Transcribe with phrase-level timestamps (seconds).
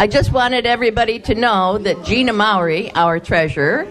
[0.00, 3.84] I just wanted everybody to know that Gina Maury, our treasurer,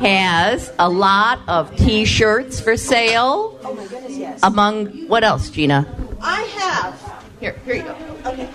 [0.00, 3.58] has a lot of T-shirts for sale.
[3.62, 4.40] Oh my goodness, yes.
[4.42, 5.86] Among what else, Gina?
[6.22, 7.26] I have.
[7.40, 7.96] Here, here you go.
[8.24, 8.48] Okay.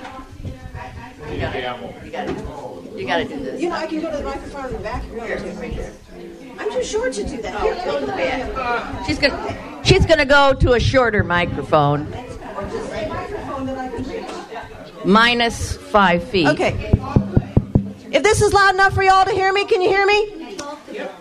[1.32, 2.06] You got it.
[2.06, 2.38] You got it.
[2.98, 3.62] You got to do this.
[3.62, 5.04] You know, I can go to the microphone in the back.
[5.04, 5.94] Here, right here.
[6.60, 7.62] I'm too short to do that.
[7.62, 9.05] Here, Go to the back.
[9.05, 9.84] She's gonna.
[9.84, 12.08] She's gonna go to a shorter microphone.
[15.06, 16.48] Minus five feet.
[16.48, 16.92] Okay.
[18.12, 20.57] If this is loud enough for y'all to hear me, can you hear me?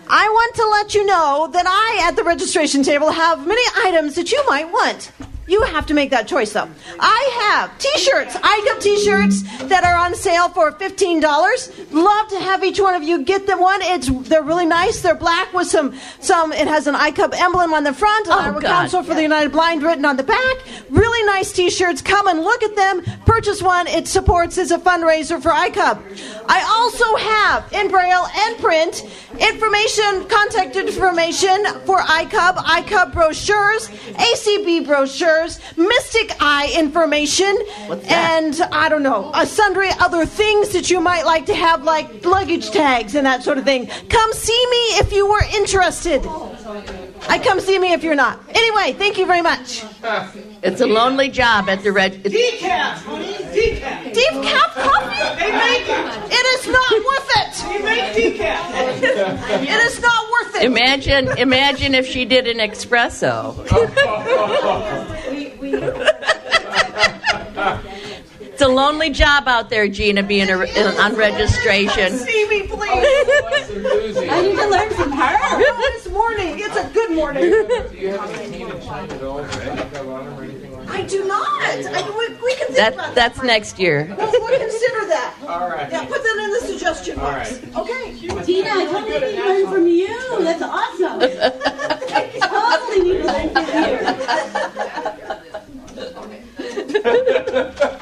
[0.09, 4.15] I want to let you know that I, at the registration table, have many items
[4.17, 5.11] that you might want.
[5.53, 6.69] You have to make that choice, though.
[6.99, 8.37] I have T-shirts.
[8.43, 11.71] I got T-shirts that are on sale for fifteen dollars.
[11.93, 13.81] Love to have each one of you get them one.
[13.83, 15.03] It's they're really nice.
[15.03, 16.53] They're black with some some.
[16.53, 18.69] It has an ICUB emblem on the front, an Oh, Iowa God.
[18.69, 20.57] Council for the United Blind written on the back.
[20.89, 22.01] Really nice T-shirts.
[22.01, 23.03] Come and look at them.
[23.27, 23.87] Purchase one.
[23.89, 24.57] It supports.
[24.57, 25.99] as a fundraiser for ICUB.
[26.49, 29.05] I also have in Braille and print
[29.39, 37.57] information, contact information for ICUB, ICUB brochures, ACB brochures, Mystic Eye information,
[38.09, 42.25] and I don't know, uh, sundry other things that you might like to have, like
[42.25, 43.87] luggage tags and that sort of thing.
[44.09, 46.23] Come see me if you were interested.
[47.29, 48.41] I come see me if you're not.
[48.51, 49.85] Anyway, thank you very much.
[50.63, 52.15] It's a lonely job at the red.
[52.25, 54.13] it's- Decaf, honey, decaf.
[54.13, 55.41] Decaf coffee?
[55.41, 56.33] They make it.
[56.33, 57.53] It is not worth it.
[57.69, 59.63] They make decaf.
[59.63, 60.65] It is not worth it.
[60.65, 63.57] Imagine, imagine if she did an espresso.
[68.63, 72.13] it's a lonely job out there, Gina, being a, on registration.
[72.13, 72.79] See me, please.
[74.31, 75.59] I need to learn from her.
[75.59, 76.61] this morning.
[76.61, 77.43] It's a good morning.
[77.43, 80.87] Do you have any Teen and China dolls or anything on them or anything like
[80.87, 80.95] that?
[80.95, 81.61] I do not.
[81.61, 83.47] I, we, we can think That about that's that.
[83.47, 84.05] next year.
[84.17, 85.35] We'll, we'll consider that.
[85.49, 85.91] All right.
[85.91, 87.61] Yeah, put that in the suggestion box.
[87.61, 87.77] right.
[87.79, 88.15] Okay.
[88.45, 90.39] Tina, I totally need to learn from you.
[90.45, 91.19] That's awesome.
[91.21, 92.29] I
[92.93, 93.49] totally need to learn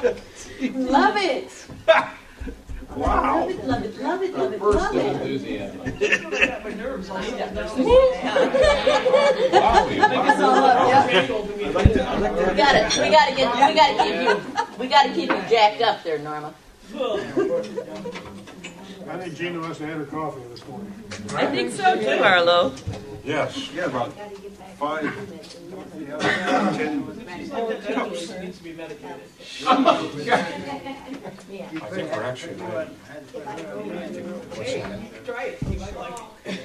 [0.03, 0.21] from you.
[0.69, 1.65] Love it.
[2.95, 3.47] Wow.
[3.47, 5.05] Love it, love it, love it, Burst love of it.
[5.15, 5.79] enthusiasm.
[5.79, 5.95] Love We
[12.57, 12.97] got it.
[12.97, 13.47] We got to get.
[13.55, 14.77] We got to keep you.
[14.77, 16.53] We got to keep you jacked up there, Norma.
[19.11, 20.93] I think Gina must have had her coffee this morning.
[21.35, 22.73] I think so too, Arlo.
[23.25, 24.13] Yes, yeah, about
[24.79, 25.03] five,
[26.77, 27.03] ten
[27.93, 28.29] cups.
[28.39, 29.21] Needs to be medicated.
[29.67, 29.97] I
[31.89, 32.91] think we're actually ready.
[35.25, 35.61] Try it.
[35.69, 36.59] You might like it.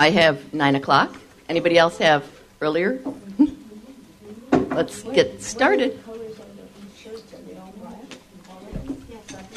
[0.00, 1.14] I have nine o'clock.
[1.50, 2.24] Anybody else have
[2.62, 3.02] earlier?
[4.70, 6.02] Let's get started.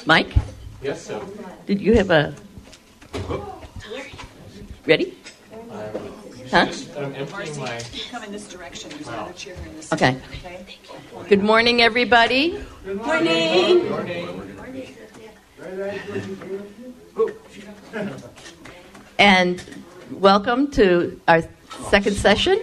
[0.06, 0.34] Mike,
[0.84, 1.20] Yes, sir.
[1.66, 2.36] did you have a?
[4.86, 5.18] Ready?
[6.52, 6.68] Huh?
[6.98, 7.82] I'm emptying my.
[8.12, 8.92] Come in this direction.
[8.92, 9.92] There's another chair in this.
[9.92, 10.18] Okay.
[11.28, 12.64] Good morning, everybody.
[12.86, 13.92] Morning.
[19.18, 19.64] And
[20.12, 21.42] welcome to our
[21.90, 22.62] second session.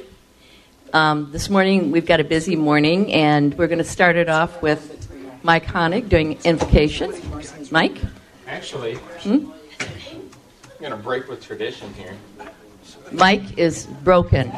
[0.92, 4.62] Um, this morning, we've got a busy morning, and we're going to start it off
[4.62, 5.01] with
[5.42, 7.12] Mike Honig doing invocation.
[7.70, 7.96] Mike?
[8.46, 9.50] Actually, Hmm?
[9.80, 12.14] I'm going to break with tradition here.
[13.12, 14.50] Mike is broken.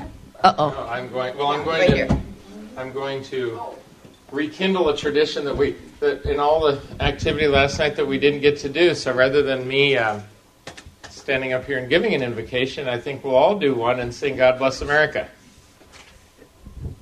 [0.43, 0.89] Uh Oh, oh.
[0.91, 1.37] I'm going.
[1.39, 1.97] Well, I'm going Right to.
[1.97, 2.09] here.
[2.77, 3.61] I'm going to
[4.31, 8.41] rekindle a tradition that we that in all the activity last night that we didn't
[8.41, 8.95] get to do.
[8.95, 10.23] So rather than me um,
[11.09, 14.37] standing up here and giving an invocation, I think we'll all do one and sing
[14.37, 15.29] "God Bless America."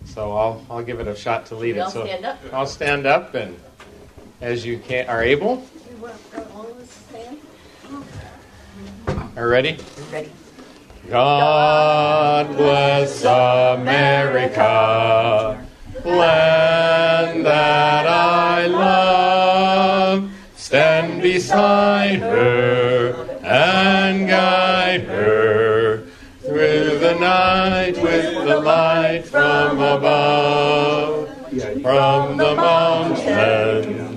[0.04, 1.82] So I'll I'll give it a shot to lead We it.
[1.84, 2.38] all so stand up?
[2.52, 3.56] I'll stand up and
[4.42, 5.64] as you can are able.
[9.36, 9.78] Are ready?
[10.10, 10.30] Ready?
[11.08, 13.86] God bless America,
[16.04, 20.30] land that I love.
[20.56, 26.04] Stand beside her and guide her
[26.40, 31.28] through the night with the light from above.
[31.82, 34.11] From the mountains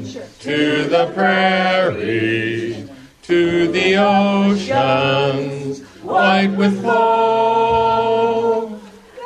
[0.46, 2.88] to the prairies
[3.24, 8.80] to the oceans white with foam.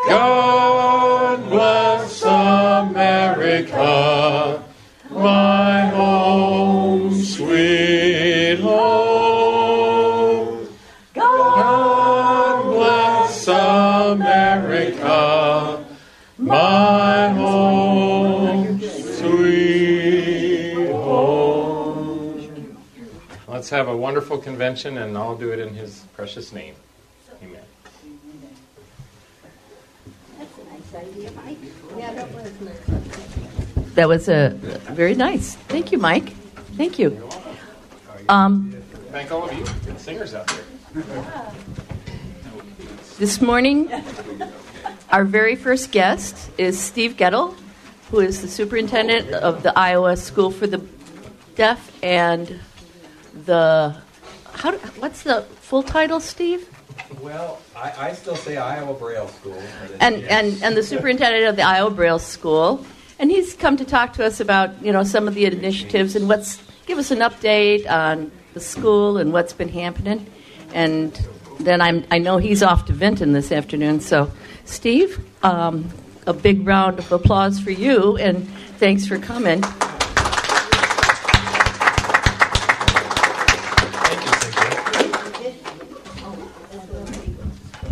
[0.07, 0.49] God
[23.71, 26.74] let's have a wonderful convention, and I'll do it in His precious name.
[27.44, 27.62] Amen.
[30.39, 31.57] That's a nice idea, Mike.
[31.95, 33.94] Yeah that was nice.
[33.94, 34.57] That was a
[34.89, 35.54] very nice.
[35.68, 36.30] Thank you, Mike.
[36.77, 37.30] Thank you.
[38.27, 38.75] Um,
[39.12, 41.04] Thank all of you, good singers out there.
[43.19, 43.92] this morning,
[45.12, 47.56] our very first guest is Steve Gettel,
[48.10, 50.83] who is the superintendent of the Iowa School for the
[51.56, 52.60] Deaf and
[53.45, 53.95] the
[54.53, 54.74] how?
[55.00, 56.68] What's the full title, Steve?
[57.21, 59.62] Well, I, I still say Iowa Braille School.
[60.00, 62.86] and, and, and the superintendent of the Iowa Braille School.
[63.18, 66.30] And he's come to talk to us about, you know, some of the initiatives and
[66.30, 70.25] what's, give us an update on the school and what's been happening.
[70.74, 71.13] And
[71.59, 74.00] then I'm, I know he's off to Vinton this afternoon.
[74.00, 74.31] So,
[74.65, 75.89] Steve, um,
[76.27, 78.47] a big round of applause for you and
[78.77, 79.63] thanks for coming.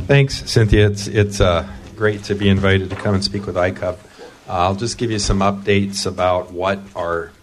[0.08, 0.88] Thanks, Cynthia.
[0.88, 1.68] It's it's uh,
[1.98, 3.98] great to be invited to come and speak with ICUB.
[3.98, 3.98] Uh,
[4.48, 7.34] I'll just give you some updates about what our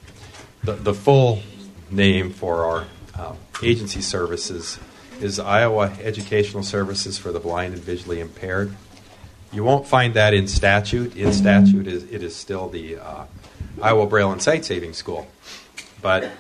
[0.63, 1.43] the, the full
[1.91, 2.87] name for our
[3.19, 4.79] uh, agency services
[5.21, 8.75] is Iowa Educational Services for the Blind and Visually Impaired.
[9.53, 11.15] You won't find that in statute.
[11.19, 13.27] In statute, is it is still the uh,
[13.83, 15.27] Iowa Braille and Sight Saving School.
[16.01, 16.31] But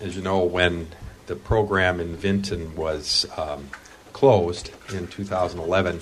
[0.00, 0.88] as you know, when
[1.26, 3.68] the program in Vinton was um,
[4.22, 5.98] closed in 2011,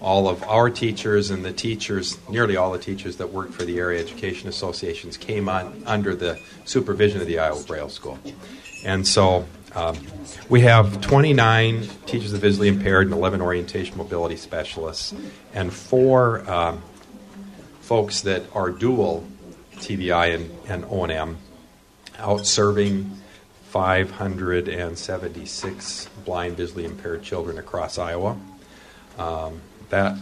[0.00, 3.78] all of our teachers and the teachers, nearly all the teachers that worked for the
[3.78, 8.18] area education associations, came on under the supervision of the Iowa Braille School.
[8.84, 9.96] And so um,
[10.48, 15.14] we have 29 teachers of visually impaired and 11 orientation mobility specialists,
[15.54, 16.82] and four um,
[17.80, 19.24] folks that are dual
[19.76, 21.38] TVI and, and O&M
[22.18, 23.21] out serving
[23.72, 28.36] 576 blind, visually impaired children across Iowa.
[29.18, 30.18] Um, that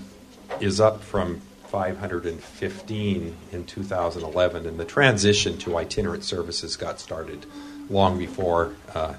[0.60, 7.44] is up from 515 in 2011, and the transition to itinerant services got started
[7.88, 9.14] long before uh,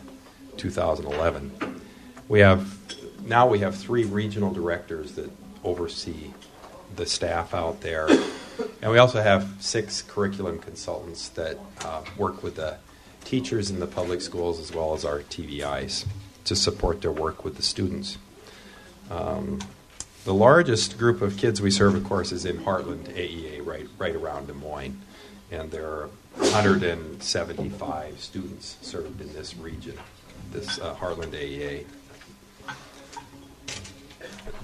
[0.55, 1.81] 2011.
[2.29, 2.79] We have
[3.25, 5.29] now we have three regional directors that
[5.65, 6.31] oversee
[6.95, 8.07] the staff out there,
[8.81, 12.77] and we also have six curriculum consultants that uh, work with the
[13.23, 16.05] teachers in the public schools as well as our TVIs
[16.45, 18.17] to support their work with the students.
[19.09, 19.59] Um,
[20.23, 24.15] the largest group of kids we serve, of course, is in Heartland AEA, right, right
[24.15, 25.01] around Des Moines.
[25.51, 29.97] And there are 175 students served in this region,
[30.51, 31.85] this uh, Heartland AEA.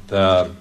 [0.07, 0.51] The,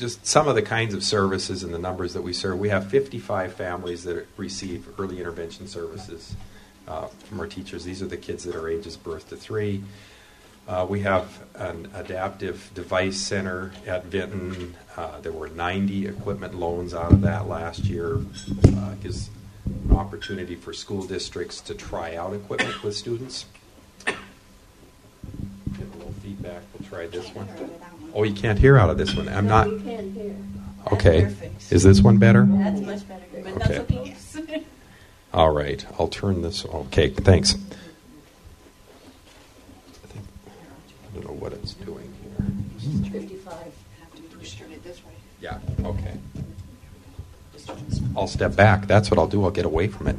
[0.00, 2.58] just some of the kinds of services and the numbers that we serve.
[2.58, 6.34] We have 55 families that receive early intervention services
[6.88, 7.84] uh, from our teachers.
[7.84, 9.84] These are the kids that are ages birth to three.
[10.66, 14.74] Uh, we have an adaptive device center at Vinton.
[14.96, 18.16] Uh, there were 90 equipment loans out of that last year.
[18.16, 19.30] Uh, gives
[19.66, 23.46] an opportunity for school districts to try out equipment with students.
[24.06, 26.62] Get a little feedback.
[26.72, 27.48] We'll try this one.
[28.14, 29.28] Oh, you can't hear out of this one.
[29.28, 29.68] I'm not.
[30.92, 31.32] Okay.
[31.70, 32.44] Is this one better?
[32.44, 33.24] That's much better.
[33.32, 34.14] But that's Okay.
[34.36, 34.64] okay.
[35.34, 35.84] All right.
[35.98, 36.64] I'll turn this.
[36.64, 37.10] Okay.
[37.10, 37.54] Thanks.
[37.54, 37.56] I
[40.08, 43.10] think- I don't know what it's doing here.
[43.12, 43.52] 55.
[43.52, 45.12] Have turn it this way.
[45.40, 45.58] Yeah.
[45.84, 46.14] Okay.
[48.16, 48.86] I'll step back.
[48.88, 49.44] That's what I'll do.
[49.44, 50.16] I'll get away from it.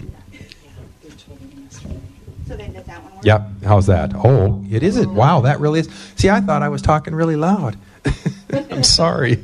[2.48, 3.24] So then does that one work?
[3.25, 3.48] Yep.
[3.65, 4.12] How's that?
[4.15, 5.13] Oh, it isn't.
[5.13, 5.89] Wow, that really is.
[6.15, 7.77] See, I thought I was talking really loud.
[8.72, 9.36] I'm sorry.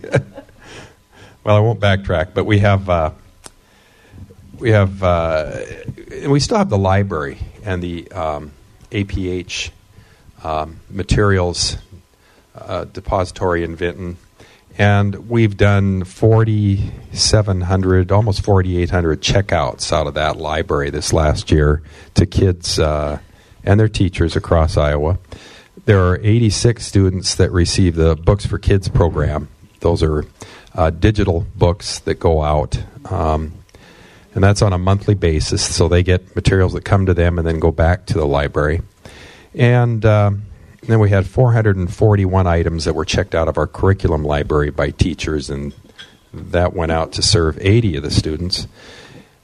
[1.44, 3.12] well, I won't backtrack, but we have uh,
[4.60, 5.62] we have uh,
[6.28, 8.52] we still have the library and the um,
[8.92, 9.70] APH
[10.44, 11.78] um, materials
[12.56, 14.18] uh, depository in Vinton.
[14.80, 21.82] And we've done 4,700, almost 4,800 checkouts out of that library this last year
[22.14, 23.18] to kids uh,
[23.64, 25.18] and their teachers across Iowa.
[25.88, 29.48] There are 86 students that receive the Books for Kids program.
[29.80, 30.26] Those are
[30.76, 32.78] uh, digital books that go out.
[33.10, 33.54] Um,
[34.36, 37.48] and that's on a monthly basis, so they get materials that come to them and
[37.48, 38.82] then go back to the library.
[39.56, 40.48] And um,
[40.82, 45.50] then we had 441 items that were checked out of our curriculum library by teachers,
[45.50, 45.74] and
[46.34, 48.68] that went out to serve 80 of the students.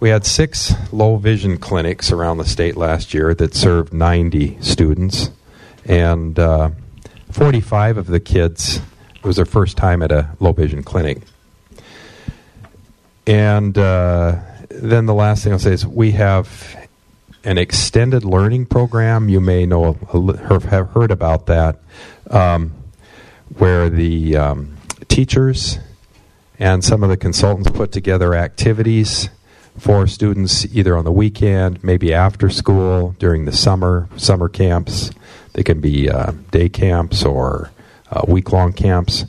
[0.02, 5.30] We had six low vision clinics around the state last year that served 90 students,
[5.86, 6.72] and uh,
[7.32, 8.82] 45 of the kids
[9.24, 11.22] it was their first time at a low vision clinic.
[13.26, 14.38] And uh,
[14.70, 16.76] then the last thing I'll say is we have
[17.46, 19.30] an extended learning program.
[19.30, 19.94] You may know
[20.70, 21.80] have heard about that,
[22.30, 22.74] um,
[23.58, 24.76] where the um,
[25.08, 25.80] teachers
[26.60, 29.30] and some of the consultants put together activities
[29.78, 35.12] for students either on the weekend, maybe after school, during the summer, summer camps.
[35.54, 37.72] They can be uh, day camps or
[38.12, 39.26] uh, week long camps.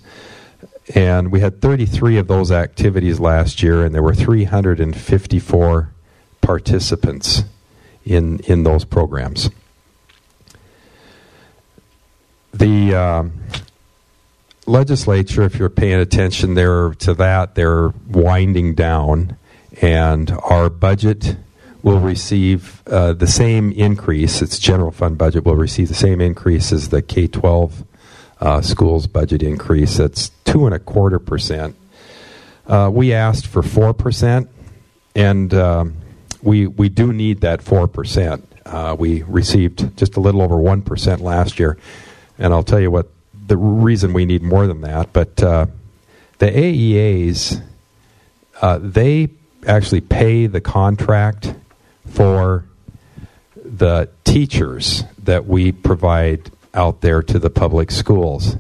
[0.95, 5.91] And we had 33 of those activities last year, and there were 354
[6.43, 7.45] participants
[8.05, 9.51] in, in those programs.
[12.53, 13.33] The um,
[14.67, 19.37] legislature, if you're paying attention there to that, they're winding down,
[19.81, 21.37] and our budget
[21.85, 24.41] will receive uh, the same increase.
[24.41, 27.85] Its general fund budget will receive the same increase as the K 12
[28.41, 29.99] uh, schools budget increase.
[29.99, 31.77] That's two and a quarter percent.
[32.67, 34.49] Uh, we asked for four percent,
[35.15, 35.97] and um,
[36.43, 38.51] we we do need that four percent.
[38.65, 41.77] Uh, we received just a little over one percent last year,
[42.39, 43.11] and I'll tell you what
[43.47, 45.13] the reason we need more than that.
[45.13, 45.67] But uh,
[46.39, 47.63] the AEAs,
[48.63, 49.29] uh, they
[49.67, 51.55] actually pay the contract
[52.07, 52.65] for
[53.57, 58.57] the teachers that we provide out there to the public schools.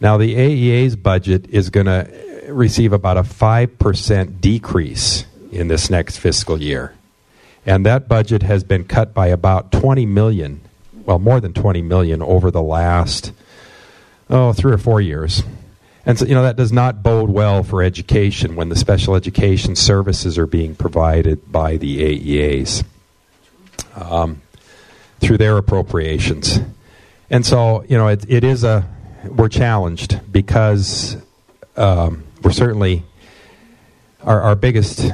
[0.00, 6.18] Now, the AEA's budget is going to receive about a 5% decrease in this next
[6.18, 6.94] fiscal year.
[7.64, 10.60] And that budget has been cut by about 20 million,
[11.04, 13.32] well, more than 20 million over the last
[14.28, 15.42] oh, three or four years.
[16.04, 19.76] And so, you know, that does not bode well for education when the special education
[19.76, 22.84] services are being provided by the AEAs
[23.94, 24.42] um,
[25.20, 26.58] through their appropriations.
[27.30, 28.88] And so, you know, it, it is a,
[29.26, 31.16] we're challenged because
[31.76, 33.04] um, we're certainly,
[34.22, 35.08] our, our biggest,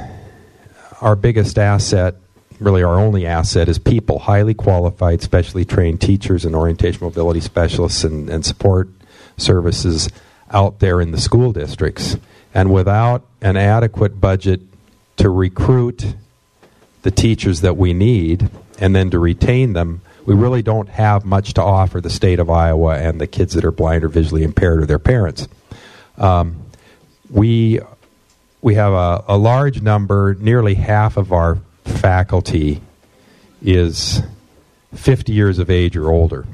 [1.01, 2.15] our biggest asset
[2.59, 8.03] really our only asset is people, highly qualified, specially trained teachers and orientation mobility specialists
[8.03, 8.89] and, and support
[9.37, 10.09] services
[10.51, 12.17] out there in the school districts.
[12.53, 14.61] And without an adequate budget
[15.17, 16.15] to recruit
[17.03, 21.53] the teachers that we need and then to retain them, we really don't have much
[21.55, 24.81] to offer the state of Iowa and the kids that are blind or visually impaired
[24.81, 25.47] or their parents.
[26.17, 26.65] Um,
[27.29, 27.79] we
[28.61, 32.81] we have a, a large number, nearly half of our faculty
[33.61, 34.21] is
[34.93, 36.45] 50 years of age or older.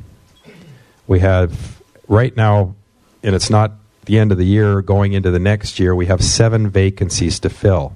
[1.07, 2.75] We have right now,
[3.23, 3.71] and it's not
[4.05, 7.49] the end of the year, going into the next year, we have seven vacancies to
[7.49, 7.95] fill.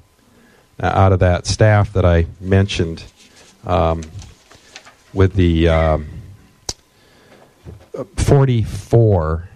[0.81, 3.03] Out of that staff that I mentioned,
[3.65, 4.03] um,
[5.13, 6.07] with the um,
[8.15, 9.49] 44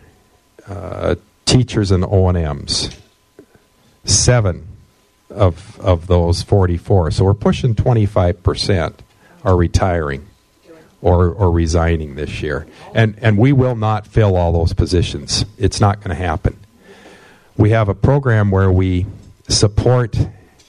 [0.67, 2.89] uh, teachers and O&Ms,
[4.03, 4.67] seven
[5.29, 7.11] of, of those 44.
[7.11, 8.95] So we're pushing 25%
[9.43, 10.27] are retiring
[11.03, 12.65] or, or resigning this year.
[12.95, 15.45] And, and we will not fill all those positions.
[15.57, 16.57] It's not going to happen.
[17.57, 19.05] We have a program where we
[19.49, 20.17] support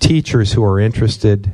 [0.00, 1.53] teachers who are interested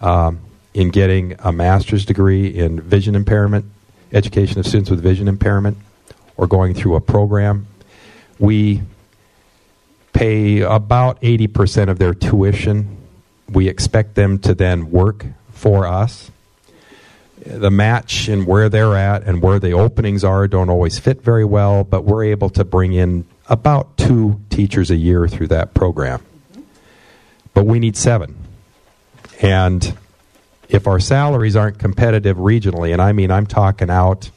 [0.00, 0.40] um,
[0.74, 3.64] in getting a master's degree in vision impairment,
[4.12, 5.78] education of students with vision impairment,
[6.36, 7.68] or going through a program.
[8.40, 8.82] We
[10.12, 12.96] pay about 80% of their tuition.
[13.48, 16.32] We expect them to then work for us
[17.46, 21.44] the match and where they're at and where the openings are don't always fit very
[21.44, 26.24] well, but we're able to bring in about two teachers a year through that program.
[27.54, 28.36] But we need seven.
[29.40, 29.96] And
[30.68, 34.30] if our salaries aren't competitive regionally, and I mean I'm talking out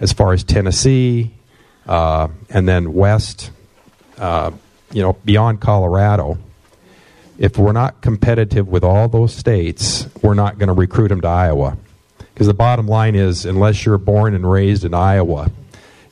[0.00, 1.32] as far as Tennessee
[1.86, 3.50] uh, and then west,
[4.16, 4.50] uh,
[4.92, 6.38] you know, beyond Colorado,
[7.38, 11.28] if we're not competitive with all those states, we're not going to recruit them to
[11.28, 11.76] Iowa.
[12.38, 15.50] Because the bottom line is, unless you're born and raised in Iowa,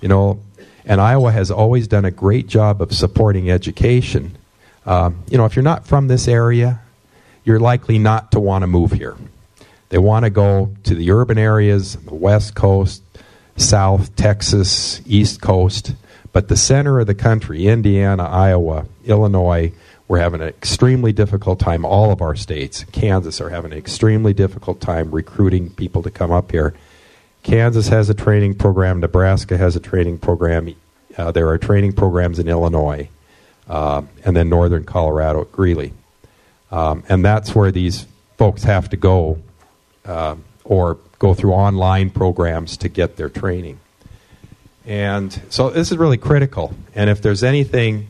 [0.00, 0.40] you know,
[0.84, 4.36] and Iowa has always done a great job of supporting education.
[4.86, 6.80] Um, you know, if you're not from this area,
[7.44, 9.14] you're likely not to want to move here.
[9.90, 13.04] They want to go to the urban areas, the West Coast,
[13.56, 15.94] South, Texas, East Coast.
[16.32, 19.72] But the center of the country, Indiana, Iowa, Illinois,
[20.08, 21.84] we're having an extremely difficult time.
[21.84, 26.30] All of our states, Kansas, are having an extremely difficult time recruiting people to come
[26.30, 26.74] up here.
[27.42, 29.00] Kansas has a training program.
[29.00, 30.74] Nebraska has a training program.
[31.16, 33.08] Uh, there are training programs in Illinois,
[33.68, 35.92] uh, and then northern Colorado at Greeley.
[36.70, 39.38] Um, and that's where these folks have to go
[40.04, 43.80] uh, or go through online programs to get their training.
[44.84, 46.74] And so this is really critical.
[46.94, 48.08] And if there's anything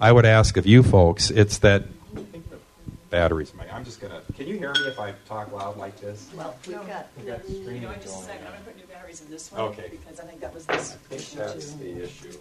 [0.00, 1.84] I would ask of you folks, it's that
[3.10, 3.52] batteries.
[3.54, 4.20] my- I'm just gonna.
[4.36, 6.28] Can you hear me if I talk loud like this?
[6.36, 7.08] Well, we've got.
[7.18, 8.46] We got streaming No, just a going second.
[8.46, 9.60] I'm gonna put new batteries in this one.
[9.62, 9.88] Okay.
[9.90, 11.78] Because I think that was this I think issue that's too.
[11.78, 12.32] the issue.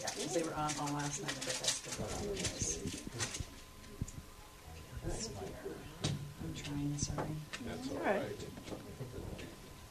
[0.00, 2.36] Yeah, because they were on all last night, but that's the one.
[5.04, 5.28] That's
[6.44, 7.28] I'm trying, sorry.
[7.66, 8.16] That's all right.
[8.16, 8.38] right.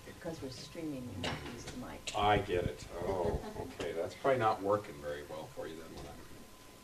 [0.05, 2.11] Because we're streaming, we have use the mic.
[2.17, 2.85] I get it.
[3.07, 3.39] Oh,
[3.79, 3.91] okay.
[3.93, 5.90] That's probably not working very well for you then when I'm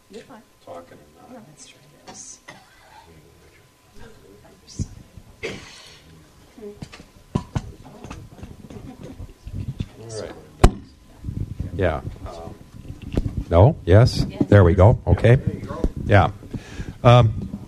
[0.09, 0.41] You're fine.
[0.65, 1.43] talking and not.
[1.49, 2.39] Let's try this.
[9.99, 10.31] All right.
[11.75, 12.01] Yeah.
[12.25, 12.55] Um,
[13.49, 13.75] no?
[13.85, 14.25] Yes?
[14.47, 14.99] There we go.
[15.05, 15.39] Okay.
[16.05, 16.31] Yeah.
[17.03, 17.59] Um,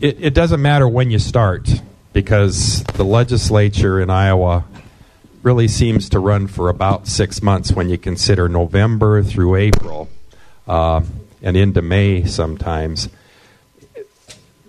[0.00, 1.68] it, it doesn't matter when you start
[2.12, 4.64] because the legislature in Iowa
[5.42, 10.08] really seems to run for about six months when you consider November through April
[10.66, 11.02] uh,
[11.42, 13.08] and into May sometimes.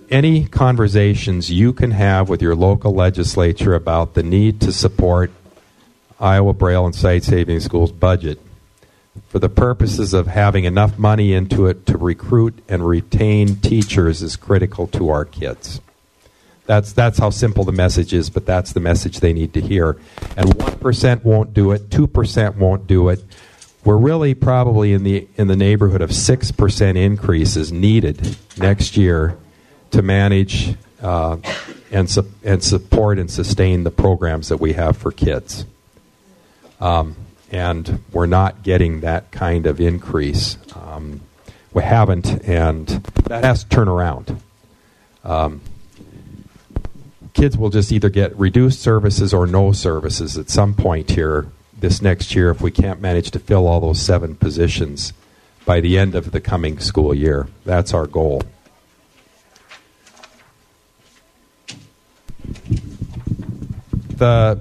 [0.09, 5.31] Any conversations you can have with your local legislature about the need to support
[6.19, 8.39] Iowa Braille and Sight Saving Schools budget
[9.29, 14.35] for the purposes of having enough money into it to recruit and retain teachers is
[14.35, 15.81] critical to our kids.
[16.65, 19.97] That's that's how simple the message is, but that's the message they need to hear.
[20.35, 23.23] And one percent won't do it, two percent won't do it.
[23.83, 29.37] We're really probably in the in the neighborhood of six percent increases needed next year
[29.91, 31.37] to manage uh,
[31.91, 35.65] and su- and support and sustain the programs that we have for kids.
[36.79, 37.15] Um,
[37.51, 40.57] and we're not getting that kind of increase.
[40.75, 41.21] Um,
[41.73, 42.87] we haven't, and
[43.25, 44.41] that has to turn around.
[45.23, 45.61] Um,
[47.33, 51.47] kids will just either get reduced services or no services at some point here
[51.79, 55.13] this next year if we can't manage to fill all those seven positions
[55.65, 57.47] by the end of the coming school year.
[57.65, 58.41] That's our goal.
[64.15, 64.59] The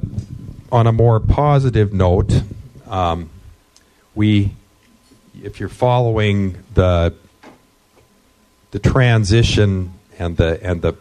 [0.70, 2.42] on a more positive note,
[2.88, 3.30] um,
[4.14, 4.52] we,
[5.42, 7.14] if you're following the
[8.72, 10.94] the transition and the and the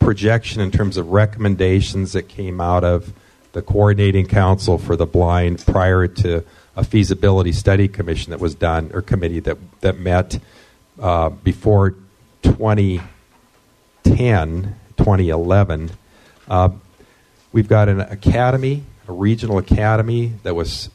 [0.00, 3.12] projection in terms of recommendations that came out of
[3.54, 6.44] the coordinating council for the blind prior to
[6.76, 10.38] a feasibility study commission that was done or committee that that met
[11.00, 11.94] uh, before
[12.42, 15.90] 2010 2011
[16.48, 16.68] uh,
[17.52, 20.90] we've got an academy a regional academy that was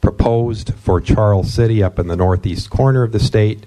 [0.00, 3.64] proposed for Charles City up in the northeast corner of the state.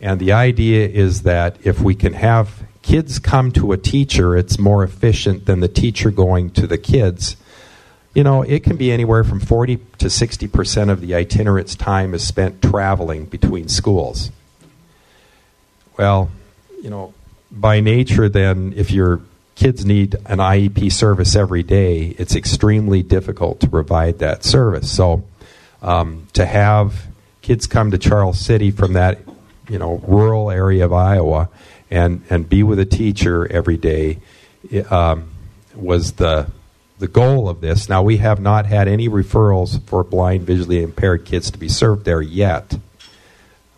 [0.00, 4.60] And the idea is that if we can have kids come to a teacher, it's
[4.60, 7.36] more efficient than the teacher going to the kids.
[8.14, 12.14] You know, it can be anywhere from 40 to 60 percent of the itinerant's time
[12.14, 14.30] is spent traveling between schools.
[15.98, 16.30] Well,
[16.80, 17.12] you know,
[17.50, 19.20] by nature, then, if your
[19.56, 24.90] kids need an IEP service every day, it's extremely difficult to provide that service.
[24.92, 25.24] So,
[25.82, 27.06] um, to have
[27.42, 29.18] kids come to Charles City from that,
[29.68, 31.48] you know, rural area of Iowa
[31.90, 34.18] and, and be with a teacher every day
[34.90, 35.30] um,
[35.74, 36.50] was the
[36.98, 37.88] the goal of this.
[37.88, 42.04] Now we have not had any referrals for blind, visually impaired kids to be served
[42.04, 42.78] there yet.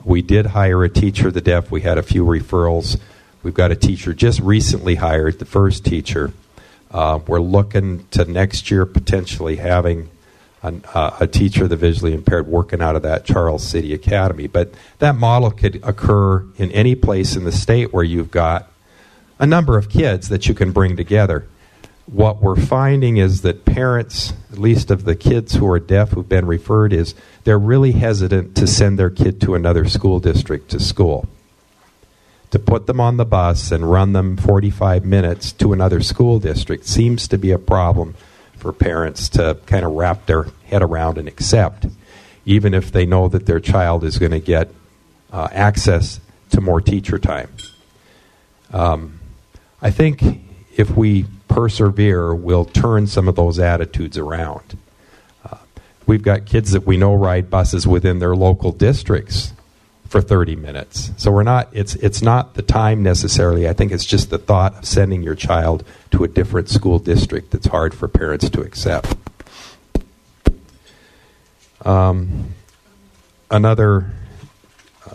[0.05, 1.71] We did hire a teacher, the deaf.
[1.71, 3.01] We had a few referrals.
[3.43, 6.33] We've got a teacher just recently hired, the first teacher.
[6.91, 10.11] Uh, we're looking to next year potentially having
[10.63, 14.47] an, uh, a teacher of the visually impaired working out of that Charles City Academy.
[14.47, 18.71] But that model could occur in any place in the state where you've got
[19.39, 21.47] a number of kids that you can bring together.
[22.07, 26.29] What we're finding is that parents, at least of the kids who are deaf who've
[26.29, 30.81] been referred, is they're really hesitant to send their kid to another school district to
[30.81, 31.29] school.
[32.51, 36.87] To put them on the bus and run them 45 minutes to another school district
[36.87, 38.15] seems to be a problem
[38.59, 41.87] for parents to kind of wrap their head around and accept,
[42.45, 44.71] even if they know that their child is going to get
[45.33, 47.51] uh, access to more teacher time.
[48.73, 49.21] Um,
[49.81, 50.23] I think
[50.77, 54.77] if we persevere, we'll turn some of those attitudes around.
[55.45, 55.57] Uh,
[56.07, 59.53] we've got kids that we know ride buses within their local districts
[60.09, 61.13] for 30 minutes.
[61.19, 63.69] So we're not it's it's not the time necessarily.
[63.69, 67.51] I think it's just the thought of sending your child to a different school district
[67.51, 69.15] that's hard for parents to accept.
[71.85, 72.55] Um,
[73.51, 74.11] another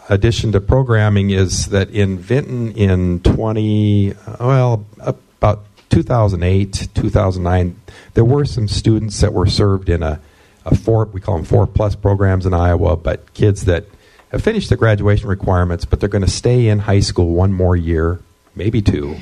[0.10, 7.80] addition to programming is that in Vinton in 20 well about 2008 2009
[8.14, 10.20] there were some students that were served in a,
[10.66, 13.86] a four we call them four plus programs in Iowa but kids that
[14.34, 17.78] have finished the graduation requirements but they're going to stay in high school one more
[17.78, 18.20] year
[18.56, 19.18] maybe two,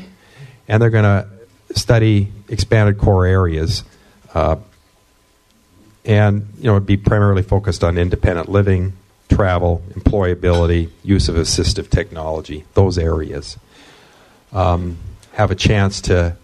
[0.67, 1.27] and they're going to
[1.77, 3.83] study expanded core areas.
[4.33, 4.57] Uh,
[6.03, 8.93] and you know, be primarily focused on independent living,
[9.29, 13.57] travel, employability, use of assistive technology, those areas.
[14.51, 14.97] Um,
[15.33, 16.35] have a chance to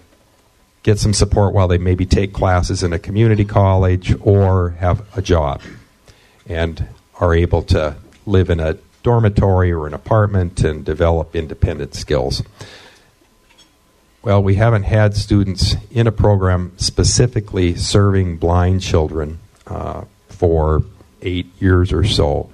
[0.84, 5.22] get some support while they maybe take classes in a community college or have a
[5.22, 5.62] job
[6.46, 6.88] and
[7.20, 7.96] are able to
[8.28, 12.44] live in a dormitory or an apartment and develop independent skills.
[14.22, 20.84] Well, we haven't had students in a program specifically serving blind children uh, for
[21.22, 22.50] eight years or so.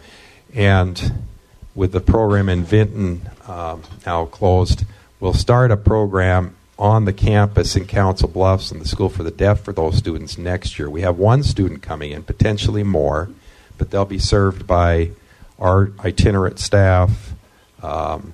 [0.54, 1.26] And
[1.74, 4.86] with the program in Vinton um, now closed,
[5.20, 9.32] we'll start a program on the campus in Council Bluffs and the School for the
[9.32, 10.90] Deaf for those students next year.
[10.90, 13.30] We have one student coming in, potentially more,
[13.78, 15.12] but they'll be served by
[15.60, 17.34] our itinerant staff,
[17.82, 18.34] um,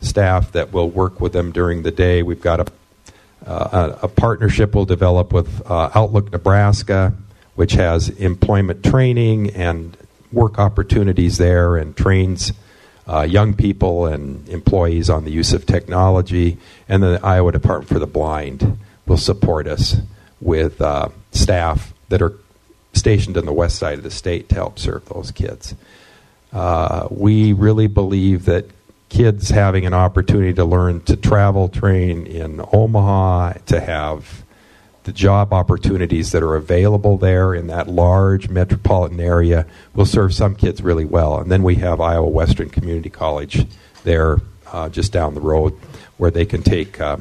[0.00, 2.22] staff that will work with them during the day.
[2.22, 2.66] We've got a,
[3.46, 7.14] uh, a, a partnership we'll develop with uh, Outlook Nebraska,
[7.54, 9.96] which has employment training and
[10.32, 12.52] work opportunities there and trains
[13.08, 16.58] uh, young people and employees on the use of technology.
[16.88, 19.96] And the Iowa Department for the Blind will support us
[20.40, 22.34] with uh, staff that are
[22.92, 25.74] stationed in the west side of the state to help serve those kids.
[26.52, 28.66] Uh, we really believe that
[29.08, 34.44] kids having an opportunity to learn to travel train in Omaha, to have
[35.04, 40.54] the job opportunities that are available there in that large metropolitan area will serve some
[40.54, 41.38] kids really well.
[41.38, 43.66] And then we have Iowa Western Community College
[44.04, 44.38] there
[44.70, 45.76] uh, just down the road
[46.18, 47.16] where they can take uh,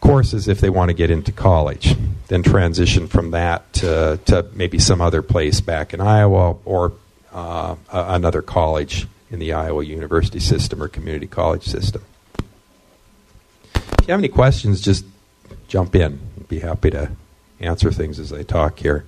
[0.00, 1.94] courses if they want to get into college,
[2.28, 6.92] then transition from that to, to maybe some other place back in Iowa or
[7.32, 12.02] uh, another college in the Iowa University system or community college system.
[13.74, 15.04] If you have any questions, just
[15.68, 16.20] jump in
[16.52, 17.10] be happy to
[17.60, 19.06] answer things as I talk here.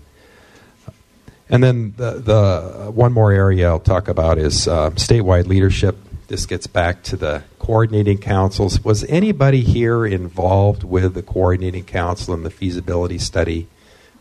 [1.50, 5.98] And then the, the one more area I'll talk about is uh, statewide leadership.
[6.28, 8.82] This gets back to the coordinating councils.
[8.82, 13.68] Was anybody here involved with the coordinating council and the feasibility study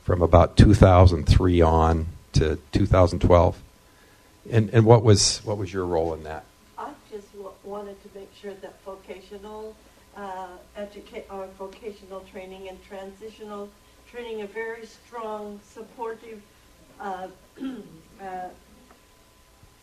[0.03, 3.57] from about 2003 on to 2012?
[4.49, 6.45] And and what was what was your role in that?
[6.77, 9.75] I just w- wanted to make sure that vocational
[10.15, 13.69] uh, educate our vocational training and transitional
[14.09, 16.41] training, a very strong, supportive,
[16.99, 17.27] uh,
[18.21, 18.49] uh,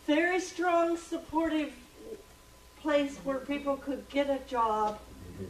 [0.07, 1.73] very strong, supportive
[2.81, 4.99] place where people could get a job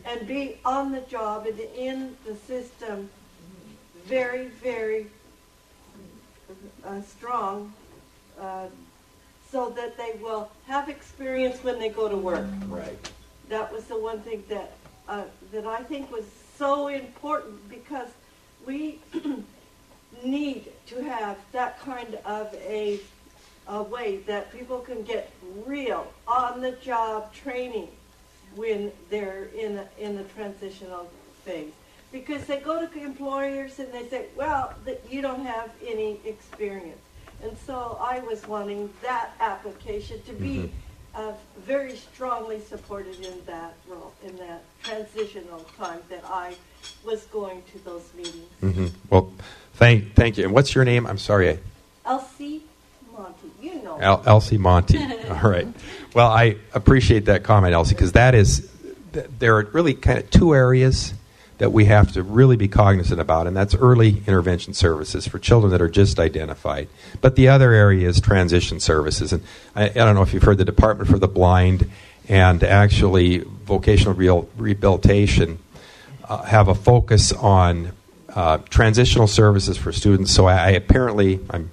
[0.05, 3.09] and be on the job and in the system.
[4.05, 5.07] Very, very
[6.83, 7.73] uh, strong,
[8.39, 8.65] uh,
[9.51, 12.45] so that they will have experience when they go to work.
[12.67, 12.97] Right.
[13.49, 14.71] That was the one thing that
[15.07, 16.25] uh, that I think was
[16.57, 18.07] so important because
[18.65, 18.99] we
[20.23, 22.99] need to have that kind of a,
[23.67, 25.31] a way that people can get
[25.65, 27.89] real on the job training
[28.55, 31.09] when they're in a, in the transitional
[31.43, 31.71] phase.
[32.11, 34.73] Because they go to employers and they say well
[35.09, 36.99] you don't have any experience
[37.43, 40.77] and so I was wanting that application to be mm-hmm
[41.13, 46.55] uh, very strongly supported in that role, in that transitional time that I
[47.03, 48.49] was going to those meetings.
[48.61, 48.87] Mm-hmm.
[49.09, 49.31] Well,
[49.73, 50.45] thank thank you.
[50.45, 51.05] And what's your name?
[51.05, 51.59] I'm sorry.
[52.05, 52.63] Elsie
[53.11, 53.51] Monty.
[53.61, 53.97] You know.
[53.97, 54.97] El- Elsie Monty.
[55.29, 55.67] All right.
[56.13, 58.69] Well, I appreciate that comment, Elsie, because that is
[59.11, 61.13] there are really kind of two areas
[61.61, 65.69] that we have to really be cognizant about, and that's early intervention services for children
[65.69, 66.87] that are just identified.
[67.21, 69.31] But the other area is transition services.
[69.31, 69.43] And
[69.75, 71.87] I, I don't know if you've heard the Department for the Blind
[72.27, 75.59] and actually vocational real, rehabilitation
[76.27, 77.91] uh, have a focus on
[78.29, 80.31] uh, transitional services for students.
[80.31, 81.69] So I, I apparently, I'm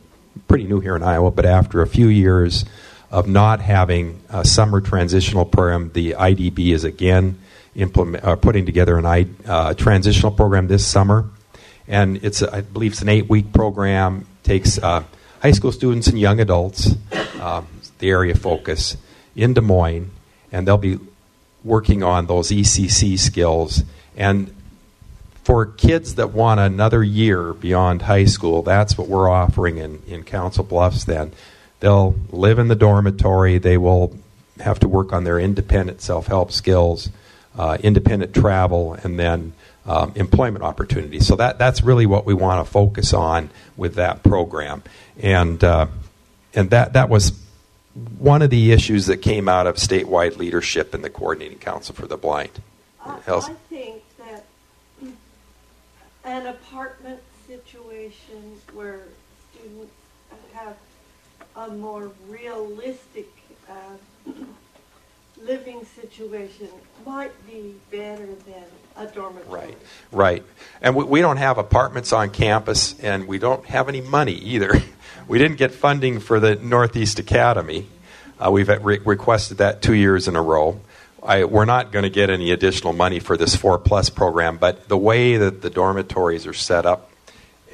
[0.49, 2.67] pretty new here in Iowa, but after a few years
[3.11, 7.39] of not having a summer transitional program, the IDB is again
[7.79, 11.31] implement, uh, putting together an uh, transitional program this summer,
[11.87, 14.27] and it's I believe it's an eight-week program.
[14.43, 15.05] Takes uh,
[15.41, 16.95] high school students and young adults,
[17.41, 17.67] um,
[17.99, 18.97] the area focus
[19.37, 20.11] in Des Moines,
[20.51, 20.99] and they'll be
[21.63, 23.85] working on those ECC skills.
[24.17, 24.55] And
[25.45, 30.25] for kids that want another year beyond high school, that's what we're offering in, in
[30.25, 31.05] Council Bluffs.
[31.05, 31.33] Then
[31.81, 33.59] they'll live in the dormitory.
[33.59, 34.17] They will
[34.61, 37.11] have to work on their independent self-help skills uh,
[37.83, 39.53] independent travel, and then
[39.87, 41.27] um, employment opportunities.
[41.27, 44.83] So that that's really what we want to focus on with that program,
[45.19, 45.87] and uh,
[46.55, 47.39] and that that was
[48.19, 52.07] one of the issues that came out of statewide leadership in the coordinating council for
[52.07, 52.63] the blind.
[53.01, 53.47] I.
[53.47, 54.45] I think that
[56.25, 59.01] an apartment situation where
[59.53, 59.93] students
[60.53, 60.77] have
[61.57, 63.29] a more realistic
[63.69, 64.33] uh,
[65.49, 66.69] living situation
[67.07, 68.65] might be better than
[68.97, 69.61] a dormitory.
[69.61, 69.79] Right,
[70.13, 70.45] right.
[70.83, 74.73] And we, we don't have apartments on campus, and we don't have any money either.
[75.27, 77.87] We didn't get funding for the Northeast Academy.
[78.43, 80.81] Uh, we've re- requested that two years in a row.
[81.23, 84.89] I, we're not going to get any additional money for this 4 Plus program, but
[84.89, 87.11] the way that the dormitories are set up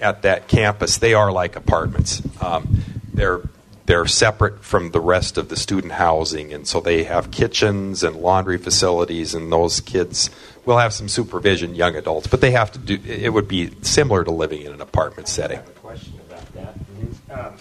[0.01, 2.21] at that campus, they are like apartments.
[2.43, 2.83] Um,
[3.13, 3.43] they're
[3.87, 8.17] they're separate from the rest of the student housing, and so they have kitchens and
[8.17, 10.31] laundry facilities, and those kids
[10.65, 12.99] will have some supervision, young adults, but they have to do.
[13.07, 15.59] It would be similar to living in an apartment setting.
[15.59, 16.75] I have a question about that.
[17.31, 17.55] Um,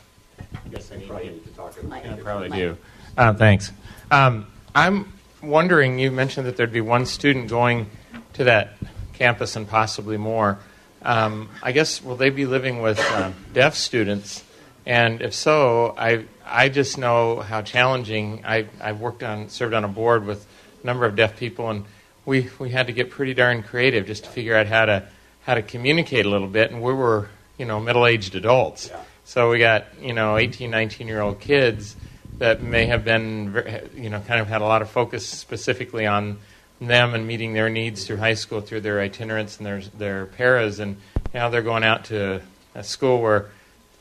[0.53, 2.77] I guess I need, Probably need to talk about I probably do.
[3.17, 3.71] Uh, thanks.
[4.09, 5.99] Um, I'm wondering.
[5.99, 7.89] You mentioned that there'd be one student going
[8.33, 8.77] to that
[9.13, 10.59] campus and possibly more.
[11.01, 14.42] Um, I guess will they be living with um, deaf students?
[14.85, 18.43] And if so, I I just know how challenging.
[18.45, 20.45] I I've worked on served on a board with
[20.83, 21.85] a number of deaf people, and
[22.25, 25.07] we we had to get pretty darn creative just to figure out how to
[25.43, 26.71] how to communicate a little bit.
[26.71, 28.91] And we were you know middle aged adults,
[29.23, 31.95] so we got you know 18, 19 year old kids
[32.39, 36.39] that may have been you know kind of had a lot of focus specifically on
[36.81, 40.79] them and meeting their needs through high school through their itinerants and their their paras,
[40.79, 40.97] and
[41.33, 42.41] now they're going out to
[42.75, 43.49] a school where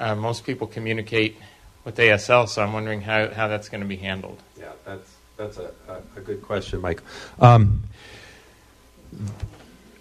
[0.03, 1.37] uh, most people communicate
[1.85, 2.49] with ASL.
[2.49, 4.38] So I'm wondering how, how that's going to be handled.
[4.59, 7.03] Yeah, that's that's a, a, a good question, Mike.
[7.38, 7.85] Um,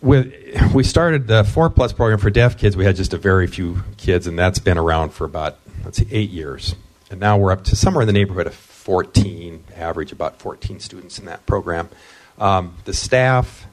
[0.02, 0.34] with,
[0.74, 2.76] we started the four plus program for deaf kids.
[2.76, 6.08] We had just a very few kids, and that's been around for about let's see,
[6.12, 6.76] eight years.
[7.10, 11.20] And now we're up to somewhere in the neighborhood of 14, average about 14 students
[11.20, 11.90] in that program.
[12.40, 13.68] Um, the staff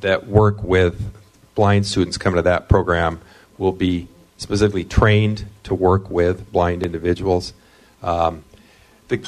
[0.00, 1.12] that work with
[1.54, 3.20] blind students coming to that program
[3.58, 4.08] will be
[4.42, 7.54] specifically trained to work with blind individuals.
[8.02, 8.44] Um,
[9.08, 9.26] the,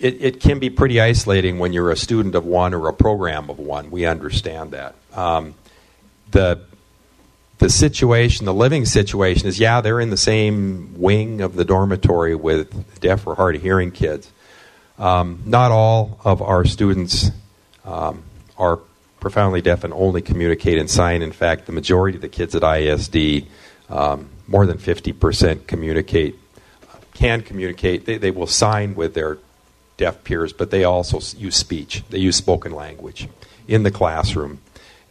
[0.00, 3.50] it, it, can be pretty isolating when you're a student of one or a program
[3.50, 3.90] of one.
[3.90, 4.94] We understand that.
[5.12, 5.54] Um,
[6.30, 6.60] the
[7.58, 12.34] the situation, the living situation is yeah, they're in the same wing of the dormitory
[12.34, 14.32] with deaf or hard of hearing kids.
[14.98, 17.30] Um, not all of our students
[17.84, 18.24] um,
[18.58, 18.80] are
[19.20, 21.22] profoundly deaf and only communicate in sign.
[21.22, 23.46] In fact, the majority of the kids at ISD,
[23.92, 26.36] um, more than 50%, communicate,
[27.14, 28.06] can communicate.
[28.06, 29.38] They, they will sign with their
[29.98, 32.02] deaf peers, but they also use speech.
[32.08, 33.28] They use spoken language
[33.68, 34.60] in the classroom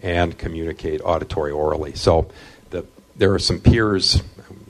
[0.01, 1.93] and communicate auditory orally.
[1.93, 2.29] So
[2.71, 4.23] the, there are some peers,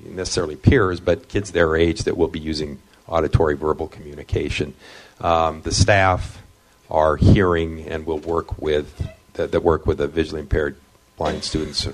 [0.03, 4.73] necessarily peers, but kids their age that will be using auditory verbal communication.
[5.21, 6.41] Um, the staff
[6.89, 10.75] are hearing and will work with that, that work with the visually impaired
[11.17, 11.87] blind students.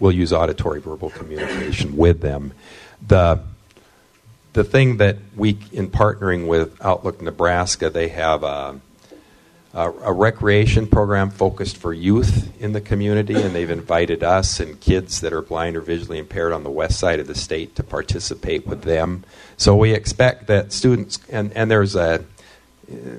[0.00, 2.52] Will use auditory verbal communication with them.
[3.06, 3.42] The
[4.52, 8.80] the thing that we, in partnering with Outlook Nebraska, they have a,
[9.72, 14.80] a, a, recreation program focused for youth in the community, and they've invited us and
[14.80, 17.84] kids that are blind or visually impaired on the west side of the state to
[17.84, 19.22] participate with them.
[19.56, 22.24] So we expect that students, and, and there's a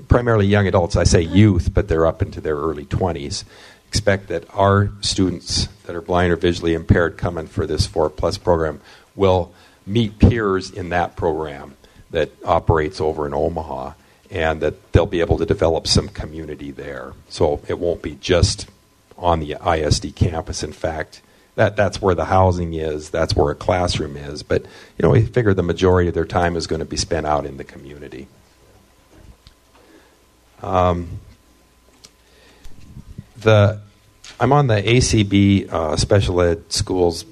[0.10, 3.46] primarily young adults, I say youth, but they're up into their early 20s.
[3.92, 8.38] Expect that our students that are blind or visually impaired coming for this 4 Plus
[8.38, 8.80] program
[9.18, 9.52] will
[9.86, 11.76] meet peers in that program
[12.12, 13.92] that operates over in Omaha
[14.30, 17.12] and that they'll be able to develop some community there.
[17.28, 18.66] So it won't be just
[19.18, 20.64] on the ISD campus.
[20.64, 21.22] In fact,
[21.56, 24.42] that, that's where the housing is, that's where a classroom is.
[24.42, 27.26] But you know, we figure the majority of their time is going to be spent
[27.26, 28.30] out in the community.
[30.64, 31.20] Um,
[33.42, 33.80] the
[34.40, 37.26] I'm on the ACB uh, special ed schools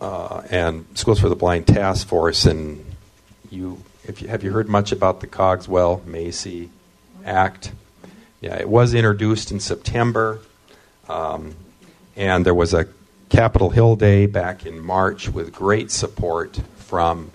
[0.00, 2.84] uh, and Schools for the Blind Task Force, and
[3.50, 6.70] you, if you have you heard much about the Cogswell Macy
[7.24, 7.72] Act?
[8.40, 10.40] Yeah, it was introduced in September,
[11.08, 11.56] um,
[12.14, 12.86] and there was a
[13.28, 17.32] Capitol Hill Day back in March with great support from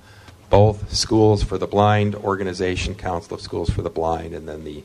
[0.50, 4.84] both Schools for the Blind organization, Council of Schools for the Blind, and then the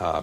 [0.00, 0.22] uh,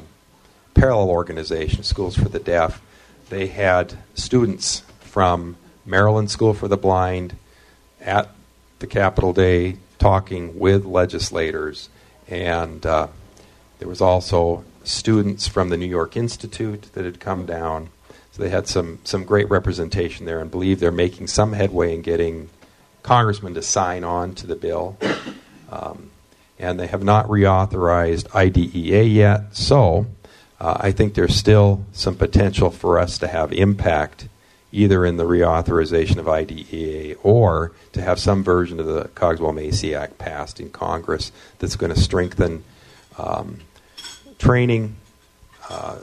[0.79, 2.81] parallel organization, Schools for the Deaf.
[3.29, 7.35] They had students from Maryland School for the Blind
[7.99, 8.29] at
[8.79, 11.89] the Capitol Day talking with legislators,
[12.29, 13.07] and uh,
[13.79, 17.89] there was also students from the New York Institute that had come down.
[18.31, 22.01] So they had some some great representation there, and believe they're making some headway in
[22.01, 22.49] getting
[23.03, 24.97] congressmen to sign on to the bill.
[25.69, 26.11] Um,
[26.57, 30.07] and they have not reauthorized IDEA yet, so
[30.59, 34.27] uh, I think there's still some potential for us to have impact
[34.71, 39.95] either in the reauthorization of IDEA or to have some version of the Cogswell Macy
[39.95, 42.63] Act passed in Congress that's going to strengthen
[43.17, 43.61] um,
[44.37, 44.95] training,
[45.69, 45.97] uh,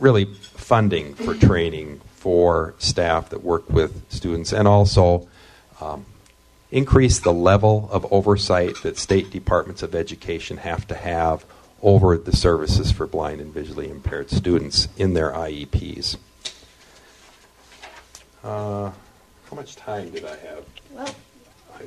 [0.00, 5.28] really funding for training for staff that work with students, and also
[5.80, 6.04] um,
[6.72, 11.44] increase the level of oversight that state departments of education have to have
[11.86, 16.16] over the services for blind and visually impaired students in their IEPs.
[18.42, 18.90] Uh,
[19.48, 20.64] how much time did I have?
[20.90, 21.14] Well,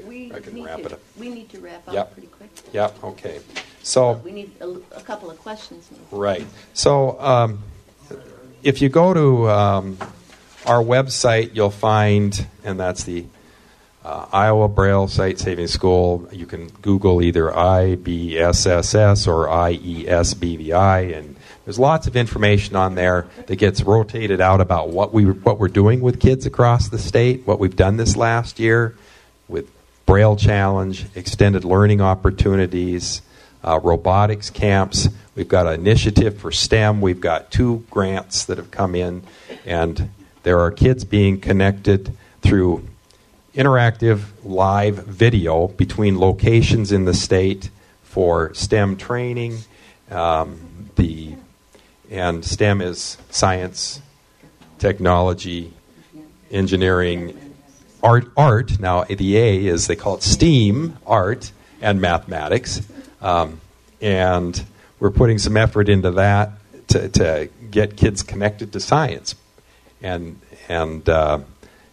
[0.07, 0.99] we I can need wrap to, it up.
[1.17, 2.13] we need to wrap up Yep.
[2.13, 2.49] pretty quick.
[2.71, 3.39] Yep, okay.
[3.83, 5.89] So, We need a, a couple of questions.
[5.91, 6.03] maybe.
[6.11, 6.45] Right.
[6.73, 7.59] So, um,
[8.63, 9.97] if you go to um,
[10.65, 13.25] our website, you'll find, and that's the
[14.09, 16.27] uh, Iowa Braille Sight Saving School.
[16.31, 23.57] You can Google either IBSSS or IESBVI, and there's lots of information on there that
[23.57, 27.59] gets rotated out about what we what we're doing with kids across the state, what
[27.59, 28.97] we've done this last year
[29.47, 29.69] with
[30.07, 33.21] Braille Challenge, extended learning opportunities,
[33.63, 35.07] uh, robotics camps.
[35.35, 36.99] We've got an initiative for STEM.
[36.99, 39.21] We've got two grants that have come in,
[39.67, 40.09] and
[40.41, 42.88] there are kids being connected through
[43.59, 47.69] interactive live video between locations in the state
[48.03, 49.57] for STEM training.
[50.09, 51.35] Um, the
[52.09, 54.01] and STEM is science,
[54.77, 55.73] technology,
[56.49, 57.37] engineering,
[58.01, 58.31] art.
[58.37, 62.81] Art now the A is they call it STEAM, art and mathematics,
[63.21, 63.59] um,
[63.99, 64.65] and
[65.01, 66.51] we're putting some effort into that
[66.87, 69.35] to, to get kids connected to science,
[70.01, 71.09] and and.
[71.09, 71.39] Uh,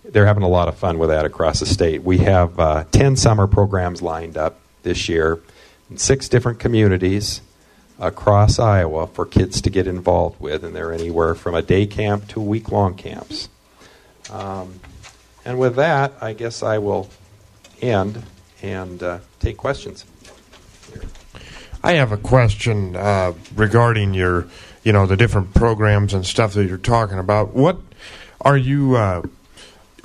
[0.09, 2.03] they're having a lot of fun with that across the state.
[2.03, 5.41] We have uh, 10 summer programs lined up this year
[5.91, 7.41] in six different communities
[7.99, 12.29] across Iowa for kids to get involved with, and they're anywhere from a day camp
[12.29, 13.49] to week long camps.
[14.31, 14.81] Um,
[15.45, 17.09] and with that, I guess I will
[17.81, 18.23] end
[18.63, 20.05] and uh, take questions.
[21.83, 24.49] I have a question uh, regarding your,
[24.83, 27.55] you know, the different programs and stuff that you're talking about.
[27.55, 27.79] What
[28.41, 28.97] are you?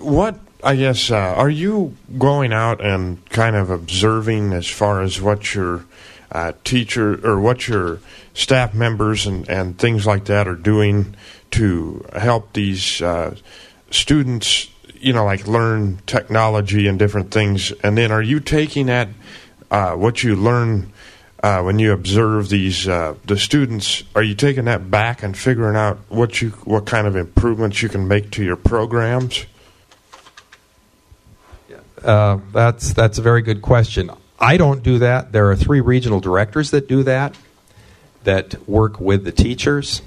[0.01, 5.19] What I guess uh, are you going out and kind of observing as far as
[5.19, 5.85] what your
[6.31, 7.99] uh, teacher or what your
[8.33, 11.15] staff members and, and things like that are doing
[11.51, 13.35] to help these uh,
[13.89, 19.09] students, you know, like learn technology and different things, and then are you taking that
[19.69, 20.91] uh, what you learn?
[21.43, 25.75] Uh, when you observe these uh, the students, are you taking that back and figuring
[25.75, 29.47] out what you what kind of improvements you can make to your programs?
[32.03, 34.09] Uh, that's that's a very good question.
[34.39, 35.31] I don't do that.
[35.31, 37.35] There are three regional directors that do that,
[38.23, 40.01] that work with the teachers,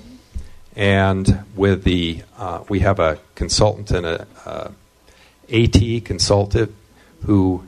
[0.75, 4.71] and with the uh, we have a consultant and a, uh,
[5.53, 6.75] AT consultant
[7.27, 7.65] who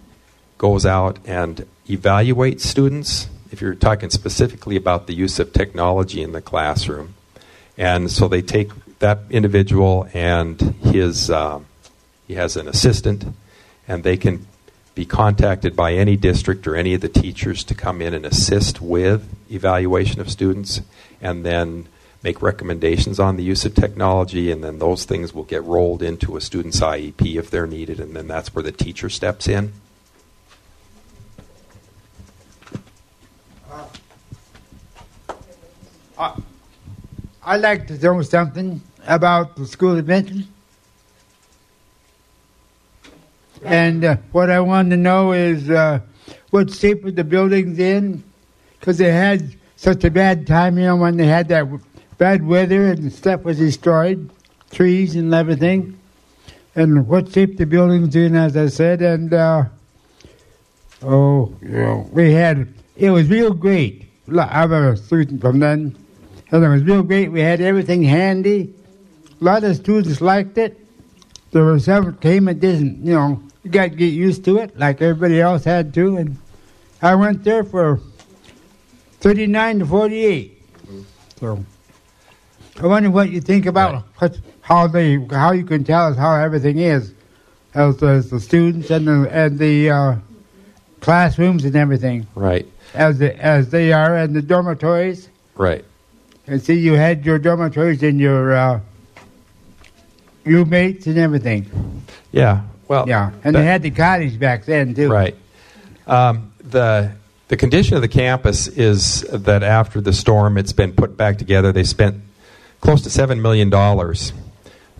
[0.58, 3.28] goes out and evaluates students.
[3.52, 7.14] If you're talking specifically about the use of technology in the classroom,
[7.78, 11.60] and so they take that individual and his uh,
[12.26, 13.24] he has an assistant
[13.88, 14.46] and they can
[14.94, 18.80] be contacted by any district or any of the teachers to come in and assist
[18.80, 20.80] with evaluation of students
[21.20, 21.86] and then
[22.22, 26.36] make recommendations on the use of technology and then those things will get rolled into
[26.36, 29.72] a student's IEP if they're needed and then that's where the teacher steps in.
[33.70, 33.84] Uh,
[36.18, 36.42] I,
[37.44, 40.48] I'd like to know something about the school adventure.
[43.64, 46.00] And uh, what I wanted to know is uh,
[46.50, 48.22] what shape were the buildings in?
[48.78, 51.66] Because they had such a bad time, you know, when they had that
[52.18, 54.30] bad weather and stuff was destroyed,
[54.70, 55.98] trees and everything.
[56.74, 59.00] And what shape the buildings in, as I said.
[59.00, 59.64] And, uh,
[61.02, 64.06] oh, know, we had, it was real great.
[64.28, 65.96] I was a student from then.
[66.50, 67.32] And it was real great.
[67.32, 68.72] We had everything handy.
[69.40, 70.78] A lot of students liked it.
[71.50, 75.00] There were some came and didn't, you know, got to get used to it like
[75.02, 76.16] everybody else had to.
[76.16, 76.36] And
[77.02, 78.00] I went there for
[79.20, 80.62] 39 to 48.
[81.38, 81.64] So
[82.80, 86.34] I wonder what you think about what, how they how you can tell us how
[86.34, 87.12] everything is
[87.74, 90.16] as, as the students and the and the uh,
[91.00, 92.66] classrooms and everything Right.
[92.94, 95.28] as the, as they are and the dormitories.
[95.54, 95.84] Right.
[96.46, 98.80] And see, you had your dormitories and your uh,
[100.44, 102.02] roommates and everything.
[102.32, 102.62] Yeah.
[102.88, 105.10] Well, yeah, and they had the cottage back then too.
[105.10, 105.34] Right.
[106.06, 107.12] Um, the
[107.48, 111.72] the condition of the campus is that after the storm, it's been put back together.
[111.72, 112.22] They spent
[112.80, 113.70] close to $7 million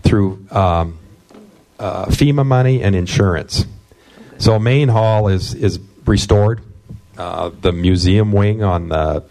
[0.01, 0.97] through um,
[1.79, 3.65] uh, FEMA money and insurance.
[4.37, 6.61] So, main hall is, is restored.
[7.17, 9.23] Uh, the museum wing on the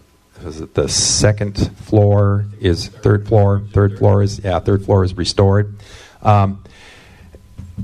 [0.74, 5.74] the second floor is third floor third floor is yeah third floor is restored
[6.20, 6.62] um,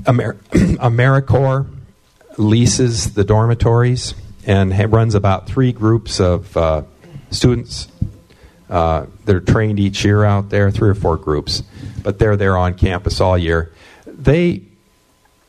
[0.07, 1.67] Amer- AmeriCorps
[2.37, 4.15] leases the dormitories
[4.45, 6.83] and runs about three groups of uh,
[7.31, 7.87] students
[8.69, 11.63] uh, that are trained each year out there, three or four groups,
[12.01, 13.71] but they're there on campus all year.
[14.05, 14.63] They,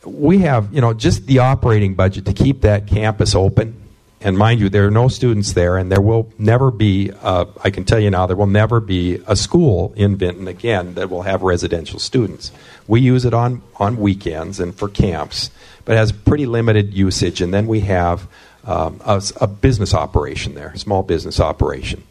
[0.05, 3.81] we have, you know, just the operating budget to keep that campus open.
[4.25, 7.69] And mind you, there are no students there, and there will never be, uh, I
[7.69, 11.23] can tell you now, there will never be a school in Vinton again that will
[11.23, 12.51] have residential students.
[12.87, 15.51] We use it on, on weekends and for camps,
[15.85, 17.43] but has pretty limited usage.
[17.43, 18.27] And then we have
[18.65, 22.03] um, a, a business operation there, small business operation.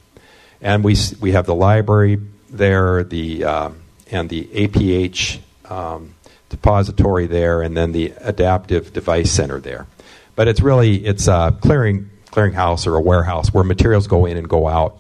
[0.62, 6.14] And we, we have the library there, the, um, and the APH um,
[6.50, 9.88] depository there, and then the adaptive device center there.
[10.36, 14.50] But it's really it's a clearing clearinghouse or a warehouse where materials go in and
[14.50, 14.98] go out.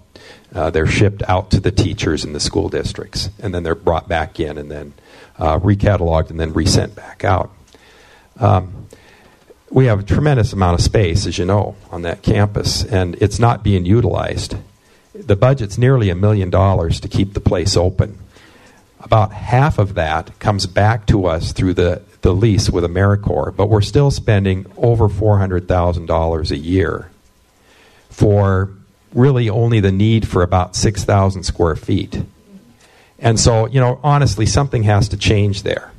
[0.54, 4.08] Uh, they're shipped out to the teachers in the school districts, and then they're brought
[4.08, 4.94] back in and then
[5.40, 7.52] uh, recataloged and then resent back out.
[8.40, 8.88] Um,
[9.72, 13.40] we have a tremendous amount of space, as you know, on that campus, and it's
[13.40, 14.56] not being utilized.
[15.16, 18.20] The budget's nearly a million dollars to keep the place open.
[19.04, 23.68] About half of that comes back to us through the, the lease with AmeriCorps, but
[23.68, 27.10] we're still spending over $400,000 a year
[28.10, 28.70] for
[29.14, 32.24] really only the need for about 6,000 square feet.
[33.20, 35.92] And so, you know, honestly, something has to change there.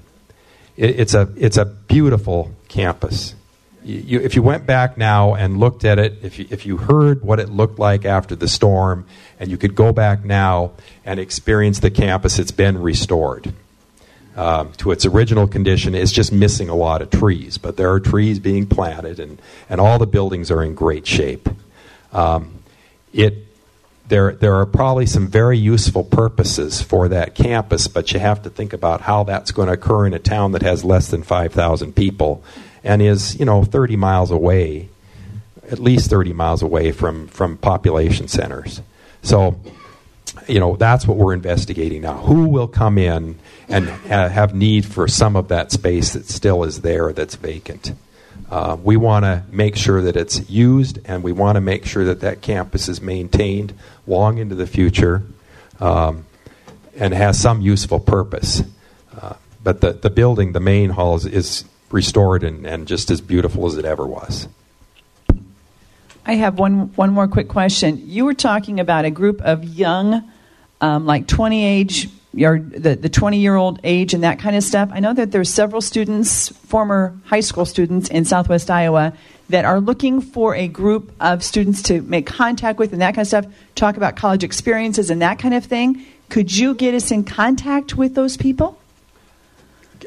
[0.76, 3.34] It, it's, a, it's a beautiful campus.
[3.84, 7.22] You, if you went back now and looked at it, if you, if you heard
[7.22, 9.06] what it looked like after the storm,
[9.38, 10.72] and you could go back now
[11.04, 13.52] and experience the campus, it's been restored
[14.36, 15.94] um, to its original condition.
[15.94, 19.80] It's just missing a lot of trees, but there are trees being planted, and, and
[19.80, 21.48] all the buildings are in great shape.
[22.12, 22.62] Um,
[23.12, 23.46] it
[24.06, 28.50] there there are probably some very useful purposes for that campus, but you have to
[28.50, 31.52] think about how that's going to occur in a town that has less than five
[31.52, 32.44] thousand people
[32.84, 34.88] and is you know thirty miles away,
[35.70, 38.80] at least thirty miles away from from population centers.
[39.22, 39.58] So
[40.46, 42.18] you know that's what we're investigating now.
[42.18, 43.36] Who will come in
[43.68, 47.94] and ha- have need for some of that space that still is there that's vacant?
[48.50, 52.04] Uh, we want to make sure that it's used, and we want to make sure
[52.04, 53.72] that that campus is maintained
[54.06, 55.22] long into the future
[55.80, 56.26] um,
[56.96, 58.62] and has some useful purpose.
[59.18, 61.64] Uh, but the, the building, the main hall, is, is
[61.94, 64.48] restored and, and just as beautiful as it ever was.
[66.26, 68.02] I have one one more quick question.
[68.06, 70.28] You were talking about a group of young,
[70.80, 74.90] um, like twenty age, the the twenty year old age, and that kind of stuff.
[74.92, 79.12] I know that there's several students, former high school students in Southwest Iowa,
[79.50, 83.22] that are looking for a group of students to make contact with and that kind
[83.22, 83.46] of stuff.
[83.74, 86.04] Talk about college experiences and that kind of thing.
[86.30, 88.78] Could you get us in contact with those people?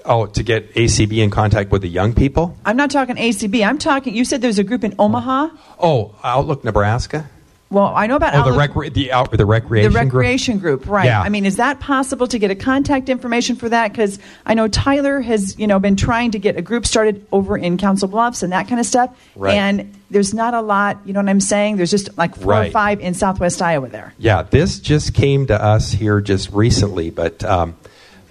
[0.07, 2.57] Oh, to get ACB in contact with the young people?
[2.65, 3.65] I'm not talking ACB.
[3.67, 4.15] I'm talking.
[4.15, 5.49] You said there's a group in Omaha.
[5.79, 7.29] Oh, Outlook, Nebraska.
[7.69, 10.13] Well, I know about Oh, the Outlook- rec- the out the recreation the group?
[10.13, 11.03] recreation group, right?
[11.07, 11.19] Yeah.
[11.21, 13.91] I mean, is that possible to get a contact information for that?
[13.91, 17.57] Because I know Tyler has, you know, been trying to get a group started over
[17.57, 19.09] in Council Bluffs and that kind of stuff.
[19.35, 19.53] Right.
[19.55, 20.99] And there's not a lot.
[21.03, 21.75] You know what I'm saying?
[21.75, 24.13] There's just like four or five in Southwest Iowa there.
[24.17, 27.75] Yeah, this just came to us here just recently, but um,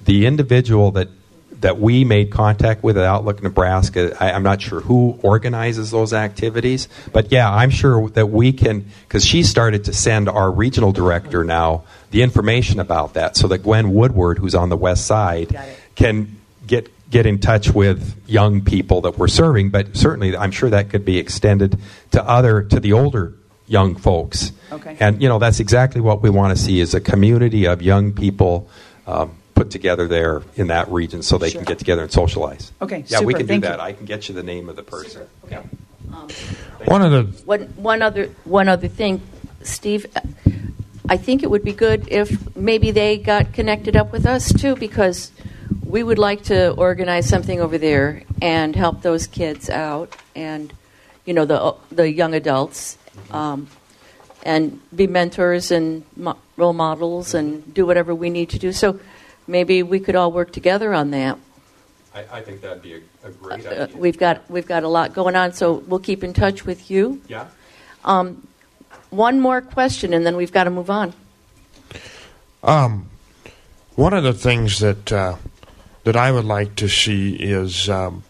[0.06, 1.08] the individual that
[1.60, 6.12] that we made contact with at Outlook Nebraska, I, I'm not sure who organizes those
[6.12, 10.92] activities, but yeah, I'm sure that we can because she started to send our regional
[10.92, 15.58] director now the information about that, so that Gwen Woodward, who's on the west side,
[15.94, 16.36] can
[16.66, 19.70] get get in touch with young people that we're serving.
[19.70, 21.78] But certainly, I'm sure that could be extended
[22.12, 23.34] to other to the older
[23.66, 24.52] young folks.
[24.70, 24.96] Okay.
[25.00, 28.12] And you know that's exactly what we want to see is a community of young
[28.12, 28.68] people
[29.06, 31.60] um, put together there in that region so they Sure.
[31.60, 32.70] can get together and socialize.
[32.80, 33.78] Okay, Yeah, we can do Thank that.
[33.78, 33.84] you.
[33.84, 35.22] I can get you the name of the person.
[35.50, 35.62] Yeah.
[36.84, 39.20] One of the One, one other one other thing,
[39.62, 40.06] Steve.
[41.08, 44.76] I think it would be good if maybe they got connected up with us too,
[44.76, 45.30] because
[45.84, 50.72] we would like to organize something over there and help those kids out, and
[51.24, 52.98] you know the the young adults,
[53.30, 53.68] um,
[54.44, 58.72] and be mentors and mo- role models and do whatever we need to do.
[58.72, 58.98] So
[59.46, 61.38] maybe we could all work together on that.
[62.14, 63.96] I, I think that'd be a, a great Uh, idea.
[63.96, 67.20] we've got we've got a lot going on, so we'll keep in touch with you.
[67.28, 67.46] Yeah.
[68.04, 68.46] Um,
[69.10, 71.12] one more question, and then we've got to move on.
[72.62, 73.08] Um,
[73.94, 75.36] one of the things that uh,
[76.04, 78.24] that I would like to see is, um,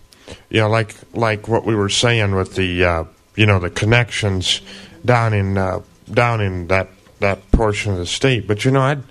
[0.50, 3.04] you know, like like what we were saying with the, uh,
[3.36, 4.60] you know, the connections
[5.04, 5.80] down in uh,
[6.12, 6.88] down in that
[7.20, 8.46] that portion of the state.
[8.46, 9.02] But you know, I'd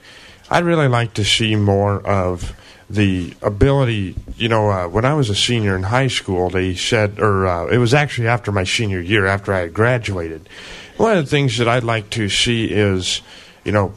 [0.50, 2.56] I'd really like to see more of
[2.90, 4.16] the ability.
[4.38, 7.68] You know, uh, when I was a senior in high school, they said, or uh,
[7.68, 10.48] it was actually after my senior year, after I had graduated.
[10.98, 13.22] One of the things that I'd like to see is,
[13.64, 13.94] you know,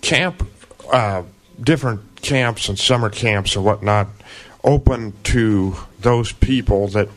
[0.00, 0.46] camp,
[0.92, 1.24] uh,
[1.60, 4.08] different camps and summer camps and whatnot,
[4.62, 7.08] open to those people that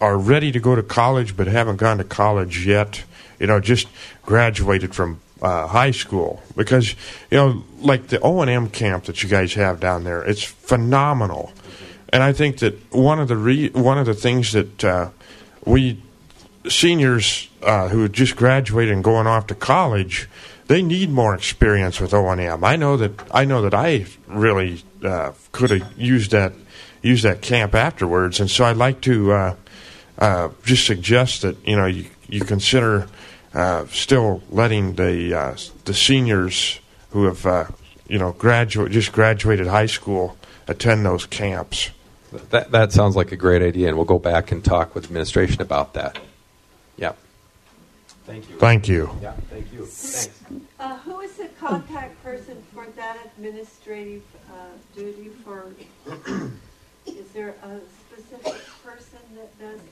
[0.00, 3.02] are ready to go to college but haven't gone to college yet.
[3.38, 3.88] You know, just
[4.24, 6.94] graduated from uh, high school because
[7.30, 10.42] you know, like the O and M camp that you guys have down there, it's
[10.42, 11.52] phenomenal.
[12.10, 15.10] And I think that one of the re- one of the things that uh,
[15.66, 16.00] we
[16.68, 20.28] seniors uh, who just graduated and going off to college,
[20.68, 22.62] they need more experience with O and M.
[22.62, 26.52] I know that I know that I really uh, could have used that
[27.02, 29.56] used that camp afterwards, and so I'd like to uh,
[30.18, 33.08] uh, just suggest that you know you, you consider
[33.54, 36.80] uh, still letting the uh, the seniors
[37.10, 37.66] who have uh,
[38.08, 40.36] you know graduate just graduated high school
[40.68, 41.90] attend those camps.
[42.50, 45.60] That that sounds like a great idea, and we'll go back and talk with administration
[45.60, 46.18] about that.
[46.96, 47.12] Yeah.
[48.24, 48.56] Thank you.
[48.56, 49.10] Thank you.
[49.20, 49.84] Yeah, thank you.
[49.84, 50.30] Thanks.
[50.78, 55.66] Uh, who is the contact person for that administrative uh, duty for,
[57.06, 59.80] is there a specific person that does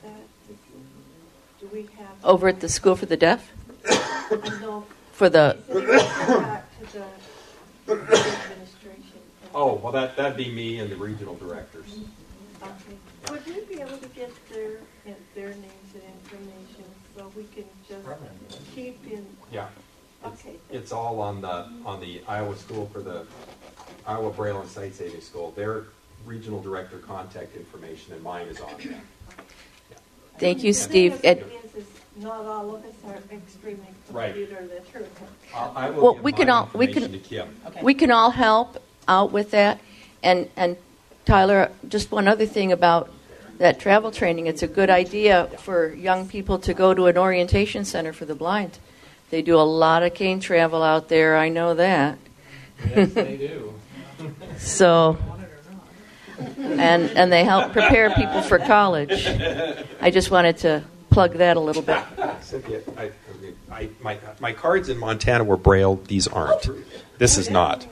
[1.71, 2.15] we have?
[2.23, 3.51] Over at the School for the Deaf?
[4.61, 4.85] No.
[5.13, 5.55] For the.
[5.69, 6.85] Is it back to
[7.85, 9.19] the administration?
[9.53, 11.85] Oh well, that that'd be me and the regional directors.
[11.85, 12.63] Mm-hmm.
[12.63, 12.97] Okay.
[13.31, 17.65] Would you be able to get their, uh, their names and information so we can
[17.87, 18.07] just
[18.73, 19.25] keep in?
[19.51, 19.67] Yeah.
[20.25, 20.55] Okay.
[20.71, 23.25] It's all on the on the Iowa School for the
[24.07, 25.51] Iowa Braille and Sight Saving School.
[25.51, 25.85] Their
[26.25, 29.01] regional director contact information and mine is on there.
[30.39, 31.19] Thank you, Steve.
[31.19, 31.60] thing Ed- is, is
[32.17, 34.33] not all of us are extremely Right.
[34.35, 35.11] computer literate.
[35.55, 37.47] I'll, I will Well, give we my can all we information can to Kim.
[37.81, 39.79] we can all help out with that.
[40.23, 40.77] And and
[41.25, 43.09] Tyler, just one other thing about
[43.59, 44.47] that travel training.
[44.47, 48.35] It's a good idea for young people to go to an orientation center for the
[48.35, 48.79] blind.
[49.29, 51.37] They do a lot of cane travel out there.
[51.37, 52.17] I know that.
[52.95, 53.73] Yes, they do.
[54.57, 55.17] So,
[56.57, 59.25] and and they help prepare people for college.
[60.01, 62.03] I just wanted to plug that a little bit.
[62.41, 63.11] Cynthia, I,
[63.71, 65.97] I, my, my cards in Montana were Braille.
[66.07, 66.67] These aren't.
[67.19, 67.85] This is not.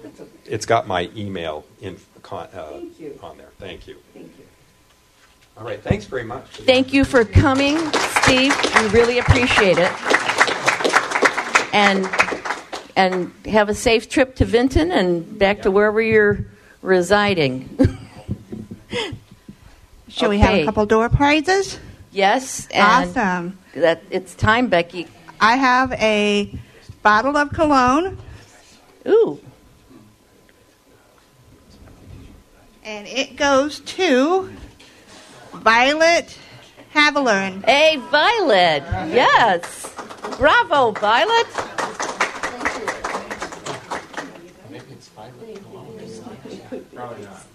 [0.45, 2.81] It's got my email in, con, uh,
[3.21, 3.49] on there.
[3.59, 3.97] Thank you.
[4.13, 4.45] Thank you.
[5.57, 5.81] All right.
[5.81, 6.45] Thanks very much.
[6.47, 7.77] Thank you for coming,
[8.23, 8.55] Steve.
[8.75, 9.91] We really appreciate it.
[11.73, 12.09] And
[12.95, 16.45] and have a safe trip to Vinton and back to wherever you're
[16.81, 17.69] residing.
[20.09, 21.79] Shall we have a couple door prizes?
[22.11, 22.67] Yes.
[22.71, 23.59] And Awesome.
[23.75, 25.07] That it's time, Becky.
[25.39, 26.51] I have a
[27.03, 28.17] bottle of cologne.
[29.07, 29.39] Ooh.
[32.83, 34.49] And it goes to
[35.53, 36.37] Violet
[36.93, 37.63] Haviland.
[37.65, 38.83] Hey, Violet.
[39.13, 39.93] Yes.
[40.37, 41.47] Bravo, Violet.
[44.69, 45.31] Maybe it's five.
[46.93, 47.45] Probably not.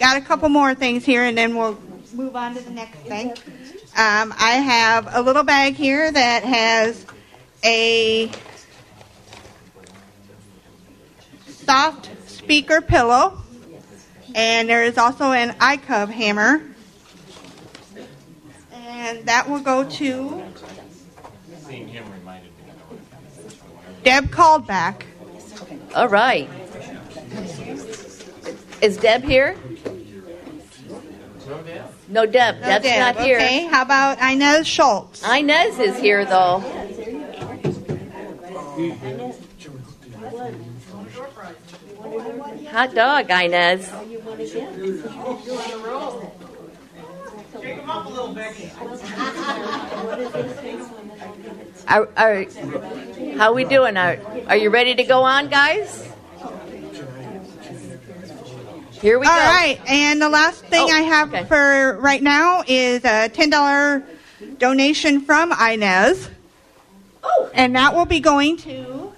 [0.00, 1.78] Got a couple more things here, and then we'll
[2.14, 3.32] move on to the next thing.
[3.98, 7.04] Um, I have a little bag here that has
[7.62, 8.30] a
[11.46, 13.42] soft speaker pillow,
[14.34, 16.62] and there is also an ICUB hammer,
[18.72, 20.42] and that will go to.
[24.02, 25.02] Deb Callback.
[25.94, 26.48] All right.
[28.80, 29.58] Is Deb here?
[31.50, 31.92] No doubt.
[32.06, 32.60] No, Deb.
[32.60, 33.00] No, Deb's Deb.
[33.00, 33.38] not here.
[33.38, 35.24] Okay, how about Inez Schultz?
[35.24, 36.60] Inez is here, though.
[42.70, 43.90] Hot dog, Inez.
[51.88, 52.46] Are, are,
[53.36, 53.96] how we doing?
[53.96, 56.09] Are, are you ready to go on, guys?
[59.00, 59.38] Here we All go.
[59.40, 61.44] right, and the last thing Oh, I have okay.
[61.44, 64.02] for right now is a ten dollar
[64.58, 66.28] donation from Inez,
[67.22, 67.50] Oh.
[67.54, 69.12] and that will be going to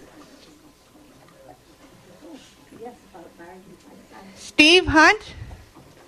[4.36, 5.20] Steve Hunt.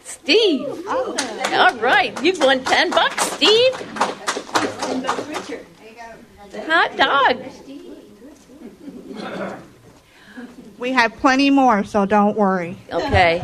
[0.04, 0.66] Steve.
[0.86, 1.16] Oh.
[1.52, 3.74] All right, you've won ten bucks, Steve.
[6.66, 7.42] Hot dog.
[10.85, 12.76] We have plenty more, so don't worry.
[12.93, 13.43] Okay.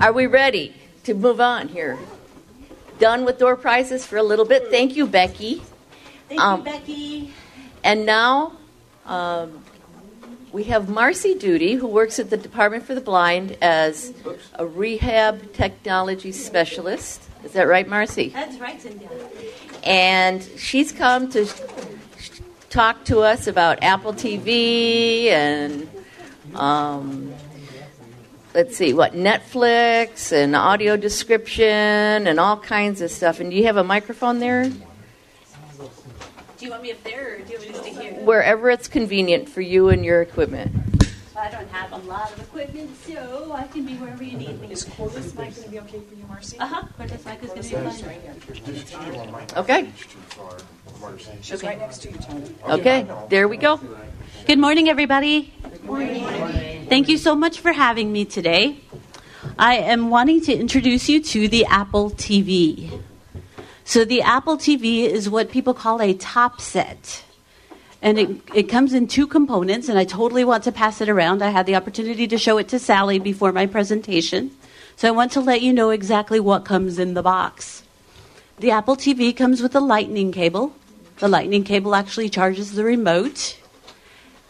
[0.00, 0.74] Are we ready
[1.04, 1.96] to move on here?
[2.98, 4.66] Done with door prizes for a little bit.
[4.68, 5.62] Thank you, Becky.
[6.28, 7.32] Thank Um, you, Becky.
[7.84, 8.54] And now
[9.06, 9.62] um,
[10.50, 14.12] we have Marcy Duty, who works at the Department for the Blind as
[14.54, 17.22] a rehab technology specialist.
[17.44, 18.30] Is that right, Marcy?
[18.30, 19.08] That's right, Cynthia.
[19.84, 21.46] And she's come to
[22.68, 25.88] talk to us about Apple TV and
[26.54, 27.34] um,
[28.54, 33.40] let's see, what Netflix and audio description and all kinds of stuff.
[33.40, 34.68] And do you have a microphone there?
[34.68, 38.12] Do you want me up there or do you want me to stay here?
[38.24, 40.72] Wherever it's convenient for you and your equipment.
[41.42, 44.70] I don't have a lot of equipment, so I can be wherever you need me.
[44.70, 46.56] Is cordless mic going to be okay for you, Marcy?
[46.60, 46.82] Uh huh.
[46.96, 47.96] Cordless mic is going to
[48.68, 49.46] be fine.
[49.56, 49.90] Okay.
[51.40, 52.54] She's right next to you, Tony.
[52.68, 53.80] Okay, there we go.
[54.44, 55.52] Good morning, everybody.
[56.88, 58.80] Thank you so much for having me today.
[59.56, 63.00] I am wanting to introduce you to the Apple TV.
[63.84, 67.24] So, the Apple TV is what people call a top set.
[68.02, 71.40] And it, it comes in two components, and I totally want to pass it around.
[71.40, 74.50] I had the opportunity to show it to Sally before my presentation.
[74.96, 77.84] So, I want to let you know exactly what comes in the box.
[78.58, 80.74] The Apple TV comes with a lightning cable.
[81.18, 83.56] The lightning cable actually charges the remote.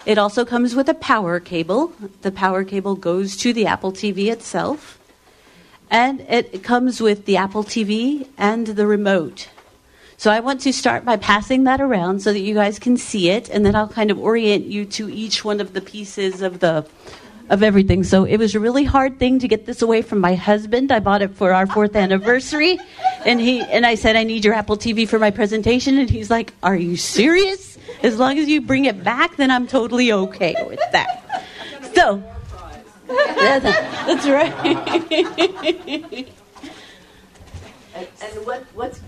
[0.05, 1.92] It also comes with a power cable.
[2.22, 4.98] The power cable goes to the Apple TV itself.
[5.90, 9.48] And it comes with the Apple TV and the remote.
[10.16, 13.28] So I want to start by passing that around so that you guys can see
[13.28, 16.61] it, and then I'll kind of orient you to each one of the pieces of
[16.61, 16.86] the
[17.48, 18.05] of everything.
[18.05, 20.92] So it was a really hard thing to get this away from my husband.
[20.92, 22.78] I bought it for our fourth anniversary,
[23.26, 26.30] and he and I said I need your Apple TV for my presentation, and he's
[26.30, 27.71] like, "Are you serious?
[28.03, 31.47] As long as you bring it back, then I'm totally okay with that."
[31.95, 32.22] So
[33.07, 34.53] that's, that's right.
[38.22, 39.01] And what, what's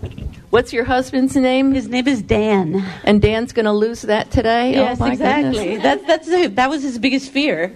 [0.51, 1.73] what's your husband's name?
[1.73, 2.85] His name is Dan.
[3.03, 4.73] And Dan's going to lose that today.
[4.73, 5.77] Yes, oh, exactly.
[5.77, 5.83] Goodness.
[5.83, 7.75] That's that's that was his biggest fear.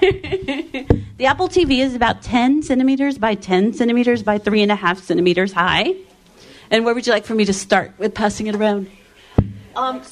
[0.00, 4.98] the Apple TV is about 10 centimeters by 10 centimeters by three and a half
[4.98, 5.94] centimeters high.
[6.70, 8.90] And where would you like for me to start with passing it around?
[9.76, 10.02] Um,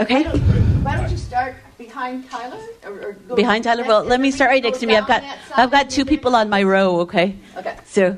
[0.00, 0.24] Okay.
[0.24, 0.40] Why don't,
[0.84, 2.58] why don't you start behind Tyler?
[2.84, 3.84] Or, or go Behind Tyler.
[3.84, 4.96] Well, let me start right next to me.
[4.96, 5.22] I've got
[5.56, 7.00] I've got two people on my row.
[7.00, 7.36] Okay.
[7.56, 7.76] Okay.
[7.84, 8.16] So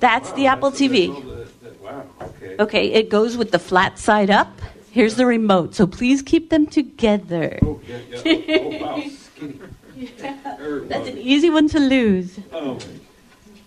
[0.00, 1.10] that's the Apple TV.
[1.80, 2.56] Wow, okay.
[2.58, 4.60] Okay, it goes with the flat side up.
[4.90, 5.74] Here's the remote.
[5.74, 7.58] So please keep them together.
[7.62, 8.58] Oh, yeah, yeah.
[8.58, 9.60] Oh, wow, skinny.
[9.96, 10.56] yeah.
[10.88, 12.38] That's an easy one to lose.
[12.52, 12.78] Oh,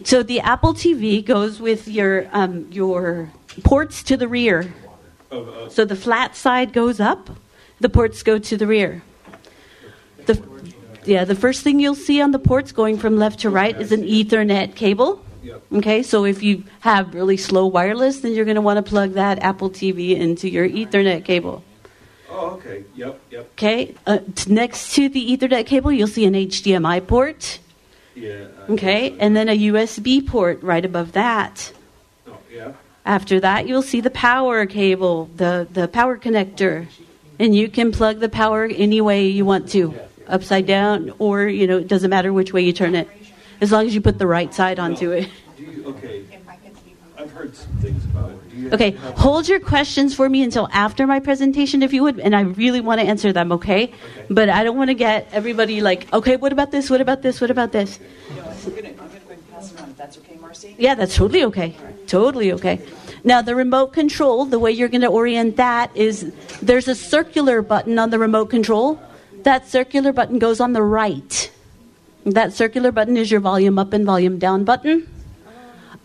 [0.03, 3.29] So the Apple TV goes with your um, your
[3.63, 4.73] ports to the rear.
[5.31, 7.29] Uh, So the flat side goes up,
[7.79, 9.03] the ports go to the rear.
[10.25, 10.41] The,
[11.05, 13.91] yeah, the first thing you'll see on the ports going from left to right is
[13.91, 15.23] an Ethernet cable.
[15.71, 19.13] Okay, so if you have really slow wireless, then you're going to want to plug
[19.13, 21.63] that Apple TV into your Ethernet cable.
[22.29, 22.83] oh, okay.
[22.95, 23.49] Yep, yep.
[23.53, 27.59] Okay, uh, t- next to the Ethernet cable, you'll see an HDMI port.
[28.15, 28.47] Yeah.
[28.67, 31.71] uh, Okay, and then a USB port right above that.
[32.27, 32.73] Oh, yeah.
[33.07, 36.87] After that, you'll see the power cable, the, the power connector.
[37.39, 39.95] And you can plug the power any way you want to,
[40.27, 43.07] upside down, or, you know, it doesn't matter which way you turn it,
[43.61, 45.29] as long as you put the right side onto it.
[45.57, 46.25] You, okay.
[47.17, 48.53] I've heard some things about it.
[48.53, 52.35] You Okay, hold your questions for me until after my presentation, if you would, and
[52.35, 53.93] I really want to answer them, okay?
[54.29, 56.89] But I don't want to get everybody like, okay, what about this?
[56.89, 57.39] What about this?
[57.39, 57.99] What about this?
[58.35, 58.53] Yeah,
[59.57, 60.75] pass on, if that's okay, Marcy?
[60.77, 61.75] Yeah, that's totally okay.
[62.07, 62.81] Totally okay.
[63.23, 66.31] Now, the remote control, the way you're going to orient that is
[66.61, 69.01] there's a circular button on the remote control.
[69.43, 71.51] That circular button goes on the right.
[72.25, 75.09] That circular button is your volume up and volume down button.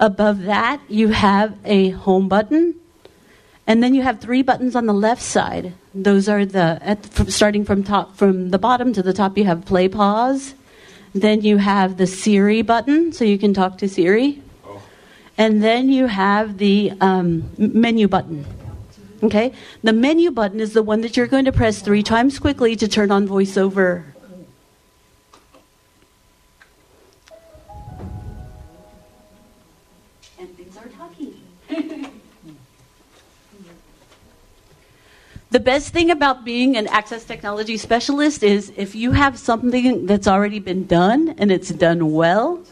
[0.01, 2.75] Above that, you have a home button.
[3.67, 5.75] And then you have three buttons on the left side.
[5.95, 9.39] Those are the at, from, starting from top from the bottom to the top.
[9.39, 10.55] You have play pause.
[11.15, 14.43] Then you have the Siri button, so you can talk to Siri.
[15.39, 18.47] And then you have the um, menu button.
[19.23, 19.53] Okay?
[19.83, 22.89] The menu button is the one that you're going to press three times quickly to
[22.89, 24.12] turn on voiceover.
[35.53, 40.27] The best thing about being an access technology specialist is if you have something that's
[40.27, 42.65] already been done and it's done well,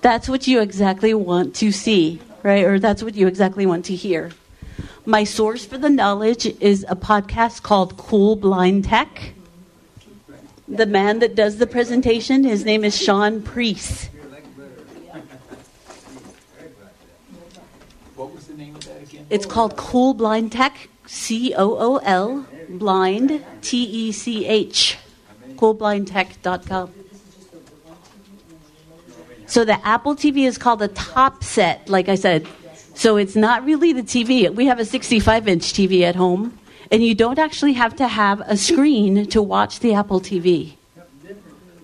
[0.00, 2.62] that's what you exactly want to see, right?
[2.64, 4.30] Or that's what you exactly want to hear.
[5.04, 9.32] My source for the knowledge is a podcast called Cool Blind Tech.
[10.68, 14.08] The man that does the presentation, his name is Sean Priest.
[18.14, 19.26] What was the name of that again?
[19.30, 24.96] It's called Cool Blind Tech, C O O L, blind, T E C H,
[25.56, 26.94] coolblindtech.com.
[29.46, 32.46] So the Apple TV is called a top set, like I said.
[32.94, 34.54] So it's not really the TV.
[34.54, 36.56] We have a 65 inch TV at home,
[36.92, 40.74] and you don't actually have to have a screen to watch the Apple TV.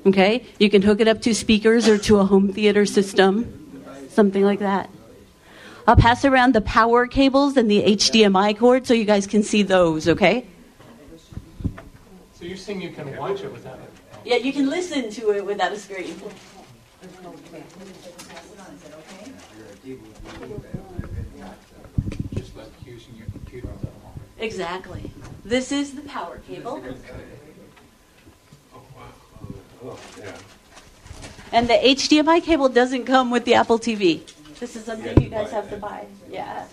[0.06, 0.46] Okay?
[0.60, 4.60] You can hook it up to speakers or to a home theater system, something like
[4.60, 4.88] that.
[5.86, 9.62] I'll pass around the power cables and the HDMI cord so you guys can see
[9.62, 10.44] those, okay?
[12.34, 13.90] So you're saying you can watch it without it?
[14.24, 16.20] Yeah, you can listen to it without a screen.
[22.34, 24.20] Just like using your computer on the home.
[24.40, 25.12] Exactly.
[25.44, 26.82] This is the power cable.
[29.84, 30.32] Oh, yeah.
[31.52, 34.22] And the HDMI cable doesn't come with the Apple TV.
[34.58, 36.06] This is something you guys have to buy.
[36.30, 36.64] Yeah.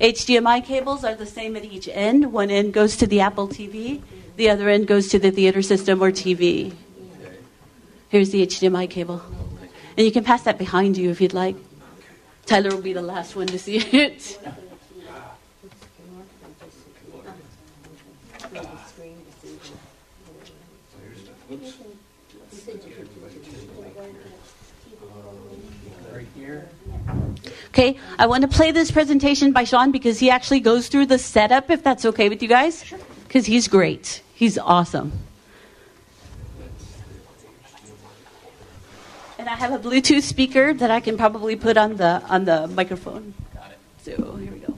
[0.00, 2.32] HDMI cables are the same at each end.
[2.32, 4.02] One end goes to the Apple TV,
[4.36, 6.74] the other end goes to the theater system or TV.
[8.08, 9.22] Here's the HDMI cable.
[9.96, 11.56] And you can pass that behind you if you'd like.
[12.46, 14.38] Tyler will be the last one to see it.
[27.72, 31.16] Okay, I want to play this presentation by Sean because he actually goes through the
[31.16, 32.84] setup, if that's okay with you guys.
[33.26, 34.20] Because he's great.
[34.34, 35.10] He's awesome.
[39.38, 42.68] And I have a Bluetooth speaker that I can probably put on the on the
[42.68, 43.32] microphone.
[43.54, 43.78] Got it.
[44.04, 44.76] So here we go.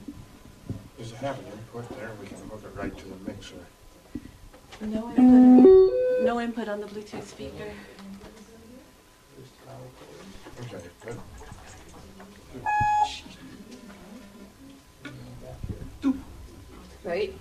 [0.97, 2.13] Does it have an input there?
[2.21, 3.57] We can hook it right to the mixer.
[4.83, 6.25] No input.
[6.25, 7.73] No input on the Bluetooth speaker.
[10.61, 10.79] Okay,
[17.05, 17.33] Right.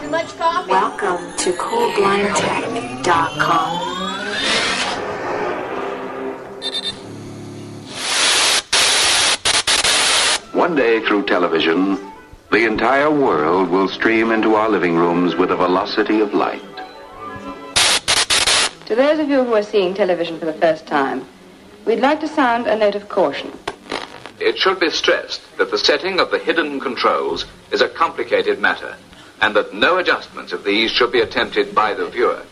[0.00, 0.70] Too much coffee?
[0.70, 3.91] Welcome to coolblindtech.com.
[10.72, 12.00] One day through television,
[12.50, 16.62] the entire world will stream into our living rooms with the velocity of light.
[18.86, 21.26] To those of you who are seeing television for the first time,
[21.84, 23.52] we'd like to sound a note of caution.
[24.40, 28.96] It should be stressed that the setting of the hidden controls is a complicated matter,
[29.42, 32.42] and that no adjustments of these should be attempted by the viewer.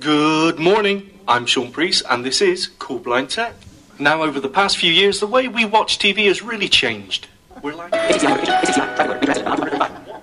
[0.00, 1.17] Good morning.
[1.28, 3.54] I'm Sean Priest, and this is Cool Blind Tech.
[3.98, 7.28] Now, over the past few years, the way we watch TV has really changed.
[7.60, 8.22] We're like what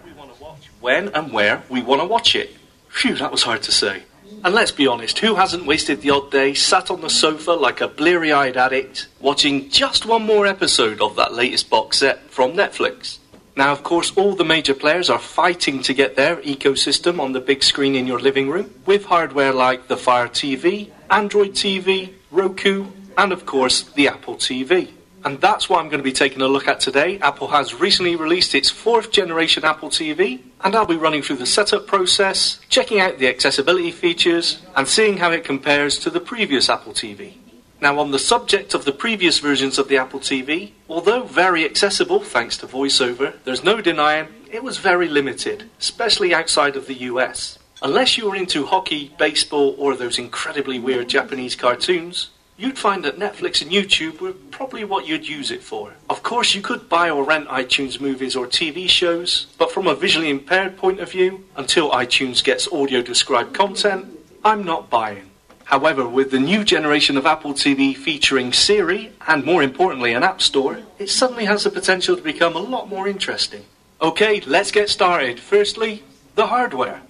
[0.03, 2.56] we want to watch, when and where we want to watch it.
[2.89, 4.01] Phew, that was hard to say.
[4.43, 7.82] And let's be honest, who hasn't wasted the odd day sat on the sofa like
[7.82, 12.53] a bleary eyed addict watching just one more episode of that latest box set from
[12.53, 13.20] Netflix?
[13.56, 17.39] Now, of course, all the major players are fighting to get their ecosystem on the
[17.39, 22.88] big screen in your living room with hardware like the Fire TV, Android TV, Roku,
[23.18, 24.89] and of course the Apple TV.
[25.24, 27.18] And that's what I'm going to be taking a look at today.
[27.18, 31.47] Apple has recently released its fourth generation Apple TV, and I'll be running through the
[31.47, 36.70] setup process, checking out the accessibility features, and seeing how it compares to the previous
[36.70, 37.34] Apple TV.
[37.82, 42.20] Now, on the subject of the previous versions of the Apple TV, although very accessible
[42.20, 47.60] thanks to VoiceOver, there's no denying it was very limited, especially outside of the US.
[47.86, 53.20] Unless you were into hockey, baseball, or those incredibly weird Japanese cartoons, you'd find that
[53.20, 55.94] Netflix and YouTube were probably what you'd use it for.
[56.10, 59.94] Of course, you could buy or rent iTunes movies or TV shows, but from a
[59.94, 64.08] visually impaired point of view, until iTunes gets audio described content,
[64.44, 65.30] I'm not buying.
[65.66, 70.42] However, with the new generation of Apple TV featuring Siri, and more importantly, an App
[70.42, 73.64] Store, it suddenly has the potential to become a lot more interesting.
[74.02, 75.40] Okay, let's get started.
[75.40, 76.02] Firstly,
[76.34, 77.04] the hardware.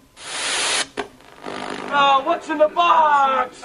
[1.98, 3.62] Oh, what's in the box?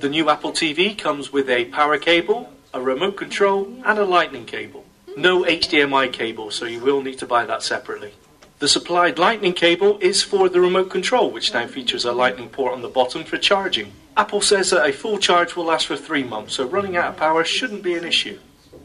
[0.00, 4.46] The new Apple TV comes with a power cable, a remote control, and a lightning
[4.46, 4.86] cable.
[5.14, 8.14] No HDMI cable, so you will need to buy that separately.
[8.60, 12.72] The supplied lightning cable is for the remote control, which now features a lightning port
[12.72, 13.92] on the bottom for charging.
[14.16, 17.18] Apple says that a full charge will last for three months, so running out of
[17.18, 18.38] power shouldn't be an issue.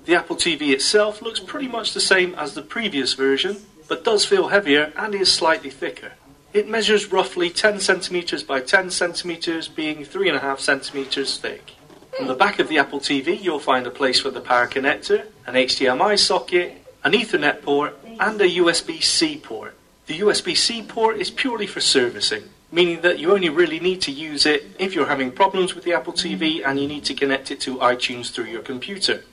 [0.04, 3.56] The Apple TV itself looks pretty much the same as the previous version,
[3.88, 6.12] but does feel heavier and is slightly thicker.
[6.54, 11.74] It measures roughly 10 centimeters by 10 centimeters, being 3.5 centimeters thick.
[12.20, 15.26] On the back of the Apple TV, you'll find a place for the power connector,
[15.48, 19.76] an HDMI socket, an Ethernet port, and a USB C port.
[20.06, 24.12] The USB C port is purely for servicing, meaning that you only really need to
[24.12, 27.50] use it if you're having problems with the Apple TV and you need to connect
[27.50, 29.24] it to iTunes through your computer.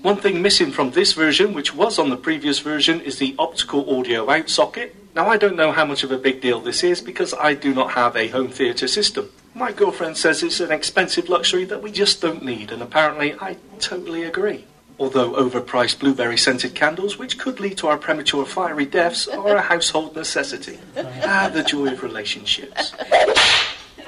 [0.00, 3.98] One thing missing from this version, which was on the previous version, is the optical
[3.98, 4.96] audio out socket.
[5.14, 7.72] Now, I don't know how much of a big deal this is because I do
[7.72, 9.30] not have a home theatre system.
[9.54, 13.56] My girlfriend says it's an expensive luxury that we just don't need, and apparently I
[13.78, 14.64] totally agree.
[14.98, 19.60] Although overpriced blueberry scented candles, which could lead to our premature fiery deaths, are a
[19.60, 20.80] household necessity.
[20.96, 22.92] Ah, the joy of relationships.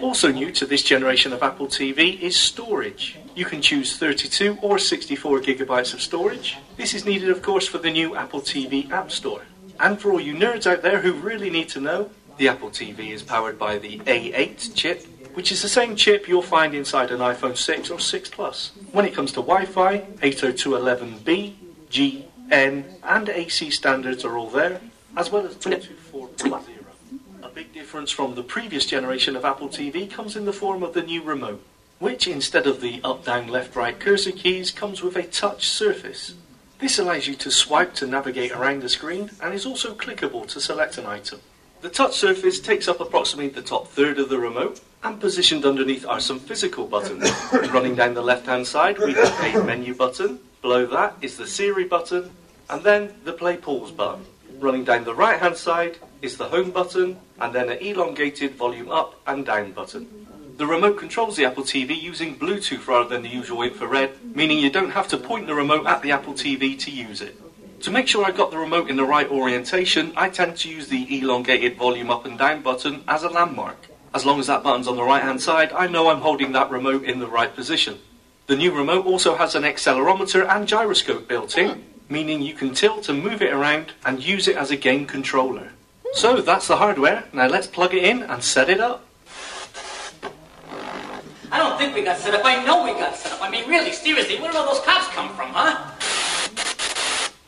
[0.00, 3.16] Also new to this generation of Apple TV is storage.
[3.36, 6.56] You can choose 32 or 64 gigabytes of storage.
[6.76, 9.42] This is needed, of course, for the new Apple TV App Store.
[9.78, 13.10] And for all you nerds out there who really need to know, the Apple TV
[13.10, 17.20] is powered by the A8 chip, which is the same chip you'll find inside an
[17.20, 18.72] iPhone 6 or 6 Plus.
[18.92, 21.54] When it comes to Wi-Fi, 802.11b,
[21.90, 24.80] G, N, and AC standards are all there,
[25.16, 26.62] as well as Bluetooth 4.0.
[27.42, 30.94] A big difference from the previous generation of Apple TV comes in the form of
[30.94, 31.62] the new remote,
[31.98, 36.34] which instead of the up, down, left, right cursor keys comes with a touch surface.
[36.78, 40.60] This allows you to swipe to navigate around the screen and is also clickable to
[40.60, 41.40] select an item.
[41.80, 46.06] The touch surface takes up approximately the top third of the remote, and positioned underneath
[46.06, 47.30] are some physical buttons.
[47.52, 51.46] Running down the left hand side, we have a menu button, below that is the
[51.46, 52.30] Siri button,
[52.68, 54.24] and then the play pause button.
[54.58, 58.90] Running down the right hand side is the home button, and then an elongated volume
[58.90, 60.25] up and down button.
[60.56, 64.70] The remote controls the Apple TV using Bluetooth rather than the usual infrared, meaning you
[64.70, 67.38] don't have to point the remote at the Apple TV to use it.
[67.82, 70.88] To make sure I've got the remote in the right orientation, I tend to use
[70.88, 73.76] the elongated volume up and down button as a landmark.
[74.14, 76.70] As long as that button's on the right hand side, I know I'm holding that
[76.70, 77.98] remote in the right position.
[78.46, 83.10] The new remote also has an accelerometer and gyroscope built in, meaning you can tilt
[83.10, 85.72] and move it around and use it as a game controller.
[86.14, 87.24] So that's the hardware.
[87.34, 89.02] Now let's plug it in and set it up.
[91.50, 92.42] I don't think we got set up.
[92.44, 93.42] I know we got set up.
[93.42, 95.92] I mean, really, seriously, where did all those cops come from, huh?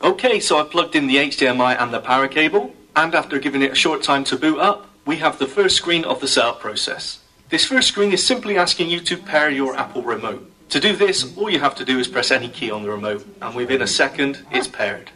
[0.01, 3.71] Okay, so I've plugged in the HDMI and the power cable, and after giving it
[3.71, 7.19] a short time to boot up, we have the first screen of the setup process.
[7.49, 10.49] This first screen is simply asking you to pair your Apple remote.
[10.69, 13.25] To do this, all you have to do is press any key on the remote,
[13.41, 15.09] and within a second, it's paired.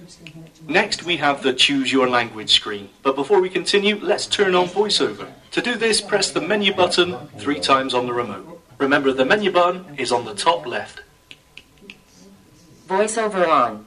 [0.67, 2.89] Next, we have the Choose Your Language screen.
[3.03, 5.27] But before we continue, let's turn on VoiceOver.
[5.51, 8.52] To do this, press the menu button three times on the remote.
[8.77, 11.01] Remember, the menu button is on the top left.
[12.87, 13.85] Voiceover on.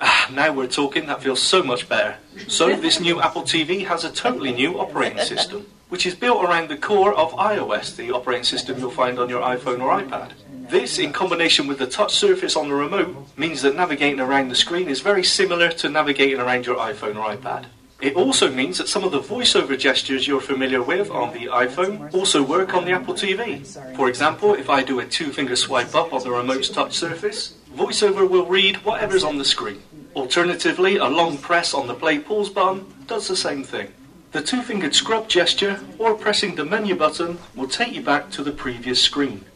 [0.00, 2.16] Ah, now we're talking, that feels so much better.
[2.48, 6.68] So, this new Apple TV has a totally new operating system, which is built around
[6.68, 10.32] the core of iOS, the operating system you'll find on your iPhone or iPad.
[10.68, 14.54] This, in combination with the touch surface on the remote, means that navigating around the
[14.54, 17.66] screen is very similar to navigating around your iPhone or iPad.
[18.04, 22.12] It also means that some of the voiceover gestures you're familiar with on the iPhone
[22.12, 23.64] also work on the Apple TV.
[23.96, 27.54] For example, if I do a two finger swipe up on the remote's touch surface,
[27.74, 29.80] VoiceOver will read whatever's on the screen.
[30.14, 33.88] Alternatively, a long press on the play pause button does the same thing.
[34.32, 38.44] The two fingered scrub gesture or pressing the menu button will take you back to
[38.44, 39.46] the previous screen.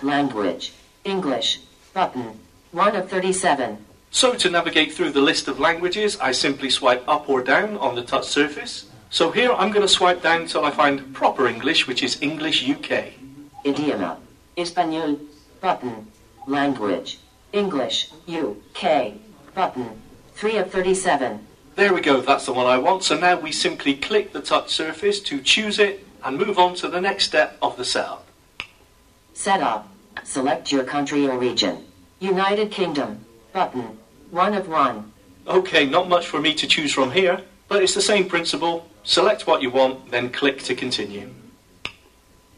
[0.00, 0.72] Language.
[1.04, 1.60] English.
[1.92, 2.40] Button.
[2.72, 3.76] 1 of 37.
[4.14, 7.96] So to navigate through the list of languages, I simply swipe up or down on
[7.96, 8.86] the touch surface.
[9.10, 12.62] So here I'm going to swipe down until I find proper English, which is English
[12.62, 13.14] UK.
[13.64, 14.18] Idioma.
[14.56, 15.18] Español.
[15.60, 16.06] Button.
[16.46, 17.18] Language.
[17.52, 18.12] English.
[18.28, 19.14] UK.
[19.52, 20.00] Button.
[20.34, 21.44] 3 of 37.
[21.74, 23.02] There we go, that's the one I want.
[23.02, 26.88] So now we simply click the touch surface to choose it and move on to
[26.88, 28.24] the next step of the setup.
[29.32, 29.88] Setup.
[30.22, 31.84] Select your country or region.
[32.20, 33.24] United Kingdom.
[33.52, 33.98] Button.
[34.34, 35.12] 1 of 1.
[35.46, 38.84] Okay, not much for me to choose from here, but it's the same principle.
[39.04, 41.30] Select what you want, then click to continue.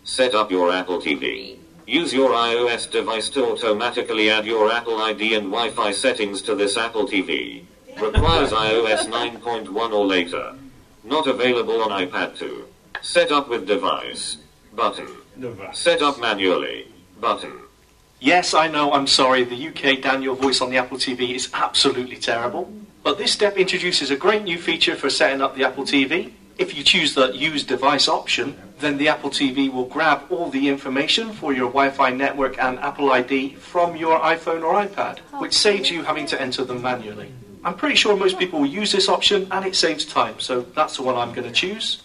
[0.02, 1.58] Set up your Apple TV.
[1.86, 6.78] Use your iOS device to automatically add your Apple ID and Wi-Fi settings to this
[6.78, 7.62] Apple TV.
[8.00, 10.54] Requires iOS 9.1 or later.
[11.04, 12.66] Not available on iPad 2.
[13.02, 14.38] Set up with device.
[14.74, 15.08] Button.
[15.72, 16.86] Set up manually.
[17.20, 17.65] Button.
[18.18, 22.16] Yes, I know, I'm sorry, the UK Daniel voice on the Apple TV is absolutely
[22.16, 22.72] terrible.
[23.02, 26.32] But this step introduces a great new feature for setting up the Apple TV.
[26.56, 30.66] If you choose the Use Device option, then the Apple TV will grab all the
[30.68, 35.40] information for your Wi Fi network and Apple ID from your iPhone or iPad, oh,
[35.42, 37.30] which saves you having to enter them manually.
[37.64, 40.96] I'm pretty sure most people will use this option and it saves time, so that's
[40.96, 42.02] the one I'm going to choose.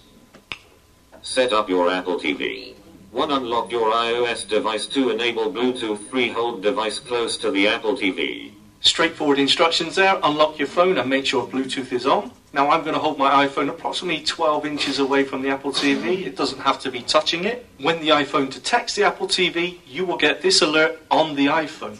[1.22, 2.76] Set up your Apple TV.
[3.12, 3.30] 1.
[3.30, 4.86] Unlock your iOS device.
[4.86, 5.10] 2.
[5.10, 6.10] Enable Bluetooth.
[6.10, 6.30] 3.
[6.30, 8.54] Hold device close to the Apple TV.
[8.80, 10.18] Straightforward instructions there.
[10.24, 12.32] Unlock your phone and make sure Bluetooth is on.
[12.54, 16.26] Now I'm going to hold my iPhone approximately 12 inches away from the Apple TV.
[16.26, 17.66] It doesn't have to be touching it.
[17.80, 21.98] When the iPhone detects the Apple TV, you will get this alert on the iPhone.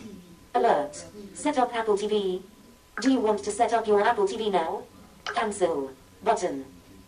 [0.56, 1.04] Alert.
[1.34, 2.42] Set up Apple TV.
[3.02, 4.84] Do you want to set up your Apple TV now?
[5.26, 5.92] Cancel.
[6.24, 6.66] Button.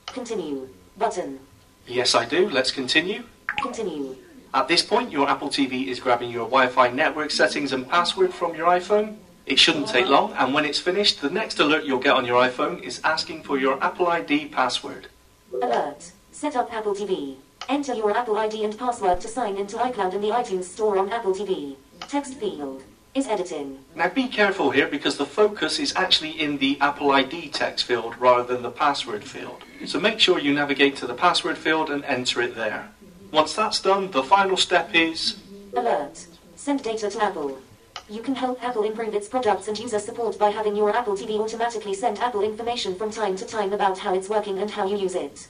[0.08, 0.68] Continue.
[0.97, 1.39] Button.
[1.88, 2.49] Yes, I do.
[2.49, 3.24] Let's continue.
[3.48, 4.16] Continue.
[4.54, 8.34] At this point, your Apple TV is grabbing your Wi Fi network settings and password
[8.34, 9.18] from your iPhone.
[9.46, 12.41] It shouldn't take long, and when it's finished, the next alert you'll get on your
[12.41, 15.08] iPhone is asking for your Apple ID password.
[15.54, 16.12] Alert.
[16.32, 17.36] Set up Apple TV.
[17.70, 21.12] Enter your Apple ID and password to sign into iCloud and the iTunes Store on
[21.12, 21.76] Apple TV.
[22.08, 22.84] Text field
[23.16, 23.80] is editing.
[23.96, 28.18] Now be careful here because the focus is actually in the Apple ID text field
[28.18, 29.64] rather than the password field.
[29.86, 32.89] So make sure you navigate to the password field and enter it there.
[33.34, 35.38] Once that's done, the final step is
[35.75, 36.27] Alert.
[36.55, 37.59] Send data to Apple.
[38.07, 41.39] You can help Apple improve its products and user support by having your Apple TV
[41.39, 44.97] automatically send Apple information from time to time about how it's working and how you
[44.97, 45.47] use it.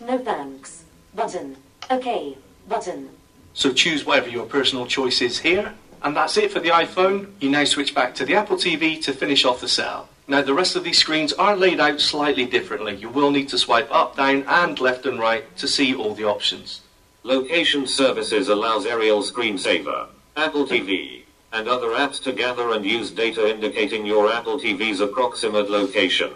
[0.00, 0.84] No thanks.
[1.12, 1.56] Button.
[1.90, 2.38] Okay.
[2.68, 3.10] Button.
[3.52, 5.74] so choose whatever your personal choice is here.
[6.02, 7.32] And that's it for the iPhone.
[7.40, 10.08] You now switch back to the Apple TV to finish off the setup.
[10.28, 12.94] Now the rest of these screens are laid out slightly differently.
[12.94, 16.24] You will need to swipe up, down and left and right to see all the
[16.24, 16.82] options.
[17.28, 23.46] Location Services allows aerial screensaver, Apple TV, and other apps to gather and use data
[23.50, 26.30] indicating your Apple TV's approximate location.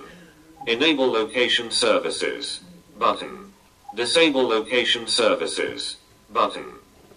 [0.66, 2.60] Enable Location Services.
[2.98, 3.54] Button.
[3.94, 5.96] Disable Location Services.
[6.30, 6.66] Button.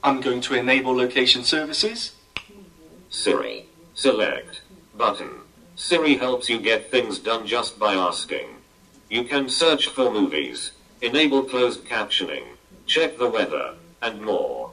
[0.01, 2.13] I'm going to enable location services.
[3.09, 3.65] Siri.
[3.93, 4.61] Select.
[4.95, 5.31] Button.
[5.75, 8.47] Siri helps you get things done just by asking.
[9.09, 10.71] You can search for movies,
[11.01, 12.54] enable closed captioning,
[12.85, 14.71] check the weather, and more.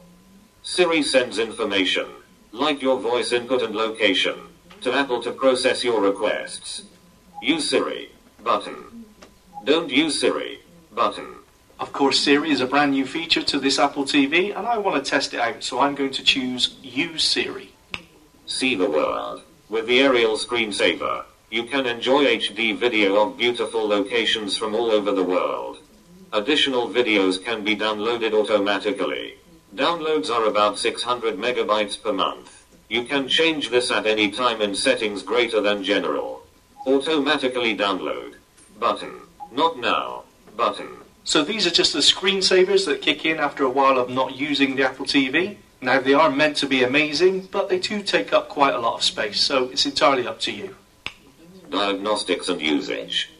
[0.62, 2.06] Siri sends information,
[2.52, 4.36] like your voice input and location,
[4.82, 6.82] to Apple to process your requests.
[7.42, 8.10] Use Siri.
[8.44, 9.04] Button.
[9.64, 10.60] Don't use Siri.
[10.92, 11.36] Button.
[11.80, 15.02] Of course, Siri is a brand new feature to this Apple TV, and I want
[15.02, 17.72] to test it out, so I'm going to choose Use Siri.
[18.46, 19.42] See the world.
[19.68, 25.12] With the aerial screensaver, you can enjoy HD video of beautiful locations from all over
[25.12, 25.78] the world.
[26.34, 29.34] Additional videos can be downloaded automatically.
[29.74, 32.64] Downloads are about 600 megabytes per month.
[32.88, 36.42] You can change this at any time in settings greater than general.
[36.86, 38.36] Automatically download.
[38.80, 39.20] Button.
[39.50, 40.22] Not now.
[40.56, 40.88] Button.
[41.24, 44.74] So these are just the screensavers that kick in after a while of not using
[44.74, 45.58] the Apple TV.
[45.82, 48.94] Now they are meant to be amazing, but they do take up quite a lot
[48.94, 50.76] of space, so it's entirely up to you.
[51.68, 53.31] Diagnostics and usage.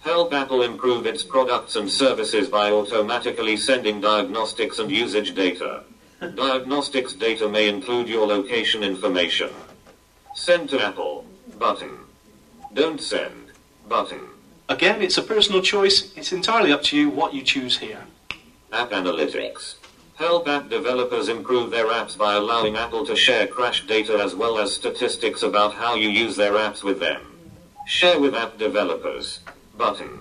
[0.00, 5.84] Help Apple improve its products and services by automatically sending diagnostics and usage data.
[6.20, 9.50] Diagnostics data may include your location information.
[10.34, 11.26] Send to Apple.
[11.58, 11.98] Button.
[12.72, 13.52] Don't send.
[13.88, 14.20] Button.
[14.70, 16.14] Again, it's a personal choice.
[16.16, 18.04] It's entirely up to you what you choose here.
[18.72, 19.74] App Analytics.
[20.14, 24.58] Help app developers improve their apps by allowing Apple to share crash data as well
[24.58, 27.20] as statistics about how you use their apps with them.
[27.86, 29.40] Share with app developers.
[29.80, 30.20] Button.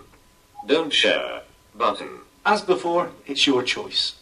[0.68, 1.42] Don't share.
[1.76, 2.22] Button.
[2.46, 4.16] As before, it's your choice.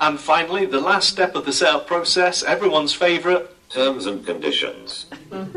[0.00, 3.48] And finally, the last step of the setup process, everyone's favourite.
[3.68, 5.06] Terms and conditions.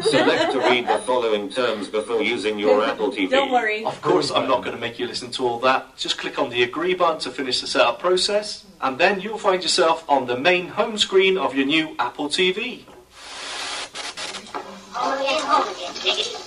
[0.02, 3.30] Select to read the following terms before using your Apple TV.
[3.30, 3.86] Don't worry.
[3.86, 5.96] Of course, I'm not going to make you listen to all that.
[5.96, 9.64] Just click on the agree button to finish the setup process, and then you'll find
[9.64, 12.84] yourself on the main home screen of your new Apple TV.
[14.92, 15.70] Home again, home
[16.04, 16.39] again.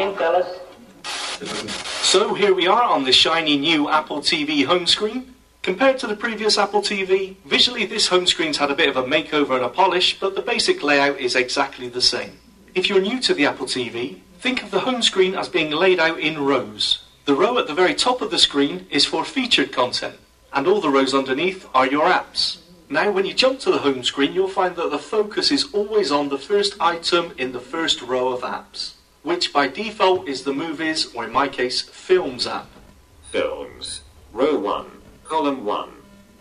[0.00, 0.58] Fellas.
[2.02, 5.34] So here we are on the shiny new Apple TV home screen.
[5.60, 9.02] Compared to the previous Apple TV, visually this home screen's had a bit of a
[9.02, 12.38] makeover and a polish, but the basic layout is exactly the same.
[12.74, 16.00] If you're new to the Apple TV, think of the home screen as being laid
[16.00, 17.04] out in rows.
[17.26, 20.16] The row at the very top of the screen is for featured content,
[20.54, 22.60] and all the rows underneath are your apps.
[22.88, 26.10] Now when you jump to the home screen, you'll find that the focus is always
[26.10, 30.52] on the first item in the first row of apps, which by default is the
[30.52, 32.68] Movies, or in my case, Films app.
[33.30, 34.00] Films.
[34.32, 34.90] Row 1.
[35.24, 35.90] Column 1.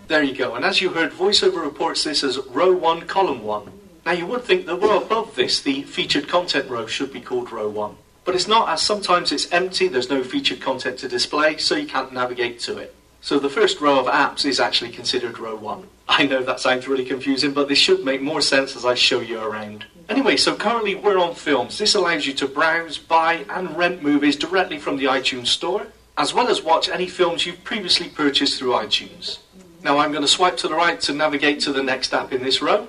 [0.07, 0.55] There you go.
[0.55, 3.71] And as you heard, VoiceOver reports this as row 1, column 1.
[4.05, 7.51] Now, you would think the row above this, the featured content row, should be called
[7.51, 7.95] row 1.
[8.25, 11.87] But it's not, as sometimes it's empty, there's no featured content to display, so you
[11.87, 12.95] can't navigate to it.
[13.21, 15.87] So the first row of apps is actually considered row 1.
[16.07, 19.19] I know that sounds really confusing, but this should make more sense as I show
[19.19, 19.85] you around.
[20.09, 21.77] Anyway, so currently we're on films.
[21.77, 25.85] This allows you to browse, buy, and rent movies directly from the iTunes Store,
[26.17, 29.37] as well as watch any films you've previously purchased through iTunes.
[29.83, 32.43] Now I'm going to swipe to the right to navigate to the next app in
[32.43, 32.87] this row.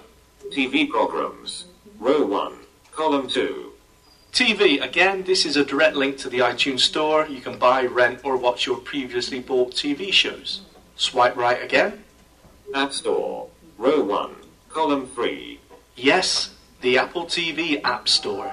[0.50, 1.66] TV programs.
[1.98, 2.54] Row 1.
[2.90, 3.70] Column 2.
[4.32, 7.26] TV, again, this is a direct link to the iTunes Store.
[7.26, 10.62] You can buy, rent, or watch your previously bought TV shows.
[10.96, 12.02] Swipe right again.
[12.74, 13.48] App Store.
[13.76, 14.34] Row 1.
[14.70, 15.60] Column 3.
[15.96, 18.51] Yes, the Apple TV App Store.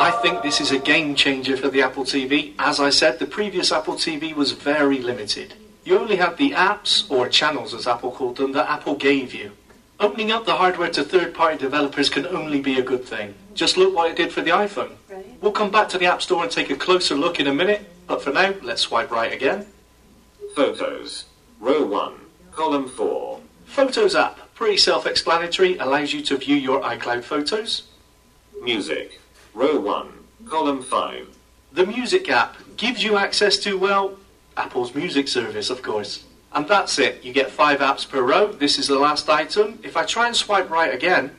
[0.00, 2.54] I think this is a game changer for the Apple TV.
[2.60, 5.54] As I said, the previous Apple TV was very limited.
[5.84, 9.50] You only had the apps, or channels as Apple called them, that Apple gave you.
[9.98, 13.34] Opening up the hardware to third party developers can only be a good thing.
[13.54, 14.92] Just look what it did for the iPhone.
[15.40, 17.84] We'll come back to the App Store and take a closer look in a minute,
[18.06, 19.66] but for now, let's swipe right again.
[20.54, 21.24] Photos.
[21.58, 22.14] Row 1.
[22.52, 23.40] Column 4.
[23.68, 27.84] Photos app, pretty self explanatory, allows you to view your iCloud photos.
[28.60, 29.20] Music.
[29.54, 30.08] Row 1.
[30.46, 31.28] Column 5.
[31.72, 34.18] The Music app gives you access to, well,
[34.56, 36.24] Apple's music service, of course.
[36.52, 37.22] And that's it.
[37.22, 38.50] You get five apps per row.
[38.50, 39.78] This is the last item.
[39.84, 41.36] If I try and swipe right again,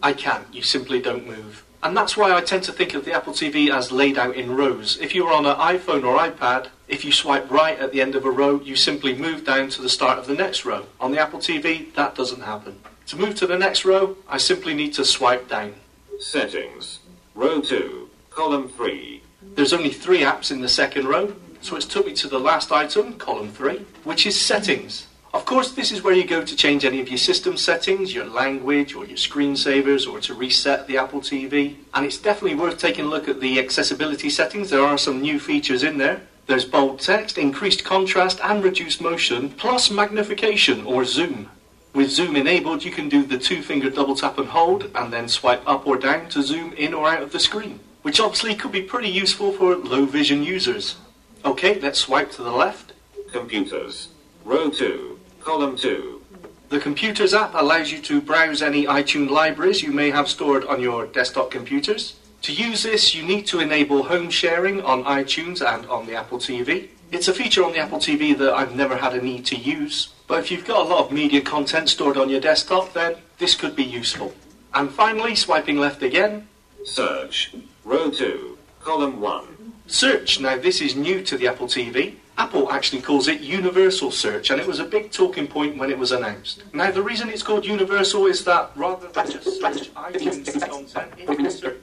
[0.00, 0.46] I can't.
[0.54, 1.59] You simply don't move.
[1.82, 4.54] And that's why I tend to think of the Apple TV as laid out in
[4.54, 4.98] rows.
[5.00, 8.26] If you're on an iPhone or iPad, if you swipe right at the end of
[8.26, 10.84] a row, you simply move down to the start of the next row.
[11.00, 12.80] On the Apple TV, that doesn't happen.
[13.06, 15.74] To move to the next row, I simply need to swipe down.
[16.18, 16.98] Settings.
[17.34, 18.10] Row 2.
[18.28, 19.22] Column 3.
[19.54, 22.70] There's only three apps in the second row, so it's took me to the last
[22.70, 25.06] item, column 3, which is settings.
[25.32, 28.24] Of course, this is where you go to change any of your system settings, your
[28.24, 31.76] language, or your screensavers, or to reset the Apple TV.
[31.94, 34.70] And it's definitely worth taking a look at the accessibility settings.
[34.70, 36.22] There are some new features in there.
[36.48, 41.48] There's bold text, increased contrast, and reduced motion, plus magnification or zoom.
[41.94, 45.28] With zoom enabled, you can do the two finger double tap and hold, and then
[45.28, 48.72] swipe up or down to zoom in or out of the screen, which obviously could
[48.72, 50.96] be pretty useful for low vision users.
[51.44, 52.94] Okay, let's swipe to the left.
[53.30, 54.08] Computers.
[54.44, 55.19] Row 2.
[55.40, 56.22] Column 2.
[56.68, 60.80] The Computers app allows you to browse any iTunes libraries you may have stored on
[60.80, 62.16] your desktop computers.
[62.42, 66.38] To use this, you need to enable home sharing on iTunes and on the Apple
[66.38, 66.88] TV.
[67.10, 70.12] It's a feature on the Apple TV that I've never had a need to use,
[70.28, 73.54] but if you've got a lot of media content stored on your desktop, then this
[73.54, 74.32] could be useful.
[74.74, 76.48] And finally, swiping left again.
[76.84, 77.54] Search.
[77.84, 78.58] Row 2.
[78.80, 79.72] Column 1.
[79.86, 80.38] Search.
[80.38, 82.14] Now, this is new to the Apple TV.
[82.40, 85.98] Apple actually calls it Universal Search, and it was a big talking point when it
[85.98, 86.62] was announced.
[86.72, 91.26] Now, the reason it's called Universal is that rather than just search iTunes content, it
[91.26, 91.74] can.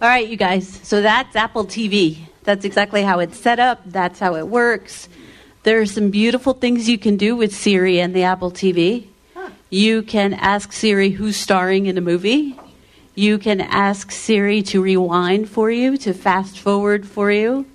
[0.00, 0.80] All right, you guys.
[0.84, 2.18] So that's Apple TV.
[2.44, 3.80] That's exactly how it's set up.
[3.84, 5.08] That's how it works.
[5.64, 9.08] There are some beautiful things you can do with Siri and the Apple TV.
[9.70, 12.56] You can ask Siri who's starring in a movie.
[13.16, 17.66] You can ask Siri to rewind for you, to fast forward for you.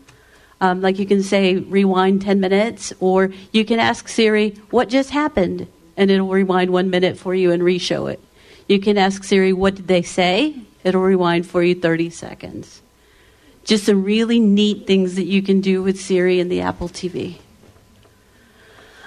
[0.61, 5.11] Um, like you can say, rewind 10 minutes, or you can ask Siri, what just
[5.11, 5.67] happened?
[5.95, 8.19] And it'll rewind one minute for you and re show it.
[8.67, 10.55] You can ask Siri, what did they say?
[10.83, 12.81] It'll rewind for you 30 seconds.
[13.63, 17.37] Just some really neat things that you can do with Siri and the Apple TV.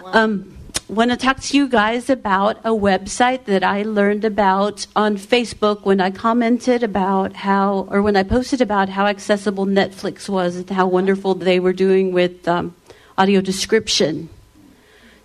[0.05, 0.57] Um,
[0.93, 5.87] want to talk to you guys about a website that I learned about on Facebook
[5.87, 10.69] when I commented about how, or when I posted about how accessible Netflix was and
[10.69, 12.77] how wonderful they were doing with um,
[13.17, 14.29] audio description.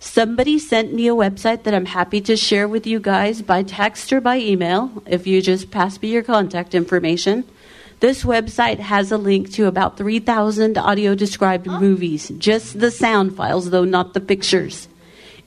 [0.00, 4.10] Somebody sent me a website that I'm happy to share with you guys by text
[4.10, 7.44] or by email if you just pass me your contact information.
[8.00, 13.68] This website has a link to about 3,000 audio described movies, just the sound files,
[13.68, 14.88] though not the pictures.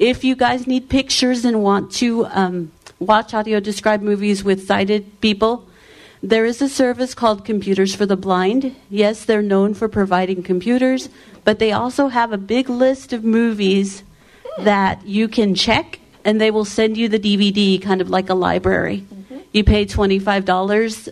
[0.02, 5.22] If you guys need pictures and want to um, watch audio described movies with sighted
[5.22, 5.68] people,
[6.24, 8.76] there is a service called Computers for the Blind.
[8.90, 11.10] Yes, they're known for providing computers,
[11.44, 14.02] but they also have a big list of movies
[14.58, 18.34] that you can check and they will send you the DVD kind of like a
[18.34, 19.06] library.
[19.52, 21.10] You pay $25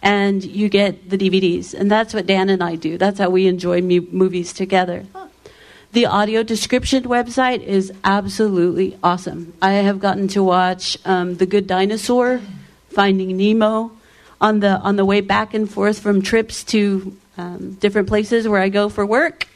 [0.00, 1.74] and you get the DVDs.
[1.74, 2.96] And that's what Dan and I do.
[2.96, 5.04] That's how we enjoy mu- movies together.
[5.92, 9.54] The audio description website is absolutely awesome.
[9.60, 12.40] I have gotten to watch um, The Good Dinosaur,
[12.90, 13.90] Finding Nemo,
[14.40, 18.60] on the on the way back and forth from trips to um, different places where
[18.60, 19.48] I go for work.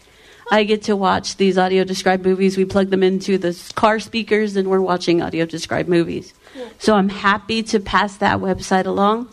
[0.51, 2.56] I get to watch these audio described movies.
[2.56, 6.35] We plug them into the car speakers and we're watching audio described movies.
[6.81, 9.28] So I'm happy to pass that website along.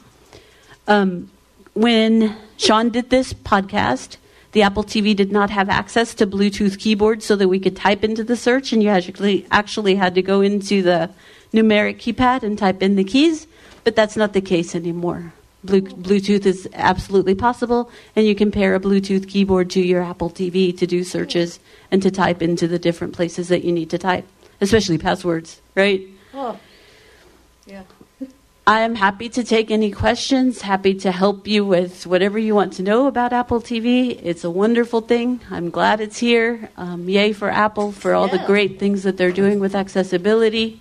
[0.87, 1.31] Um,
[1.73, 4.17] when Sean did this podcast,
[4.51, 8.03] the Apple TV did not have access to Bluetooth keyboards so that we could type
[8.03, 11.09] into the search, and you actually actually had to go into the
[11.53, 13.47] numeric keypad and type in the keys.
[13.83, 15.33] But that's not the case anymore.
[15.65, 20.75] Bluetooth is absolutely possible, and you can pair a Bluetooth keyboard to your Apple TV
[20.77, 21.59] to do searches
[21.91, 24.25] and to type into the different places that you need to type,
[24.59, 26.01] especially passwords, right?
[26.33, 26.59] Oh,
[27.67, 27.83] yeah.
[28.67, 32.73] I am happy to take any questions, happy to help you with whatever you want
[32.73, 34.19] to know about Apple TV.
[34.21, 35.41] It's a wonderful thing.
[35.49, 36.69] I'm glad it's here.
[36.77, 40.79] Um, yay for Apple for all the great things that they're doing with accessibility.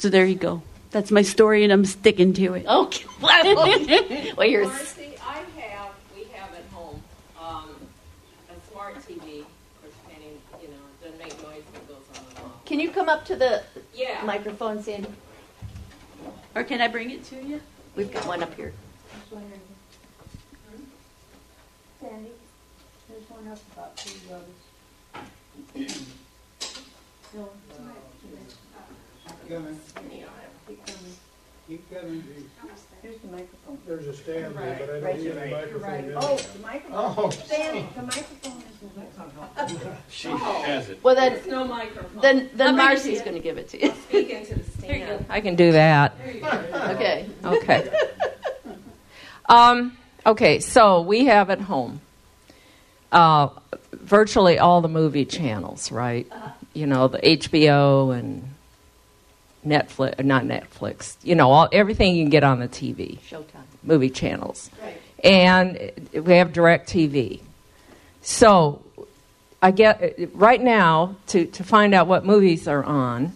[0.00, 0.62] So there you go.
[0.90, 2.66] That's my story, and I'm sticking to it.
[2.66, 3.04] Okay.
[3.22, 3.66] well,
[4.46, 4.66] you're.
[4.66, 7.00] Marci, I have, we have at home,
[7.40, 7.70] um,
[8.50, 9.44] a smart TV,
[9.82, 12.64] which Penny, you know, doesn't make noise when it goes on and off.
[12.66, 13.62] Can you come up to the
[13.94, 14.20] Yeah.
[14.24, 15.08] microphone, Sandy?
[16.54, 17.60] Or can I bring it to you?
[17.96, 18.72] We've got one up here.
[22.00, 22.30] Sandy,
[23.08, 24.48] there's one up about two brothers.
[27.34, 27.48] No,
[29.26, 29.80] Keep Coming.
[30.68, 31.16] keep coming.
[31.68, 32.50] Keep coming.
[33.04, 33.78] Here's the microphone.
[33.86, 35.34] There's a stand there, but I Right don't see here.
[35.34, 35.82] the You're microphone.
[35.82, 36.04] right.
[36.04, 37.14] in Oh, the microphone.
[37.18, 38.62] Oh, Sandy, the microphone
[39.66, 39.80] isn't.
[40.08, 41.04] She has it.
[41.04, 42.22] Well, then, There's no microphone.
[42.22, 43.92] then, I'll then bring it to Marci's going to give it to you.
[44.08, 45.26] Speak into the stand.
[45.28, 46.14] I can do that.
[46.22, 47.28] Okay.
[47.44, 47.90] Okay.
[49.50, 52.00] Um, okay, so we have at home
[53.12, 53.50] uh,
[53.92, 56.26] virtually all the movie channels, right?
[56.72, 58.53] You know, the HBO and
[59.64, 63.18] Netflix, not Netflix, you know, all, everything you can get on the TV.
[63.20, 63.44] Showtime.
[63.82, 64.70] Movie channels.
[64.82, 65.00] Right.
[65.22, 67.40] And we have DirecTV.
[68.22, 68.82] So
[69.62, 73.32] I get, right now, to, to find out what movies are on,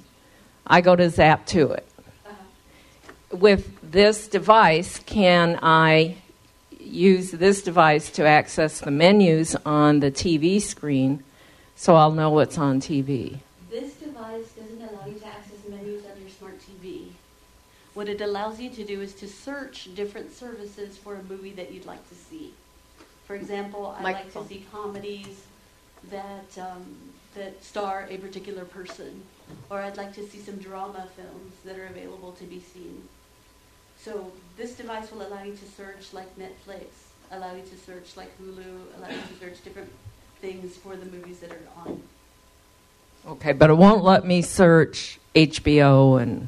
[0.67, 3.37] I go to Zap2it uh-huh.
[3.37, 6.17] with this device, can I
[6.79, 11.23] use this device to access the menus on the TV screen
[11.77, 13.39] so I'll know what's on TV?
[13.71, 17.09] This device doesn't allow you to access menus on your smart TV.
[17.99, 21.73] What it allows you to do is to search different services for a movie that
[21.73, 22.55] you'd like to see.
[23.27, 25.43] For example, I like to see comedies
[26.09, 26.95] that um,
[27.35, 29.23] that star a particular person,
[29.69, 33.03] or I'd like to see some drama films that are available to be seen.
[34.01, 36.85] So this device will allow you to search like Netflix,
[37.33, 39.91] allow you to search like Hulu, allow you to search different
[40.41, 42.01] things for the movies that are on.
[43.27, 46.47] Okay, but it won't let me search HBO and.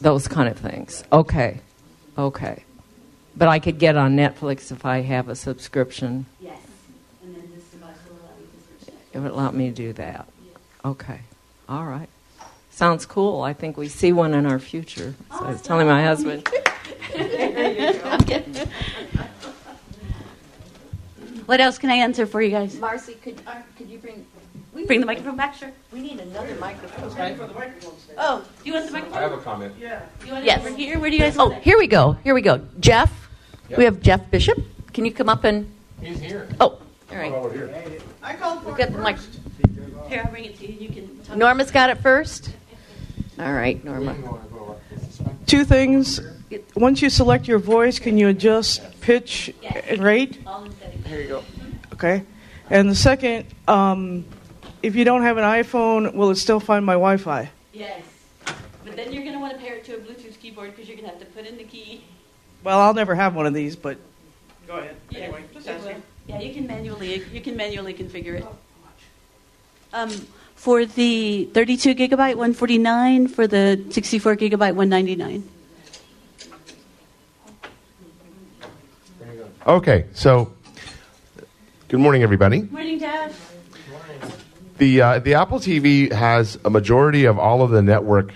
[0.00, 1.04] Those kind of things.
[1.12, 1.60] Okay,
[2.18, 2.64] okay.
[3.36, 6.26] But I could get on Netflix if I have a subscription.
[6.40, 6.58] Yes.
[7.22, 9.92] And then this device will allow you to search It would allow me to do
[9.94, 10.28] that.
[10.84, 11.20] Okay,
[11.68, 12.08] all right.
[12.70, 13.42] Sounds cool.
[13.42, 15.14] I think we see one in our future.
[15.30, 16.48] So I was telling my husband.
[21.46, 22.74] What else can I answer for you guys?
[22.74, 24.26] Marci, could, uh, could you bring.
[24.76, 25.72] We Bring the microphone back, sure.
[25.90, 27.10] We need another microphone.
[28.18, 29.18] Oh, do you want the microphone?
[29.18, 29.74] I have a comment.
[29.80, 30.02] Yeah.
[30.26, 30.58] You want Yes.
[30.66, 30.98] it over here?
[31.00, 32.18] Where do you guys Oh, here we go.
[32.22, 32.60] Here we go.
[32.78, 33.30] Jeff.
[33.70, 33.78] Yep.
[33.78, 34.58] We have Jeff Bishop.
[34.92, 35.72] Can you come up and.
[36.02, 36.46] He's here.
[36.60, 36.78] Oh,
[37.10, 37.32] all right.
[37.32, 38.00] Over here.
[38.22, 39.16] I called for We've got the mic.
[40.10, 40.78] Here, I'll bring it to you.
[40.78, 41.38] You can talk.
[41.38, 42.50] Norma's got it first.
[43.38, 44.14] All right, Norma.
[45.46, 46.20] Two things.
[46.74, 49.54] Once you select your voice, can you adjust pitch
[49.88, 50.38] and rate?
[51.06, 51.44] Here you go.
[51.94, 52.24] Okay.
[52.68, 54.26] And the second, um,
[54.82, 57.50] if you don't have an iPhone, will it still find my Wi-Fi?
[57.72, 58.02] Yes.
[58.84, 60.96] But then you're going to want to pair it to a Bluetooth keyboard because you're
[60.96, 62.04] going to have to put in the key.
[62.62, 63.98] Well, I'll never have one of these, but
[64.66, 64.96] go ahead.
[65.10, 66.02] Yes, Anyway, just it asking.
[66.26, 68.46] Yeah, you can manually you can manually configure it.
[69.92, 70.10] Um,
[70.56, 75.48] for the 32 gigabyte 149, for the 64 gigabyte 199.
[79.66, 80.52] Okay, so
[81.88, 82.62] good morning, everybody.
[82.62, 83.32] Morning, Dad.
[84.78, 88.32] The uh, the Apple TV has a majority of all of the network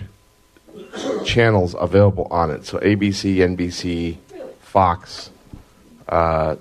[1.23, 2.65] channels available on it.
[2.65, 4.17] So ABC, NBC,
[4.61, 5.29] Fox.
[6.09, 6.55] Uh,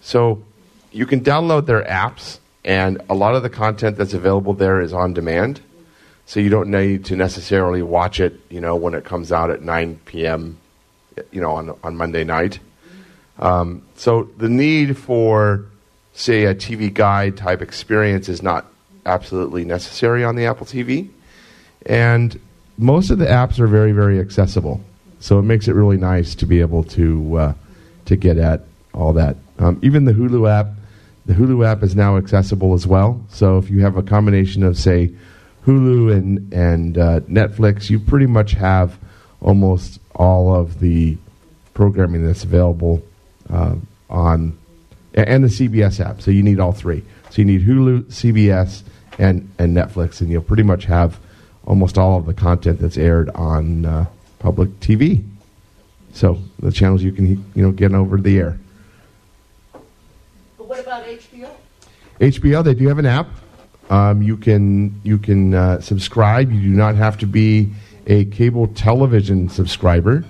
[0.00, 0.42] so
[0.90, 4.92] you can download their apps, and a lot of the content that's available there is
[4.92, 5.60] on demand.
[6.26, 9.62] So you don't need to necessarily watch it, you know, when it comes out at
[9.62, 10.58] 9 p.m.
[11.30, 12.58] You know, on on Monday night.
[13.38, 15.64] Um, so the need for,
[16.18, 18.66] say, a TV guide type experience is not
[19.06, 21.08] absolutely necessary on the Apple TV,
[21.86, 22.38] and
[22.76, 24.80] most of the apps are very, very accessible.
[25.20, 27.54] So it makes it really nice to be able to uh,
[28.06, 28.62] to get at
[28.94, 30.68] all that Um, even the Hulu app,
[31.26, 33.20] the Hulu app is now accessible as well.
[33.28, 35.10] So if you have a combination of say
[35.66, 38.98] Hulu and and uh, Netflix, you pretty much have
[39.40, 41.16] almost all of the
[41.74, 43.02] programming that's available
[43.50, 43.74] uh,
[44.10, 44.58] on
[45.14, 46.20] and the CBS app.
[46.20, 47.02] So you need all three.
[47.30, 48.82] So you need Hulu, CBS,
[49.18, 51.18] and and Netflix, and you'll pretty much have
[51.66, 54.06] almost all of the content that's aired on uh,
[54.38, 55.24] public TV.
[56.12, 58.58] So the channels you can you know get over the air.
[60.56, 61.50] But what about HBO?
[62.20, 63.28] HBO, they do have an app.
[63.90, 66.52] Um, you can you can uh, subscribe.
[66.52, 67.72] You do not have to be
[68.06, 70.24] a cable television subscriber.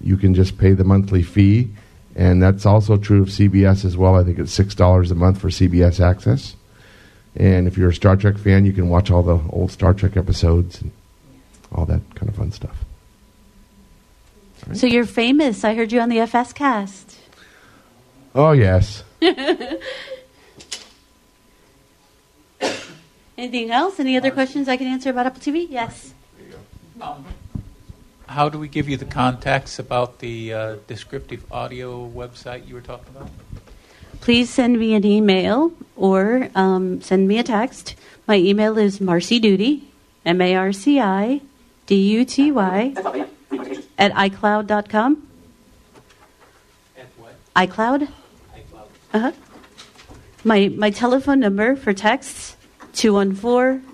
[0.00, 1.70] You can just pay the monthly fee,
[2.14, 4.16] and that's also true of CBS as well.
[4.16, 6.56] I think it's six dollars a month for CBS access.
[7.34, 10.16] And if you're a Star Trek fan, you can watch all the old Star Trek
[10.16, 10.90] episodes and
[11.72, 12.84] all that kind of fun stuff.
[14.74, 15.64] So you're famous.
[15.64, 17.16] I heard you on the FSCast.
[18.34, 19.02] Oh yes.
[23.36, 23.98] Anything else?
[23.98, 25.66] Any other questions I can answer about Apple TV?
[25.68, 26.14] Yes.
[28.32, 32.80] How do we give you the contacts about the uh, descriptive audio website you were
[32.80, 33.28] talking about?
[34.22, 37.94] Please send me an email or um, send me a text.
[38.26, 39.86] My email is Marci Duty,
[40.24, 41.42] M A R C I
[41.84, 42.94] D U T Y,
[43.98, 45.28] at iCloud.com.
[46.96, 47.34] At what?
[47.54, 48.08] ICloud.
[48.08, 48.88] iCloud.
[49.12, 49.32] Uh huh.
[50.42, 52.56] My, my telephone number for texts
[52.94, 53.86] 214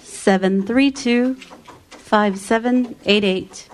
[0.00, 1.53] 732
[2.14, 3.68] 5788.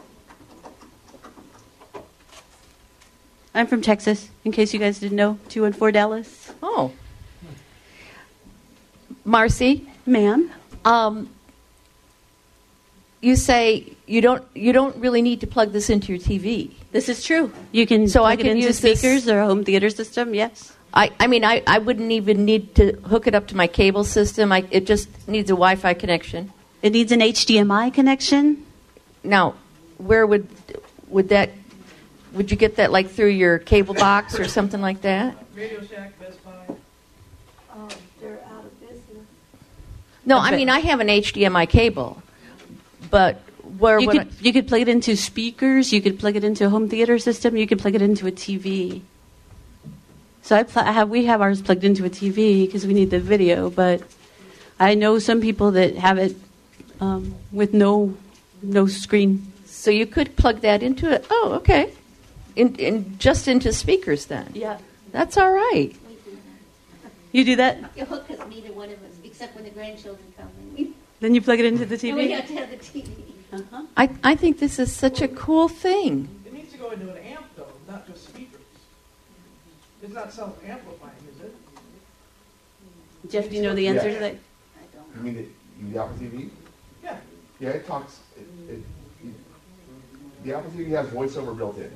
[3.54, 5.38] I'm from Texas, in case you guys didn't know.
[5.50, 6.50] 214 Dallas.
[6.62, 6.90] Oh.
[9.26, 10.50] Marci, ma'am.
[10.86, 11.28] Um,
[13.20, 16.70] you say you don't you don't really need to plug this into your TV.
[16.92, 17.52] This is true.
[17.72, 19.90] You can so I plug it can into use speakers this, or a home theater
[19.90, 20.32] system.
[20.32, 20.74] Yes.
[20.94, 24.04] I, I mean I, I wouldn't even need to hook it up to my cable
[24.04, 24.50] system.
[24.50, 26.54] I, it just needs a Wi-Fi connection.
[26.82, 28.64] It needs an HDMI connection.
[29.22, 29.54] Now,
[29.98, 30.48] where would
[31.08, 31.50] would that
[32.32, 35.36] would you get that like through your cable box or something like that?
[35.54, 36.52] Radio Shack, Best Buy.
[38.20, 39.26] They're out of business.
[40.24, 42.22] No, I mean I have an HDMI cable,
[43.10, 43.40] but
[43.78, 45.92] where you would could you could plug it into speakers.
[45.92, 47.56] You could plug it into a home theater system.
[47.56, 49.02] You could plug it into a TV.
[50.42, 53.10] So I, pl- I have we have ours plugged into a TV because we need
[53.10, 53.70] the video.
[53.70, 54.02] But
[54.78, 56.36] I know some people that have it
[57.00, 58.14] um, with no
[58.62, 59.52] no screen.
[59.66, 61.26] So you could plug that into it.
[61.30, 61.92] Oh, okay.
[62.56, 64.50] In, in just into speakers then.
[64.54, 64.78] Yeah.
[65.12, 65.92] That's all right.
[67.32, 67.78] You do that?
[67.96, 70.48] You hook us, neither one of us, except when the grandchildren come.
[70.76, 72.30] We, Then you plug it into the and we TV.
[72.32, 73.08] have to have the TV.
[73.52, 73.82] Uh-huh.
[73.96, 76.28] I I think this is such a cool thing.
[76.44, 78.60] It needs to go into an amp, though, not just speakers.
[80.02, 81.54] It's not self-amplifying, is it?
[83.30, 84.14] Jeff, do you know the answer Yeah.
[84.14, 84.34] to that?
[84.34, 85.16] I don't.
[85.16, 86.50] You mean the, the Apple TV?
[87.60, 87.68] Yeah.
[87.68, 88.20] Yeah, it talks.
[88.36, 89.32] It, it,
[90.44, 91.90] the Apple TV has voiceover built in.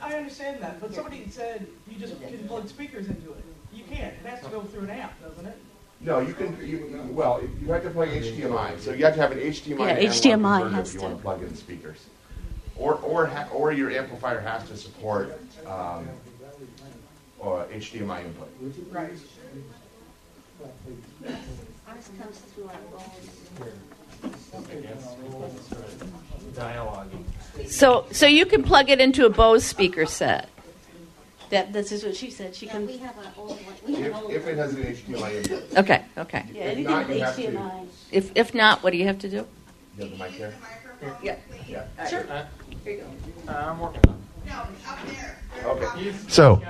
[0.00, 3.44] I understand that, but somebody said you just can plug speakers into it.
[3.72, 4.14] You can't.
[4.14, 5.56] It has to go through an app, doesn't it?
[6.00, 6.56] No, you can.
[6.60, 9.78] You, you- well, you have to plug HDMI, so you have to have an HDMI.
[9.78, 11.06] Yeah, HDMI has if you to.
[11.06, 12.06] want to plug in speakers,
[12.76, 16.08] or or ha- or your amplifier has to support um,
[17.40, 18.48] or HDMI input.
[18.92, 19.10] Right.
[21.88, 23.78] Ours comes through our phones.
[26.54, 27.10] Dialogue.
[27.66, 30.48] So so you can plug it into a Bose speaker set.
[31.50, 32.54] That this is what she said.
[32.54, 32.86] She Yeah, can.
[32.86, 33.74] we have our own one.
[33.86, 35.78] We have If, our own if it has an HDMI input.
[35.78, 36.44] Okay, okay.
[36.52, 37.86] Yeah, If anything not, with you have to- HDMI.
[38.12, 39.46] If if not, what do you have to do?
[39.96, 40.54] You have the mic there.
[41.22, 41.36] Yeah.
[41.68, 42.06] Yeah.
[42.08, 42.26] Sure.
[42.30, 42.44] Uh,
[42.84, 43.04] here you
[43.46, 43.52] go.
[43.52, 44.68] Uh, I'm working on
[45.56, 45.64] it.
[45.64, 46.14] Okay.
[46.28, 46.60] So,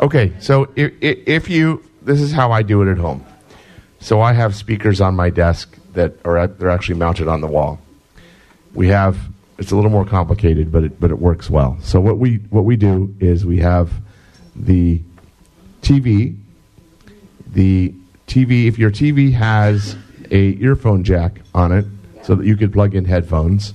[0.00, 0.32] okay.
[0.40, 3.24] So if, if you, this is how I do it at home.
[4.00, 7.80] So I have speakers on my desk that are they're actually mounted on the wall.
[8.72, 9.18] We have
[9.58, 11.76] it's a little more complicated, but it but it works well.
[11.82, 13.92] So what we what we do is we have
[14.54, 15.02] the
[15.82, 16.36] TV.
[17.52, 17.94] The
[18.26, 19.96] TV, if your TV has
[20.30, 21.86] a earphone jack on it,
[22.22, 23.72] so that you could plug in headphones,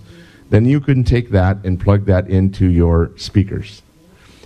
[0.49, 3.81] then you can take that and plug that into your speakers.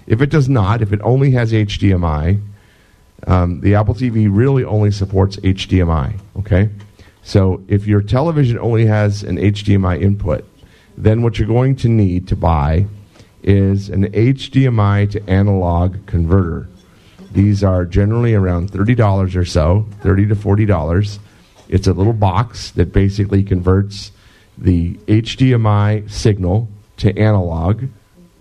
[0.06, 2.39] If it does not, if it only has HDMI,
[3.26, 6.19] um, the Apple TV really only supports HDMI.
[6.38, 6.69] Okay,
[7.26, 10.45] so if your television only has an HDMI input,
[10.95, 12.85] then what you're going to need to buy
[13.41, 16.69] is an HDMI to analog converter.
[17.31, 21.18] These are generally around thirty dollars or so, thirty to forty dollars.
[21.68, 24.11] It's a little box that basically converts
[24.56, 27.85] the HDMI signal to analog.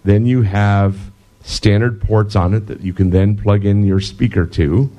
[0.04, 1.10] Then you have
[1.42, 4.90] standard ports on it that you can then plug in your speaker to,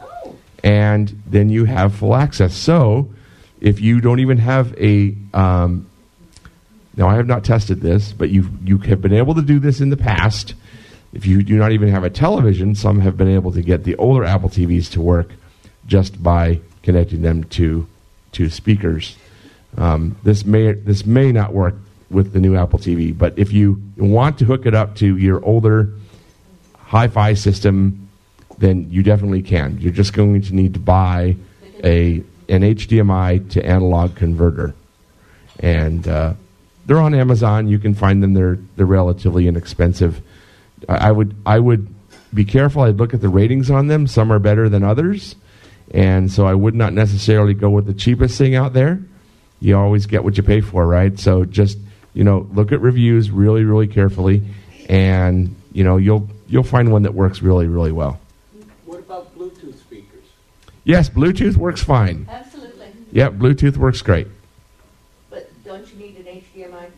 [0.63, 2.55] and then you have full access.
[2.55, 3.09] So,
[3.65, 5.87] if you don't even have a um,
[6.97, 9.81] now, I have not tested this, but you you have been able to do this
[9.81, 10.53] in the past.
[11.13, 13.95] If you do not even have a television, some have been able to get the
[13.95, 15.31] older Apple TVs to work
[15.87, 17.87] just by connecting them to
[18.33, 19.17] to speakers.
[19.77, 21.75] Um, this may this may not work
[22.11, 25.43] with the new Apple TV, but if you want to hook it up to your
[25.43, 25.91] older
[26.77, 28.09] hi-fi system,
[28.59, 29.79] then you definitely can.
[29.81, 31.35] You're just going to need to buy
[31.83, 34.73] a an HDMI to analog converter,
[35.59, 36.33] and uh,
[36.85, 37.67] they're on Amazon.
[37.67, 38.33] You can find them.
[38.33, 40.21] They're they're relatively inexpensive.
[40.87, 41.87] I, I would I would
[42.33, 42.83] be careful.
[42.83, 44.07] I'd look at the ratings on them.
[44.07, 45.35] Some are better than others,
[45.91, 48.99] and so I would not necessarily go with the cheapest thing out there.
[49.61, 51.17] You always get what you pay for, right?
[51.17, 51.77] So just
[52.13, 54.43] you know look at reviews really really carefully,
[54.89, 58.19] and you know you'll you'll find one that works really really well.
[58.85, 60.25] What about Bluetooth speakers?
[60.85, 62.27] Yes, Bluetooth works fine.
[62.29, 62.87] Absolutely.
[63.11, 64.27] Yep, Bluetooth works great.
[65.31, 66.91] But don't you need an HDMI?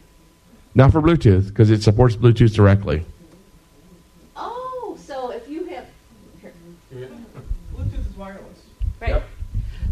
[0.76, 3.06] Not for Bluetooth because it supports Bluetooth directly.
[4.36, 5.86] Oh, so if you have.
[6.94, 8.44] Bluetooth is wireless.
[9.00, 9.10] Right.
[9.10, 9.24] Yep.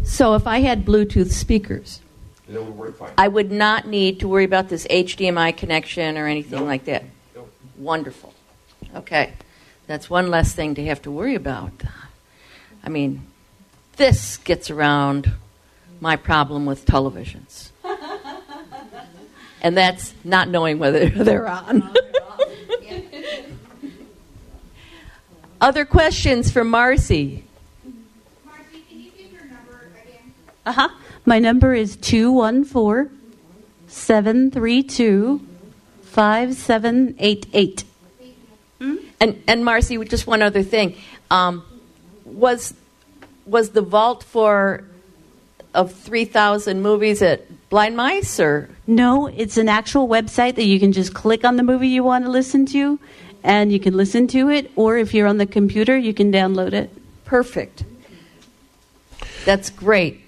[0.04, 2.00] So if I had Bluetooth speakers,
[2.48, 3.10] It would work fine.
[3.16, 7.04] I would not need to worry about this HDMI connection or anything like that.
[7.78, 8.34] Wonderful.
[8.94, 9.32] Okay.
[9.86, 11.72] That's one less thing to have to worry about.
[12.84, 13.22] I mean,
[13.96, 15.32] this gets around
[16.00, 17.70] my problem with televisions.
[19.62, 21.92] and that's not knowing whether they're on.
[25.60, 27.42] Other questions for Marci?
[28.46, 30.32] Marci, can you give your number again?
[30.66, 30.88] Uh huh.
[31.24, 33.10] My number is 214
[33.88, 35.40] 732
[36.02, 37.84] 5788.
[39.18, 40.94] And and Marci, just one other thing,
[41.30, 41.64] um,
[42.26, 42.74] was
[43.46, 44.84] was the vault for
[45.74, 50.78] of three thousand movies at Blind Mice or No, it's an actual website that you
[50.80, 52.98] can just click on the movie you want to listen to
[53.44, 56.72] and you can listen to it, or if you're on the computer, you can download
[56.72, 56.90] it.
[57.24, 57.84] Perfect.
[59.44, 60.20] That's great.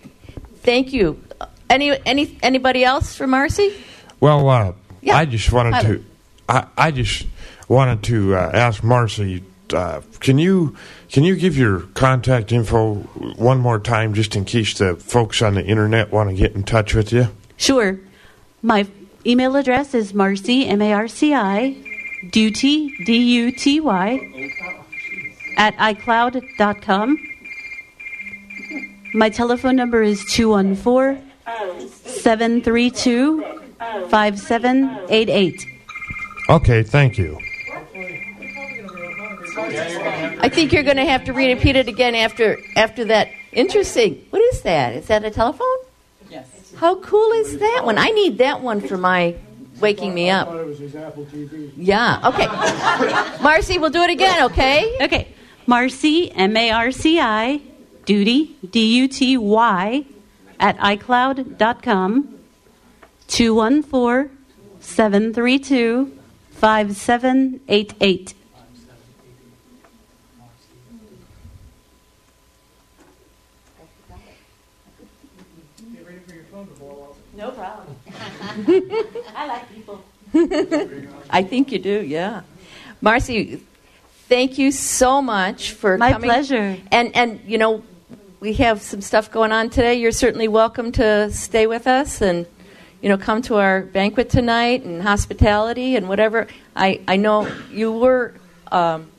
[0.62, 1.20] Thank you.
[1.69, 3.74] Any any anybody else from Marci?
[4.20, 5.16] Well, uh, Yeah.
[5.16, 5.97] I just wanted Tyler.
[5.97, 6.05] to.
[6.49, 7.27] I, I just
[7.69, 9.43] wanted to uh, ask Marci.
[9.73, 10.77] Uh, can you
[11.11, 12.95] can you give your contact info
[13.36, 16.62] one more time, just in case the folks on the internet want to get in
[16.62, 17.28] touch with you?
[17.57, 17.99] Sure.
[18.62, 18.86] My
[19.27, 21.77] email address is Marci, M A R C I,
[22.31, 24.53] Duty, D U T Y,
[25.57, 27.19] at iCloud.com.
[29.15, 31.23] My telephone number is 214
[32.05, 33.43] 732
[34.09, 35.66] 5788.
[36.51, 37.39] Okay, thank you.
[39.59, 43.28] I think you're going to have to repeat it again after after that.
[43.52, 44.24] Interesting.
[44.30, 44.94] What is that?
[44.94, 45.66] Is that a telephone?
[46.30, 46.72] Yes.
[46.76, 47.98] How cool is that one?
[47.98, 49.35] I need that one for my
[49.80, 50.48] waking me up.
[50.48, 51.72] thought it was his Apple TV.
[51.76, 52.20] Yeah.
[52.24, 52.47] Okay.
[53.44, 54.44] Marci, we'll do it again.
[54.44, 54.97] Okay.
[55.01, 55.28] Okay.
[55.66, 57.60] Marci, M A R C I,
[58.05, 60.05] Duty, D U T Y,
[60.59, 62.39] at iCloud.com,
[63.28, 64.39] 214
[64.80, 66.18] 732
[66.52, 68.35] 5788.
[77.39, 77.94] No problem.
[79.36, 80.02] I like people.
[81.31, 82.43] I think you do, yeah.
[83.01, 83.60] Marci,
[84.28, 86.28] thank you so much for My coming.
[86.28, 86.77] pleasure.
[86.90, 87.85] And and you know,
[88.40, 89.94] we have some stuff going on today.
[89.94, 92.44] You're certainly welcome to stay with us and
[93.02, 96.48] you know come to our banquet tonight and hospitality and whatever.
[96.74, 98.35] I I know you were
[98.73, 99.12] um,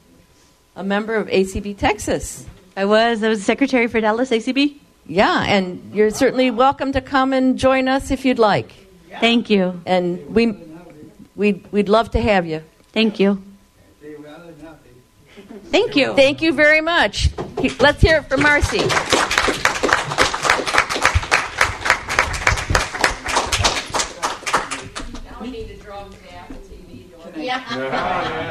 [0.75, 2.45] a member of ACB Texas.
[2.75, 3.23] I was.
[3.23, 4.75] I was secretary for Dallas ACB.
[5.09, 8.71] Yeah, and you're certainly welcome to come and join us if you'd like.
[9.19, 9.81] Thank you.
[9.87, 10.53] And we
[11.35, 12.63] we'd, we'd love to have you.
[12.93, 13.41] Thank you.
[15.71, 16.13] Thank you.
[16.15, 17.29] Thank you very much.
[17.79, 18.87] Let's hear it from Marci.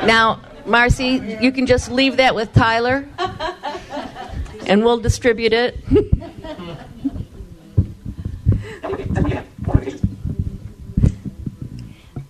[0.07, 3.09] Now, Marci, you can just leave that with Tyler,
[4.69, 5.79] and we'll distribute it.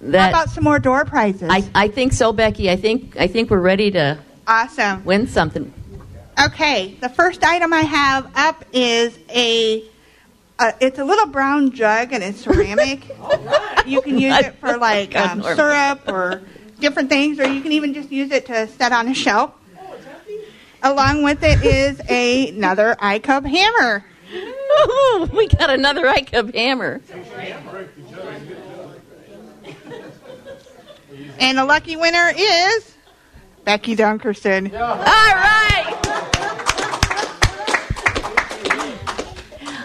[0.00, 1.48] How about some more door prizes?
[1.50, 2.70] I, I think so, Becky.
[2.70, 5.04] I think I think we're ready to awesome.
[5.04, 5.72] win something.
[6.46, 9.84] Okay, the first item I have up is a.
[10.60, 13.06] Uh, it's a little brown jug and it's ceramic.
[13.86, 16.42] you can use it for like um, syrup or
[16.80, 19.52] different things, or you can even just use it to set on a shelf.
[20.82, 24.04] Along with it is a, another ICUB hammer.
[24.32, 27.00] Ooh, we got another ICUB hammer.
[31.40, 32.94] And the lucky winner is
[33.64, 34.72] Becky Dunkerson.
[34.72, 35.94] All right.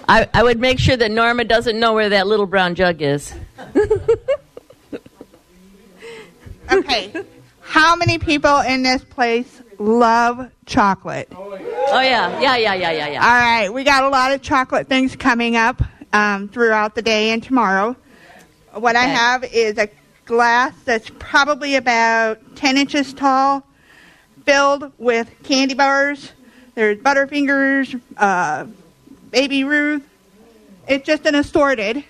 [0.08, 3.34] I, I would make sure that Norma doesn't know where that little brown jug is.
[6.72, 7.12] Okay.
[7.62, 11.28] How many people in this place love chocolate?
[11.36, 11.56] Oh
[12.02, 13.24] yeah, yeah, yeah, yeah, yeah, yeah.
[13.24, 15.82] All right, we got a lot of chocolate things coming up
[16.12, 17.96] um, throughout the day and tomorrow.
[18.74, 19.90] What I have is a
[20.26, 23.64] glass that's probably about 10 inches tall,
[24.46, 26.32] filled with candy bars.
[26.76, 28.66] There's Butterfingers, uh,
[29.30, 30.08] Baby Ruth.
[30.88, 32.04] It's just an assorted.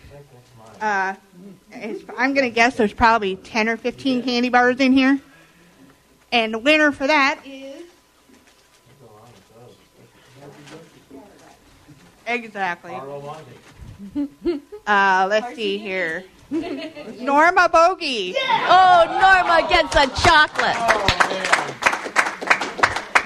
[0.80, 1.16] Uh,
[1.72, 5.20] it's, I'm going to guess there's probably 10 or 15 candy bars in here.
[6.34, 7.84] And the winner for that is.
[12.28, 12.98] Exactly.
[14.86, 16.26] Uh, let's see here.
[16.52, 18.36] Norma Bogey.
[18.38, 20.76] Oh, Norma gets a chocolate.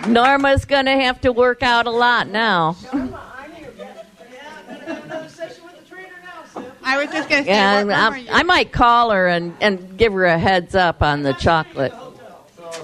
[0.07, 2.77] Norma's gonna have to work out a lot now.
[6.83, 8.29] I was just going to say, Yeah, what room I, are you?
[8.31, 11.93] I might call her and, and give her a heads up on the chocolate.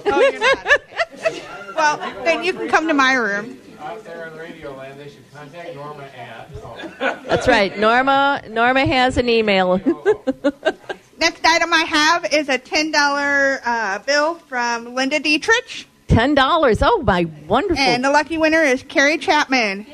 [0.06, 0.66] Oh, you're not.
[0.66, 1.42] Okay.
[1.74, 3.58] Well, then you can come to my room.
[3.80, 7.24] Out there in radio land, they should contact Norma at.
[7.26, 7.76] That's right.
[7.76, 9.78] Norma Norma has an email.
[11.18, 15.88] Next item I have is a $10 uh, bill from Linda Dietrich.
[16.06, 16.78] Ten dollars.
[16.80, 17.82] Oh my wonderful.
[17.82, 19.84] And the lucky winner is Carrie Chapman.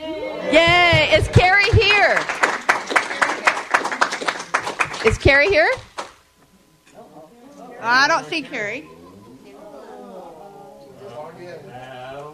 [0.53, 1.11] Yay!
[1.15, 2.19] Is Carrie here?
[5.07, 5.71] Is Carrie here?
[7.81, 8.87] I don't see Carrie.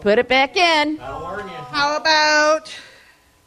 [0.07, 0.99] Put it back in.
[0.99, 2.73] How about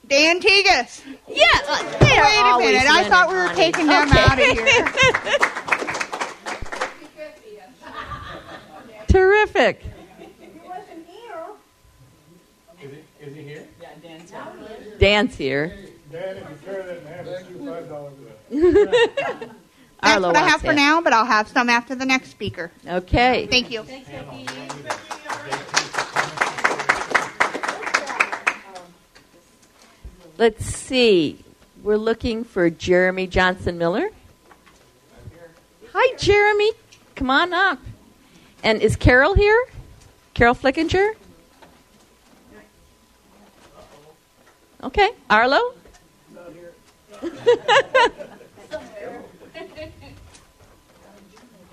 [0.09, 1.01] Dan Tegas?
[1.25, 1.45] Yeah.
[1.65, 2.85] Uh, Wait a minute.
[2.85, 4.19] I thought we were taking them Okay.
[4.19, 4.85] out of here.
[9.07, 9.85] Terrific.
[12.81, 13.65] Is, it, is he here?
[13.81, 14.33] Yeah, Dan's
[14.99, 15.77] Dan's here.
[16.11, 18.13] Dad, if you carry that in half, it's you five dollars.
[20.01, 22.69] That's what I wants have for now, but I'll have some after the next speaker.
[22.85, 23.47] Okay.
[23.47, 23.85] Thank you.
[30.39, 31.43] Let's see.
[31.83, 34.07] We're looking for Jeremy Johnson Miller.
[35.91, 36.71] Hi, Jeremy.
[37.15, 37.79] Come on up.
[38.63, 39.65] And is Carol here?
[40.33, 41.11] Carol Flickinger?
[44.81, 45.09] Okay.
[45.29, 45.59] Arlo?
[47.21, 47.27] Do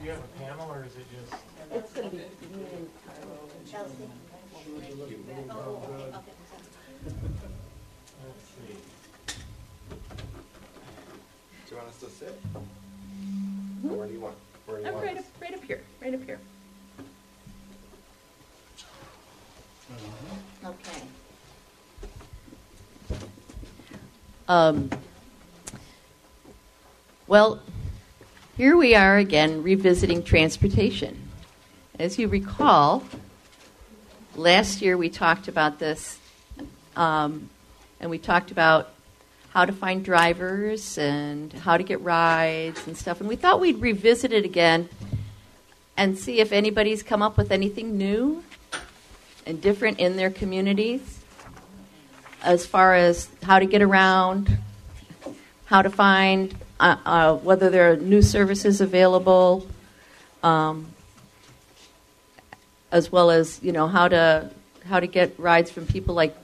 [0.03, 1.41] you have a panel or is it just?
[1.71, 2.25] It's going to be
[3.71, 4.11] Chelsea.
[8.25, 8.75] Let's see.
[11.67, 12.41] Do you want us to sit?
[13.91, 14.37] Or where do you want?
[14.67, 15.83] Where do you I'm want right up, right up here.
[16.01, 16.41] Right up here.
[20.65, 21.03] Okay.
[24.49, 24.91] Um,
[27.29, 27.61] well,
[28.57, 31.29] here we are again revisiting transportation.
[31.99, 33.05] As you recall,
[34.35, 36.19] last year we talked about this,
[36.97, 37.51] um,
[38.01, 38.91] and we talked about
[39.57, 43.21] how to find drivers and how to get rides and stuff.
[43.21, 44.87] And we thought we'd revisit it again
[45.97, 48.45] and see if anybody's come up with anything new
[49.47, 51.21] and different in their communities
[52.43, 54.59] as far as how to get around,
[55.65, 59.67] how to find uh, uh, whether there are new services available,
[60.43, 60.87] um,
[62.93, 64.51] as well as you know how to
[64.85, 66.37] how to get rides from people like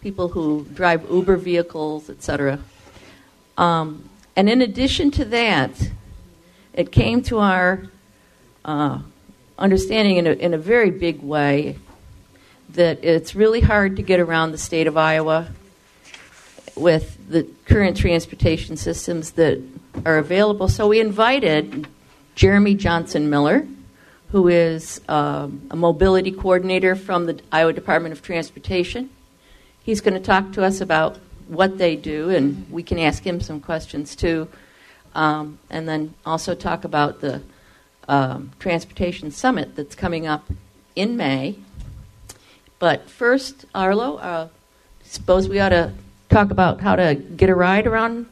[0.00, 2.58] people who drive Uber vehicles, etc.
[3.58, 5.90] Um, and in addition to that,
[6.72, 7.82] it came to our
[8.64, 9.00] uh,
[9.58, 11.76] understanding in a, in a very big way
[12.70, 15.48] that it's really hard to get around the state of Iowa
[16.76, 19.60] with the current transportation systems that
[20.06, 20.68] are available.
[20.68, 21.86] So we invited
[22.34, 23.66] Jeremy Johnson Miller,
[24.30, 29.10] who is um, a mobility coordinator from the Iowa Department of Transportation.
[29.82, 33.40] He's going to talk to us about what they do, and we can ask him
[33.40, 34.48] some questions too.
[35.14, 37.42] Um, and then also talk about the
[38.08, 40.44] um, Transportation Summit that's coming up
[40.94, 41.56] in May.
[42.78, 44.48] But first, Arlo, uh,
[45.02, 45.92] suppose we ought to
[46.28, 48.26] talk about how to get a ride around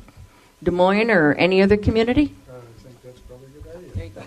[0.63, 2.35] Des Moines or any other community?
[2.49, 3.91] I think that's probably a good idea.
[3.95, 4.23] There you go.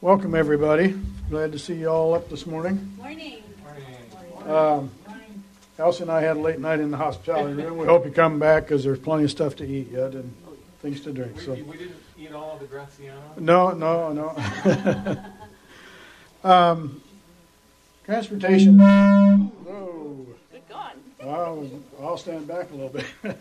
[0.00, 0.94] Welcome, everybody.
[1.30, 2.94] Glad to see you all up this morning.
[2.98, 3.41] Morning.
[4.48, 4.90] Um,
[5.78, 7.78] Elsie and I had a late night in the hospitality room.
[7.78, 10.34] We hope you come back because there's plenty of stuff to eat yet and
[10.80, 11.40] things to drink.
[11.40, 13.20] So, We didn't eat all of the Graziano.
[13.38, 15.24] no, no, no.
[16.48, 17.00] um,
[18.04, 18.78] transportation.
[18.78, 20.26] Whoa.
[20.50, 20.90] Good gone.
[21.22, 21.68] I'll,
[22.00, 23.06] I'll stand back a little bit.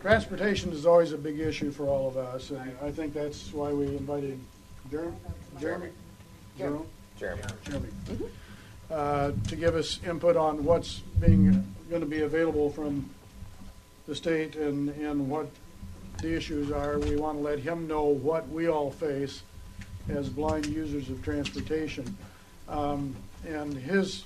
[0.00, 3.72] Transportation is always a big issue for all of us, and I think that's why
[3.72, 4.38] we invited
[4.90, 5.16] Jeremy,
[5.60, 5.88] Jeremy,
[6.56, 6.86] Jerome?
[7.18, 7.42] Jeremy.
[7.64, 7.88] Jeremy,
[8.90, 13.08] uh, to give us input on what's being going to be available from
[14.06, 15.48] the state and, and what
[16.22, 16.98] the issues are.
[16.98, 19.42] We want to let him know what we all face
[20.08, 22.16] as blind users of transportation.
[22.68, 23.14] Um,
[23.46, 24.24] and his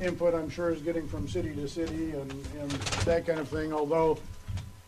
[0.00, 3.72] input, I'm sure, is getting from city to city and, and that kind of thing.
[3.72, 4.18] Although,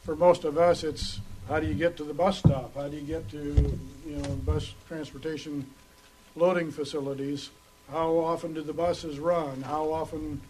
[0.02, 2.74] for most of us, it's how do you get to the bus stop?
[2.74, 5.66] How do you get to you know bus transportation
[6.36, 7.50] loading facilities?
[7.90, 9.62] How often do the buses run?
[9.62, 10.40] How often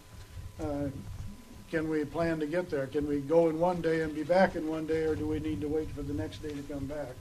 [0.59, 0.87] uh,
[1.69, 2.87] can we plan to get there?
[2.87, 5.39] Can we go in one day and be back in one day, or do we
[5.39, 7.13] need to wait for the next day to come back?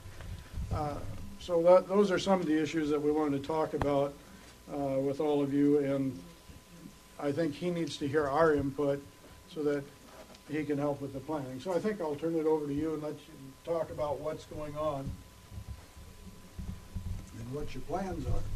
[0.73, 0.97] Uh,
[1.41, 4.15] so that, those are some of the issues that we wanted to talk about
[4.73, 6.19] uh, with all of you, and
[7.19, 9.03] I think he needs to hear our input
[9.53, 9.85] so that
[10.51, 11.61] he can help with the planning.
[11.61, 14.45] So I think I'll turn it over to you and let you talk about what's
[14.47, 15.11] going on
[17.39, 18.54] and what your plans are.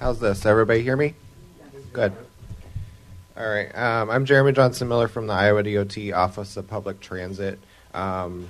[0.00, 0.46] How's this?
[0.46, 1.16] Everybody hear me?
[1.92, 2.12] Good.
[3.36, 3.76] All right.
[3.76, 7.58] Um, I'm Jeremy Johnson Miller from the Iowa DOT Office of Public Transit.
[7.94, 8.48] Um,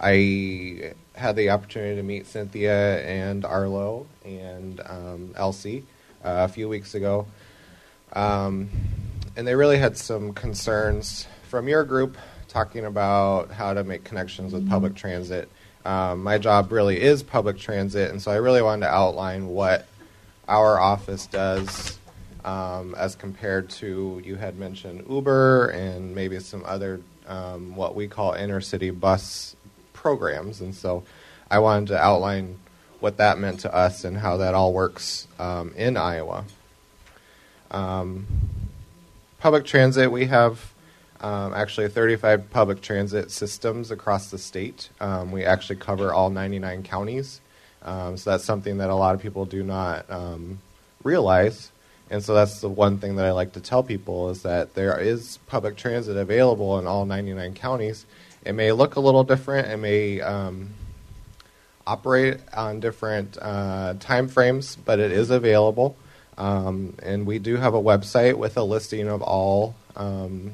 [0.00, 5.84] I had the opportunity to meet Cynthia and Arlo and um, Elsie
[6.24, 7.26] uh, a few weeks ago.
[8.14, 8.70] Um,
[9.36, 12.16] and they really had some concerns from your group
[12.48, 15.50] talking about how to make connections with public transit.
[15.84, 19.86] Um, my job really is public transit, and so I really wanted to outline what
[20.48, 21.98] our office does
[22.44, 28.06] um, as compared to you had mentioned Uber and maybe some other um, what we
[28.06, 29.56] call intercity bus
[29.92, 31.02] programs, and so
[31.50, 32.58] I wanted to outline
[33.00, 36.44] what that meant to us and how that all works um, in Iowa.
[37.70, 38.26] Um,
[39.38, 40.72] public transit, we have
[41.20, 44.90] um, actually 35 public transit systems across the state.
[45.00, 47.40] Um, we actually cover all 99 counties.
[47.86, 50.58] Um, so that's something that a lot of people do not um,
[51.04, 51.70] realize.
[52.10, 54.98] And so that's the one thing that I like to tell people is that there
[54.98, 58.06] is public transit available in all 99 counties.
[58.44, 59.68] It may look a little different.
[59.68, 60.70] It may um,
[61.86, 65.96] operate on different uh, time frames, but it is available.
[66.38, 70.52] Um, and we do have a website with a listing of all um,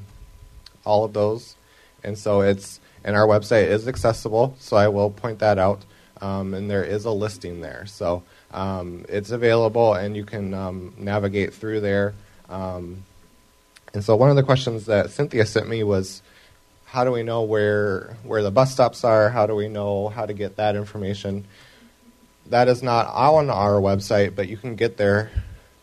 [0.84, 1.56] all of those.
[2.04, 4.56] And so it's and our website is accessible.
[4.58, 5.84] So I will point that out.
[6.22, 7.84] Um, and there is a listing there.
[7.86, 8.22] So
[8.52, 12.14] um, it's available, and you can um, navigate through there.
[12.48, 13.02] Um,
[13.92, 16.22] and so one of the questions that Cynthia sent me was,
[16.86, 19.30] how do we know where where the bus stops are?
[19.30, 21.44] How do we know how to get that information?
[22.46, 25.30] That is not on our website, but you can get there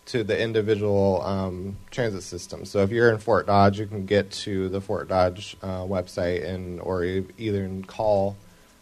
[0.08, 2.66] to the individual um, transit system.
[2.66, 6.48] So if you're in Fort Dodge, you can get to the Fort Dodge uh, website
[6.48, 8.36] and or either call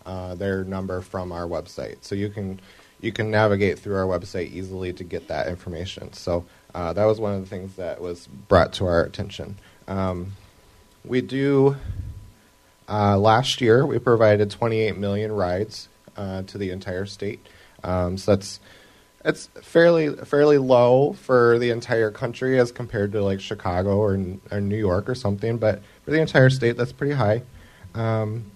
[0.07, 1.97] uh, their number from our website.
[2.01, 2.59] So you can
[2.99, 6.13] you can navigate through our website easily to get that information.
[6.13, 9.57] So uh, that was one of the things that was brought to our attention.
[9.87, 10.31] Um,
[11.05, 11.75] we do.
[12.89, 17.45] Uh, last year, we provided 28 million rides uh, to the entire state.
[17.83, 18.59] Um, so that's
[19.25, 24.13] it's fairly fairly low for the entire country as compared to like Chicago or,
[24.51, 25.57] or New York or something.
[25.57, 27.43] But for the entire state, that's pretty high.
[27.93, 28.51] Um,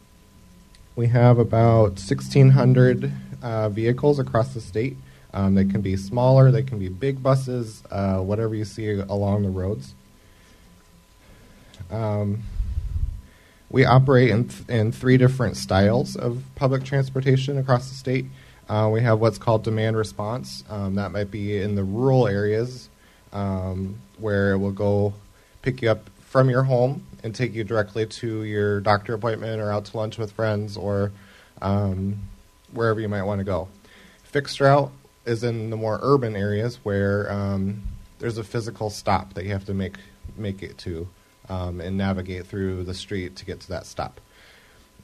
[0.96, 3.12] we have about 1,600
[3.42, 4.98] uh, vehicles across the state.
[5.34, 9.44] Um, they can be smaller, they can be big buses, uh, whatever you see along
[9.44, 9.94] the roads.
[11.90, 12.44] Um,
[13.70, 18.26] we operate in, th- in three different styles of public transportation across the state.
[18.68, 20.66] Uh, we have what's called demand response.
[20.70, 22.90] Um, that might be in the rural areas
[23.32, 25.14] um, where it will go
[25.62, 29.72] pick you up from your home and take you directly to your doctor appointment or
[29.72, 31.12] out to lunch with friends or
[31.62, 32.20] um,
[32.72, 33.68] wherever you might want to go.
[34.24, 34.92] Fixed route
[35.26, 37.84] is in the more urban areas where um,
[38.20, 39.98] there's a physical stop that you have to make
[40.38, 41.08] make it to
[41.50, 44.22] um, and navigate through the street to get to that stop.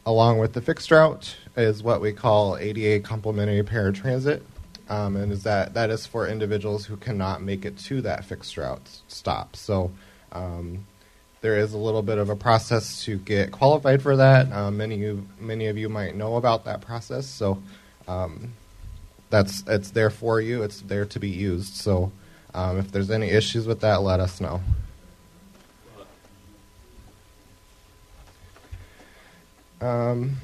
[0.05, 4.41] Along with the fixed route is what we call ADA complementary paratransit,
[4.87, 8.55] um, and is that that is for individuals who cannot make it to that fixed
[8.55, 9.55] route stop.
[9.55, 9.91] So
[10.31, 10.85] um,
[11.41, 14.51] there is a little bit of a process to get qualified for that.
[14.51, 17.61] Um, many you, many of you might know about that process, so
[18.07, 18.53] um,
[19.29, 20.63] that's it's there for you.
[20.63, 21.75] It's there to be used.
[21.75, 22.11] So
[22.53, 24.61] um, if there's any issues with that, let us know.
[29.79, 30.37] Um,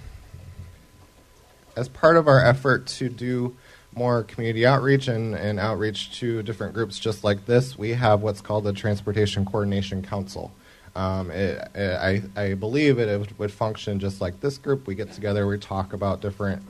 [1.76, 3.56] as part of our effort to do
[3.96, 8.42] more community outreach and, and outreach to different groups just like this, we have what's
[8.42, 10.52] called the Transportation Coordination Council.
[10.96, 14.86] Um, it, it, I, I believe it, it would function just like this group.
[14.86, 16.62] We get together, we talk about different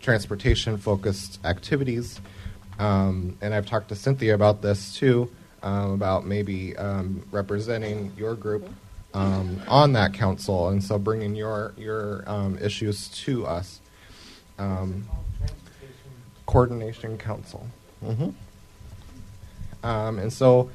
[0.00, 2.20] transportation focused activities.
[2.78, 5.30] Um, and I've talked to Cynthia about this too,
[5.62, 8.68] um, about maybe um, representing your group
[9.14, 13.80] um, on that council, and so bringing your your um, issues to us.
[14.58, 15.08] Um,
[16.46, 17.66] Coordination Council.
[18.04, 18.30] hmm
[19.82, 20.70] Um, and so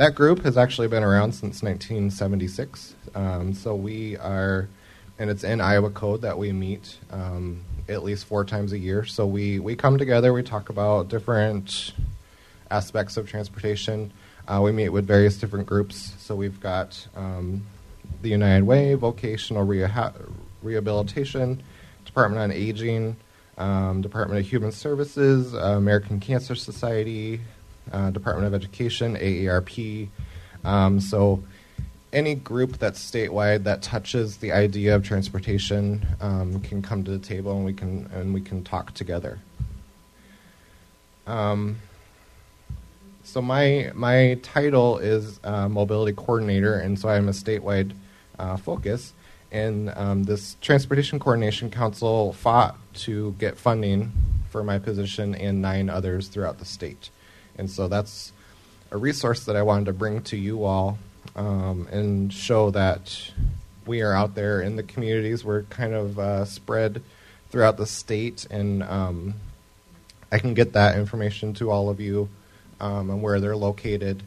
[0.00, 2.94] that group has actually been around since 1976.
[3.14, 4.66] Um, so we are,
[5.18, 9.04] and it's in Iowa Code that we meet um, at least four times a year.
[9.04, 11.92] So we, we come together, we talk about different
[12.70, 14.10] aspects of transportation.
[14.48, 16.14] Uh, we meet with various different groups.
[16.18, 17.66] So we've got um,
[18.22, 20.14] the United Way, Vocational Reha-
[20.62, 21.62] Rehabilitation,
[22.06, 23.16] Department on Aging,
[23.58, 27.42] um, Department of Human Services, uh, American Cancer Society,
[27.92, 30.08] uh, Department of Education, AARP.
[30.64, 31.42] Um, so,
[32.12, 37.18] any group that's statewide that touches the idea of transportation um, can come to the
[37.18, 39.38] table and we can and we can talk together.
[41.26, 41.78] Um,
[43.22, 47.92] so my my title is uh, mobility coordinator, and so I'm a statewide
[48.38, 49.12] uh, focus.
[49.52, 54.12] And um, this Transportation Coordination Council fought to get funding
[54.48, 57.10] for my position and nine others throughout the state.
[57.60, 58.32] And so that's
[58.90, 60.98] a resource that I wanted to bring to you all
[61.36, 63.30] um, and show that
[63.86, 65.44] we are out there in the communities.
[65.44, 67.02] We're kind of uh, spread
[67.50, 69.34] throughout the state, and um,
[70.32, 72.28] I can get that information to all of you
[72.80, 74.22] um, and where they're located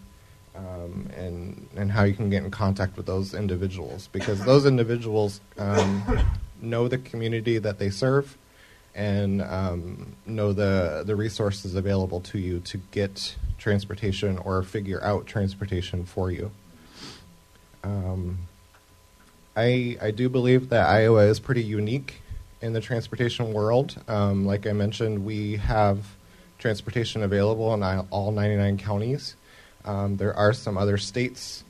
[0.55, 5.41] um, and and how you can get in contact with those individuals because those individuals
[5.57, 6.03] um,
[6.61, 8.37] know the community that they serve
[8.95, 15.25] and um, know the the resources available to you to get transportation or figure out
[15.25, 16.51] transportation for you.
[17.83, 18.39] Um,
[19.55, 22.21] I I do believe that Iowa is pretty unique
[22.61, 24.01] in the transportation world.
[24.07, 26.05] Um, like I mentioned, we have
[26.59, 29.35] transportation available in all 99 counties.
[29.83, 31.65] Um, there are some other states,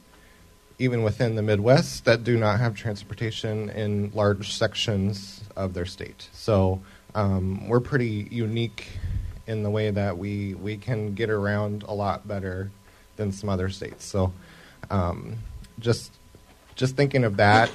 [0.78, 6.30] even within the Midwest, that do not have transportation in large sections of their state.
[6.32, 6.82] So
[7.15, 8.88] um, we're pretty unique
[9.48, 12.72] in the way that we, we can get around a lot better
[13.15, 14.06] than some other states.
[14.06, 14.34] So
[14.90, 15.38] um,
[15.80, 16.11] just
[16.76, 17.69] just thinking of that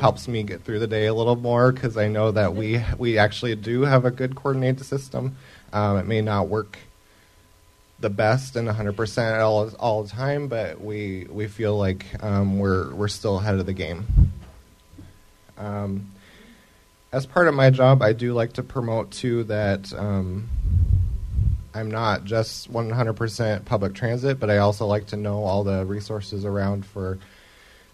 [0.00, 3.18] helps me get through the day a little more because I know that we we
[3.18, 5.36] actually do have a good coordinated system.
[5.72, 6.78] Um, it may not work
[7.98, 12.94] the best and 100% all all the time, but we we feel like um, we're
[12.94, 14.06] we're still ahead of the game.
[15.58, 16.10] Um,
[17.12, 20.48] as part of my job, I do like to promote too that um,
[21.74, 26.44] I'm not just 100% public transit, but I also like to know all the resources
[26.44, 27.18] around for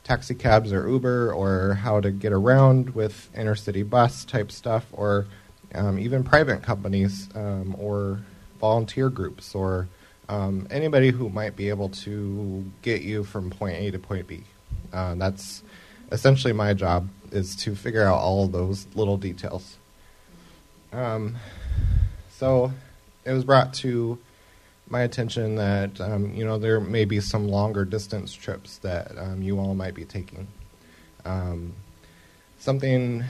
[0.04, 5.26] taxi cabs or Uber or how to get around with intercity bus type stuff or
[5.74, 8.20] um, even private companies um, or
[8.60, 9.88] volunteer groups or
[10.28, 14.44] um, anybody who might be able to get you from point A to point B.
[14.92, 15.62] Uh, that's
[16.12, 19.76] essentially my job is to figure out all those little details.
[20.92, 21.36] Um,
[22.30, 22.72] so
[23.24, 24.18] it was brought to
[24.88, 29.42] my attention that um, you know there may be some longer distance trips that um,
[29.42, 30.46] you all might be taking.
[31.24, 31.74] Um,
[32.58, 33.24] something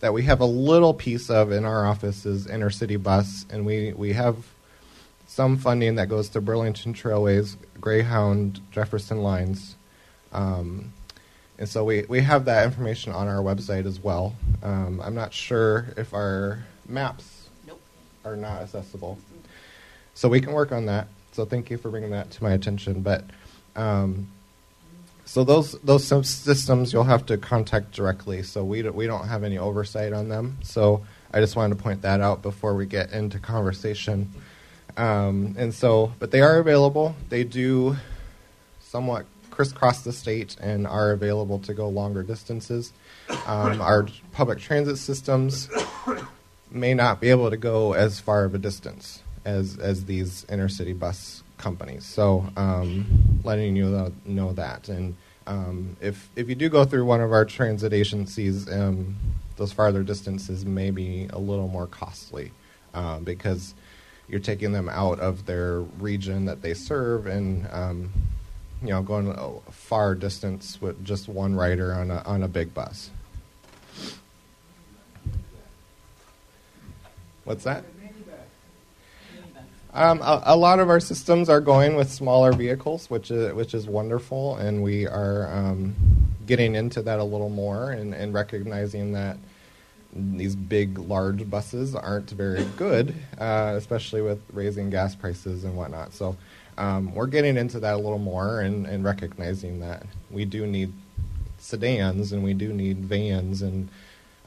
[0.00, 3.92] that we have a little piece of in our office is intercity bus, and we
[3.92, 4.36] we have
[5.26, 9.76] some funding that goes to Burlington Trailways, Greyhound, Jefferson lines.
[11.58, 14.34] And so we, we have that information on our website as well.
[14.62, 17.80] Um, I'm not sure if our maps nope.
[18.24, 19.18] are not accessible.
[20.14, 21.08] So we can work on that.
[21.32, 23.02] So thank you for bringing that to my attention.
[23.02, 23.24] But
[23.76, 24.28] um,
[25.24, 28.42] so those those systems you'll have to contact directly.
[28.42, 30.58] So we don't, we don't have any oversight on them.
[30.62, 34.30] So I just wanted to point that out before we get into conversation.
[34.96, 37.16] Um, and so, but they are available.
[37.28, 37.96] They do
[38.80, 42.92] somewhat crisscross the state and are available to go longer distances.
[43.46, 45.68] Um, our public transit systems
[46.70, 50.98] may not be able to go as far of a distance as as these intercity
[50.98, 52.04] bus companies.
[52.04, 55.14] So, um, letting you know that, and
[55.46, 59.16] Um, if if you do go through one of our transit agencies, um,
[59.56, 62.50] those farther distances may be a little more costly
[62.94, 63.74] um, because
[64.26, 68.10] you're taking them out of their region that they serve and um,
[68.84, 72.74] you know going a far distance with just one rider on a on a big
[72.74, 73.10] bus.
[77.44, 77.84] What's that?
[79.92, 83.74] Um, a, a, lot of our systems are going with smaller vehicles, which is which
[83.74, 85.94] is wonderful, and we are um,
[86.46, 89.38] getting into that a little more and, and, recognizing that
[90.12, 96.12] these big, large buses aren't very good, uh, especially with raising gas prices and whatnot.
[96.12, 96.36] So
[96.76, 100.92] um, we're getting into that a little more and, and, recognizing that we do need
[101.58, 103.62] sedans and we do need vans.
[103.62, 103.88] And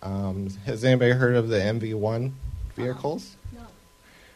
[0.02, 2.32] um, has anybody heard of the MV1
[2.76, 3.36] vehicles?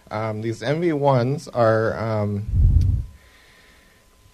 [0.10, 2.46] Um, these MV1s are, um,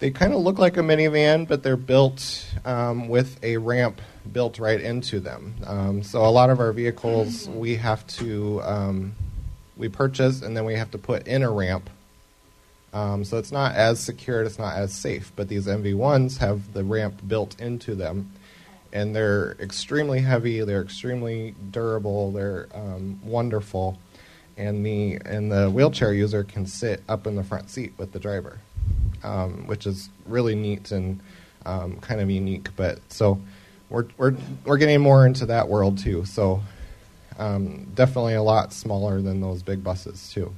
[0.00, 4.00] they kind of look like a minivan, but they're built um, with a ramp
[4.32, 5.54] built right into them.
[5.66, 9.14] Um, so a lot of our vehicles we have to, um,
[9.76, 11.90] we purchase and then we have to put in a ramp.
[12.92, 16.82] Um, so it's not as secure, it's not as safe, but these MV1s have the
[16.84, 18.32] ramp built into them.
[18.92, 22.68] And they're extremely heavy, they're extremely durable, they're
[23.22, 23.98] wonderful
[24.58, 28.18] and the and the wheelchair user can sit up in the front seat with the
[28.18, 28.58] driver,
[29.22, 31.20] um, which is really neat and
[31.64, 32.68] um, kind of unique.
[32.76, 33.40] But so
[33.88, 34.34] we're we're
[34.64, 36.24] we're getting more into that world too.
[36.24, 36.60] So
[37.38, 40.52] um, definitely a lot smaller than those big buses too.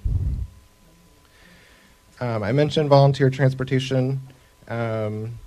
[2.20, 4.20] Um, I mentioned volunteer transportation.
[4.68, 5.38] Um,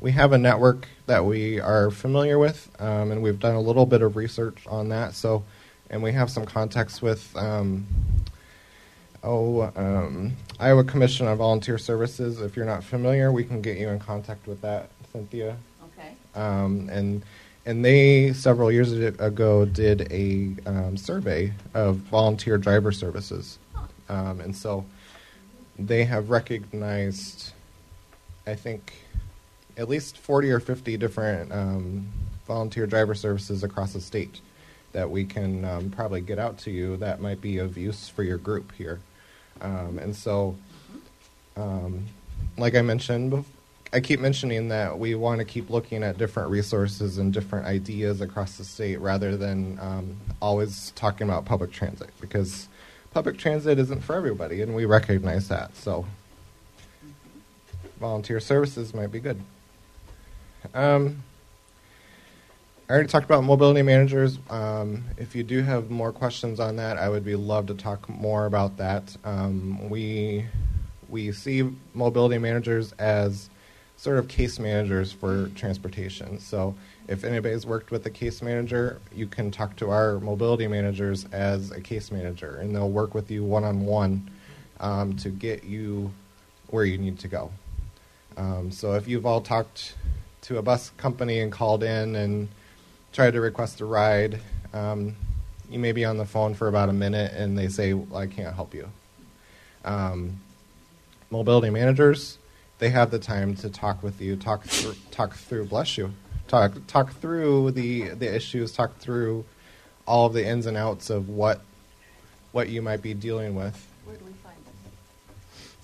[0.00, 3.84] we have a network that we are familiar with, um, and we've done a little
[3.84, 5.14] bit of research on that.
[5.14, 5.42] So
[5.90, 7.86] and we have some contacts with um,
[9.22, 12.40] oh um, Iowa Commission on Volunteer Services.
[12.40, 15.56] If you're not familiar, we can get you in contact with that, Cynthia.
[15.98, 16.12] Okay.
[16.34, 17.22] Um, and
[17.66, 23.58] and they several years ago did a um, survey of volunteer driver services,
[24.08, 24.84] um, and so
[25.78, 27.52] they have recognized,
[28.46, 28.92] I think,
[29.76, 32.08] at least 40 or 50 different um,
[32.46, 34.40] volunteer driver services across the state
[34.92, 38.22] that we can um, probably get out to you that might be of use for
[38.22, 38.98] your group here.
[39.60, 40.56] Um, and so,
[41.56, 42.06] um,
[42.56, 43.44] like I mentioned,
[43.92, 48.20] I keep mentioning that we want to keep looking at different resources and different ideas
[48.20, 52.68] across the state rather than um, always talking about public transit because
[53.12, 55.76] public transit isn't for everybody, and we recognize that.
[55.76, 56.06] So,
[57.98, 59.40] volunteer services might be good.
[60.74, 61.22] Um,
[62.88, 64.38] I already talked about mobility managers.
[64.48, 68.08] Um, if you do have more questions on that, I would be love to talk
[68.08, 69.14] more about that.
[69.24, 70.46] Um, we
[71.08, 73.50] we see mobility managers as
[73.96, 76.38] sort of case managers for transportation.
[76.38, 76.74] So
[77.08, 81.70] if anybody's worked with a case manager, you can talk to our mobility managers as
[81.70, 84.30] a case manager, and they'll work with you one on one
[84.80, 86.12] to get you
[86.68, 87.50] where you need to go.
[88.36, 89.94] Um, so if you've all talked
[90.42, 92.48] to a bus company and called in and
[93.12, 94.40] tried to request a ride.
[94.72, 95.16] Um,
[95.70, 98.26] you may be on the phone for about a minute and they say, well, I
[98.26, 98.88] can't help you.
[99.84, 100.40] Um,
[101.30, 102.38] mobility managers,
[102.78, 104.64] they have the time to talk with you, talk
[105.10, 106.12] talk through, bless you,
[106.48, 109.44] talk, talk through the, the issues, talk through
[110.06, 111.60] all of the ins and outs of what,
[112.52, 113.86] what you might be dealing with.
[114.04, 114.56] Where do we find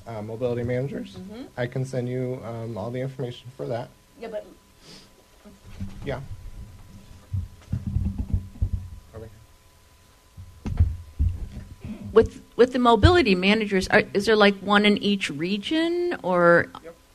[0.07, 0.17] them?
[0.17, 1.17] Uh, mobility managers.
[1.17, 1.43] Mm-hmm.
[1.57, 3.91] I can send you um, all the information for that.
[4.21, 4.47] Yeah, but
[6.05, 6.21] Yeah.
[12.13, 16.69] with with the mobility managers, are, is there like one in each region, or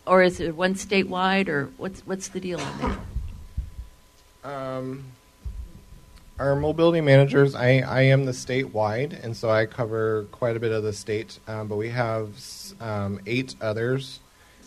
[0.05, 2.99] or is it one statewide, or what's what's the deal on that?
[4.43, 5.03] Um,
[6.39, 10.71] our mobility managers, I, I am the statewide, and so I cover quite a bit
[10.71, 11.37] of the state.
[11.47, 12.29] Um, but we have
[12.79, 14.21] um, eight others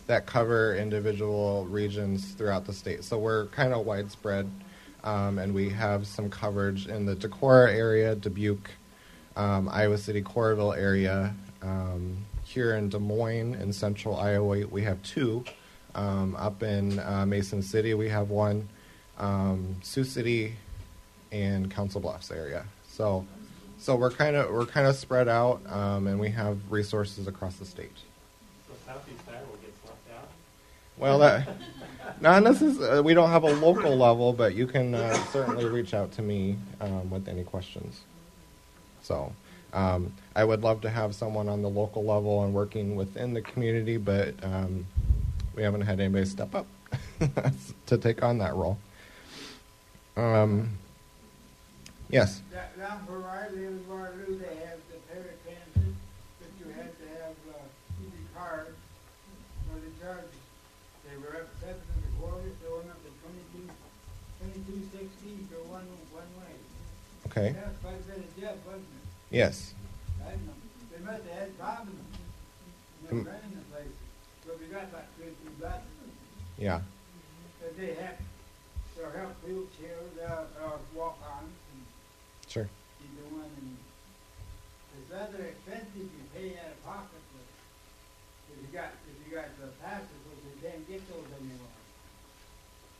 [0.06, 3.04] that cover individual regions throughout the state.
[3.04, 4.50] So we're kind of widespread,
[5.02, 8.70] um, and we have some coverage in the Decorah area, Dubuque,
[9.36, 11.34] um, Iowa City, Coralville area.
[11.62, 15.44] Um, here in Des Moines, in central Iowa, we have two.
[15.94, 18.68] Um, up in uh, Mason City, we have one.
[19.18, 20.54] Um, Sioux City
[21.30, 22.64] and Council Bluffs area.
[22.88, 23.26] So,
[23.78, 27.56] so we're kind of we're kind of spread out, um, and we have resources across
[27.56, 27.96] the state.
[28.66, 30.28] So Southeast Iowa gets left out.
[30.96, 31.48] Well, that
[32.20, 32.98] not necessarily.
[32.98, 36.22] Uh, we don't have a local level, but you can uh, certainly reach out to
[36.22, 38.00] me um, with any questions.
[39.02, 39.32] So
[39.72, 43.42] um, I would love to have someone on the local level and working within the
[43.42, 44.86] community, but um,
[45.54, 46.66] we haven't had anybody step up.
[47.86, 48.78] to take on that role.
[50.16, 50.76] Um,
[52.10, 52.42] yes.
[52.52, 52.76] That-
[53.24, 54.98] I live in Waterloo, they have the
[56.40, 57.58] but you had to have uh,
[58.36, 58.74] card
[59.68, 60.28] for the charges.
[61.08, 63.68] They were up seven and a quarter, so went up to twenty-two,
[64.40, 66.54] twenty-two sixty for one, one way.
[67.28, 67.52] Okay.
[67.56, 68.36] That quite a bit of
[68.66, 69.36] wasn't it?
[69.36, 69.74] Yes.
[70.26, 70.56] I know.
[70.92, 72.00] They must have had problems
[73.12, 73.26] Mm.
[73.44, 73.96] in the place,
[74.46, 75.82] but we got about two or.
[76.58, 76.80] Yeah.
[77.60, 78.16] But they have,
[78.96, 81.82] they'll help wheelchairs, uh, uh, walk-ons and
[82.48, 82.68] Sure.
[83.00, 83.76] you do one and
[84.98, 87.46] it's rather expensive you pay out of pocket, but
[88.52, 90.08] if you got, if you got the passes,
[90.44, 91.72] you can't get those anymore.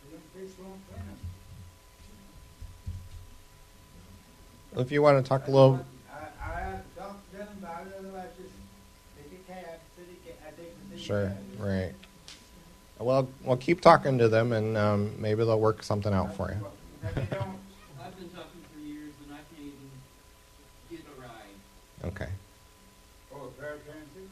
[0.03, 1.19] They don't, they just won't print them.
[4.81, 7.87] If you want to talk a little, I, I have to talk to them about
[7.87, 8.55] it, otherwise just
[9.17, 11.61] take a cab, city ca- I take the city sure, cab.
[11.61, 11.93] right.
[13.03, 16.57] Well, well, keep talking to them, and um, maybe they'll work something out for you.
[17.03, 17.59] Now, they don't,
[18.01, 19.91] I've been talking for years and I can't even
[20.89, 22.13] get a ride.
[22.13, 22.31] Okay.
[23.35, 24.29] oh, paratransit?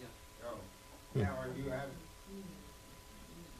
[0.00, 0.06] Yeah.
[0.48, 0.56] Oh,
[1.12, 1.20] Hmm.
[1.22, 1.90] now are you have,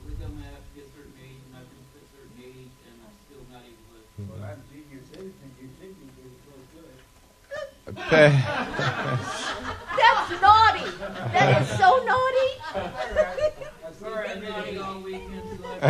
[0.04, 2.96] Every time I have to get certain age and I've been a certain age and
[3.04, 4.00] I'm still not able to.
[4.24, 6.96] well, I'm senior citizen, you should be pretty close to it.
[7.92, 8.28] Okay.
[10.00, 10.88] That's naughty.
[11.32, 12.50] That is so naughty.
[14.14, 14.56] I'm sorry, I Been didn't.
[14.56, 15.84] naughty all weekend, so I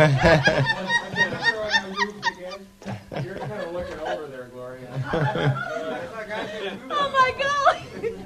[1.13, 2.59] remember when I moved again.
[3.25, 4.87] You're kind of looking over there, Gloria.
[4.93, 7.75] It's like I said, Oh my God.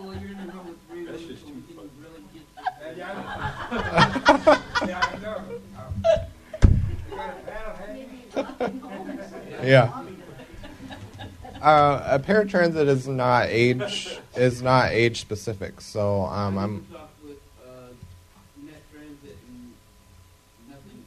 [0.00, 2.96] Well, you're in the room with three That's people, just we too didn't really get
[2.96, 3.12] Yeah,
[3.76, 5.36] yeah, yeah, I know.
[7.12, 7.74] A paddle,
[9.60, 9.68] hey?
[9.68, 9.86] Yeah.
[11.60, 17.22] Uh, a paratransit is not age is not age specific, so um, I'm even talked
[17.22, 17.36] with,
[17.68, 17.92] uh,
[18.64, 19.74] MET Transit and
[20.70, 21.04] nothing.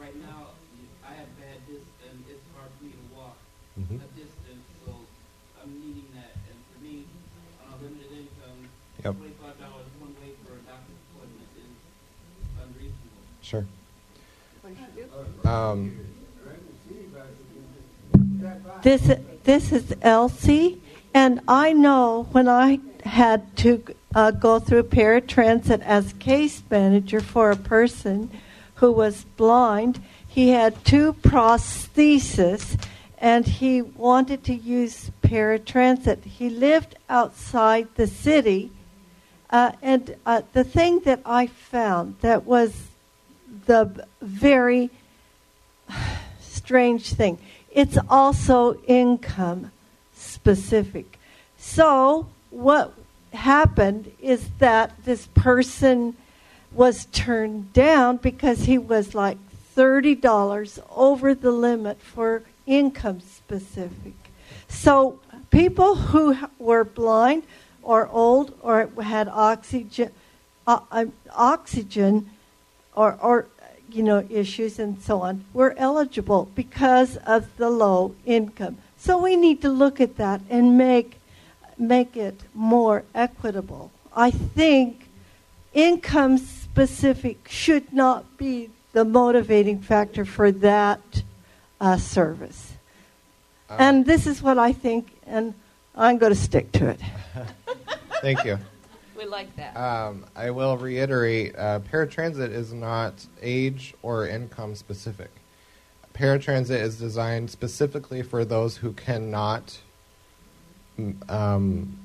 [0.00, 0.48] Right now,
[1.08, 1.78] I have bad dis,
[2.10, 2.96] and it's hard for me to
[3.76, 3.94] walk Mhm.
[3.96, 4.92] a distance, so
[5.62, 6.32] I'm needing that.
[6.50, 7.04] And for me,
[7.66, 8.68] on a limited income,
[9.04, 9.16] Yep.
[9.16, 11.72] twenty-five dollars one way for a doctor's appointment is
[12.62, 13.22] unreasonable.
[13.42, 13.66] sure.
[15.44, 15.92] Um,
[18.82, 19.10] This,
[19.44, 20.80] this is Elsie,
[21.14, 23.82] and I know when I had to
[24.14, 28.30] uh, go through paratransit as case manager for a person
[28.76, 32.76] who was blind, he had two prostheses,
[33.24, 36.22] and he wanted to use paratransit.
[36.24, 38.70] He lived outside the city,
[39.48, 42.88] uh, and uh, the thing that I found that was
[43.64, 44.90] the very
[46.38, 47.38] strange thing.
[47.72, 49.72] It's also income
[50.12, 51.18] specific.
[51.56, 52.92] So, what
[53.32, 56.14] happened is that this person
[56.72, 59.38] was turned down because he was like
[59.74, 64.14] $30 over the limit for income specific.
[64.68, 65.20] So,
[65.50, 67.44] people who were blind
[67.82, 70.10] or old or had oxygen,
[70.66, 72.30] uh, uh, oxygen
[72.94, 73.46] or, or
[73.90, 79.36] you know issues and so on we're eligible because of the low income so we
[79.36, 81.20] need to look at that and make
[81.78, 85.08] make it more equitable i think
[85.72, 91.22] income specific should not be the motivating factor for that
[91.84, 92.72] uh, service
[93.68, 95.54] and this is what i think and
[95.94, 97.00] i'm going to stick to it
[98.24, 98.58] thank you.
[99.16, 99.76] We like that.
[99.76, 105.30] Um, I will reiterate: uh, paratransit is not age or income specific.
[106.14, 109.78] Paratransit is designed specifically for those who cannot
[111.28, 111.98] um,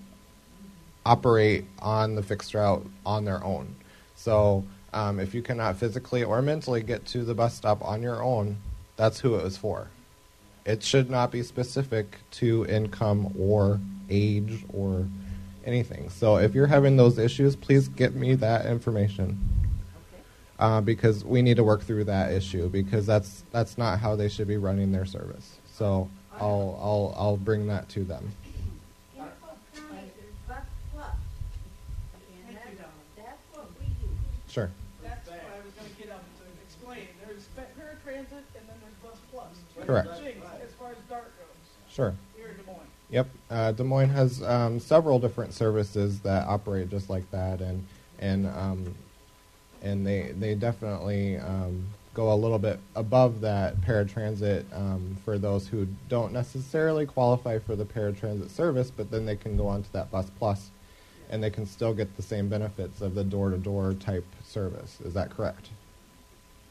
[1.05, 3.75] operate on the fixed route on their own.
[4.15, 8.23] So, um, if you cannot physically or mentally get to the bus stop on your
[8.23, 8.57] own,
[8.99, 9.87] that's who it was for.
[10.65, 15.07] It should not be specific to income or age or
[15.65, 16.09] anything.
[16.09, 19.39] So if you're having those issues, please get me that information.
[20.59, 24.27] Uh, because we need to work through that issue because that's that's not how they
[24.27, 25.55] should be running their service.
[25.73, 28.29] So I'll I'll I'll bring that to them.
[34.49, 34.71] Sure.
[35.03, 37.05] That's what I was going to get up to explain.
[37.23, 39.45] There's pa- paratransit and then there's bus plus.
[39.75, 40.09] Two Correct.
[40.09, 41.93] as far as DART goes.
[41.93, 42.13] Sure.
[42.37, 42.87] Here in Des Moines.
[43.09, 43.27] Yep.
[43.49, 47.85] Uh, Des Moines has um, several different services that operate just like that, and
[48.19, 48.95] and um,
[49.81, 55.67] and they they definitely um, go a little bit above that paratransit um, for those
[55.67, 59.91] who don't necessarily qualify for the paratransit service, but then they can go on to
[59.93, 60.69] that bus plus,
[61.29, 64.99] and they can still get the same benefits of the door to door type service.
[65.03, 65.69] Is that correct?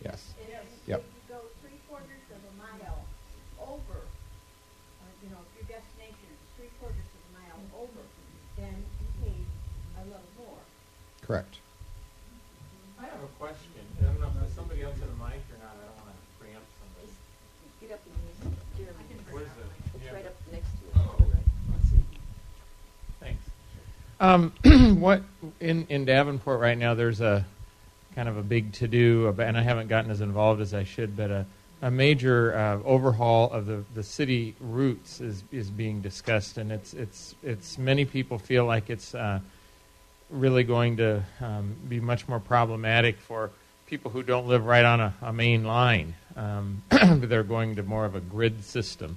[0.04, 0.34] Yes.
[0.40, 0.48] If
[0.88, 1.02] Yep.
[1.04, 3.04] you go three quarters of a mile
[3.60, 8.00] over, uh, you know, if your destination is three quarters of a mile over,
[8.56, 9.36] then you pay
[10.00, 10.60] a little more.
[11.28, 11.58] Correct.
[12.98, 13.68] I have a question.
[14.00, 15.76] I don't know if there's somebody else in the mic or not.
[15.76, 17.12] I don't want to preempt somebody.
[17.82, 19.04] Get up and use Jeremy.
[19.30, 19.98] Where's the?
[19.98, 20.14] It's yeah.
[20.14, 22.02] right up next to you.
[23.20, 23.42] Thanks.
[24.20, 24.54] Um,
[25.02, 25.22] what
[25.60, 26.94] in in Davenport right now?
[26.94, 27.44] There's a
[28.14, 31.14] kind of a big to do, and I haven't gotten as involved as I should,
[31.14, 31.46] but a
[31.82, 36.94] a major uh, overhaul of the, the city routes is is being discussed, and it's
[36.94, 39.40] it's it's many people feel like it's uh,
[40.30, 43.50] really going to um, be much more problematic for
[43.86, 46.14] people who don't live right on a, a main line.
[46.36, 49.16] Um, they're going to more of a grid system,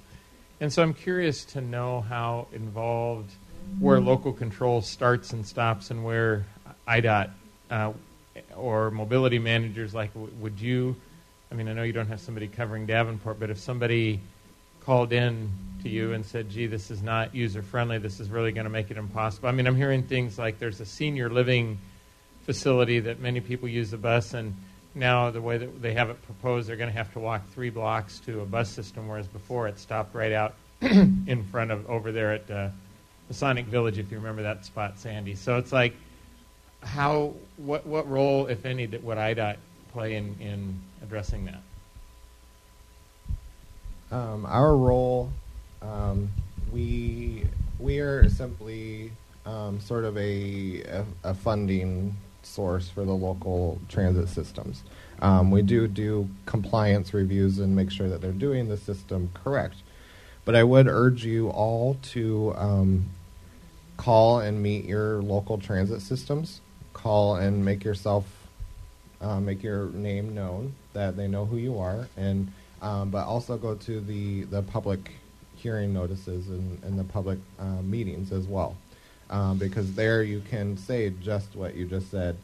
[0.60, 3.32] and so I'm curious to know how involved
[3.78, 6.44] where local control starts and stops, and where
[6.88, 7.30] IDOT
[7.70, 7.92] uh,
[8.56, 10.96] or mobility managers like would you
[11.50, 14.20] I mean I know you don't have somebody covering Davenport but if somebody
[14.80, 15.50] called in
[15.82, 18.70] to you and said gee this is not user friendly this is really going to
[18.70, 19.48] make it impossible.
[19.48, 21.78] I mean I'm hearing things like there's a senior living
[22.44, 24.54] facility that many people use the bus and
[24.94, 27.70] now the way that they have it proposed they're going to have to walk 3
[27.70, 32.12] blocks to a bus system whereas before it stopped right out in front of over
[32.12, 32.68] there at uh,
[33.28, 35.34] the Sonic Village if you remember that spot Sandy.
[35.34, 35.94] So it's like
[36.82, 39.56] how what what role, if any, did, would IDOT
[39.92, 41.62] play in, in addressing that?
[44.10, 45.30] Um, our role,
[45.82, 46.30] um,
[46.72, 47.44] we
[47.78, 49.12] we are simply
[49.44, 54.82] um, sort of a, a, a funding source for the local transit systems.
[55.20, 59.76] Um, we do do compliance reviews and make sure that they're doing the system correct.
[60.44, 63.10] But I would urge you all to um,
[63.96, 66.60] call and meet your local transit systems.
[66.92, 68.26] Call and make yourself
[69.20, 72.52] uh, make your name known that they know who you are, and
[72.82, 75.12] um, but also go to the the public
[75.62, 78.76] hearing notices and, and the public uh, meetings as well,
[79.30, 82.36] um, because there you can say just what you just said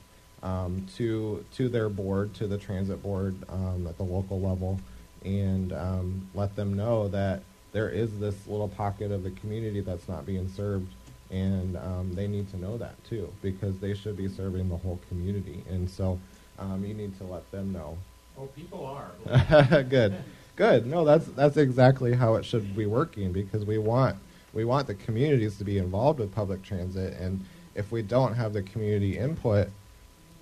[0.43, 4.81] um, to to their board, to the transit board um, at the local level,
[5.25, 7.43] and um, let them know that
[7.73, 10.89] there is this little pocket of the community that's not being served
[11.31, 14.99] and um, they need to know that too because they should be serving the whole
[15.09, 15.63] community.
[15.69, 16.19] And so
[16.59, 17.99] um, you need to let them know.
[18.39, 19.83] Oh, people are.
[19.91, 20.17] good
[20.59, 20.87] good.
[20.87, 24.17] No that's that's exactly how it should be working because we want
[24.53, 27.45] we want the communities to be involved with public transit and
[27.75, 29.69] if we don't have the community input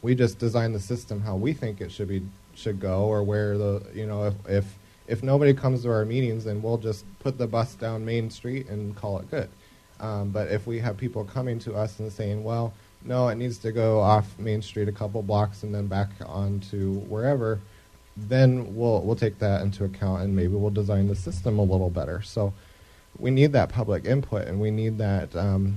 [0.02, 2.22] we just design the system how we think it should be
[2.55, 6.44] should go or where the you know if if if nobody comes to our meetings
[6.44, 9.48] then we'll just put the bus down main street and call it good.
[10.01, 12.74] Um, but if we have people coming to us and saying, well,
[13.05, 17.01] no, it needs to go off Main Street a couple blocks and then back onto
[17.02, 17.60] wherever,
[18.16, 21.90] then we'll we'll take that into account and maybe we'll design the system a little
[21.90, 22.22] better.
[22.22, 22.52] So
[23.18, 25.76] we need that public input and we need that um,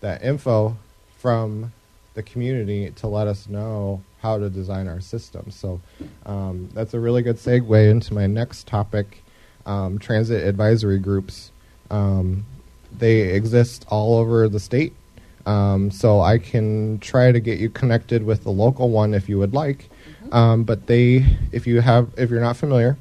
[0.00, 0.76] that info
[1.18, 1.72] from
[2.14, 5.50] the community to let us know how to design our system.
[5.50, 5.80] So
[6.24, 9.22] um, that's a really good segue into my next topic:
[9.64, 11.52] um, transit advisory groups.
[11.90, 12.44] Um,
[12.96, 14.94] they exist all over the state.
[15.44, 19.38] Um, so I can try to get you connected with the local one if you
[19.38, 19.88] would like.
[20.32, 22.96] Um, but they, if you have, if you're not familiar,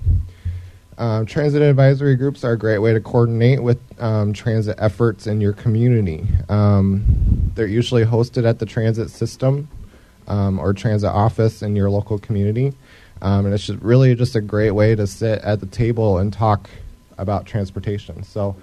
[0.98, 5.42] um, transit advisory groups are a great way to coordinate with um, transit efforts in
[5.42, 6.26] your community.
[6.48, 9.68] Um, they're usually hosted at the transit system
[10.28, 12.74] um, or transit office in your local community,
[13.22, 16.70] and it's just really just a great way to sit at the table and talk
[17.18, 18.24] about transportation.
[18.24, 18.56] So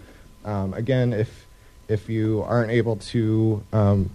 [0.45, 1.47] um, again, if
[1.89, 4.11] if you aren't able to um,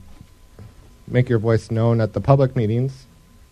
[1.07, 3.05] make your voice known at the public meetings,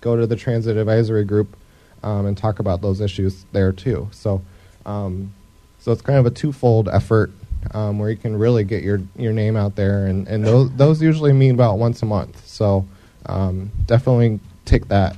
[0.05, 1.57] go to the transit advisory group
[2.03, 4.07] um, and talk about those issues there too.
[4.11, 4.39] So,
[4.85, 5.33] um,
[5.79, 7.31] so it's kind of a twofold effort
[7.73, 11.01] um, where you can really get your your name out there, and and those those
[11.01, 12.45] usually meet about once a month.
[12.45, 12.85] So
[13.25, 15.17] um, definitely take that.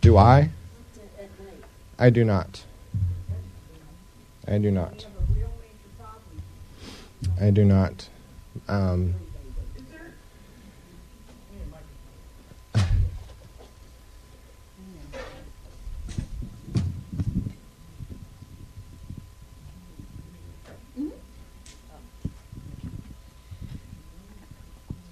[0.00, 0.50] Do I?
[1.98, 2.62] I do not.
[4.46, 5.06] I do not.
[7.40, 8.08] I do not.
[8.68, 9.14] Um,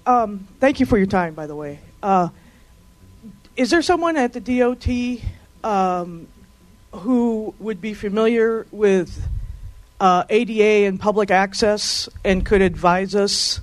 [0.07, 1.79] Um, thank you for your time, by the way.
[2.03, 2.29] Uh,
[3.55, 5.23] is there someone at the DOT
[5.63, 6.27] um,
[6.91, 9.27] who would be familiar with
[9.99, 13.61] uh, ADA and public access and could advise us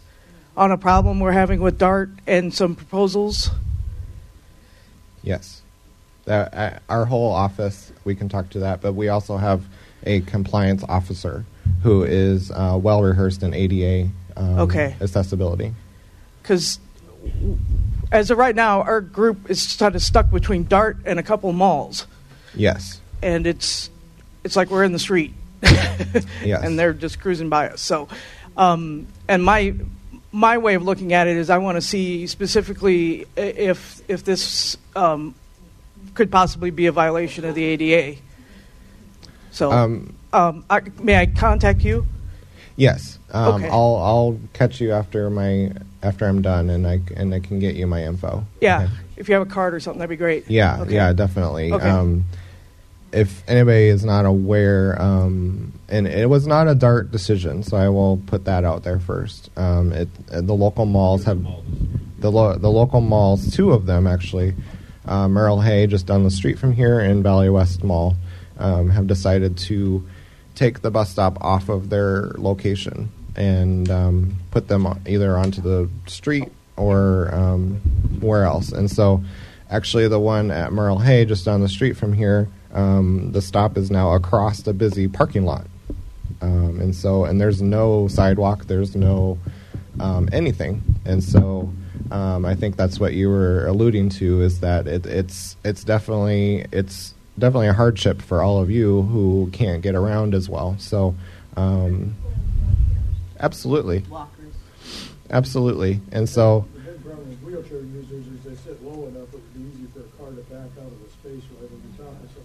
[0.56, 3.50] on a problem we're having with DART and some proposals?
[5.22, 5.62] Yes.
[6.26, 9.64] Uh, our whole office, we can talk to that, but we also have
[10.04, 11.44] a compliance officer
[11.82, 14.94] who is uh, well rehearsed in ADA um, Okay.
[15.00, 15.74] accessibility.
[16.42, 16.78] Because
[18.10, 21.52] as of right now, our group is sort of stuck between Dart and a couple
[21.52, 22.06] malls,
[22.54, 23.00] Yes.
[23.22, 23.90] and it's
[24.44, 25.32] it's like we're in the street,
[25.62, 26.64] Yes.
[26.64, 27.80] and they're just cruising by us.
[27.80, 28.08] So,
[28.56, 29.74] um, and my
[30.32, 34.76] my way of looking at it is, I want to see specifically if if this
[34.96, 35.34] um,
[36.14, 38.18] could possibly be a violation of the ADA.
[39.50, 42.06] So, Um, um, I, may I contact you?
[42.76, 43.18] Yes.
[43.32, 43.68] Um, Okay.
[43.68, 45.72] I'll I'll catch you after my
[46.02, 48.44] after I'm done, and I and I can get you my info.
[48.60, 48.92] Yeah, Okay.
[49.18, 50.48] if you have a card or something, that'd be great.
[50.50, 50.94] Yeah, Okay.
[50.94, 51.72] yeah, definitely.
[51.72, 51.88] Okay.
[53.12, 57.88] If anybody is not aware, um, and it was not a DART decision, so I
[57.90, 59.50] will put that out there first.
[59.56, 61.44] Um, it, uh, the local malls have
[62.18, 64.54] the lo- the local malls, two of them actually,
[65.04, 68.16] uh, Merle Hay just down the street from here, and Valley West Mall,
[68.58, 70.06] um, have decided to
[70.54, 75.88] take the bus stop off of their location and um, put them either onto the
[76.06, 77.76] street or um,
[78.20, 78.72] where else.
[78.72, 79.22] And so,
[79.70, 83.76] actually, the one at Merle Hay, just down the street from here, um, the stop
[83.76, 85.66] is now across the busy parking lot.
[86.40, 89.38] Um, and so, and there's no sidewalk, there's no
[90.00, 90.82] um, anything.
[91.04, 91.72] And so,
[92.10, 96.66] um, I think that's what you were alluding to is that it, it's it's definitely
[96.72, 100.76] it's definitely a hardship for all of you who can't get around as well.
[100.78, 101.14] So,
[101.56, 102.14] um,
[103.40, 104.04] absolutely,
[105.30, 106.00] absolutely.
[106.10, 109.54] And so, The big problem with wheelchair users is they sit low enough, it would
[109.54, 111.40] be easy for a car to back out of the space right on top of
[111.40, 111.41] something.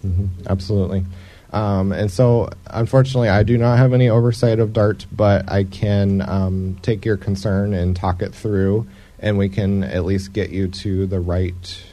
[0.05, 1.05] Mhm, absolutely.
[1.53, 6.21] Um, and so, unfortunately, I do not have any oversight of DART, but I can
[6.27, 8.85] um, take your concern and talk it through,
[9.19, 11.83] and we can at least get you to the right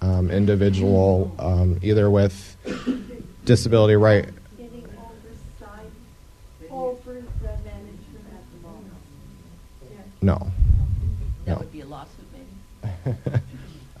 [0.00, 2.56] um, individual, um, either with
[3.44, 4.28] disability right.
[4.56, 5.90] Getting oversight
[6.70, 8.92] over the management at the moment.
[10.22, 10.50] No.
[11.44, 11.58] That No.
[11.58, 12.26] would be a lawsuit,
[13.04, 13.18] maybe.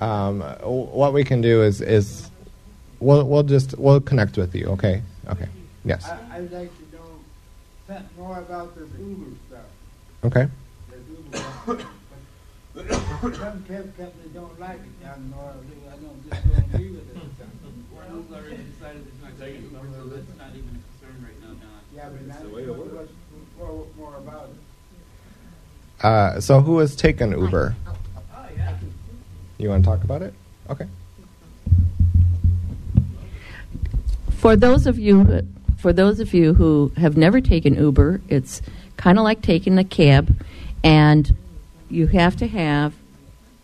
[0.00, 2.30] um, what we can do is is
[3.00, 4.66] we'll we'll just we'll connect with you.
[4.66, 5.02] Okay.
[5.28, 5.48] Okay.
[5.84, 6.04] Yes.
[6.04, 7.02] I, I'd like to know
[7.86, 9.60] something more about this Uber stuff.
[10.24, 10.46] Okay.
[10.90, 11.86] This Uber stuff.
[12.74, 15.56] But Some cab companies don't like it down north.
[15.56, 17.22] I don't just don't agree with it.
[17.94, 21.48] One's already decided it's not taking it, so that's not even a concern right now,
[21.48, 21.80] Don.
[21.94, 23.12] Yeah, but It's now the way it know works.
[23.58, 26.04] more, more about it.
[26.04, 27.74] Uh, so who has taken Uber?
[27.86, 27.94] Oh,
[28.54, 28.74] yeah.
[29.56, 30.34] You want to talk about it?
[30.68, 30.86] Okay.
[34.36, 35.48] For those of you,
[35.78, 38.60] for those of you who have never taken Uber, it's
[38.98, 40.38] kind of like taking a cab,
[40.84, 41.34] and
[41.88, 42.94] you have to have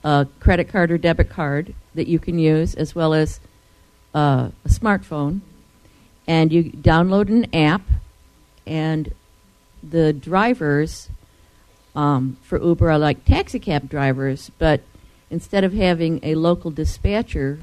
[0.03, 3.39] a credit card or debit card that you can use, as well as
[4.15, 5.40] uh, a smartphone,
[6.27, 7.82] and you download an app,
[8.66, 9.12] and
[9.82, 11.11] the drivers
[11.94, 14.81] um, for Uber are like taxi cab drivers, but
[15.31, 17.59] instead of having a local dispatcher,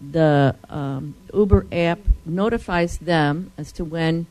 [0.00, 4.26] the um, Uber app notifies them as to when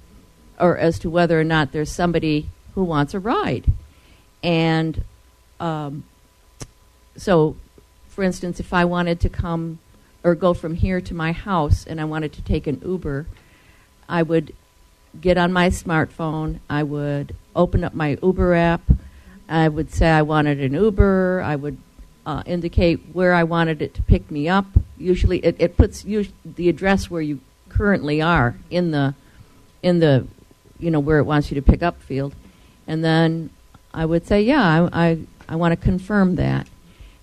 [0.59, 3.65] or as to whether or not there's somebody who wants a ride.
[4.41, 5.03] And
[5.59, 6.03] um,
[7.15, 7.55] so,
[8.07, 9.79] for instance, if I wanted to come
[10.23, 13.25] or go from here to my house and I wanted to take an Uber,
[14.07, 14.53] I would
[15.19, 18.81] get on my smartphone, I would open up my Uber app,
[19.49, 21.77] I would say I wanted an Uber, I would
[22.27, 24.65] uh, indicate where I wanted it to pick me up.
[24.97, 27.39] Usually, it, it puts us- the address where you
[27.69, 29.15] currently are in the
[29.81, 30.27] in the
[30.77, 32.35] you know where it wants you to pick up field,
[32.85, 33.49] and then
[33.93, 36.67] I would say, yeah, I I, I want to confirm that,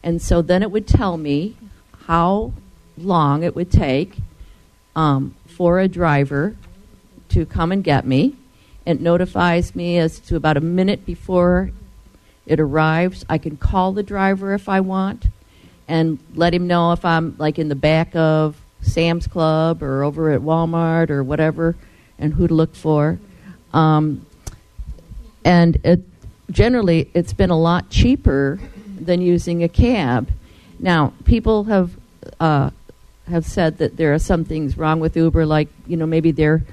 [0.02, 1.54] and so then it would tell me
[2.06, 2.54] how
[2.96, 4.16] long it would take
[4.96, 6.56] um, for a driver
[7.28, 8.36] to come and get me.
[8.86, 11.72] It notifies me as to about a minute before
[12.46, 13.24] it arrives.
[13.28, 15.26] I can call the driver if I want
[15.88, 20.30] and let him know if I'm like in the back of Sam's Club or over
[20.30, 21.76] at Walmart or whatever
[22.18, 23.18] and who to look for.
[23.72, 24.26] Um,
[25.44, 26.00] and it,
[26.50, 28.60] generally, it's been a lot cheaper
[28.98, 30.30] than using a cab.
[30.78, 31.90] Now, people have
[32.40, 32.70] uh,
[33.28, 36.64] have said that there are some things wrong with Uber, like you know maybe there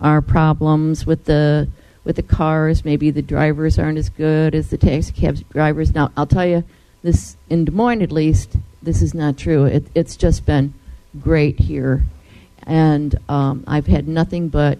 [0.00, 1.68] are problems with the
[2.04, 2.84] with the cars.
[2.84, 5.94] Maybe the drivers aren't as good as the taxi cab drivers.
[5.94, 6.64] Now, I'll tell you
[7.02, 9.64] this in Des Moines, at least, this is not true.
[9.64, 10.74] It, it's just been
[11.20, 12.02] great here,
[12.64, 14.78] and um, I've had nothing but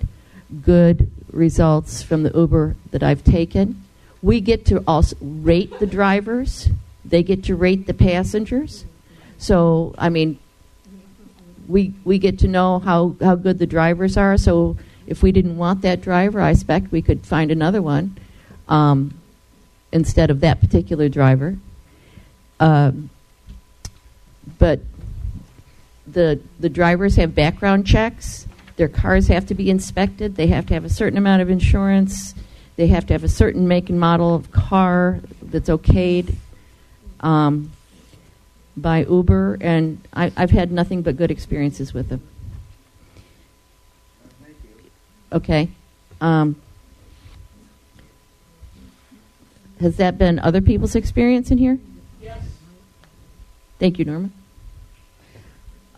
[0.65, 3.83] good results from the Uber that I've taken.
[4.23, 6.69] We get to also rate the drivers.
[7.05, 8.85] They get to rate the passengers.
[9.39, 10.39] So, I mean,
[11.69, 14.37] we we get to know how how good the drivers are.
[14.37, 14.77] So
[15.13, 18.17] if we didn't want that driver, I expect we could find another one
[18.67, 19.13] um,
[19.93, 21.59] instead of that particular driver.
[22.59, 23.11] Um,
[24.59, 24.81] but
[26.07, 28.47] the the drivers have background checks.
[28.77, 30.37] Their cars have to be inspected.
[30.37, 32.35] They have to have a certain amount of insurance.
[32.77, 36.35] They have to have a certain make and model of car that's okayed
[37.21, 37.71] um,
[38.79, 42.23] by Uber, and I, I've had nothing but good experiences with them.
[45.33, 45.71] Okay.
[46.21, 46.61] Um,
[49.81, 51.79] has that been other people's experience in here?
[52.21, 52.45] Yes.
[53.79, 54.31] Thank you, Norma.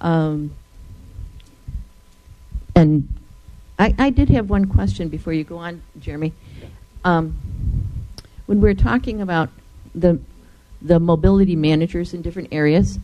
[0.01, 0.55] Um,
[2.77, 3.09] and
[3.79, 6.33] I, I did have one question before you go on, Jeremy.
[7.05, 7.37] Um,
[8.47, 9.51] when we're talking about
[9.95, 10.21] the
[10.81, 12.99] the mobility managers in different areas,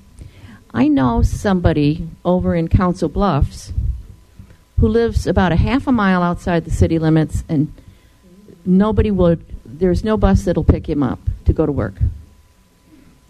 [0.72, 3.72] I know somebody over in Council Bluffs
[4.80, 7.72] who lives about a half a mile outside the city limits, and
[8.64, 9.44] nobody would.
[9.64, 11.94] There's no bus that'll pick him up to go to work,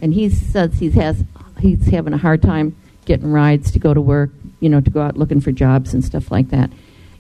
[0.00, 1.24] and he says he has
[1.60, 4.30] he's having a hard time getting rides to go to work.
[4.60, 6.70] You know, to go out looking for jobs and stuff like that.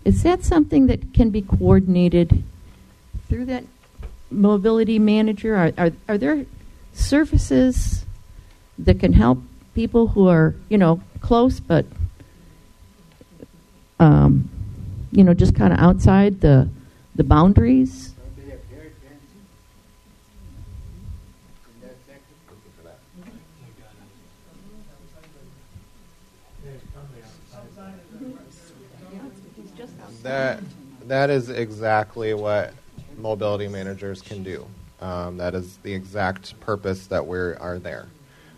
[0.04, 2.44] Is that something that can be coordinated
[3.28, 3.64] through that
[4.30, 5.56] mobility manager?
[5.56, 6.46] Are are, are there
[6.92, 8.04] services
[8.78, 9.38] that can help
[9.74, 11.84] people who are you know close but
[14.00, 14.48] um,
[15.12, 16.68] you know just kind of outside the
[17.14, 18.14] the boundaries
[30.22, 30.60] That
[31.06, 32.74] that is exactly what
[33.18, 34.66] mobility managers can do.
[35.00, 38.06] Um, that is the exact purpose that we are there.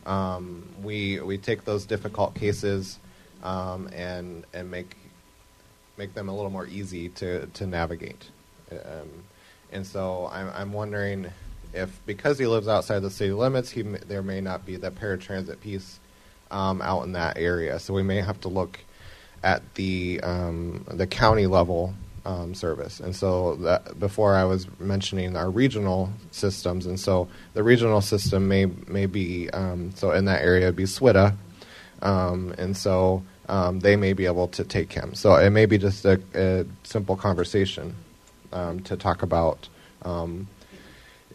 [0.06, 2.98] Um, we we take those difficult cases
[3.44, 4.97] um, and and make
[5.97, 8.31] make them a little more easy to to navigate.
[8.70, 9.24] Um,
[9.70, 11.31] and so I'm I'm wondering
[11.73, 15.60] if because he lives outside the city limits, he there may not be the paratransit
[15.60, 16.01] piece
[16.51, 17.78] um, out in that area.
[17.78, 18.78] So we may have to look
[19.43, 21.94] at the um, the county level
[22.24, 23.01] um, service.
[23.01, 28.48] And so that, before I was mentioning our regional systems, and so the regional system
[28.48, 31.35] may may be um, so in that area be SWITA,
[32.02, 35.14] um, and so um, they may be able to take him.
[35.14, 37.94] So it may be just a, a simple conversation
[38.52, 39.69] um, to talk about.
[40.02, 40.48] Um,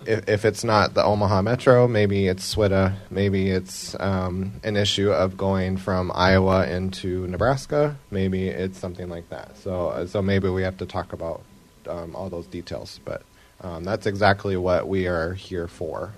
[0.05, 5.11] if, if it's not the Omaha Metro, maybe it's SWITA, maybe it's um, an issue
[5.11, 9.57] of going from Iowa into Nebraska, maybe it's something like that.
[9.57, 11.41] So, uh, so maybe we have to talk about
[11.87, 13.23] um, all those details, but
[13.61, 16.13] um, that's exactly what we are here for.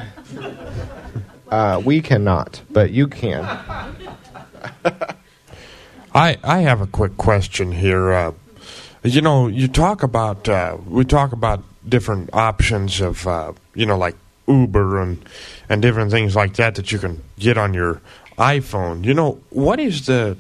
[1.50, 3.44] uh, we cannot, but you can.
[6.14, 8.12] I I have a quick question here.
[8.12, 8.32] Uh,
[9.04, 13.98] you know, you talk about uh, we talk about different options of uh, you know
[13.98, 14.16] like
[14.48, 15.24] Uber and
[15.70, 18.02] and different things like that that you can get on your
[18.38, 19.06] iPhone.
[19.06, 20.38] You know, what is the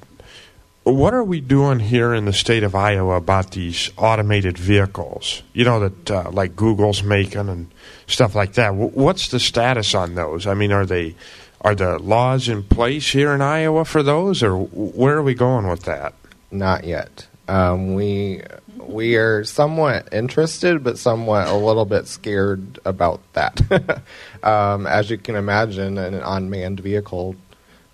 [0.83, 5.43] what are we doing here in the state of Iowa about these automated vehicles?
[5.53, 7.69] You know that uh, like Google's making and
[8.07, 8.69] stuff like that.
[8.69, 10.47] W- what's the status on those?
[10.47, 11.15] I mean, are they
[11.61, 15.67] are the laws in place here in Iowa for those, or where are we going
[15.67, 16.13] with that?
[16.51, 17.27] Not yet.
[17.47, 18.43] Um, we
[18.77, 23.61] we are somewhat interested, but somewhat a little bit scared about that.
[24.43, 27.35] um, as you can imagine, an unmanned vehicle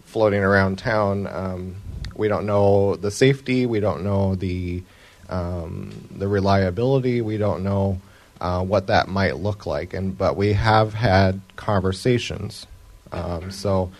[0.05, 1.75] floating around town, um,
[2.15, 4.83] we don't know the safety, we don't know the
[5.29, 7.99] um, the reliability, we don't know
[8.39, 12.67] uh, what that might look like, and but we have had conversations,
[13.15, 13.91] um, so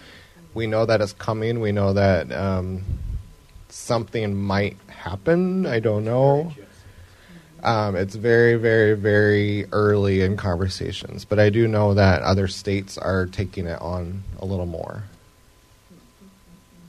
[0.54, 1.60] we know that it's coming.
[1.60, 2.84] We know that um,
[3.70, 5.66] something might happen.
[5.66, 6.54] I don't know.
[7.64, 12.96] Um, it's very, very, very early in conversations, but I do know that other states
[12.98, 15.04] are taking it on a little more.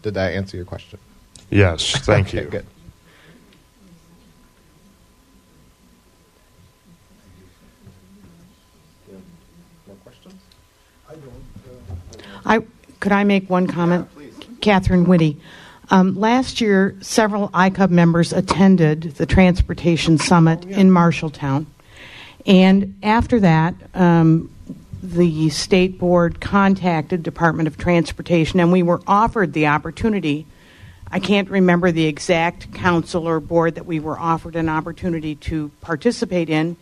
[0.03, 0.99] Did that answer your question?
[1.51, 2.51] Yes, thank okay, you.
[2.51, 2.67] Good.
[12.47, 12.61] I
[13.01, 14.09] could I make one comment?
[14.61, 15.39] Catherine Whitty.
[15.91, 21.67] Um, last year, several ICUB members attended the Transportation Summit in Marshalltown.
[22.45, 24.51] And after that, um,
[25.03, 30.47] the state board contacted Department of Transportation, and we were offered the opportunity.
[31.11, 35.71] I can't remember the exact council or board that we were offered an opportunity to
[35.81, 36.77] participate in,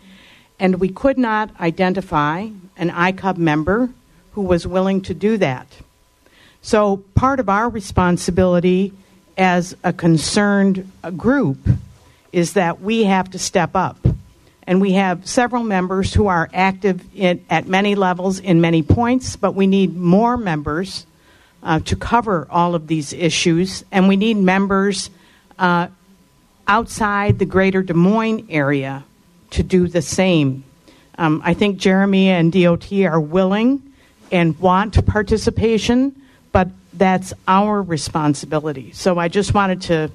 [0.59, 3.91] and we could not identify an ICUB member
[4.35, 5.67] who was willing to do that.
[6.63, 8.93] So, part of our responsibility
[9.37, 11.59] as a concerned uh, group
[12.33, 13.99] is that we have to step up.
[14.67, 19.37] And we have several members who are active in, at many levels in many points,
[19.37, 21.07] but we need more members
[21.63, 23.85] uh, to cover all of these issues.
[23.93, 25.11] And we need members
[25.59, 25.89] uh,
[26.67, 29.05] outside the greater Des Moines area
[29.51, 30.65] to do the same.
[31.19, 33.83] Um, I think Jeremy and DOT are willing
[34.35, 36.21] and want participation,
[36.51, 38.91] but that's our responsibility.
[38.91, 40.11] So I just wanted to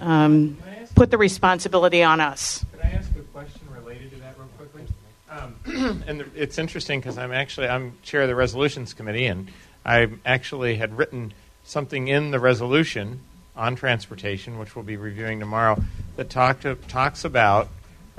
[0.00, 0.56] um,
[0.96, 2.64] put the responsibility on us.
[2.72, 4.82] Could I ask a question related to that real quickly?
[5.30, 9.46] Um, and it's interesting because I'm actually I'm chair of the resolutions committee, and
[9.86, 11.32] I actually had written
[11.62, 13.20] something in the resolution
[13.54, 15.80] on transportation, which we'll be reviewing tomorrow,
[16.16, 17.68] that talked to, talks about.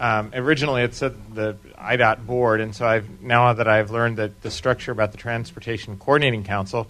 [0.02, 4.42] Um, originally, it said the IDOT board, and so I've now that I've learned that
[4.42, 6.88] the structure about the Transportation Coordinating Council,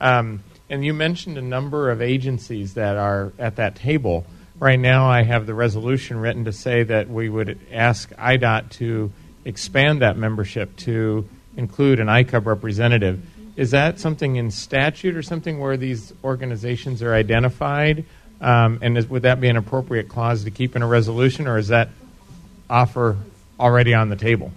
[0.00, 4.24] um, and you mentioned a number of agencies that are at that table.
[4.58, 9.12] Right now, I have the resolution written to say that we would ask IDOT to
[9.44, 11.28] expand that membership to
[11.58, 13.22] include an ICUB representative.
[13.56, 18.06] Is that something in statute or something where these organizations are identified?
[18.40, 21.58] Um, and is, would that be an appropriate clause to keep in a resolution, or
[21.58, 21.90] is that
[22.68, 23.16] offer
[23.58, 24.52] already on the table?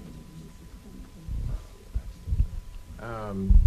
[3.01, 3.59] Um,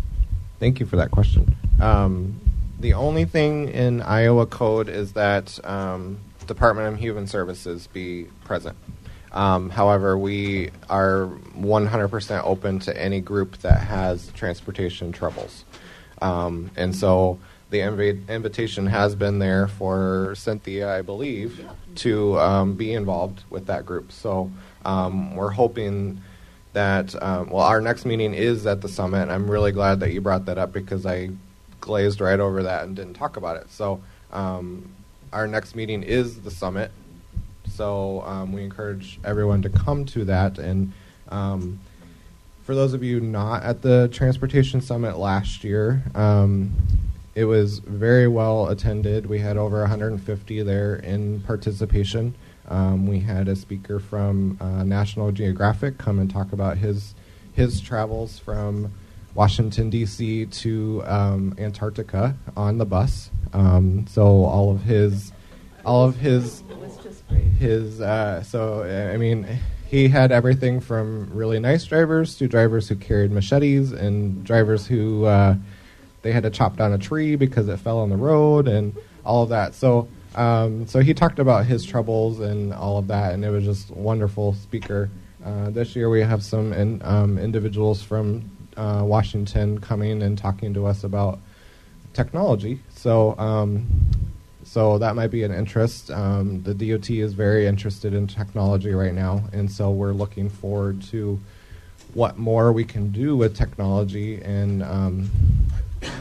[0.58, 1.56] thank you for that question.
[1.80, 2.40] Um,
[2.78, 8.76] the only thing in Iowa code is that um, Department of Human Services be present.
[9.32, 11.26] Um, however, we are
[11.56, 15.64] 100% open to any group that has transportation troubles.
[16.20, 17.38] Um, and so
[17.70, 21.64] the inv- invitation has been there for Cynthia, I believe,
[21.97, 24.12] to um, be involved with that group.
[24.12, 24.51] So
[24.84, 26.20] um, we're hoping
[26.72, 29.28] that, um, well, our next meeting is at the summit.
[29.28, 31.30] I'm really glad that you brought that up because I
[31.80, 33.70] glazed right over that and didn't talk about it.
[33.70, 34.02] So
[34.32, 34.90] um,
[35.32, 36.92] our next meeting is the summit
[37.80, 40.59] so um, we encourage everyone to come to that.
[40.59, 40.92] And
[41.30, 41.80] um,
[42.62, 46.02] for those of you not at the Transportation Summit last year,
[47.35, 49.27] it was very well attended.
[49.27, 52.35] We had over 150 there in participation.
[52.69, 57.15] Um, we had a speaker from uh, National Geographic come and talk about his
[57.52, 58.93] his travels from
[59.35, 60.47] Washington D.C.
[60.47, 63.31] to um, Antarctica on the bus.
[63.52, 65.32] Um, so all of his
[65.85, 66.62] all of his
[67.59, 68.82] his uh, so
[69.12, 69.47] I mean
[69.86, 75.24] he had everything from really nice drivers to drivers who carried machetes and drivers who
[75.24, 75.57] uh,
[76.22, 78.94] they had to chop down a tree because it fell on the road and
[79.24, 79.74] all of that.
[79.74, 83.64] So um, so he talked about his troubles and all of that, and it was
[83.64, 85.10] just wonderful speaker.
[85.44, 90.72] Uh, this year we have some in, um, individuals from uh, Washington coming and talking
[90.74, 91.40] to us about
[92.12, 92.80] technology.
[92.90, 93.86] So um,
[94.62, 96.10] so that might be an interest.
[96.10, 101.02] Um, the DOT is very interested in technology right now, and so we're looking forward
[101.05, 101.40] to
[102.14, 105.30] what more we can do with technology and um,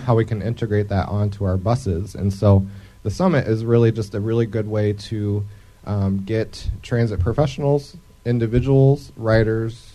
[0.06, 2.16] how we can integrate that onto our buses.
[2.16, 2.66] And so
[3.04, 5.46] the summit is really just a really good way to
[5.86, 7.96] um, get transit professionals,
[8.26, 9.94] individuals, riders,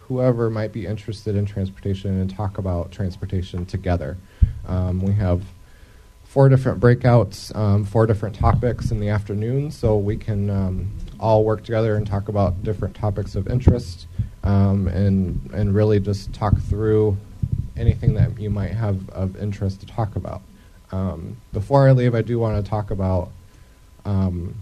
[0.00, 4.16] whoever might be interested in transportation and talk about transportation together.
[4.66, 5.42] Um, we have
[6.24, 11.44] four different breakouts, um, four different topics in the afternoon, so we can um, all
[11.44, 14.06] work together and talk about different topics of interest,
[14.44, 17.16] um, and and really just talk through
[17.76, 20.42] anything that you might have of interest to talk about.
[20.92, 23.30] Um, before I leave, I do want to talk about
[24.04, 24.54] um,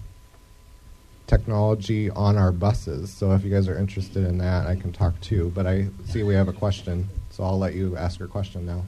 [1.26, 3.12] technology on our buses.
[3.12, 5.52] So if you guys are interested in that, I can talk too.
[5.54, 8.82] But I see we have a question, so I'll let you ask your question now.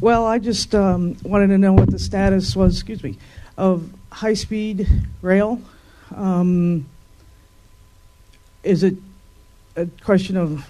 [0.00, 3.16] Well, I just um, wanted to know what the status was, excuse me,
[3.56, 4.88] of high speed
[5.22, 5.60] rail.
[6.14, 6.86] Um,
[8.62, 8.96] is it
[9.76, 10.64] a question of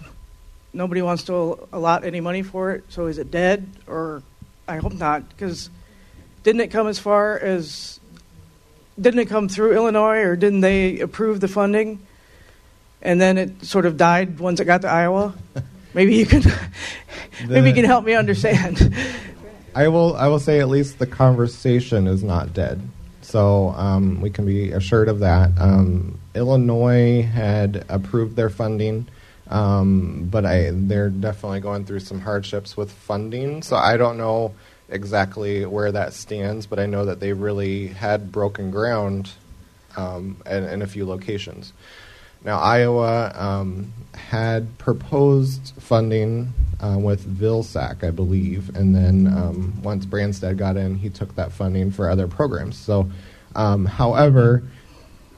[0.75, 2.85] nobody wants to allot any money for it?
[2.89, 3.67] So is it dead?
[3.87, 4.23] Or
[4.67, 5.71] I hope not, because
[6.43, 8.01] didn't it come as far as.
[9.01, 12.07] Didn't it come through Illinois, or didn't they approve the funding?
[13.03, 15.35] And then it sort of died once it got to Iowa?
[15.95, 16.43] Maybe you can
[17.49, 18.95] maybe you can help me understand.
[19.75, 22.81] I will I will say at least the conversation is not dead.
[23.23, 25.51] So um, we can be assured of that.
[25.59, 29.07] Um, Illinois had approved their funding,
[29.49, 33.63] um, but I, they're definitely going through some hardships with funding.
[33.63, 34.55] So I don't know
[34.89, 39.31] exactly where that stands, but I know that they really had broken ground
[39.97, 41.73] um, in, in a few locations.
[42.45, 50.05] Now, Iowa um, had proposed funding uh, with Vilsack, I believe, and then um, once
[50.05, 52.77] Branstad got in, he took that funding for other programs.
[52.77, 53.11] So,
[53.57, 54.63] um, however,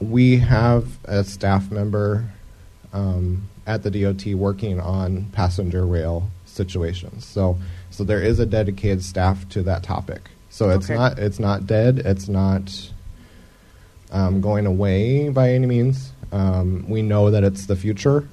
[0.01, 2.29] we have a staff member
[2.91, 7.25] um, at the DOT working on passenger rail situations.
[7.25, 7.57] So,
[7.91, 10.29] so there is a dedicated staff to that topic.
[10.49, 10.95] So it's Okay.
[10.95, 11.99] not it's not dead.
[11.99, 12.89] It's not
[14.11, 16.11] um, going away by any means.
[16.31, 18.27] Um, we know that it's the future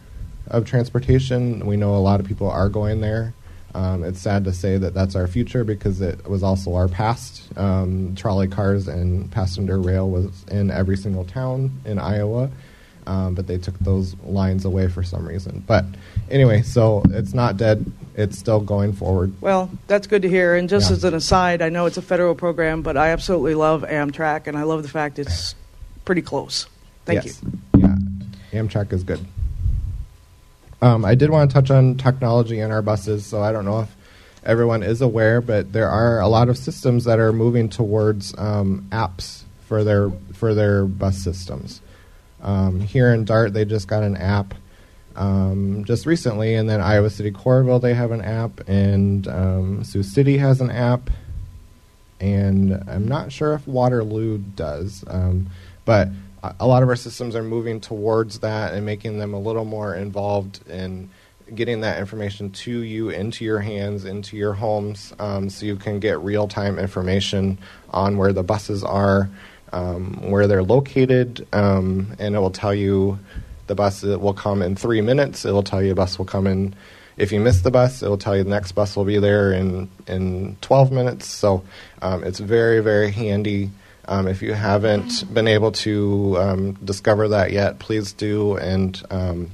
[0.48, 1.66] of transportation.
[1.66, 3.35] We know a lot of people are going there.
[3.74, 7.43] Um, it's sad to say that that's our future because it was also our past.
[7.59, 12.51] Um, trolley cars and passenger rail was in every single town in Iowa,
[13.06, 15.62] um, but they took those lines away for some reason.
[15.66, 15.85] But
[16.31, 17.90] anyway, so it's not dead.
[18.16, 19.32] It's still going forward.
[19.40, 20.55] Well, that's good to hear.
[20.55, 20.97] And just Yeah.
[20.97, 24.56] as an aside, I know it's a federal program, but I absolutely love Amtrak, and
[24.56, 25.55] I love the fact it's
[26.05, 26.66] pretty close.
[27.06, 27.40] Thank Yes.
[27.43, 27.81] you.
[27.81, 27.97] Yeah,
[28.62, 29.20] Amtrak is good.
[30.82, 33.81] Um, I did want to touch on technology in our buses, so I don't know
[33.81, 33.97] if
[34.44, 38.86] everyone is aware, but there are a lot of systems that are moving towards um,
[38.90, 41.81] apps for their for their bus systems.
[42.45, 44.55] Um, here in Dart, they just got an app
[45.16, 50.03] um, just recently, and then Iowa City Coralville they have an app, and um, Sioux
[50.03, 51.11] City has an app,
[52.21, 55.49] and I'm not sure if Waterloo does, um,
[55.85, 56.09] but
[56.61, 59.95] a- lot of our systems are moving towards that and making them a little more
[59.95, 61.09] involved in
[61.55, 66.01] getting that information to you into your hands, into your homes, um, so you can
[66.01, 67.59] get real time information
[67.91, 69.29] on where the buses are,
[69.75, 73.19] um, where they're located, um, and it will tell you
[73.67, 75.45] the bus will come in three minutes.
[75.45, 76.75] It will tell you the bus will come in.
[77.17, 79.53] If you miss the bus, it will tell you the next bus will be there
[79.53, 81.27] in in 12 minutes.
[81.27, 81.65] So
[82.03, 83.71] um, it's very very handy.
[84.07, 88.57] Um, if you haven't been able to um, discover that yet, please do.
[88.57, 89.51] And um,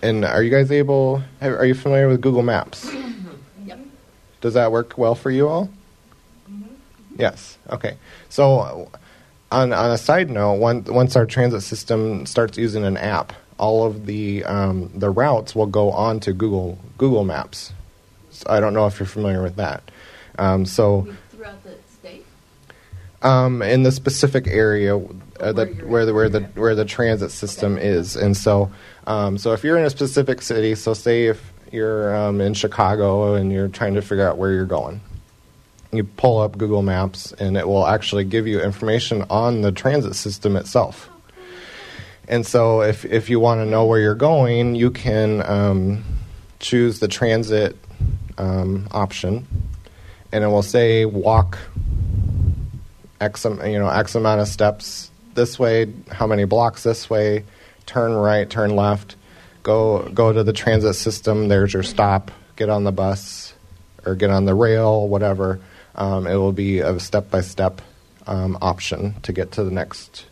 [0.00, 1.22] and are you guys able?
[1.40, 2.88] Are you familiar with Google Maps?
[3.64, 3.80] Yep.
[4.40, 5.70] Does that work well for you all?
[7.18, 7.58] Yes.
[7.70, 7.96] Okay.
[8.28, 8.90] So,
[9.52, 13.86] on on a side note, one, once our transit system starts using an app, all
[13.86, 17.72] of the um, the routes will go on to Google Google Maps.
[18.30, 19.82] So I don't know if you're familiar with that.
[20.38, 22.24] Um, so, Throughout the state?
[23.22, 24.96] um, in the specific area
[25.38, 28.72] uh, that where the where the where the transit system is, and so
[29.06, 33.34] um, so if you're in a specific city, so say if you're um, in Chicago
[33.34, 35.00] and you're trying to figure out where you're going,
[35.96, 40.14] you pull up Google Maps and it will actually give you information on the transit
[40.14, 41.08] system itself.
[42.28, 46.04] And so if if you want to know where you're going, you can um,
[46.58, 47.76] choose the transit
[48.38, 49.46] um, option,
[50.32, 51.58] and it will say walk
[53.20, 57.44] x you know x amount of steps this way, how many blocks this way,
[57.86, 59.16] turn right, turn left,
[59.62, 61.48] go go to the transit system.
[61.48, 62.30] There's your stop.
[62.56, 63.52] Get on the bus
[64.06, 65.60] or get on the rail, whatever.
[65.94, 67.80] Um, it will be a step by step
[68.26, 70.26] option to get to the next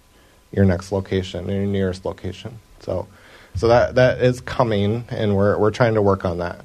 [0.52, 2.59] your next location, your nearest location.
[2.80, 3.09] So,
[3.55, 6.64] so that that is coming, and we're we're trying to work on that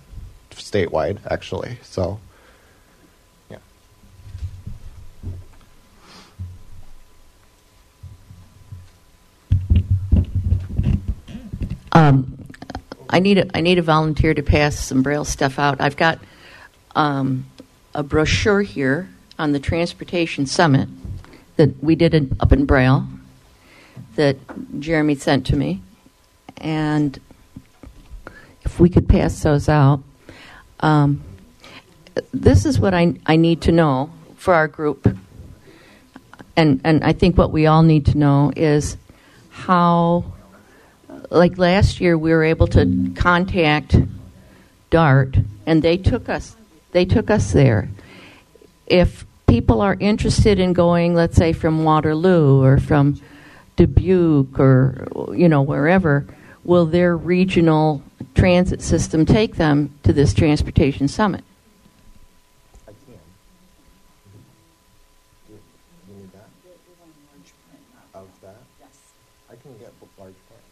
[0.51, 1.77] statewide, actually.
[1.83, 2.19] So,
[3.49, 3.57] yeah.
[11.91, 12.37] Um,
[13.09, 15.79] I need a, I need a volunteer to pass some braille stuff out.
[15.79, 16.19] I've got
[16.95, 17.45] um,
[17.97, 19.09] a brochure here
[19.39, 20.87] on the transportation summit
[21.55, 23.07] that we did in, up in braille
[24.15, 24.37] that
[24.79, 25.81] Jeremy sent to me,
[26.57, 27.19] and
[28.63, 30.01] if we could pass those out.
[30.79, 31.23] Um,
[32.31, 35.07] this is what I, I need to know for our group,
[36.55, 38.95] and and I think what we all need to know is
[39.49, 40.23] how
[41.31, 43.95] like last year we were able to contact
[44.91, 46.55] dart and they took us
[46.91, 47.89] they took us there.
[48.85, 53.19] If people are interested in going let's say from waterloo or from
[53.77, 56.25] dubuque or you know wherever
[56.65, 58.03] will their regional
[58.35, 61.43] transit system take them to this transportation summit
[68.13, 68.55] Of that?
[68.79, 68.97] Yes.
[69.51, 70.63] I can get large print.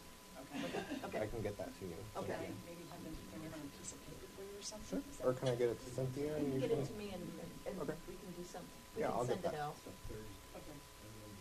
[1.06, 1.20] Okay.
[1.22, 1.94] I can get that to you.
[2.18, 2.34] Okay.
[2.66, 5.04] Maybe have them bring it on a piece of paper for you or something?
[5.12, 6.36] Is that- Or can I get it to Cynthia?
[6.36, 7.24] and you get can- it to me and,
[7.66, 9.62] and we can do something we Yeah, can I'll send get it that.
[9.64, 9.76] out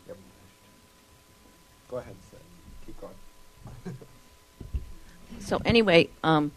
[0.09, 0.17] Yep.
[1.89, 2.41] Go ahead, Sid.
[2.87, 3.15] Keep going.
[5.41, 6.53] So anyway, um,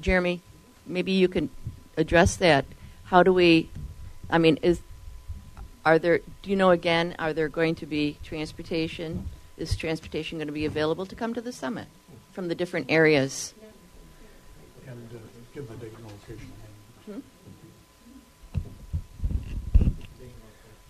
[0.00, 0.42] Jeremy,
[0.86, 1.48] maybe you can
[1.96, 2.66] address that.
[3.04, 3.68] How do we?
[4.30, 4.80] I mean, is
[5.84, 6.18] are there?
[6.42, 7.16] Do you know again?
[7.18, 11.40] Are there going to be transportation is transportation going to be available to come to
[11.40, 11.88] the summit
[12.32, 13.54] from the different areas?
[14.86, 15.18] And uh,
[15.54, 16.52] give the date and location.
[17.06, 17.20] Hmm?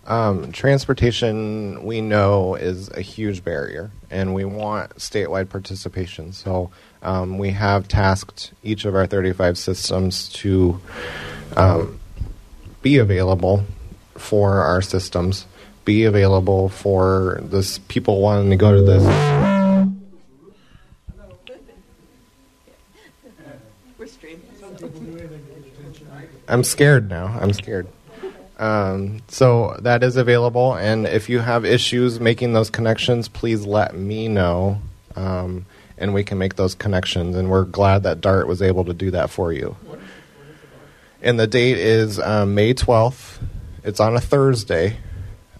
[0.09, 6.33] Um, transportation, we know, is a huge barrier, and we want statewide participation.
[6.33, 6.71] So
[7.03, 10.81] um, we have tasked each of our 35 systems to
[11.55, 11.99] um,
[12.81, 13.65] be available
[14.15, 15.45] for our systems,
[15.85, 19.03] be available for this people wanting to go to this.
[23.99, 24.41] We're streaming.
[26.47, 27.37] I'm scared now.
[27.39, 27.87] I'm scared.
[28.59, 33.95] Um, so that is available, and if you have issues making those connections, please let
[33.95, 34.81] me know,
[35.15, 35.65] um,
[35.97, 37.37] and we can make those connections.
[37.37, 39.77] And we're glad that Dart was able to do that for you.
[41.21, 43.41] And the date is um, May 12th.
[43.85, 44.97] It's on a Thursday.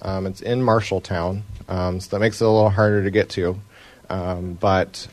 [0.01, 3.61] Um, it's in Marshalltown, um, so that makes it a little harder to get to.
[4.09, 5.07] Um, but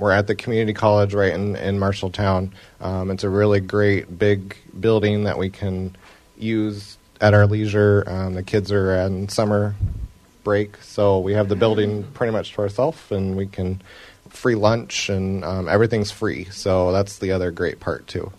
[0.00, 2.50] we're at the community college right in, in Marshalltown.
[2.80, 5.96] It's a really great big building that we can
[6.38, 8.04] use at our leisure.
[8.06, 9.74] Um, the kids are on summer
[10.44, 13.82] break, so we have the building pretty much to ourselves, and we can
[14.30, 16.44] free lunch and um, everything's free.
[16.46, 18.32] So that's the other great part too.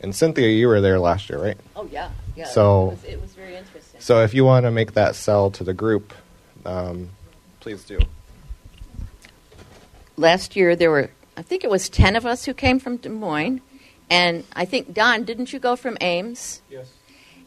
[0.00, 1.56] And Cynthia, you were there last year, right?
[1.76, 2.46] Oh yeah, yeah.
[2.46, 4.00] So- it was, it was very interesting.
[4.00, 6.12] So if you want to make that sell to the group,
[6.66, 7.10] um,
[7.60, 8.00] please do.
[10.16, 13.08] last year there were I think it was 10 of us who came from Des
[13.08, 13.60] Moines
[14.10, 16.92] and I think Don didn't you go from Ames Yes.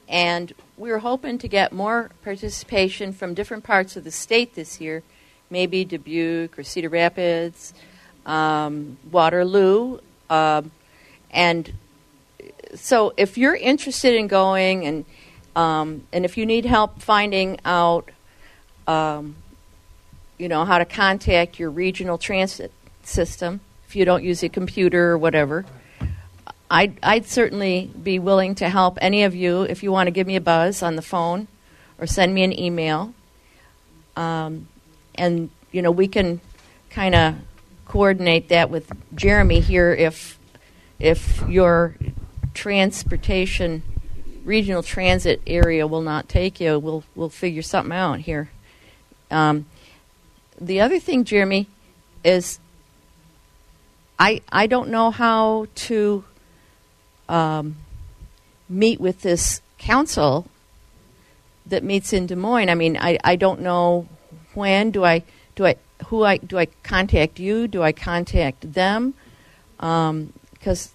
[0.08, 4.80] and we were hoping to get more participation from different parts of the state this
[4.82, 5.04] year
[5.50, 7.74] maybe Dubuque or Cedar Rapids
[8.26, 10.00] um, Waterloo
[10.30, 10.72] um,
[11.32, 11.74] and
[12.74, 15.06] so if you're interested in going and
[15.56, 18.10] um, and if you need help finding out
[18.88, 19.36] um,
[20.38, 22.72] you know how to contact your regional transit
[23.04, 25.64] system if you don't use a computer or whatever
[26.70, 30.28] I'd, I'd certainly be willing to help any of you if you want to give
[30.28, 31.48] me a buzz on the phone
[32.00, 33.14] or send me an email.
[34.16, 34.68] Um,
[35.16, 36.40] and you know we can
[36.90, 37.36] kind of
[37.86, 40.40] coordinate that with Jeremy here if
[41.00, 41.96] if your
[42.54, 43.84] transportation
[44.46, 46.80] regional transit area will not take you.
[46.80, 48.50] We'll we'll figure something out here.
[49.30, 49.66] Um,
[50.60, 51.68] the other thing Jeremy
[52.24, 52.60] is
[54.18, 56.24] I I don't know how to
[57.30, 57.78] um,
[58.70, 60.48] meet with this council
[61.66, 62.70] that meets in Des Moines.
[62.70, 64.08] I mean, I, I don't know
[64.54, 65.24] when do I
[65.56, 65.76] do I
[66.08, 67.68] who I do I contact you?
[67.68, 69.14] Do I contact them?
[69.78, 70.92] Because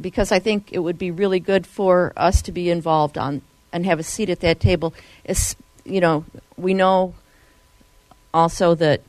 [0.00, 3.42] because I think it would be really good for us to be involved on
[3.72, 4.94] and have a seat at that table.
[5.24, 6.24] It's, you know,
[6.56, 7.14] we know
[8.32, 9.02] also that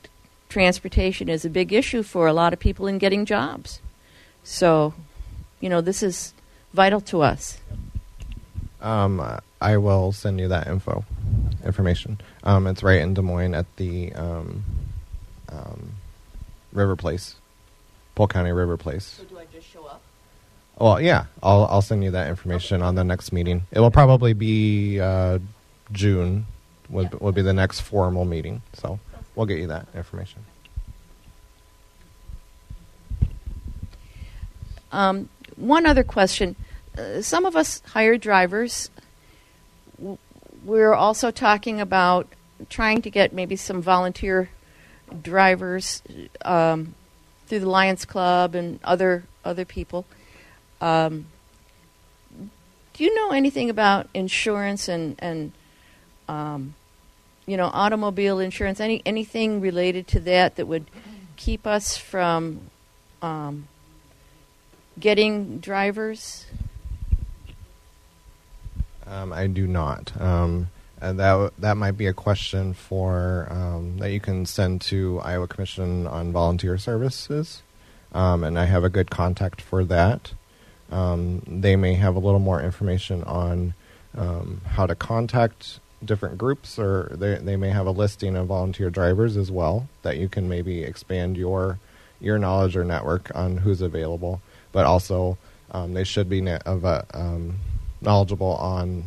[0.48, 3.80] transportation is a big issue for a lot of people in getting jobs.
[4.44, 4.94] So,
[5.62, 6.34] you know, this is
[6.74, 7.58] vital to us.
[8.82, 9.22] Um,
[9.60, 11.04] I will send you that info,
[11.64, 12.20] information.
[12.42, 14.64] Um, it's right in Des Moines at the um,
[15.48, 15.92] um,
[16.72, 17.36] River Place,
[18.16, 19.04] Polk County River Place.
[19.04, 20.02] So do I just show up?
[20.78, 23.62] Well, yeah, I'll I'll send you that information on the next meeting.
[23.70, 25.38] It will probably be uh,
[25.92, 26.46] June.
[26.90, 28.62] Would would be the next formal meeting.
[28.72, 28.98] So
[29.36, 30.44] we'll get you that information.
[34.90, 35.28] Um,
[35.62, 36.56] one other question.
[36.98, 38.90] Uh, some of us hire drivers.
[40.64, 42.28] We're also talking about
[42.68, 44.50] trying to get maybe some volunteer
[45.22, 46.02] drivers
[46.44, 46.94] um,
[47.46, 50.04] through the Lions Club and other other people.
[50.80, 51.26] Um,
[52.92, 55.52] do you know anything about insurance and and
[56.28, 56.74] um,
[57.46, 58.80] you know automobile insurance?
[58.80, 60.86] Any anything related to that that would
[61.36, 62.70] keep us from
[63.20, 63.68] um,
[64.98, 66.46] getting drivers?
[69.06, 70.18] Um, I do not.
[70.20, 70.68] Um,
[71.00, 75.48] and that that might be a question for um, that you can send to Iowa
[75.48, 77.62] Commission on Volunteer Services,
[78.12, 80.32] um, and I have a good contact for that.
[80.92, 83.74] Um, they may have a little more information on
[84.16, 88.88] um, how to contact different groups, or they they may have a listing of volunteer
[88.88, 91.80] drivers as well that you can maybe expand your
[92.20, 94.40] your knowledge or network on who's available.
[94.72, 95.38] But also,
[95.70, 97.56] um, they should be ne- of a, um,
[98.00, 99.04] knowledgeable on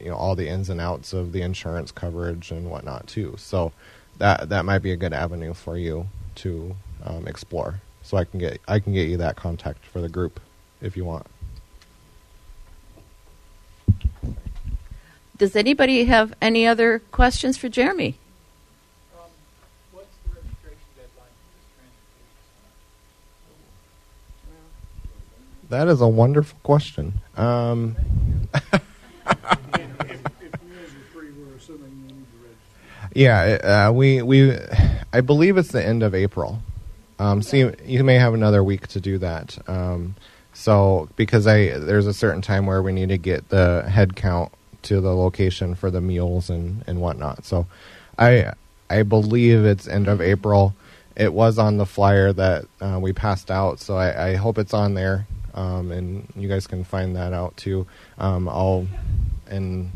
[0.00, 3.34] you know all the ins and outs of the insurance coverage and whatnot too.
[3.38, 3.72] So
[4.18, 6.06] that that might be a good avenue for you
[6.36, 7.80] to um, explore.
[8.02, 10.40] So I can get I can get you that contact for the group
[10.80, 11.26] if you want.
[15.40, 18.18] does anybody have any other questions for Jeremy?
[25.70, 27.20] That is a wonderful question.
[27.36, 27.96] Um,
[33.14, 34.58] yeah, uh, we we
[35.12, 36.60] I believe it's the end of April.
[37.20, 39.58] Um, so you, you may have another week to do that.
[39.68, 40.16] Um,
[40.52, 44.52] so because I there's a certain time where we need to get the head count
[44.82, 47.44] to the location for the meals and and whatnot.
[47.44, 47.66] So
[48.18, 48.54] I
[48.88, 50.74] I believe it's end of April.
[51.14, 54.72] It was on the flyer that uh, we passed out, so I, I hope it's
[54.72, 55.26] on there,
[55.60, 57.86] um, and you guys can find that out too.
[58.18, 58.86] Um, I'll
[59.46, 59.90] and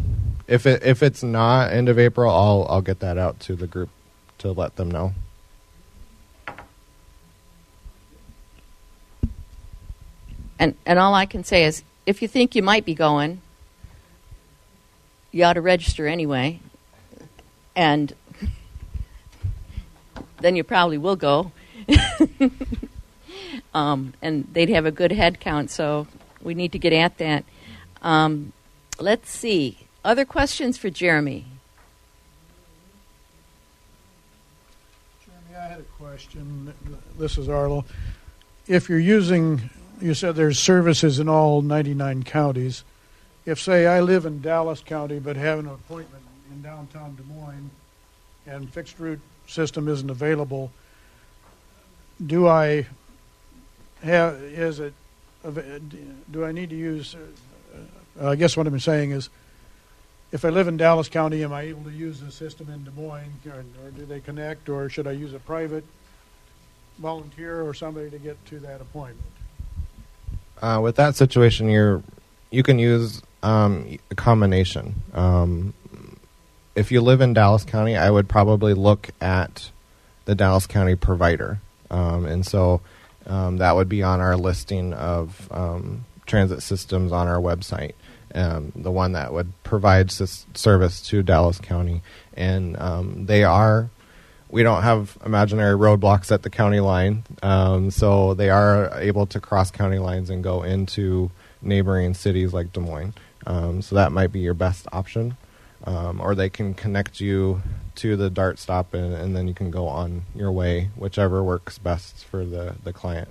[0.46, 3.66] if it if it's not end of April, I'll I'll get that out to the
[3.66, 3.88] group
[4.38, 5.14] to let them know.
[10.58, 13.40] And and all I can say is, if you think you might be going,
[15.32, 16.60] you ought to register anyway,
[17.74, 18.12] and
[20.40, 21.52] then you probably will go.
[23.72, 26.06] um, and they'd have a good head count, so
[26.42, 27.44] we need to get at that.
[28.02, 28.52] Um,
[28.98, 29.78] let's see.
[30.04, 31.46] Other questions for Jeremy?
[35.24, 36.74] Jeremy, I had a question.
[37.18, 37.84] This is Arlo.
[38.66, 42.84] If you're using, you said there's services in all 99 counties.
[43.46, 47.70] If, say, I live in Dallas County but have an appointment in downtown Des Moines
[48.46, 50.70] and fixed route system isn't available,
[52.24, 52.86] do I
[54.04, 54.94] have, is it,
[56.32, 57.16] do I need to use,
[58.20, 59.28] uh, I guess what I'm saying is,
[60.32, 62.90] if I live in Dallas County, am I able to use the system in Des
[62.90, 65.84] Moines, or, or do they connect, or should I use a private
[66.98, 69.30] volunteer or somebody to get to that appointment?
[70.60, 72.02] Uh, with that situation, you're
[72.50, 75.02] you can use um, a combination.
[75.12, 75.74] Um,
[76.74, 79.70] if you live in Dallas County, I would probably look at
[80.24, 81.60] the Dallas County provider,
[81.90, 82.80] um, and so
[83.26, 87.92] um, that would be on our listing of um, transit systems on our website.
[88.34, 92.02] Um, the one that would provide s- service to Dallas County,
[92.34, 93.90] and um, they are.
[94.50, 99.40] We don't have imaginary roadblocks at the county line, um, so they are able to
[99.40, 101.30] cross county lines and go into
[101.62, 103.14] neighboring cities like Des Moines.
[103.46, 105.36] Um, so that might be your best option,
[105.86, 107.62] or they can connect you
[107.96, 111.78] to the Dart stop, and, and then you can go on your way, whichever works
[111.78, 113.28] best for the the client.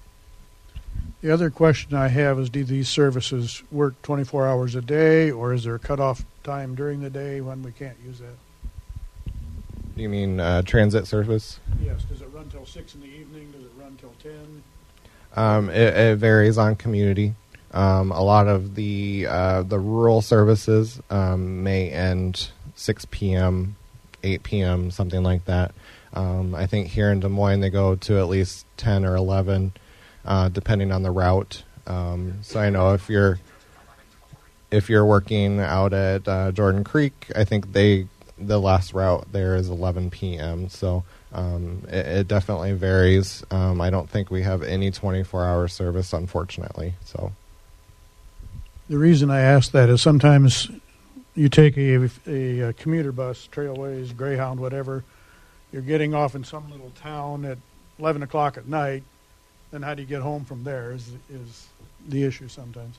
[1.22, 5.54] The other question I have is do these services work 24 hours a day, or
[5.54, 9.34] is there a cutoff time during the day when we can't use that?
[9.96, 11.60] You mean uh, transit service?
[11.82, 12.04] Yes.
[12.04, 13.52] Does it run till 6 in the evening?
[13.52, 14.64] Does it run till 10?
[15.36, 17.36] Um, it, it varies on community.
[17.72, 23.76] Um, a lot of the uh, the rural services um, may end 6 p.m.,
[24.24, 25.74] 8 p.m., something like that.
[26.14, 29.74] Um, I think here in Des Moines they go to at least 10 or 11,
[30.26, 31.64] uh, depending on the route.
[31.88, 33.40] Um, so I know if you're
[34.72, 39.56] if you're working out at uh, Jordan Creek, I think they the last route there
[39.56, 40.70] is 11 p.m.
[40.70, 43.44] So um, it, it, definitely varies.
[43.52, 46.96] Um, I don't think we have any 24 hour service, unfortunately.
[47.06, 47.32] So
[48.90, 50.70] the reason I ask that is sometimes
[51.36, 55.04] you take a, a, commuter bus, Trailways, Greyhound, whatever.
[55.72, 57.58] You're getting off in some little town at
[58.00, 59.04] 11 o'clock at night.
[59.72, 60.92] Then how do you get home from there?
[60.92, 61.68] Is is
[62.08, 62.96] the issue sometimes?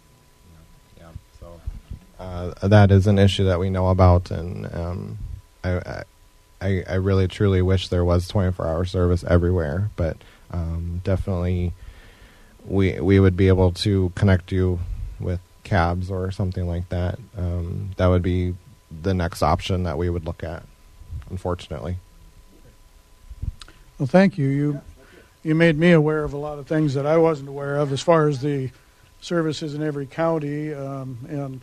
[0.98, 1.10] Yeah.
[1.38, 1.60] So
[2.18, 5.18] uh, that is an issue that we know about, and um,
[5.62, 6.02] I,
[6.60, 10.16] I, I really truly wish there was 24 hour service everywhere, but
[10.50, 11.72] um, definitely
[12.66, 14.80] we we would be able to connect you
[15.20, 17.18] with cabs or something like that.
[17.36, 18.54] Um, that would be
[19.02, 20.62] the next option that we would look at.
[21.30, 21.96] Unfortunately.
[23.98, 24.48] Well, thank you.
[24.48, 24.80] You
[25.42, 28.00] you made me aware of a lot of things that I wasn't aware of as
[28.00, 28.70] far as the
[29.20, 31.60] services in every county um, and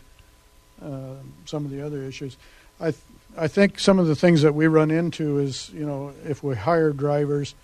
[0.82, 2.36] uh, some of the other issues.
[2.80, 3.02] I th-
[3.36, 6.54] I think some of the things that we run into is you know if we
[6.54, 7.54] hire drivers,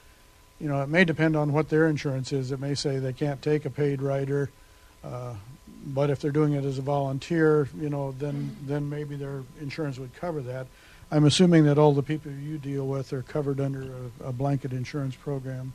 [0.61, 2.53] you know it may depend on what their insurance is.
[2.53, 4.51] It may say they can't take a paid rider,
[5.05, 5.35] uh,
[5.87, 9.99] but if they're doing it as a volunteer, you know then then maybe their insurance
[9.99, 10.67] would cover that.
[11.11, 14.73] I'm assuming that all the people you deal with are covered under a, a blanket
[14.73, 15.73] insurance program.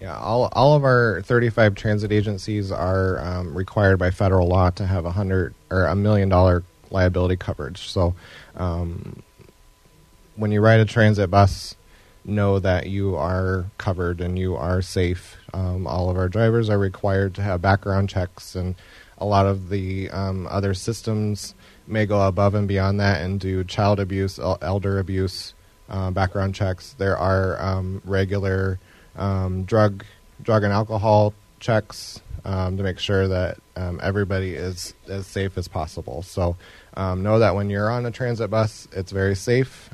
[0.00, 4.86] Yeah, all all of our 35 transit agencies are um, required by federal law to
[4.86, 7.88] have a hundred or a million dollar liability coverage.
[7.90, 8.14] So,
[8.56, 9.22] um,
[10.36, 11.76] when you ride a transit bus,
[12.24, 15.36] know that you are covered and you are safe.
[15.52, 18.74] Um, all of our drivers are required to have background checks, and
[19.18, 21.54] a lot of the um, other systems
[21.86, 25.54] may go above and beyond that and do child abuse, elder abuse
[25.88, 26.94] uh, background checks.
[26.98, 28.78] There are um, regular
[29.16, 30.04] um, drug,
[30.42, 35.68] drug and alcohol checks um, to make sure that um, everybody is as safe as
[35.68, 36.22] possible.
[36.22, 36.56] So
[36.96, 39.90] know that when you're on a transit bus, it's very safe.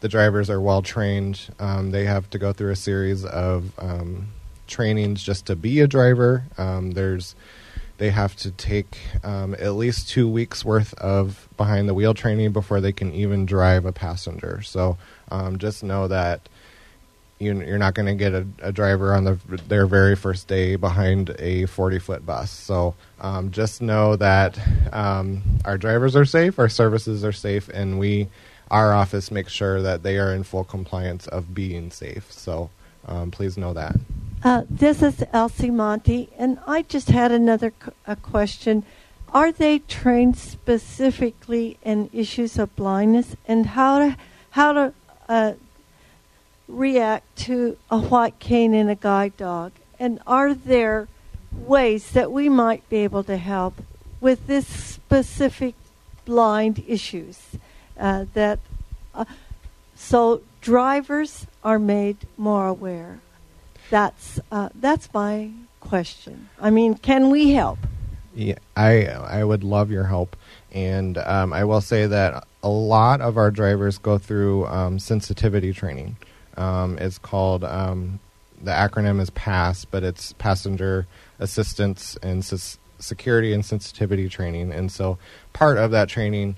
[0.00, 1.48] The drivers are well trained.
[1.58, 4.28] Um, they have to go through a series of um,
[4.66, 6.44] trainings just to be a driver.
[6.58, 7.34] Um, there's
[7.98, 12.52] they have to take um, at least two weeks worth of behind the wheel training
[12.52, 14.60] before they can even drive a passenger.
[14.62, 14.98] So
[15.30, 16.46] um, just know that
[17.38, 19.38] you, you're not going to get a, a driver on the,
[19.68, 22.50] their very first day behind a 40 foot bus.
[22.50, 24.58] So um, just know that
[24.92, 28.28] um, our drivers are safe, our services are safe, and we,
[28.70, 32.30] our office, makes sure that they are in full compliance of being safe.
[32.32, 32.70] So
[33.06, 33.96] um, please know that.
[34.46, 37.72] Uh, this is Elsie Monty, and I just had another
[38.06, 38.84] a question.
[39.34, 44.16] Are they trained specifically in issues of blindness and how to
[44.50, 44.92] how to
[45.28, 45.54] uh,
[46.68, 49.72] react to a white cane and a guide dog?
[49.98, 51.08] And are there
[51.50, 53.82] ways that we might be able to help
[54.20, 55.74] with this specific
[56.24, 57.40] blind issues
[57.98, 58.60] uh, that
[59.12, 59.24] uh,
[59.96, 63.18] so drivers are made more aware?
[63.90, 65.50] That's uh, that's my
[65.80, 66.48] question.
[66.60, 67.78] I mean, can we help?
[68.34, 70.36] Yeah, I I would love your help,
[70.72, 75.72] and um, I will say that a lot of our drivers go through um, sensitivity
[75.72, 76.16] training.
[76.56, 78.18] Um, it's called um,
[78.62, 81.06] the acronym is PASS, but it's Passenger
[81.38, 85.18] Assistance and Sus- Security and Sensitivity Training, and so
[85.52, 86.56] part of that training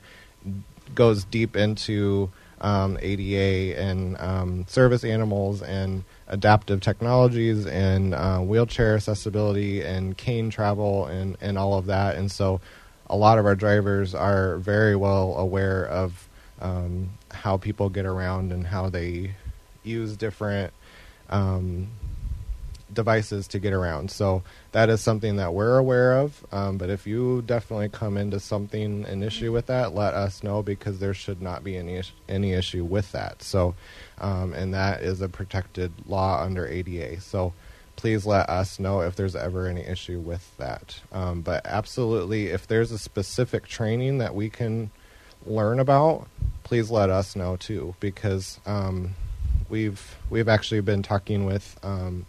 [0.94, 8.94] goes deep into um, ADA and um, service animals and adaptive technologies and uh, wheelchair
[8.94, 12.16] accessibility and cane travel and, and all of that.
[12.16, 12.60] And so
[13.08, 16.28] a lot of our drivers are very well aware of
[16.60, 19.34] um, how people get around and how they
[19.82, 20.72] use different
[21.30, 21.88] um,
[22.92, 24.10] devices to get around.
[24.10, 24.42] So
[24.72, 26.44] that is something that we're aware of.
[26.52, 30.62] Um, but if you definitely come into something an issue with that, let us know
[30.62, 33.42] because there should not be any any issue with that.
[33.42, 33.74] So,
[34.20, 37.20] um, and that is a protected law under ADA.
[37.20, 37.52] So.
[37.96, 41.00] Please let us know if there's ever any issue with that.
[41.10, 44.92] Um, but absolutely, if there's a specific training that we can
[45.44, 46.28] learn about,
[46.62, 49.16] please let us know too, because um,
[49.68, 52.26] we've we've actually been talking with um,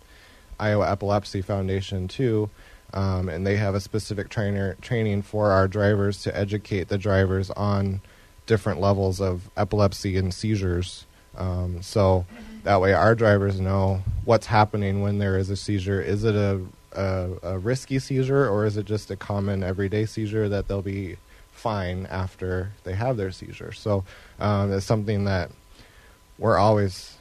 [0.59, 2.49] Iowa Epilepsy Foundation too,
[2.93, 7.51] um, and they have a specific trainer training for our drivers to educate the drivers
[7.51, 8.01] on
[8.45, 11.05] different levels of epilepsy and seizures.
[11.39, 12.25] Um, so
[12.63, 16.01] that way, our drivers know what's happening when there is a seizure.
[16.01, 16.61] Is it a,
[16.91, 21.15] a, a risky seizure, or is it just a common everyday seizure that they'll be
[21.51, 23.71] fine after they have their seizure?
[23.71, 24.03] So
[24.39, 25.49] um, it's something that
[26.37, 27.15] we're always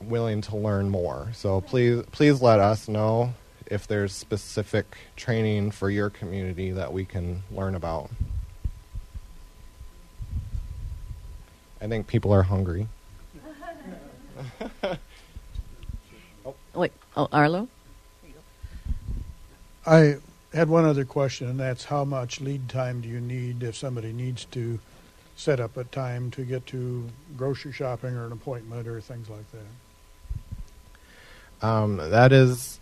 [0.00, 1.28] willing to learn more.
[1.34, 3.34] So please, please let us know
[3.66, 8.10] if there's specific training for your community that we can learn about.
[11.80, 12.88] I think people are hungry.
[16.74, 17.68] Wait, oh, Arlo?
[19.86, 20.16] I
[20.52, 24.12] had one other question, and that's how much lead time do you need if somebody
[24.12, 24.78] needs to
[25.36, 29.44] set up a time to get to grocery shopping or an appointment or things like
[29.52, 31.66] that?
[31.66, 32.80] Um, that is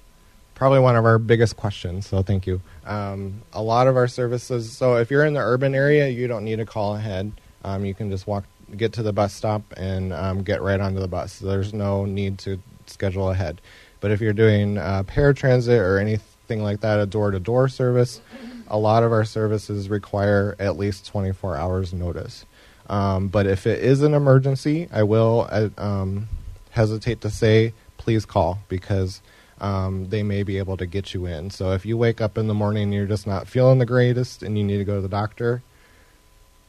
[0.55, 2.07] probably one of our biggest questions.
[2.07, 2.61] So thank you.
[2.85, 4.73] Um, a lot of our services.
[4.73, 7.33] So if you're in the urban area, you don't need to call ahead.
[7.65, 8.45] Um, you can just walk,
[8.75, 11.39] get to the bus stop, and um, get right onto the bus.
[11.39, 13.61] There's no need to schedule ahead.
[14.01, 18.21] But if you're doing uh, paratransit or anything like that, a door-to-door service,
[18.69, 22.45] a lot of our services require at least 24 hours notice.
[22.89, 26.29] Um, but if it is an emergency, I will uh, um,
[26.71, 29.21] hesitate to say please call because
[29.61, 31.51] um, they may be able to get you in.
[31.51, 34.43] So if you wake up in the morning and you're just not feeling the greatest
[34.43, 35.63] and you need to go to the doctor,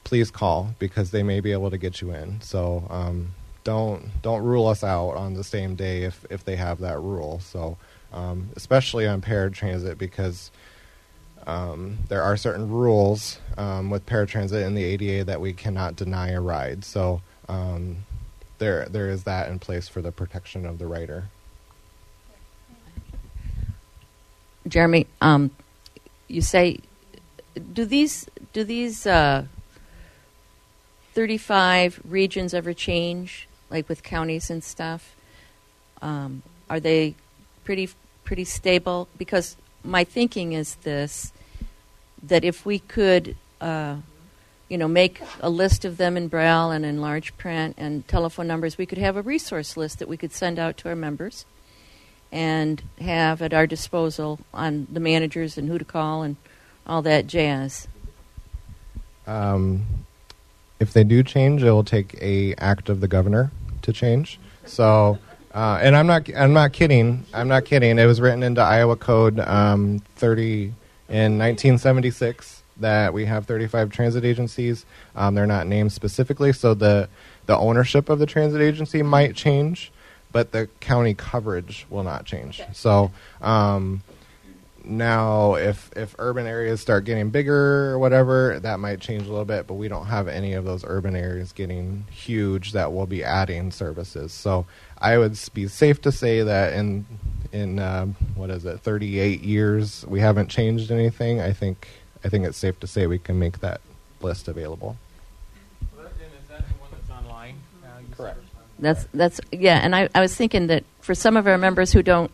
[0.07, 2.39] please call because they may be able to get you in.
[2.39, 3.33] So um,
[3.65, 7.41] don't don't rule us out on the same day if if they have that rule.
[7.41, 7.77] So
[8.13, 10.49] um, especially on paratransit because
[11.45, 16.29] um, there are certain rules um, with paratransit and the ADA that we cannot deny
[16.29, 16.85] a ride.
[16.85, 17.97] So um,
[18.59, 21.25] there there is that in place for the protection of the rider.
[24.69, 25.51] Jeremy, um,
[26.29, 26.79] you say,
[27.73, 29.43] do these do these uh,
[31.17, 33.47] thirty-five regions ever change?
[33.69, 35.15] like with counties and stuff?
[36.01, 37.15] Um, are they
[37.63, 37.89] pretty
[38.23, 39.07] pretty stable?
[39.17, 41.31] Because my thinking is this:
[42.21, 43.97] that if we could, uh,
[44.69, 48.47] you know, make a list of them in braille and in large print and telephone
[48.47, 51.45] numbers, we could have a resource list that we could send out to our members
[52.31, 56.35] and have at our disposal on the managers and who to call and
[56.85, 57.87] all that jazz.
[59.25, 59.85] Um,
[60.79, 64.39] if they do change, it will take a act of the governor to change.
[64.65, 65.17] So,
[65.53, 67.25] uh, and I'm not, I'm not kidding.
[67.33, 67.97] I'm not kidding.
[67.97, 70.73] It was written into Iowa Code um, 30
[71.09, 74.85] in 1976 that we have 35 transit agencies.
[75.15, 77.09] Um, they're not named specifically, so the
[77.47, 79.91] the ownership of the transit agency might change,
[80.31, 82.61] but the county coverage will not change.
[82.73, 83.11] So.
[83.41, 84.03] Um,
[84.87, 89.45] now if if urban areas start getting bigger or whatever that might change a little
[89.45, 93.23] bit but we don't have any of those urban areas getting huge that will be
[93.23, 94.31] adding services.
[94.31, 94.65] So
[94.99, 97.05] i would be safe to say that in
[97.51, 101.41] in uh, what is it 38 years we haven't changed anything.
[101.41, 101.87] I think
[102.23, 103.81] i think it's safe to say we can make that
[104.21, 104.97] list available.
[108.17, 108.39] Correct.
[108.79, 112.03] That's that's yeah, and I, I was thinking that for some of our members who
[112.03, 112.31] don't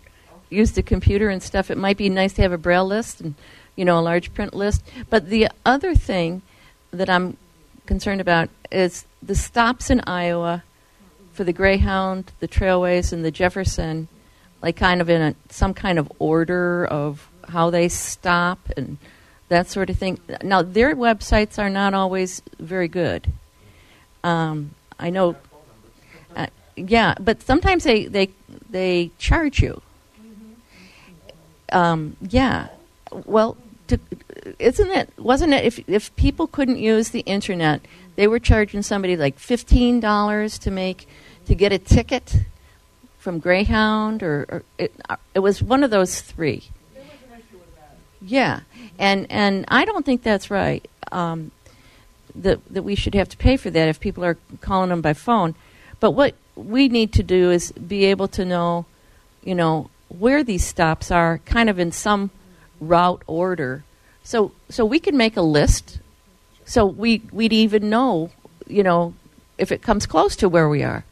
[0.54, 3.36] use the computer and stuff, it might be nice to have a braille list and
[3.76, 4.84] you know a large print list.
[5.10, 6.42] But the other thing
[6.92, 7.38] that I'm
[7.86, 10.64] concerned about is the stops in Iowa
[11.34, 14.08] for the Greyhound, the Trailways, and the Jefferson,
[14.62, 18.98] like kind of in a, some kind of order of how they stop and
[19.50, 20.20] that sort of thing.
[20.44, 23.32] Now their websites are not always very good.
[24.24, 25.36] Um, I know.
[26.36, 28.30] Uh, yeah, but sometimes they, they
[28.70, 29.82] they charge you.
[31.74, 32.68] Um, yeah.
[33.26, 34.00] Well, to,
[34.60, 35.10] isn't it?
[35.18, 35.66] Wasn't it?
[35.66, 37.82] If if people couldn't use the internet,
[38.16, 41.08] they were charging somebody like fifteen dollars to make
[41.46, 42.38] to get a ticket
[43.18, 44.94] from Greyhound, or, or it,
[45.34, 46.64] it was one of those three.
[48.22, 48.62] Yeah,
[48.98, 50.88] and and I don't think that's right.
[51.12, 51.52] Um,
[52.36, 55.14] that that we should have to pay for that if people are calling them by
[55.14, 55.56] phone.
[56.00, 58.86] But what we need to do is be able to know,
[59.44, 62.32] you know, where these stops are, kind of in some
[62.80, 63.84] route order.
[64.24, 66.00] So so we can make a list.
[66.66, 68.32] So we we'd even know,
[68.68, 69.14] you know,
[69.58, 71.04] if it comes close to where we are.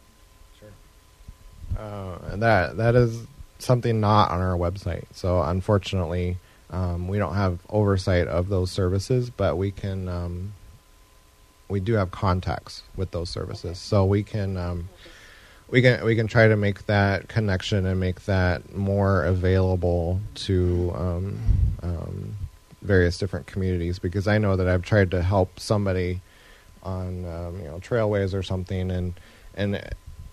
[1.77, 3.25] Uh, that that is
[3.59, 5.05] something not on our website.
[5.13, 6.37] So unfortunately,
[6.69, 10.07] um, we don't have oversight of those services, but we can.
[10.07, 10.53] Um,
[11.67, 14.57] we do have contacts with those services, so we can.
[14.57, 14.89] Um,
[15.71, 20.91] we can we can try to make that connection and make that more available to
[20.93, 21.39] um,
[21.81, 22.37] um,
[22.81, 26.21] various different communities because I know that I've tried to help somebody
[26.83, 29.13] on um, you know trailways or something and
[29.55, 29.81] and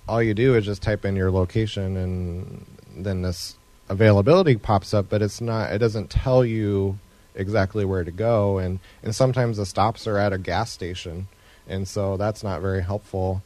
[0.09, 3.57] all you do is just type in your location and then this
[3.89, 6.99] availability pops up but it's not it doesn't tell you
[7.35, 11.29] exactly where to go and and sometimes the stops are at a gas station
[11.69, 13.43] and so that's not very helpful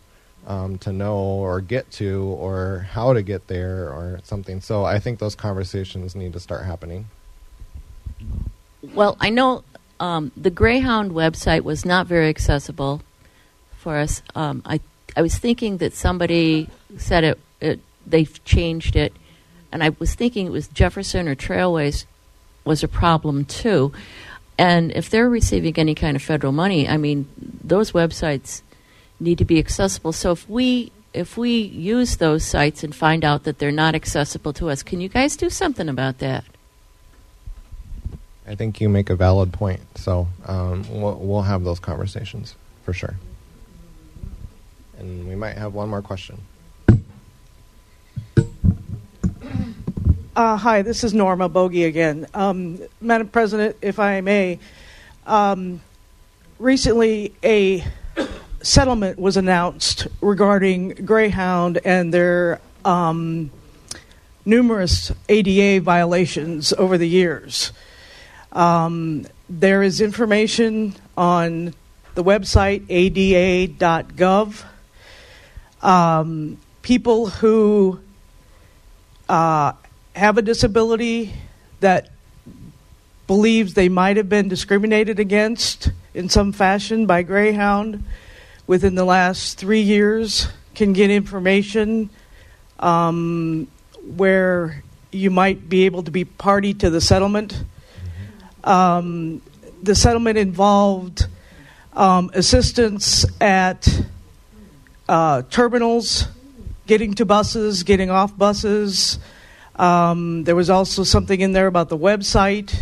[0.47, 4.61] um, to know or get to or how to get there or something.
[4.61, 7.07] So I think those conversations need to start happening.
[8.95, 9.62] Well, I know
[10.01, 13.03] um, the Greyhound website was not very accessible
[13.77, 14.23] for us.
[14.35, 14.81] Um, I
[15.17, 19.12] I was thinking that somebody said it, it they've changed it,
[19.71, 22.07] and I was thinking it was Jefferson or Trailways
[22.65, 23.93] was a problem too.
[24.59, 27.29] And if they're receiving any kind of federal money, I mean,
[27.62, 28.62] those websites
[29.23, 30.12] need to be accessible.
[30.12, 34.52] So if we if we use those sites and find out that they're not accessible
[34.55, 36.44] to us, can you guys do something about that?
[38.47, 39.81] I think you make a valid point.
[39.97, 43.17] So um, we'll, we'll have those conversations for sure.
[44.99, 46.41] And we might have one more question.
[50.34, 52.26] Uh, hi, this is Norma Bogey again.
[52.33, 54.59] Um, Madam President, if I may,
[55.26, 55.83] um,
[56.59, 57.84] recently a
[58.62, 63.50] settlement was announced regarding Greyhound and their um,
[64.44, 67.73] numerous ADA violations over the years.
[68.52, 71.74] Um, there is information on
[72.15, 74.65] the website ada.gov.
[75.82, 78.00] Um, people who
[79.28, 79.73] uh,
[80.15, 81.32] have a disability
[81.81, 82.10] that
[83.26, 88.05] believes they might have been discriminated against in some fashion by Greyhound
[88.73, 92.09] within the last three years can get information
[92.78, 93.68] um,
[94.17, 97.65] where you might be able to be party to the settlement.
[98.65, 99.42] Um,
[99.83, 101.26] the settlement involved
[101.92, 103.86] um, assistance at
[105.07, 106.26] uh, terminals
[106.86, 109.18] getting to buses, getting off buses.
[109.76, 112.75] Um, there was also something in there about the website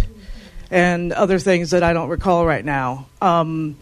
[0.71, 3.09] and other things that I don't recall right now.
[3.21, 3.77] Um,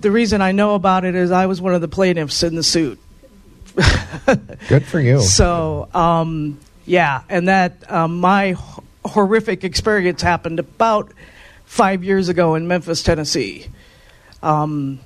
[0.00, 2.62] the reason I know about it is I was one of the plaintiffs in the
[2.62, 2.98] suit.
[4.68, 5.20] Good for you.
[5.20, 8.58] So, um, yeah, and that um, my h-
[9.04, 11.12] horrific experience happened about
[11.64, 13.66] five years ago in Memphis, Tennessee.
[14.42, 15.00] Um,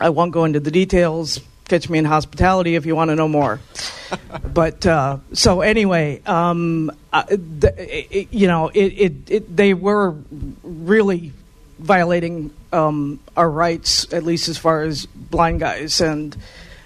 [0.00, 1.40] I won't go into the details.
[1.68, 3.60] Catch me in hospitality if you want to know more.
[4.52, 10.16] but uh, so anyway, um, uh, the, it, you know, it, it, they were
[10.62, 11.32] really
[11.80, 16.36] violating um, our rights, at least as far as blind guys, and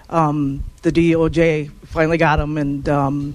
[0.09, 3.35] um, the DOJ finally got them, and um,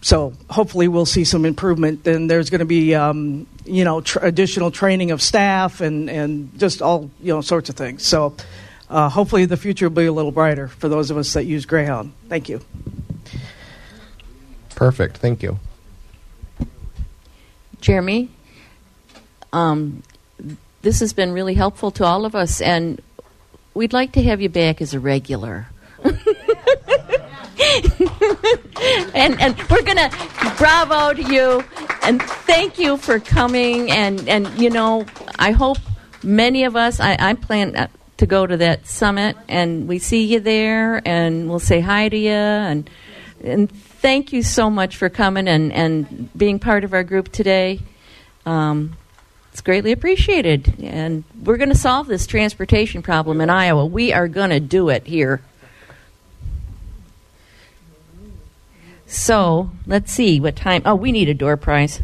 [0.00, 2.06] so hopefully we'll see some improvement.
[2.06, 6.58] And there's going to be, um, you know, tr- additional training of staff and and
[6.58, 8.04] just all you know sorts of things.
[8.04, 8.34] So
[8.90, 11.66] uh, hopefully the future will be a little brighter for those of us that use
[11.66, 12.12] Greyhound.
[12.28, 12.60] Thank you.
[14.74, 15.18] Perfect.
[15.18, 15.58] Thank you.
[17.80, 18.30] Jeremy,
[19.52, 20.02] um,
[20.82, 23.00] this has been really helpful to all of us, and
[23.74, 25.68] we'd like to have you back as a regular.
[29.14, 30.10] and and we're gonna
[30.58, 31.64] bravo to you
[32.02, 35.06] and thank you for coming and and you know
[35.38, 35.78] I hope
[36.24, 37.86] many of us I, I plan uh,
[38.16, 42.16] to go to that summit and we see you there and we'll say hi to
[42.16, 42.90] you and
[43.44, 47.80] and thank you so much for coming and and being part of our group today.
[48.44, 48.96] Um,
[49.52, 53.84] it's greatly appreciated, and we're going to solve this transportation problem in Iowa.
[53.84, 55.42] We are going to do it here.
[59.06, 60.80] So let's see what time.
[60.86, 62.00] Oh, we need a door prize.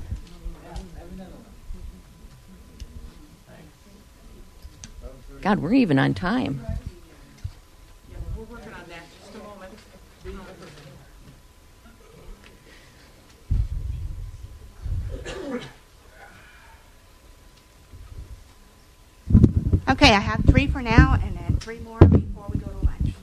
[5.40, 6.60] God, we're even on time.
[19.88, 23.14] Okay, I have three for now and then three more before we go to lunch.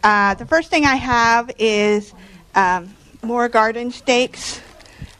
[0.00, 2.14] Uh, the first thing I have is
[2.54, 4.60] um, more garden stakes.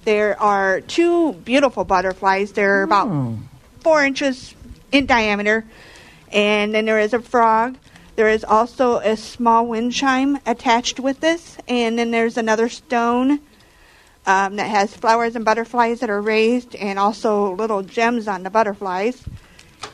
[0.05, 2.53] There are two beautiful butterflies.
[2.53, 3.39] They're about
[3.81, 4.55] four inches
[4.93, 5.65] in diameter.
[6.31, 7.77] And then there is a frog.
[8.15, 11.59] There is also a small wind chime attached with this.
[11.67, 13.41] And then there's another stone
[14.27, 18.51] um, that has flowers and butterflies that are raised and also little gems on the
[18.51, 19.25] butterflies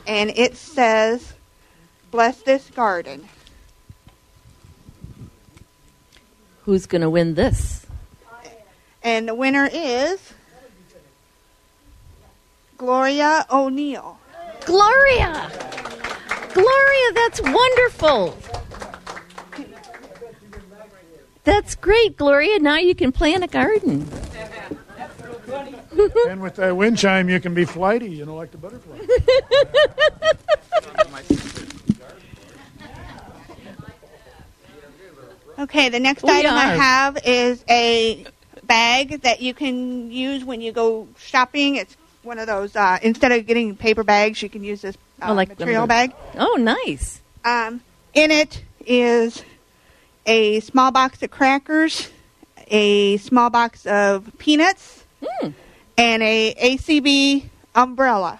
[0.07, 1.33] and it says,
[2.11, 3.27] Bless this garden.
[6.63, 7.85] Who's going to win this?
[9.03, 10.33] And the winner is
[12.77, 14.19] Gloria O'Neill.
[14.65, 15.51] Gloria!
[16.53, 18.37] Gloria, that's wonderful.
[21.43, 22.59] That's great, Gloria.
[22.59, 24.07] Now you can plant a garden.
[26.29, 28.97] And with that wind chime, you can be flighty, you know, like the butterfly.
[35.59, 38.25] Okay, the next We item I have is a
[38.63, 41.75] bag that you can use when you go shopping.
[41.75, 45.25] It's one of those, uh, instead of getting paper bags, you can use this uh,
[45.25, 46.13] I like them material bag.
[46.37, 47.21] Oh, nice.
[47.45, 47.81] Um,
[48.13, 49.43] in it is
[50.25, 52.09] a small box of crackers,
[52.67, 55.49] a small box of peanuts, Hmm.
[55.97, 58.39] And a ACB umbrella.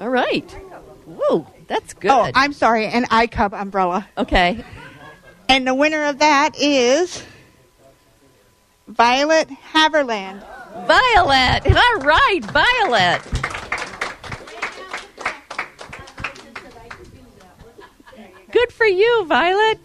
[0.00, 0.50] All right.
[1.06, 2.10] Whoa, that's good.
[2.10, 4.08] Oh, I'm sorry, an ICUB umbrella.
[4.16, 4.64] Okay.
[5.48, 7.22] And the winner of that is
[8.88, 10.42] Violet Haverland.
[10.86, 11.66] Violet.
[11.66, 13.22] All right, Violet.
[18.50, 19.78] Good for you, Violet.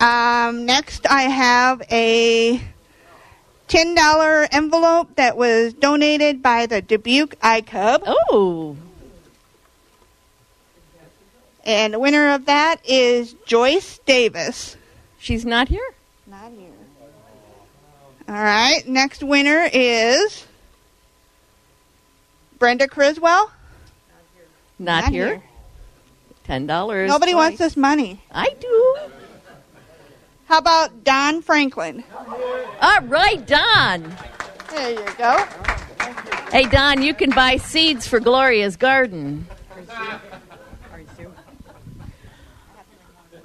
[0.00, 2.60] Um, next, I have a
[3.68, 8.02] $10 envelope that was donated by the Dubuque ICUB.
[8.06, 8.76] Oh.
[11.64, 14.76] And the winner of that is Joyce Davis.
[15.18, 15.86] She's not here?
[16.26, 16.70] Not here.
[18.28, 18.86] All right.
[18.86, 20.46] Next winner is
[22.58, 23.50] Brenda Criswell.
[24.78, 25.26] Not, Not here.
[25.26, 25.42] here.
[26.44, 27.08] Ten dollars.
[27.08, 28.22] Nobody wants this money.
[28.30, 28.96] I do.
[30.48, 32.02] How about Don Franklin?
[32.80, 34.16] All right, Don.
[34.70, 35.44] There you go.
[36.50, 39.46] Hey, Don, you can buy seeds for Gloria's garden.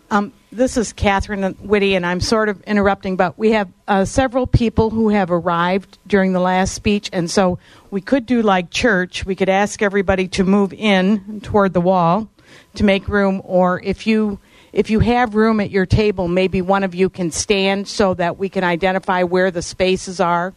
[0.10, 4.48] Um, this is Catherine Whitty, and I'm sort of interrupting, but we have uh, several
[4.48, 7.60] people who have arrived during the last speech, and so
[7.92, 9.26] we could do like church.
[9.26, 12.30] We could ask everybody to move in toward the wall
[12.76, 14.40] to make room, or if you
[14.74, 18.38] if you have room at your table, maybe one of you can stand so that
[18.38, 20.53] we can identify where the spaces are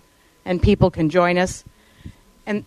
[0.46, 1.64] and people can join us.
[2.46, 2.64] And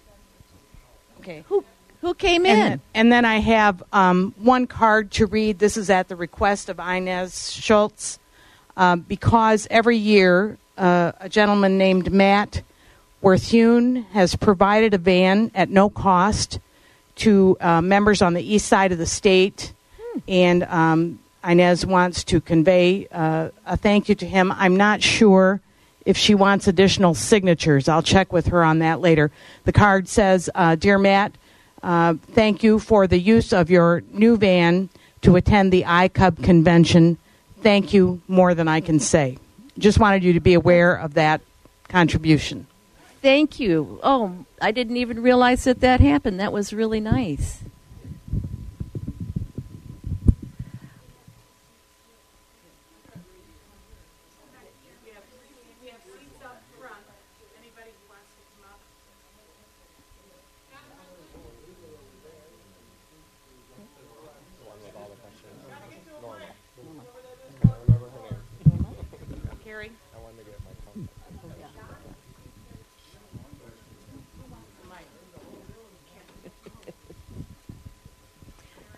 [1.19, 1.65] okay, who
[2.01, 2.55] who came in?
[2.55, 5.59] Then, and then I have um, one card to read.
[5.59, 8.19] This is at the request of Inez Schultz,
[8.77, 12.61] um, because every year uh, a gentleman named Matt
[13.23, 16.59] Worthune has provided a van at no cost
[17.15, 19.73] to uh, members on the east side of the state,
[20.27, 24.51] and um, Inez wants to convey uh, a thank you to him.
[24.51, 25.61] I'm not sure
[26.05, 27.87] if she wants additional signatures.
[27.87, 29.31] I'll check with her on that later.
[29.65, 31.33] The card says, uh, "Dear Matt."
[31.81, 34.89] Uh, thank you for the use of your new van
[35.21, 37.17] to attend the ICUB convention.
[37.61, 39.37] Thank you more than I can say.
[39.77, 41.41] Just wanted you to be aware of that
[41.87, 42.67] contribution.
[43.21, 43.99] Thank you.
[44.03, 46.39] Oh, I didn't even realize that that happened.
[46.39, 47.61] That was really nice.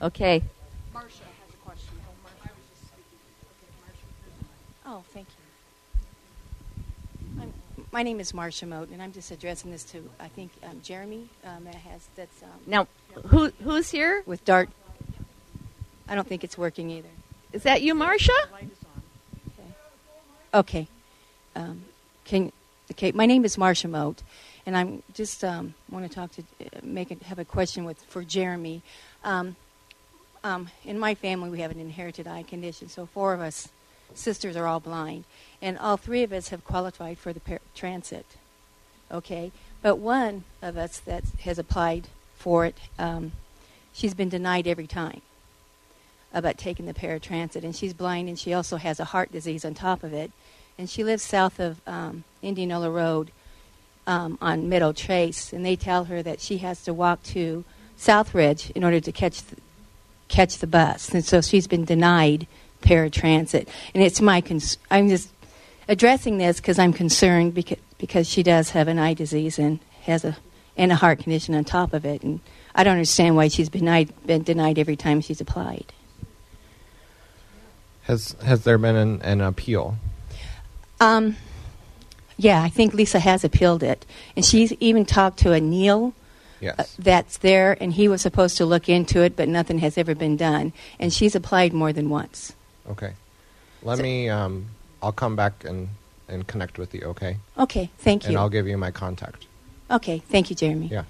[0.02, 0.42] Okay.
[0.94, 1.90] Marcia has a question.
[2.00, 3.20] Oh, Marcia, I was just speaking.
[3.62, 4.08] Okay, Marcia.
[4.88, 5.34] Oh, thank you.
[7.42, 7.54] I'm,
[7.92, 11.30] my name is Marcia Moat, and I'm just addressing this to I think um, Jeremy
[11.46, 12.88] um, that has that's um, Now,
[13.28, 14.24] who who's here?
[14.26, 14.70] with Dart.
[16.08, 17.10] I don't think it's working either.
[17.54, 18.34] Is that you, Marcia?
[20.54, 20.88] Okay.
[21.56, 21.84] Um,
[22.26, 22.52] can
[22.92, 23.12] okay.
[23.12, 24.24] My name is Marcia Moat,
[24.66, 28.02] and I'm just um, want to talk to uh, make it, have a question with
[28.06, 28.82] for Jeremy.
[29.24, 29.56] Um,
[30.44, 33.70] um, in my family, we have an inherited eye condition, so four of us
[34.14, 35.24] sisters are all blind,
[35.62, 38.26] and all three of us have qualified for the par- transit.
[39.12, 43.34] Okay, but one of us that has applied for it, um,
[43.94, 45.22] she's been denied every time
[46.34, 49.74] about taking the paratransit, and she's blind, and she also has a heart disease on
[49.74, 50.32] top of it,
[50.78, 53.32] and she lives south of um, Indianola Road
[54.08, 57.64] um, on Meadow Trace, and they tell her that she has to walk to
[57.98, 59.42] Southridge in order to catch
[60.32, 62.48] catch the bus, and so she's been denied
[62.82, 63.68] paratransit.
[63.94, 65.30] And it's my cons- I'm just
[65.88, 70.26] addressing this because I'm concerned because because she does have an eye disease and has
[70.26, 70.36] a
[70.76, 72.40] and a heart condition on top of it, and
[72.74, 75.94] I don't understand why she's been denied, been denied every time she's applied.
[78.04, 79.98] Has has there been an, an appeal?
[81.00, 81.36] Um,
[82.38, 86.14] yeah, I think Lisa has appealed it, and she's even talked to a Neil.
[86.62, 86.80] Yes.
[86.80, 90.16] uh, that's there, and he was supposed to look into it, but nothing has ever
[90.16, 90.74] been done.
[91.00, 92.54] And she's applied more than once.
[92.90, 93.14] Okay.
[93.84, 94.30] Let me.
[94.30, 94.68] Um,
[95.02, 95.90] I'll come back and
[96.28, 97.02] and connect with you.
[97.02, 97.38] Okay.
[97.58, 98.28] Okay, thank you.
[98.28, 98.40] And you.
[98.40, 99.46] I'll give you my contact.
[99.90, 100.88] Okay, thank you, Jeremy.
[100.88, 101.04] Yeah.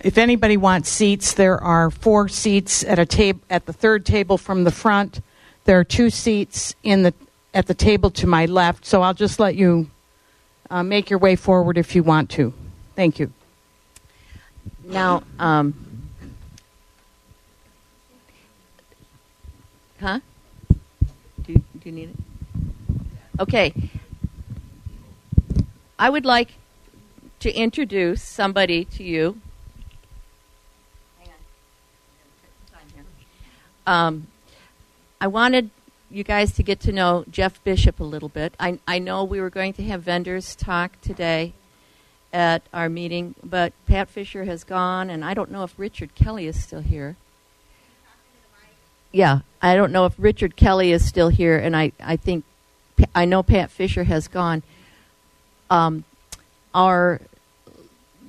[0.00, 4.38] If anybody wants seats, there are four seats at a table at the third table
[4.38, 5.20] from the front.
[5.64, 7.14] There are two seats in the
[7.54, 8.84] at the table to my left.
[8.84, 9.90] So I'll just let you
[10.70, 12.52] uh, make your way forward if you want to.
[12.94, 13.32] Thank you.
[14.84, 15.74] Now, um,
[20.00, 20.20] huh?
[21.42, 22.16] Do, do you need it?
[23.40, 23.72] Okay.
[25.98, 26.54] I would like
[27.40, 29.40] to introduce somebody to you.
[33.86, 34.26] Um,
[35.20, 35.70] I wanted
[36.10, 38.54] you guys to get to know Jeff Bishop a little bit.
[38.60, 41.52] I, I know we were going to have vendors talk today
[42.32, 46.46] at our meeting, but Pat Fisher has gone, and I don't know if Richard Kelly
[46.46, 47.16] is still here.
[49.12, 52.44] Yeah, I don't know if Richard Kelly is still here, and I, I think
[53.14, 54.62] I know Pat Fisher has gone.
[55.70, 56.04] Um,
[56.74, 57.20] our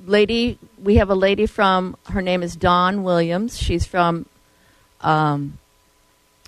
[0.05, 3.57] lady, we have a lady from, her name is Dawn Williams.
[3.57, 4.25] She's from
[5.01, 5.57] um,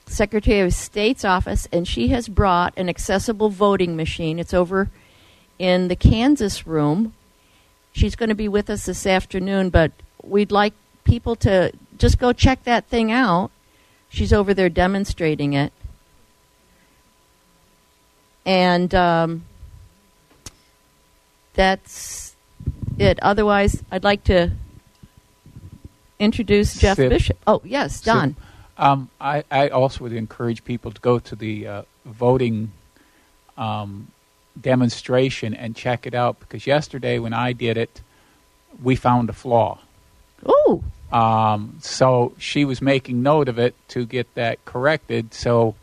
[0.10, 4.40] Secretary of State's office, and she has brought an accessible voting machine.
[4.40, 4.90] It's over
[5.58, 7.14] in the Kansas room.
[7.92, 9.92] She's going to be with us this afternoon, but
[10.24, 10.74] we'd like
[11.04, 13.52] people to just go check that thing out.
[14.10, 15.72] She's over there demonstrating it.
[18.46, 19.46] And um,
[21.54, 22.36] that's
[22.98, 23.20] it.
[23.22, 24.52] Otherwise, I'd like to
[26.18, 27.10] introduce Jeff Sid.
[27.10, 27.38] Bishop.
[27.46, 28.36] Oh, yes, Don.
[28.36, 28.42] So,
[28.80, 32.72] um, I, I also would encourage people to go to the uh, voting
[33.58, 34.08] um,
[34.60, 38.02] demonstration and check it out because yesterday when I did it,
[38.82, 39.80] we found a flaw.
[40.48, 40.82] Ooh.
[41.12, 45.34] Um, so she was making note of it to get that corrected.
[45.34, 45.76] So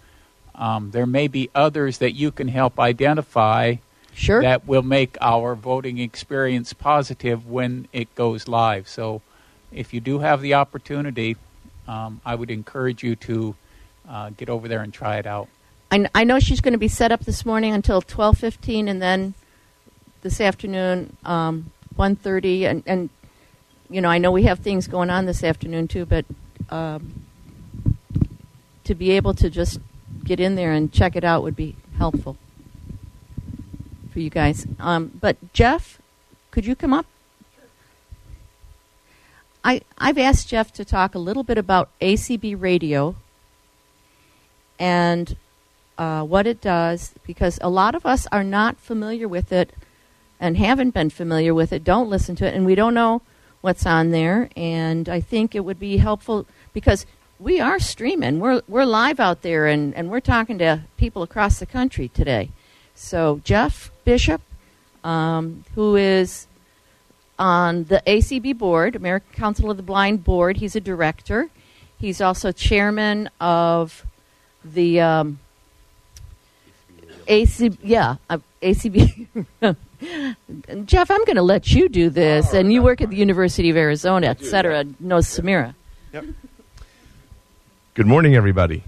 [0.55, 3.77] um, there may be others that you can help identify
[4.15, 4.41] sure.
[4.41, 8.89] that will make our voting experience positive when it goes live.
[8.89, 9.21] So
[9.71, 11.37] if you do have the opportunity,
[11.89, 13.55] um, I would encourage you to
[14.09, 15.49] uh, get over there and try it out.
[15.91, 19.35] I, I know she's going to be set up this morning until 12:15 and then
[20.23, 23.11] this afternoon um 1:30 and and
[23.89, 26.25] you know, I know we have things going on this afternoon too, but
[26.71, 27.27] um,
[28.85, 29.79] to be able to just
[30.25, 32.37] get in there and check it out would be helpful
[34.13, 34.67] for you guys.
[34.81, 36.01] Um, but Jeff,
[36.51, 37.07] could you come up?
[39.67, 43.17] I I've asked Jeff to talk a little bit about ACB radio
[44.79, 45.37] and
[45.99, 49.73] uh, what it does because a lot of us are not familiar with it
[50.39, 53.23] and haven't been familiar with it, don't listen to it, and we don't know
[53.61, 54.51] what's on there.
[54.57, 57.05] And I think it would be helpful because
[57.41, 58.39] we are streaming.
[58.39, 62.51] We're we're live out there, and, and we're talking to people across the country today.
[62.95, 64.43] So Jeff Bishop,
[65.03, 66.47] um, who is
[67.39, 71.49] on the ACB board, American Council of the Blind board, he's a director.
[71.99, 74.05] He's also chairman of
[74.65, 75.39] the um,
[77.27, 77.79] ACB.
[77.83, 79.27] Yeah, uh, ACB.
[80.85, 83.77] Jeff, I'm going to let you do this, and you work at the University of
[83.77, 84.85] Arizona, et cetera.
[85.01, 85.75] Knows Samira.
[86.13, 86.25] Yep.
[87.95, 88.83] Good morning, everybody.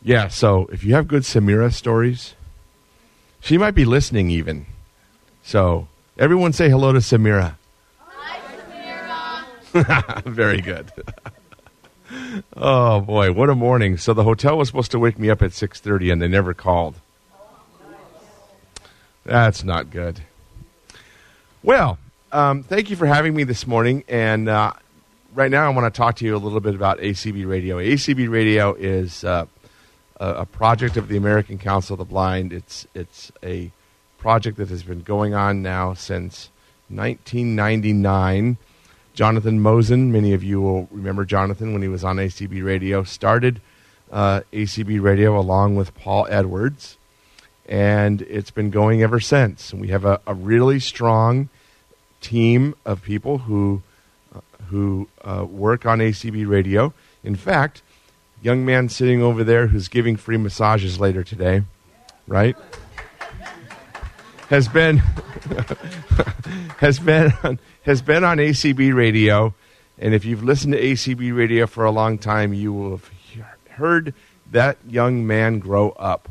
[0.00, 2.34] Yeah, so if you have good Samira stories,
[3.40, 4.66] she might be listening even.
[5.42, 5.88] So
[6.18, 7.54] everyone say hello to Samira.
[7.98, 10.24] Hi, Samira.
[10.24, 10.90] Very good.
[12.56, 13.96] oh boy, what a morning!
[13.96, 16.54] So the hotel was supposed to wake me up at six thirty, and they never
[16.54, 16.96] called.
[19.24, 20.20] That's not good.
[21.62, 21.98] Well,
[22.32, 24.04] um, thank you for having me this morning.
[24.08, 24.72] And uh,
[25.34, 27.76] right now, I want to talk to you a little bit about ACB Radio.
[27.76, 29.44] ACB Radio is uh,
[30.18, 32.52] a, a project of the American Council of the Blind.
[32.54, 33.70] It's it's a
[34.18, 36.50] project that has been going on now since
[36.88, 38.58] 1999.
[39.14, 43.60] Jonathan Mosen, many of you will remember Jonathan when he was on ACB Radio, started
[44.12, 46.98] uh, ACB Radio along with Paul Edwards
[47.68, 49.72] and it's been going ever since.
[49.72, 51.50] And we have a, a really strong
[52.20, 53.82] team of people who
[54.34, 54.40] uh,
[54.70, 56.92] who uh, work on ACB radio.
[57.22, 57.82] In fact,
[58.42, 61.62] young man sitting over there who's giving free massages later today,
[62.26, 62.56] right?
[64.48, 64.98] has been
[66.78, 69.54] has been on, has been on ACB radio,
[69.98, 73.10] and if you've listened to ACB radio for a long time, you will have
[73.70, 74.14] heard
[74.50, 76.28] that young man grow up.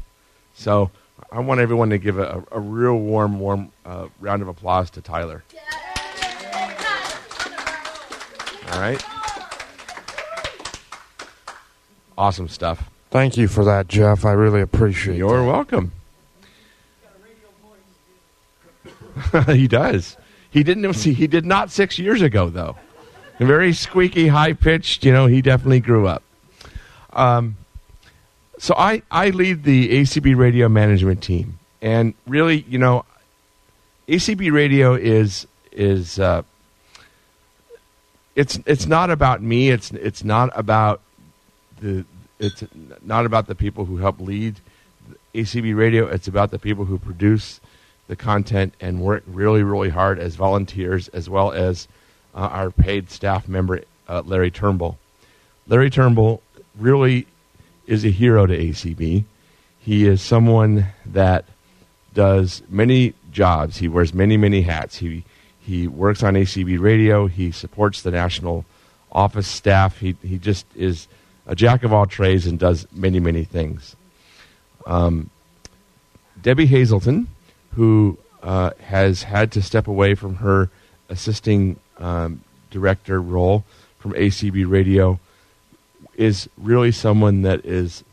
[0.56, 0.90] So
[1.32, 5.02] I want everyone to give a, a real warm, warm uh, round of applause to
[5.02, 5.44] Tyler.
[8.72, 9.04] All right.
[12.18, 12.90] Awesome stuff.
[13.12, 14.26] Thank you for that, Jeff.
[14.26, 15.18] I really appreciate it.
[15.20, 15.48] You're that.
[15.48, 15.92] welcome.
[19.48, 20.18] he does.
[20.50, 22.78] He didn't see he did not 6 years ago though.
[23.40, 26.24] Very squeaky, high pitched, you know, he definitely grew up.
[27.14, 27.58] Um,
[28.58, 33.06] so I, I lead the ACB radio management team, and really, you know,
[34.08, 36.42] ACB radio is is uh,
[38.36, 39.70] it's it's not about me.
[39.70, 41.02] It's it's not about
[41.80, 42.06] the
[42.40, 42.64] it's
[43.04, 44.60] not about the people who help lead
[45.36, 46.08] ACB radio.
[46.08, 47.60] It's about the people who produce
[48.08, 51.88] the content and work really really hard as volunteers, as well as
[52.36, 54.98] uh, our paid staff member uh, Larry Turnbull.
[55.68, 56.42] Larry Turnbull
[56.78, 57.28] really
[57.86, 59.24] is a hero to ACB.
[59.80, 61.46] He is someone that
[62.14, 63.78] does many jobs.
[63.78, 64.98] He wears many, many hats.
[64.98, 65.24] He
[65.60, 67.28] he works on ACB radio.
[67.28, 68.66] He supports the national
[69.12, 70.00] office staff.
[70.00, 71.08] He he just is
[71.46, 73.96] a jack of all trades and does many, many things.
[74.86, 75.30] Um,
[76.42, 77.28] Debbie Hazelton,
[77.78, 80.68] who uh, has had to step away from her
[81.10, 82.42] assisting um,
[82.72, 83.64] director role
[84.00, 85.20] from ACB radio
[86.16, 88.04] is really someone that is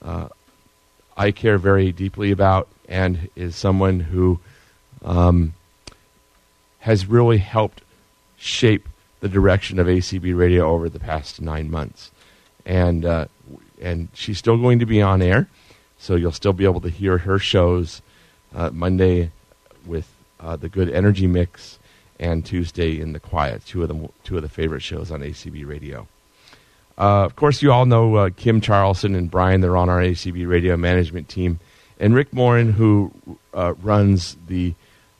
[0.00, 0.28] uh,
[1.14, 4.40] I care very deeply about and is someone who
[5.04, 5.52] um,
[6.78, 7.82] has really helped
[8.38, 8.88] shape
[9.20, 12.10] the direction of ACB radio over the past nine months.
[12.64, 13.26] And uh,
[13.78, 15.48] and she's still going to be on air,
[15.98, 18.00] so you'll still be able to hear her shows
[18.54, 19.30] uh, Monday
[19.86, 20.08] with
[20.40, 21.78] uh, the Good Energy Mix
[22.18, 25.66] and Tuesday in the Quiet, two of the two of the favorite shows on ACB
[25.66, 26.06] radio.
[26.98, 29.60] Uh, of course, you all know uh, Kim Charlson and Brian.
[29.60, 31.58] They're on our ACB radio management team.
[31.98, 33.12] And Rick Morin, who
[33.54, 34.74] uh, runs the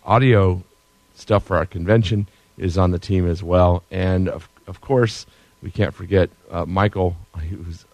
[0.05, 0.63] audio
[1.15, 2.27] stuff for our convention,
[2.59, 5.27] is on the team as well, and of of course
[5.63, 7.85] we can't forget uh, Michael, who's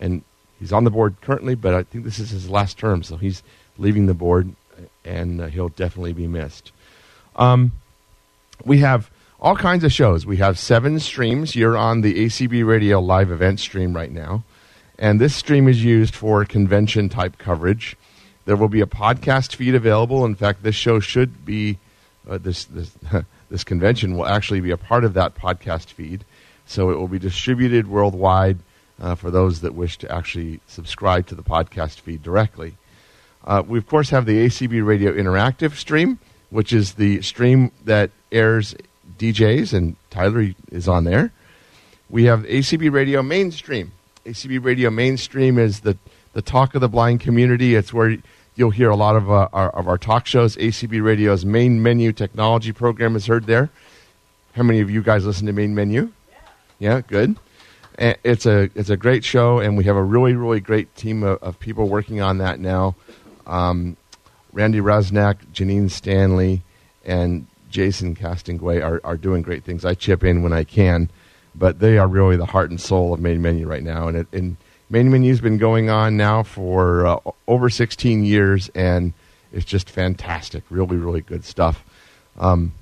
[0.00, 0.22] and
[0.58, 3.42] he's on the board currently, but I think this is his last term, so he's
[3.78, 4.52] leaving the board,
[5.04, 6.72] and uh, he'll definitely be missed.
[7.36, 7.72] Um,
[8.64, 10.26] we have all kinds of shows.
[10.26, 11.54] We have seven streams.
[11.54, 14.42] You're on the ACB Radio live event stream right now.
[14.98, 17.96] And this stream is used for convention type coverage.
[18.46, 20.24] There will be a podcast feed available.
[20.24, 21.78] In fact, this show should be,
[22.28, 22.90] uh, this, this,
[23.50, 26.24] this convention will actually be a part of that podcast feed.
[26.66, 28.58] So it will be distributed worldwide
[29.00, 32.74] uh, for those that wish to actually subscribe to the podcast feed directly.
[33.48, 36.18] Uh, we, of course, have the ACB Radio Interactive stream,
[36.50, 38.74] which is the stream that airs
[39.18, 41.32] DJs, and Tyler is on there.
[42.10, 43.92] We have ACB Radio Mainstream.
[44.26, 45.96] ACB Radio Mainstream is the,
[46.34, 47.74] the talk of the blind community.
[47.74, 48.18] It's where
[48.54, 50.54] you'll hear a lot of, uh, our, of our talk shows.
[50.56, 53.70] ACB Radio's main menu technology program is heard there.
[54.52, 56.12] How many of you guys listen to Main Menu?
[56.30, 56.38] Yeah,
[56.80, 57.36] yeah good.
[57.98, 61.42] It's a it's a great show, and we have a really really great team of,
[61.42, 62.94] of people working on that now.
[63.48, 63.96] Um,
[64.52, 66.62] Randy Rasnak, Janine Stanley,
[67.04, 69.84] and Jason Castonguay are, are doing great things.
[69.84, 71.10] I chip in when I can,
[71.54, 74.08] but they are really the heart and soul of Main Menu right now.
[74.08, 74.56] And, it, and
[74.90, 79.12] Main Menu's been going on now for uh, over 16 years, and
[79.52, 80.64] it's just fantastic.
[80.70, 81.84] Really, really good stuff.
[82.38, 82.72] Um,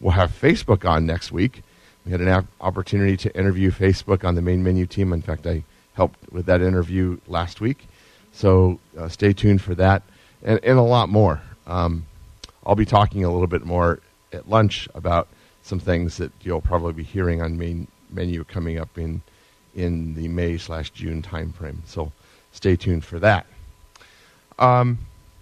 [0.00, 1.62] we'll have Facebook on next week.
[2.04, 5.12] We had an opportunity to interview Facebook on the Main Menu team.
[5.12, 5.62] In fact, I
[5.94, 7.86] helped with that interview last week.
[8.32, 10.02] So uh, stay tuned for that
[10.42, 11.40] and, and a lot more.
[11.66, 12.06] Um,
[12.66, 14.00] I'll be talking a little bit more
[14.32, 15.28] at lunch about
[15.62, 19.22] some things that you'll probably be hearing on main menu coming up in
[19.74, 21.78] in the May slash June timeframe.
[21.86, 22.12] So
[22.52, 23.46] stay tuned for that.
[24.58, 24.98] Um,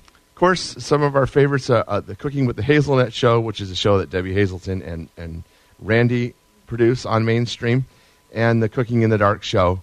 [0.08, 3.60] of course, some of our favorites: uh, uh, the Cooking with the Hazelnut show, which
[3.60, 5.42] is a show that Debbie Hazelton and and
[5.80, 6.34] Randy
[6.66, 7.86] produce on mainstream,
[8.32, 9.82] and the Cooking in the Dark show,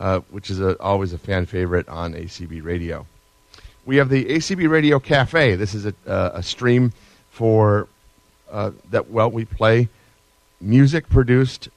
[0.00, 3.06] uh, which is a, always a fan favorite on ACB Radio.
[3.84, 5.54] We have the ACB Radio Cafe.
[5.56, 6.92] This is a, uh, a stream
[7.30, 7.86] for
[8.50, 9.88] uh, that well we play
[10.60, 11.68] music produced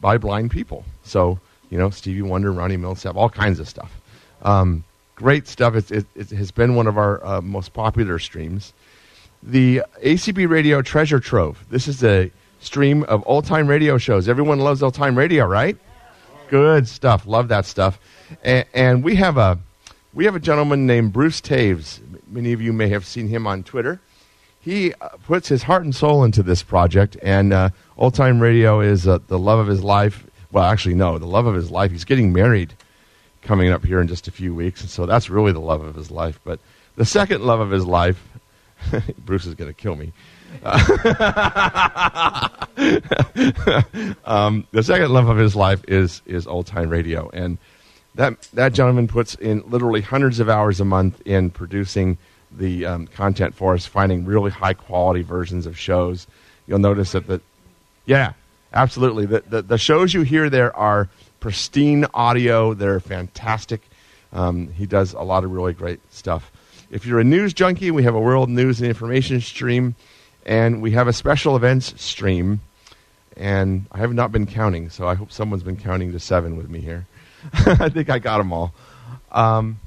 [0.00, 0.84] by blind people.
[1.04, 1.38] So
[1.70, 3.96] you know Stevie Wonder, Ronnie Milsap, all kinds of stuff.
[4.42, 4.84] Um,
[5.14, 5.74] great stuff.
[5.74, 8.72] It, it, it, has been one of our uh, most popular streams.
[9.42, 11.64] The ACB Radio Treasure Trove.
[11.70, 14.28] This is a stream of old time radio shows.
[14.28, 15.76] Everyone loves old time radio, right?
[16.50, 17.26] Good stuff.
[17.26, 17.98] Love that stuff.
[18.42, 19.58] And, and, we have a
[20.12, 22.00] we have a gentleman named Bruce Taves.
[22.28, 24.00] Many of you may have seen him on Twitter
[24.60, 28.80] he uh, puts his heart and soul into this project, and uh, Old Time Radio
[28.80, 30.26] is uh, the love of his life.
[30.52, 31.90] Well, actually, no, the love of his life.
[31.90, 32.74] He's getting married
[33.42, 35.94] coming up here in just a few weeks, and so that's really the love of
[35.94, 36.38] his life.
[36.44, 36.60] But
[36.96, 38.22] the second love of his life,
[39.24, 40.12] Bruce is going to kill me.
[44.24, 47.58] um, the second love of his life is is old time radio, and
[48.14, 52.18] that that gentleman puts in literally hundreds of hours a month in producing
[52.52, 56.26] the um, content for us, finding really high quality versions of shows.
[56.66, 57.40] You'll notice that the,
[58.06, 58.32] yeah,
[58.72, 59.26] absolutely.
[59.26, 62.74] The, the, the shows you hear there are pristine audio.
[62.74, 63.80] They're fantastic.
[64.32, 66.50] Um, he does a lot of really great stuff.
[66.90, 69.94] If you're a news junkie, we have a world news and information stream,
[70.44, 72.60] and we have a special events stream.
[73.36, 76.68] And I have not been counting, so I hope someone's been counting to seven with
[76.68, 77.06] me here.
[77.52, 78.74] I think I got them all.
[79.32, 79.78] Um,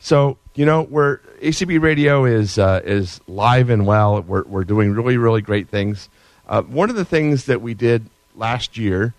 [0.00, 4.20] so you know, we're ACB Radio is uh, is live and well.
[4.20, 6.08] We're we're doing really really great things.
[6.48, 9.14] Uh, one of the things that we did last year,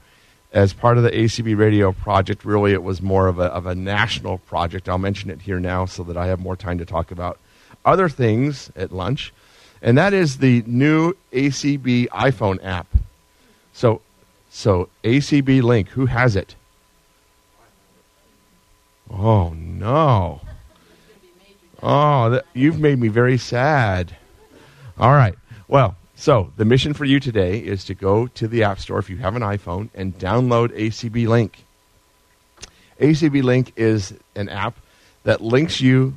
[0.52, 3.76] as part of the ACB Radio project, really it was more of a of a
[3.76, 4.90] national project.
[4.90, 7.40] I'll mention it here now so that I have more time to talk about
[7.86, 9.34] other things at lunch,
[9.84, 12.88] and that is the new ACB iPhone app.
[13.74, 14.02] So,
[14.50, 16.56] so ACB Link, who has it?
[19.12, 20.42] Oh no.
[21.84, 24.16] Oh, that, you've made me very sad.
[24.98, 25.36] All right.
[25.68, 29.10] Well, so the mission for you today is to go to the App Store if
[29.10, 31.66] you have an iPhone and download ACB Link.
[33.02, 34.78] ACB Link is an app
[35.24, 36.16] that links you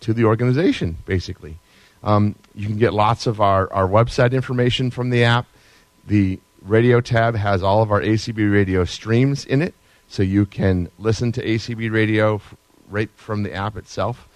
[0.00, 1.58] to the organization, basically.
[2.04, 5.46] Um, you can get lots of our, our website information from the app.
[6.06, 9.74] The radio tab has all of our ACB radio streams in it,
[10.06, 12.54] so you can listen to ACB radio f-
[12.88, 14.28] right from the app itself.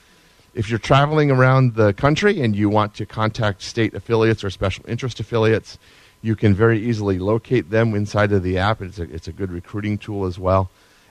[0.54, 4.84] If you're traveling around the country and you want to contact state affiliates or special
[4.88, 5.78] interest affiliates,
[6.22, 8.80] you can very easily locate them inside of the app.
[8.80, 10.70] It's a, it's a good recruiting tool as well.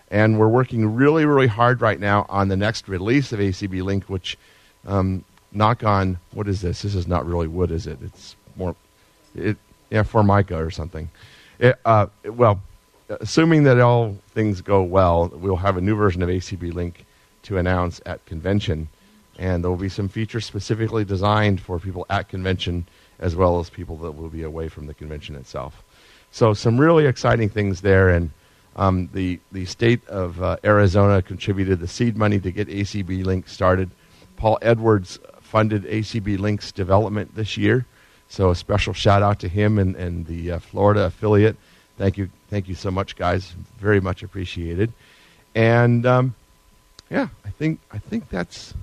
[0.09, 4.05] And we're working really, really hard right now on the next release of ACB Link,
[4.05, 4.37] which,
[4.85, 6.81] um, knock on, what is this?
[6.81, 7.97] This is not really wood, is it?
[8.01, 8.75] It's more,
[9.35, 9.57] it,
[9.89, 11.09] yeah, Formica or something.
[11.59, 12.61] It, uh, well,
[13.09, 17.05] assuming that all things go well, we'll have a new version of ACB Link
[17.43, 18.89] to announce at convention,
[19.39, 22.85] and there will be some features specifically designed for people at convention
[23.19, 25.83] as well as people that will be away from the convention itself.
[26.31, 28.31] So some really exciting things there, and
[28.75, 33.47] um, the the state of uh, Arizona contributed the seed money to get ACB Link
[33.47, 33.89] started.
[34.35, 37.85] Paul Edwards funded ACB Link's development this year,
[38.27, 41.55] so a special shout out to him and, and the uh, Florida affiliate.
[41.97, 43.55] Thank you, thank you so much, guys.
[43.79, 44.91] Very much appreciated.
[45.55, 46.35] And um,
[47.09, 48.73] yeah, I think I think that's.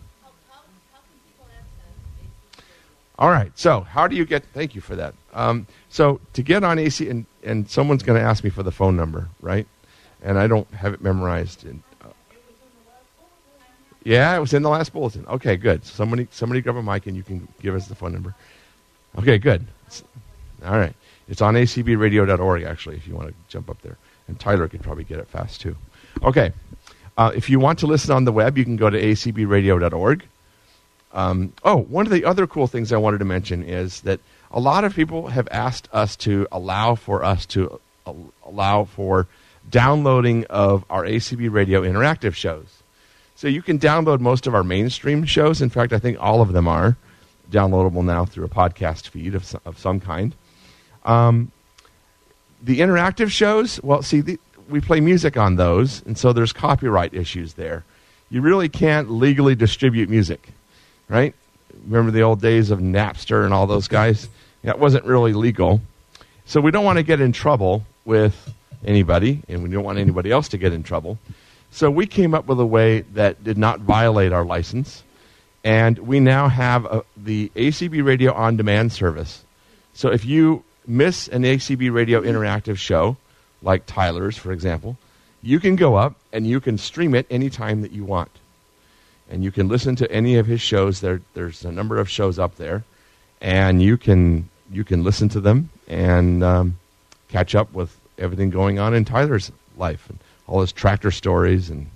[3.16, 3.56] All right.
[3.56, 4.42] So, how do you get?
[4.46, 5.14] Thank you for that.
[5.34, 8.72] Um, so, to get on AC, and, and someone's going to ask me for the
[8.72, 9.68] phone number, right?
[10.20, 11.64] And I don't have it memorized.
[11.64, 11.84] And,
[14.04, 15.26] yeah, it was in the last bulletin.
[15.26, 15.84] Okay, good.
[15.84, 18.34] Somebody, somebody grab a mic and you can give us the phone number.
[19.18, 19.66] Okay, good.
[20.64, 20.94] All right.
[21.28, 23.96] It's on acbradio.org, actually, if you want to jump up there.
[24.28, 25.76] And Tyler could probably get it fast, too.
[26.22, 26.52] Okay.
[27.16, 30.24] Uh, if you want to listen on the web, you can go to acbradio.org.
[31.12, 34.60] Um, oh, one of the other cool things I wanted to mention is that a
[34.60, 37.80] lot of people have asked us to allow for us to
[38.44, 39.26] allow for
[39.70, 42.82] downloading of our ACB Radio interactive shows.
[43.44, 45.60] So you can download most of our mainstream shows.
[45.60, 46.96] In fact, I think all of them are
[47.50, 50.34] downloadable now through a podcast feed of, of some kind.
[51.04, 51.52] Um,
[52.62, 54.40] the interactive shows, well, see, the,
[54.70, 57.84] we play music on those, and so there's copyright issues there.
[58.30, 60.48] You really can't legally distribute music
[61.10, 61.34] right?
[61.86, 64.26] Remember the old days of Napster and all those guys?
[64.62, 65.82] That wasn't really legal.
[66.46, 68.54] So we don't want to get in trouble with
[68.86, 71.18] anybody, and we don't want anybody else to get in trouble.
[71.74, 75.02] So we came up with a way that did not violate our license,
[75.64, 79.44] and we now have a, the ACB Radio On Demand service.
[79.92, 83.16] So if you miss an ACB Radio interactive show,
[83.60, 84.96] like Tyler's, for example,
[85.42, 88.30] you can go up and you can stream it anytime that you want
[89.28, 91.00] and you can listen to any of his shows.
[91.00, 92.84] There, there's a number of shows up there,
[93.40, 96.78] and you can you can listen to them and um,
[97.30, 101.86] catch up with everything going on in Tyler's life and all his tractor stories and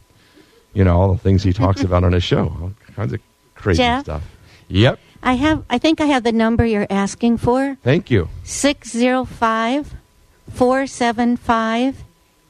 [0.75, 3.20] you know all the things he talks about on his show, all kinds of
[3.55, 4.05] crazy Jeff?
[4.05, 4.23] stuff.
[4.68, 4.99] Yep.
[5.23, 5.65] I have.
[5.68, 7.77] I think I have the number you're asking for.
[7.83, 8.28] Thank you.
[8.44, 9.94] 605
[10.52, 12.05] 475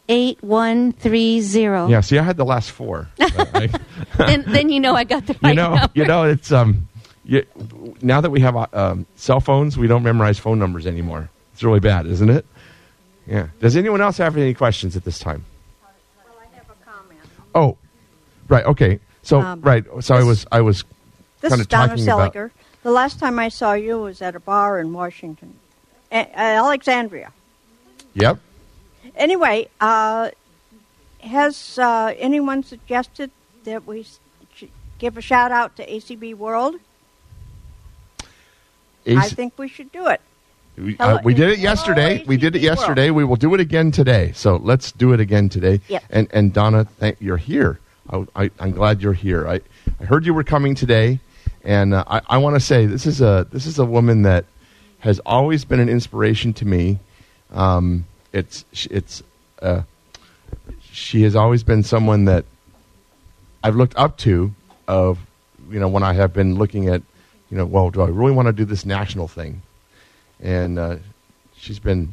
[0.08, 1.90] 8130.
[1.92, 2.00] Yeah.
[2.00, 3.08] See, I had the last four.
[3.16, 5.92] then, then you know I got the right you know, number.
[5.94, 6.88] you know, it's um,
[7.24, 7.44] you,
[8.02, 11.30] now that we have uh, um, cell phones, we don't memorize phone numbers anymore.
[11.52, 12.46] It's really bad, isn't it?
[13.26, 13.48] Yeah.
[13.60, 15.44] Does anyone else have any questions at this time?
[17.54, 17.76] Oh,
[18.48, 18.64] right.
[18.64, 19.00] Okay.
[19.22, 19.84] So Um, right.
[20.00, 20.84] So I was I was
[21.40, 22.32] This kind is of Donna talking about.
[22.34, 22.50] Seliger.
[22.82, 25.54] The last time I saw you was at a bar in Washington,
[26.12, 27.32] A- Alexandria.
[28.14, 28.38] Yep.
[29.16, 30.30] Anyway, uh,
[31.20, 33.30] has uh, anyone suggested
[33.64, 34.20] that we s-
[34.54, 34.64] sh-
[34.98, 36.76] give a shout out to ACB World?
[39.06, 40.20] I AC think we should do it.
[40.78, 42.24] We, uh, we did it yesterday.
[42.26, 43.10] We did it yesterday.
[43.10, 44.32] We will do it again today.
[44.34, 45.80] So let's do it again today.
[45.88, 46.04] Yep.
[46.10, 47.80] And and Donna, thank, you're here.
[48.10, 49.46] I, I, I'm glad you're here.
[49.46, 49.60] I,
[50.00, 51.20] I heard you were coming today,
[51.64, 54.44] and uh, I, I want to say this is a this is a woman that
[55.00, 56.98] has always been an inspiration to me.
[57.50, 59.22] Um, it's it's
[59.60, 59.82] uh,
[60.80, 62.44] she has always been someone that
[63.62, 64.54] I've looked up to.
[64.86, 65.18] Of
[65.70, 67.02] you know when I have been looking at
[67.50, 69.60] you know well do I really want to do this national thing,
[70.40, 70.96] and uh,
[71.56, 72.12] she's been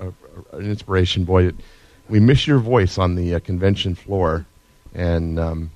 [0.00, 1.24] a, a, an inspiration.
[1.24, 1.54] Boy, it,
[2.08, 4.46] we miss your voice on the uh, convention floor,
[4.94, 5.70] and um,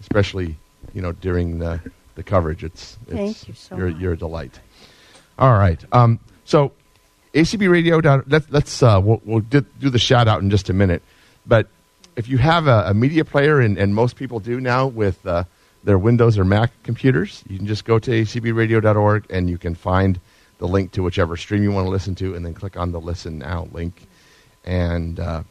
[0.00, 0.56] especially
[0.92, 1.80] you know during the,
[2.14, 2.64] the coverage.
[2.64, 4.00] It's, it's Thank you so you're, much.
[4.00, 4.60] You're a delight.
[5.38, 5.82] All right.
[5.92, 6.72] Um, so
[7.34, 8.00] ACB Radio.
[8.00, 11.02] Dot, let's let's uh, we'll, we'll do, do the shout out in just a minute.
[11.46, 11.68] But
[12.16, 15.44] if you have a, a media player, and, and most people do now with uh,
[15.82, 20.18] their Windows or Mac computers, you can just go to acbradio.org and you can find
[20.58, 23.00] the link to whichever stream you want to listen to, and then click on the
[23.00, 24.06] Listen Now link,
[24.64, 25.42] and uh,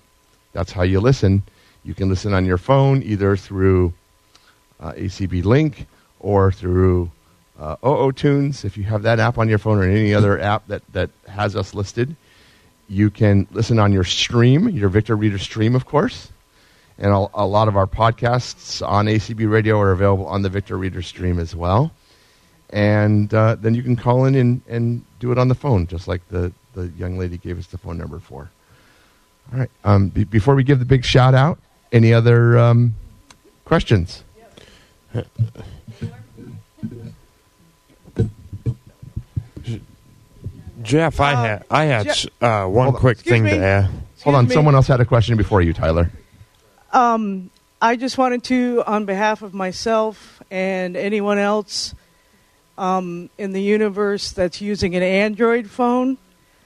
[0.53, 1.43] that's how you listen.
[1.83, 3.93] You can listen on your phone either through
[4.80, 5.85] uh, ACB Link
[6.19, 7.11] or through
[7.59, 8.64] uh, OO Tunes.
[8.64, 11.56] If you have that app on your phone or any other app that, that has
[11.56, 12.15] us listed,
[12.88, 16.30] you can listen on your stream, your Victor Reader stream, of course.
[16.98, 20.77] And a, a lot of our podcasts on ACB Radio are available on the Victor
[20.77, 21.91] Reader stream as well.
[22.74, 26.08] And uh, then you can call in and, and do it on the phone, just
[26.08, 28.50] like the, the young lady gave us the phone number for.
[29.53, 29.69] All right.
[29.84, 31.60] Um, be, before we give the big shout out,
[31.92, 32.95] any other um,
[33.64, 34.24] questions?
[40.82, 43.00] Jeff, I had I had Jeff- uh, one Hold on.
[43.00, 43.52] quick Excuse thing me.
[43.52, 43.90] to add.
[44.24, 44.53] Hold on, me.
[44.53, 46.10] someone else had a question before you, Tyler.
[46.92, 51.93] Um, I just wanted to, on behalf of myself and anyone else
[52.77, 56.18] um, in the universe that's using an Android phone.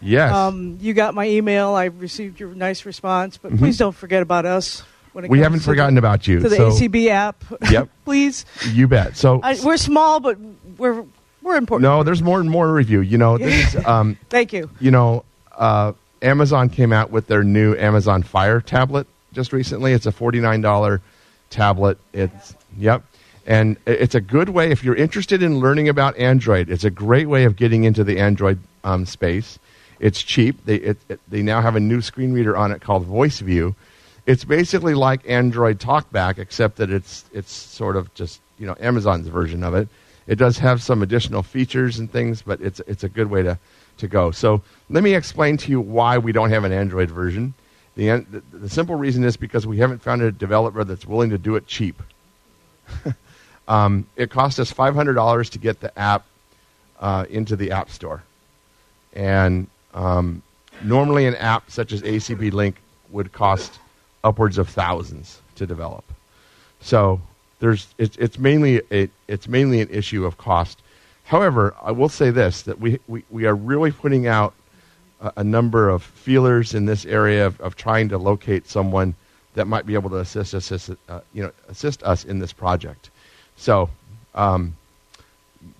[0.01, 0.31] Yes.
[0.33, 1.73] Um, you got my email.
[1.73, 3.57] I received your nice response, but Mhm.
[3.59, 4.83] please don't forget about us.
[5.13, 7.43] When it We haven't forgotten the, about you, To the so- ACB app.
[7.71, 7.89] Yep.
[8.05, 8.45] please.
[8.71, 9.17] You bet.
[9.17, 10.37] So I, we're small, but
[10.77, 11.03] we're
[11.41, 11.83] we're important.
[11.83, 13.01] no, there's more and more review.
[13.01, 14.69] You know, this is um, Thank you.
[14.79, 15.23] you know,
[15.57, 19.93] uh, Amazon came out with their new Amazon Fire tablet just recently.
[19.93, 21.01] It's a forty-nine dollar
[21.49, 21.97] tablet.
[22.13, 23.03] It's yep,
[23.47, 26.69] and it's a good way if you're interested in learning about Android.
[26.69, 29.57] It's a great way of getting into the Android um, space.
[30.01, 30.65] It's cheap.
[30.65, 33.73] They it, it, they now have a new screen reader on it called Voice View.
[34.25, 39.27] It's basically like Android TalkBack, except that it's it's sort of just you know Amazon's
[39.27, 39.87] version of it.
[40.27, 43.57] It does have some additional features and things, but it's it's a good way to
[43.99, 44.31] to go.
[44.31, 47.53] So let me explain to you why we don't have an Android version.
[47.95, 51.37] The, the, the simple reason is because we haven't found a developer that's willing to
[51.37, 52.03] do it cheap.
[53.67, 56.25] um, it cost us $500 to get the app
[56.99, 58.23] uh, into the App Store.
[59.13, 60.41] And um,
[60.83, 62.77] normally, an app such as ACB Link
[63.09, 63.79] would cost
[64.23, 66.03] upwards of thousands to develop.
[66.81, 67.21] So
[67.59, 70.81] there's it's, it's mainly a, it's mainly an issue of cost.
[71.23, 74.53] However, I will say this that we, we, we are really putting out
[75.21, 79.15] a, a number of feelers in this area of, of trying to locate someone
[79.55, 83.09] that might be able to assist us, uh, you know, assist us in this project.
[83.57, 83.89] So
[84.33, 84.75] um,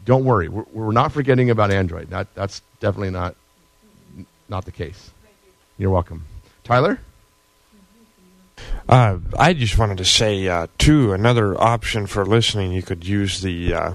[0.06, 2.10] don't worry, we're, we're not forgetting about Android.
[2.10, 3.36] That, that's definitely not
[4.50, 5.12] not the case.
[5.78, 6.26] You're welcome,
[6.64, 7.00] Tyler.
[8.90, 12.72] Uh, I just wanted to say uh, too another option for listening.
[12.72, 13.94] You could use the uh,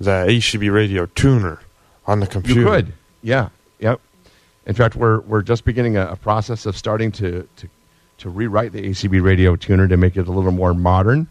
[0.00, 1.60] the ACB radio tuner
[2.06, 2.60] on the computer.
[2.60, 4.00] You could, yeah, yep.
[4.66, 7.68] In fact, we're we're just beginning a, a process of starting to, to
[8.18, 11.28] to rewrite the ACB radio tuner to make it a little more modern.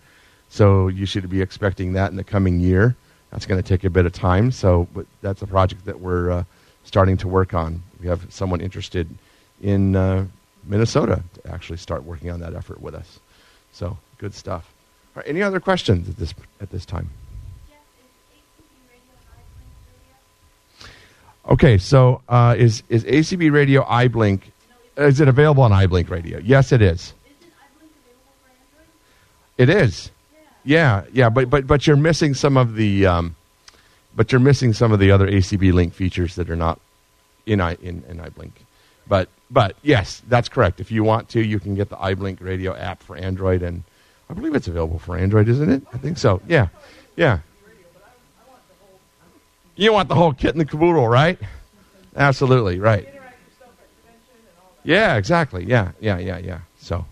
[0.54, 2.96] So you should be expecting that in the coming year.
[3.32, 4.52] That's going to take a bit of time.
[4.52, 6.44] So, but that's a project that we're uh,
[6.84, 7.82] starting to work on.
[8.00, 9.10] We have someone interested
[9.64, 10.28] in uh,
[10.64, 13.20] Minnesota to actually start working on that effort with us.
[13.72, 14.72] So, good stuff.
[15.16, 17.10] Right, any other questions at this at this time?
[21.50, 24.42] Okay, so uh, is is ACB Radio iBlink?
[24.98, 26.38] Is it available on iBlink Radio?
[26.38, 27.16] Yes, it is.
[29.58, 30.12] It is.
[30.64, 33.36] Yeah, yeah, but but but you're missing some of the, um,
[34.16, 36.80] but you're missing some of the other ACB Link features that are not
[37.46, 38.52] in i in, in iBlink.
[39.08, 40.80] But but yes, that's correct.
[40.80, 43.84] If you want to, you can get the iBlink Radio app for Android, and
[44.30, 45.84] I believe it's available for Android, isn't it?
[45.94, 46.42] I think so.
[46.48, 46.68] Yeah,
[47.16, 47.40] yeah.
[49.76, 51.40] You want the whole kit and the caboodle, right?
[52.16, 53.08] Absolutely, right.
[54.84, 55.66] Yeah, exactly.
[55.66, 56.60] Yeah, yeah, yeah, yeah.
[56.80, 57.06] So,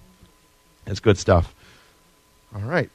[0.85, 1.55] it's good stuff.
[2.53, 2.89] All right.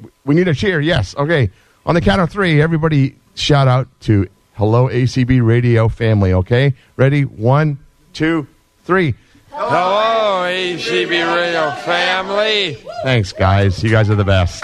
[0.00, 1.14] W- We need a cheer, yes.
[1.16, 1.50] Okay.
[1.86, 6.74] On the count of three, everybody shout out to Hello ACB Radio family, okay?
[6.96, 7.22] Ready?
[7.24, 7.78] One,
[8.12, 8.46] two,
[8.84, 9.14] three.
[9.52, 12.74] Hello, ACB radio family.
[13.02, 13.82] Thanks, guys.
[13.82, 14.62] You guys are the best.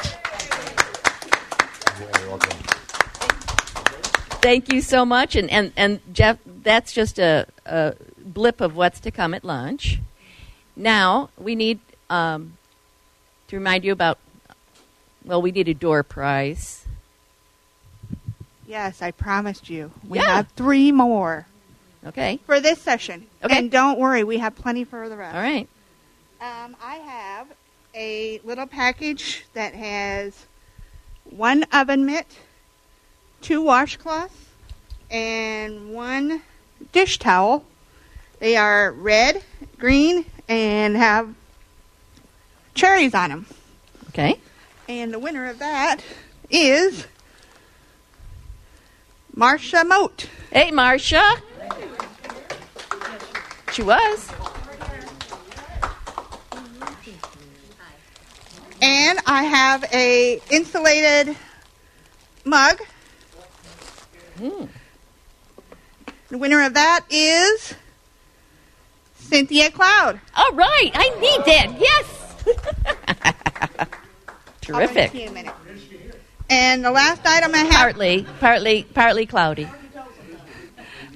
[4.42, 5.34] Thank you so much.
[5.34, 9.98] And, and, and Jeff, that's just a, a blip of what's to come at lunch.
[10.76, 12.56] Now, we need um,
[13.48, 14.18] to remind you about,
[15.26, 16.84] well, we need a door prize.
[18.66, 19.90] Yes, I promised you.
[20.08, 20.36] We Yeah.
[20.36, 21.46] have three more.
[22.06, 22.38] Okay.
[22.46, 23.26] For this session.
[23.42, 23.58] Okay.
[23.58, 25.34] And don't worry, we have plenty for the rest.
[25.34, 25.68] All right.
[26.40, 27.48] Um, I have
[27.94, 30.46] a little package that has
[31.24, 32.26] one oven mitt,
[33.40, 34.30] two washcloths,
[35.10, 36.42] and one
[36.92, 37.64] dish towel.
[38.38, 39.42] They are red,
[39.78, 41.34] green, and have
[42.74, 43.46] cherries on them.
[44.10, 44.38] Okay.
[44.88, 45.98] And the winner of that
[46.48, 47.08] is
[49.34, 50.28] Marcia Moat.
[50.52, 51.24] Hey, Marcia.
[53.72, 54.30] She was.
[58.80, 61.36] And I have a insulated
[62.44, 62.80] mug.
[64.38, 64.66] Hmm.
[66.28, 67.74] The winner of that is
[69.16, 70.20] Cynthia Cloud.
[70.36, 71.80] All right, I need that.
[71.80, 72.12] Yes.
[74.66, 75.14] Terrific.
[75.14, 75.54] in a minute.
[76.50, 79.68] And the last item I have Partly, partly, partly cloudy.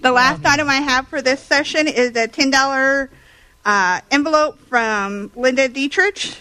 [0.00, 3.10] the last item I have for this session is a ten dollar
[3.64, 6.36] uh, envelope from Linda Dietrich,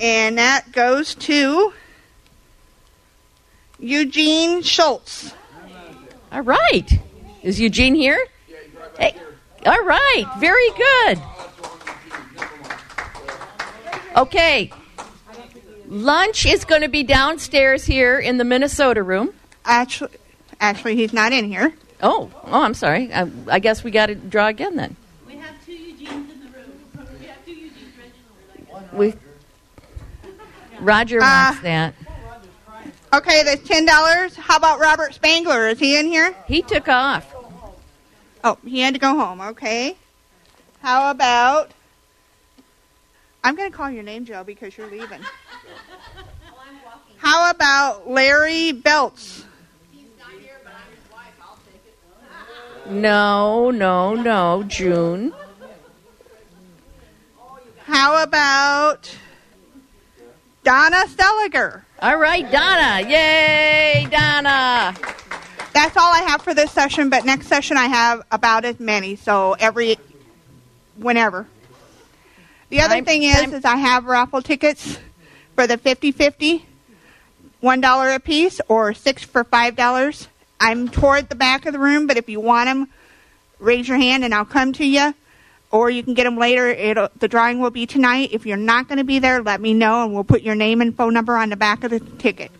[0.00, 1.72] and that goes to
[3.78, 5.32] Eugene Schultz.
[6.32, 6.88] All right.
[7.42, 8.18] Is Eugene here?
[8.98, 9.14] Hey,
[9.66, 11.20] all right, very good.
[14.16, 14.70] Okay,
[15.92, 19.32] lunch is going to be downstairs here in the Minnesota room.
[19.64, 20.10] Actually,
[20.58, 21.72] actually, he's not in here.
[22.02, 23.12] Oh, oh, I'm sorry.
[23.12, 24.96] I, I guess we got to draw again then.
[25.26, 27.16] We have two Eugenes in the room.
[27.20, 28.98] We have two Eugenes registered.
[28.98, 29.14] We
[30.80, 31.94] Roger Uh, wants that.
[33.14, 34.34] Okay, that's ten dollars.
[34.34, 35.68] How about Robert Spangler?
[35.68, 36.34] Is he in here?
[36.48, 37.32] He took off.
[38.42, 39.40] Oh, he had to go home.
[39.40, 39.96] Okay.
[40.80, 41.70] How about?
[43.44, 45.20] I'm going to call your name, Joe, because you're leaving.
[47.18, 49.44] How about Larry Belts?
[52.86, 55.32] No, no, no, June.
[57.84, 59.16] How about
[60.64, 61.82] Donna Stelliger?
[62.00, 63.08] All right, Donna.
[63.08, 64.94] Yay, Donna.
[65.72, 69.16] That's all I have for this session, but next session I have about as many,
[69.16, 69.96] so every
[70.96, 71.46] whenever.
[72.72, 74.98] The other I'm- thing is I'm- is I have raffle tickets
[75.54, 76.64] for the 50-50,
[77.60, 80.28] one dollar a piece or six for five dollars.
[80.58, 82.88] I'm toward the back of the room, but if you want them,
[83.58, 85.12] raise your hand and I'll come to you.
[85.70, 86.68] Or you can get them later.
[86.68, 88.30] It'll, the drawing will be tonight.
[88.32, 90.80] If you're not going to be there, let me know and we'll put your name
[90.80, 92.50] and phone number on the back of the ticket.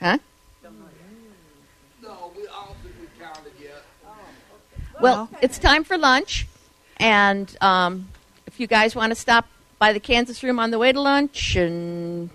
[0.00, 0.18] Huh?
[2.02, 3.84] No, we all think we counted yet.
[5.00, 6.46] Well, it's time for lunch,
[6.98, 8.08] and um,
[8.46, 9.46] if you guys want to stop
[9.78, 12.30] by the Kansas room on the way to lunch and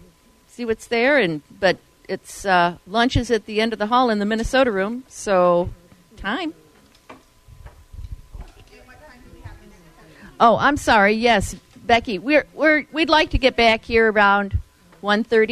[0.48, 4.10] see what's there, and but it's uh, lunch is at the end of the hall
[4.10, 5.70] in the Minnesota room, so
[6.18, 6.54] time.
[10.40, 11.14] Oh, I'm sorry.
[11.14, 14.58] Yes, Becky, we're we're we'd like to get back here around
[15.02, 15.50] 1:30.